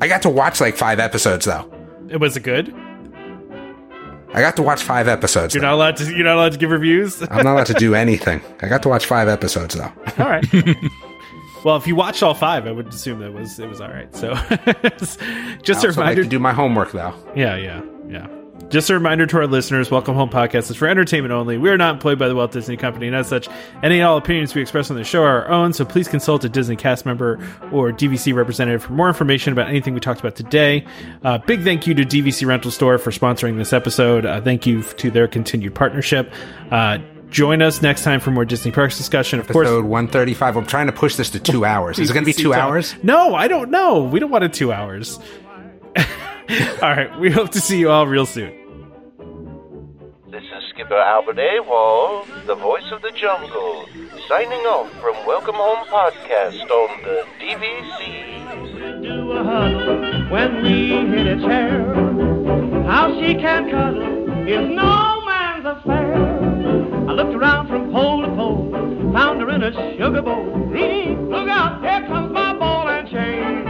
I 0.00 0.08
got 0.08 0.22
to 0.22 0.28
watch 0.28 0.60
like 0.60 0.76
five 0.76 0.98
episodes 0.98 1.46
though. 1.46 1.72
It 2.08 2.16
was 2.16 2.36
it 2.36 2.42
good? 2.42 2.74
I 4.34 4.40
got 4.40 4.56
to 4.56 4.62
watch 4.62 4.82
five 4.82 5.06
episodes. 5.06 5.54
You're 5.54 5.60
though. 5.60 5.68
not 5.68 5.74
allowed 5.74 5.96
to. 5.98 6.12
You're 6.12 6.24
not 6.24 6.34
allowed 6.34 6.52
to 6.52 6.58
give 6.58 6.70
reviews. 6.70 7.22
I'm 7.22 7.44
not 7.44 7.52
allowed 7.52 7.66
to 7.66 7.74
do 7.74 7.94
anything. 8.04 8.40
I 8.60 8.66
got 8.66 8.82
to 8.82 8.88
watch 8.88 9.06
five 9.06 9.28
episodes 9.28 9.76
though. 9.76 9.92
all 10.18 10.28
right. 10.28 10.44
well, 11.64 11.76
if 11.76 11.86
you 11.86 11.96
watched 11.96 12.22
all 12.22 12.34
five, 12.34 12.66
I 12.66 12.72
would 12.72 12.88
assume 12.88 13.18
that 13.20 13.32
was 13.32 13.58
it 13.58 13.68
was 13.68 13.80
all 13.80 13.88
right. 13.88 14.14
So, 14.14 14.34
just 15.62 15.84
a 15.84 15.88
like 15.88 15.96
reminder. 15.96 16.22
to 16.22 16.28
do 16.28 16.38
my 16.38 16.52
homework 16.52 16.92
though. 16.92 17.14
Yeah, 17.34 17.56
yeah, 17.56 17.82
yeah. 18.08 18.28
Just 18.68 18.88
a 18.88 18.94
reminder 18.94 19.26
to 19.26 19.36
our 19.38 19.46
listeners, 19.46 19.90
Welcome 19.90 20.14
Home 20.14 20.30
Podcast 20.30 20.70
is 20.70 20.76
for 20.76 20.86
entertainment 20.88 21.32
only. 21.32 21.58
We 21.58 21.70
are 21.70 21.76
not 21.76 21.94
employed 21.94 22.18
by 22.18 22.28
the 22.28 22.34
Walt 22.34 22.52
Disney 22.52 22.76
Company, 22.76 23.06
and 23.08 23.16
as 23.16 23.28
such, 23.28 23.48
any 23.82 23.98
and 23.98 24.04
all 24.04 24.16
opinions 24.16 24.54
we 24.54 24.62
express 24.62 24.90
on 24.90 24.96
the 24.96 25.04
show 25.04 25.22
are 25.22 25.44
our 25.44 25.48
own, 25.48 25.72
so 25.72 25.84
please 25.84 26.08
consult 26.08 26.44
a 26.44 26.48
Disney 26.48 26.76
cast 26.76 27.04
member 27.04 27.34
or 27.72 27.90
DVC 27.92 28.34
representative 28.34 28.82
for 28.82 28.92
more 28.92 29.08
information 29.08 29.52
about 29.52 29.68
anything 29.68 29.92
we 29.92 30.00
talked 30.00 30.20
about 30.20 30.34
today. 30.36 30.86
Uh, 31.24 31.38
big 31.38 31.62
thank 31.62 31.86
you 31.86 31.94
to 31.94 32.04
DVC 32.04 32.46
Rental 32.46 32.70
Store 32.70 32.96
for 32.96 33.10
sponsoring 33.10 33.56
this 33.56 33.72
episode. 33.72 34.24
Uh, 34.24 34.40
thank 34.40 34.66
you 34.66 34.82
to 34.82 35.10
their 35.10 35.28
continued 35.28 35.74
partnership. 35.74 36.32
Uh, 36.70 36.98
join 37.34 37.60
us 37.62 37.82
next 37.82 38.04
time 38.04 38.20
for 38.20 38.30
more 38.30 38.44
Disney 38.44 38.70
Parks 38.70 38.96
discussion. 38.96 39.40
Of 39.40 39.48
course, 39.48 39.66
Episode 39.66 39.84
135. 39.84 40.56
I'm 40.56 40.66
trying 40.66 40.86
to 40.86 40.92
push 40.92 41.16
this 41.16 41.30
to 41.30 41.40
two 41.40 41.64
hours. 41.72 41.98
Is 41.98 42.08
it 42.10 42.14
going 42.14 42.24
to 42.24 42.26
be 42.26 42.32
two 42.32 42.52
talk. 42.52 42.58
hours? 42.60 42.94
No, 43.02 43.34
I 43.34 43.48
don't 43.48 43.70
know. 43.70 44.04
We 44.04 44.20
don't 44.20 44.30
want 44.30 44.44
it 44.44 44.52
two 44.54 44.72
hours. 44.72 45.18
all 45.98 46.90
right, 46.90 47.18
we 47.18 47.30
hope 47.30 47.50
to 47.50 47.60
see 47.60 47.78
you 47.78 47.90
all 47.90 48.06
real 48.06 48.24
soon. 48.26 48.52
This 50.30 50.42
is 50.42 50.62
Skipper 50.70 50.96
Albert 50.96 51.36
Awol, 51.36 52.46
the 52.46 52.54
voice 52.54 52.90
of 52.92 53.02
the 53.02 53.10
jungle, 53.12 53.86
signing 54.28 54.60
off 54.66 54.90
from 55.00 55.14
Welcome 55.26 55.54
Home 55.56 55.86
Podcast 55.86 56.60
on 56.70 57.02
the 57.02 57.24
DVC. 57.40 59.02
do 59.02 59.32
a 59.32 59.44
huddle 59.44 60.28
when 60.30 60.62
we 60.62 60.88
hit 61.16 61.26
its 61.26 61.42
hair. 61.44 61.84
How 62.84 63.12
she 63.20 63.34
can 63.34 63.70
cuddle 63.70 64.48
is 64.48 64.68
no 64.74 65.24
man's 65.24 65.64
affair. 65.66 66.33
I 67.06 67.12
looked 67.12 67.34
around 67.34 67.68
from 67.68 67.92
pole 67.92 68.22
to 68.22 68.28
pole, 68.28 68.70
found 69.12 69.40
her 69.40 69.50
in 69.50 69.62
a 69.62 69.72
sugar 69.98 70.22
bowl. 70.22 70.44
Look 70.72 71.48
out, 71.48 71.82
here 71.82 72.06
comes 72.08 72.32
my 72.32 72.54
ball 72.58 72.88
and 72.88 73.08
chain. 73.08 73.63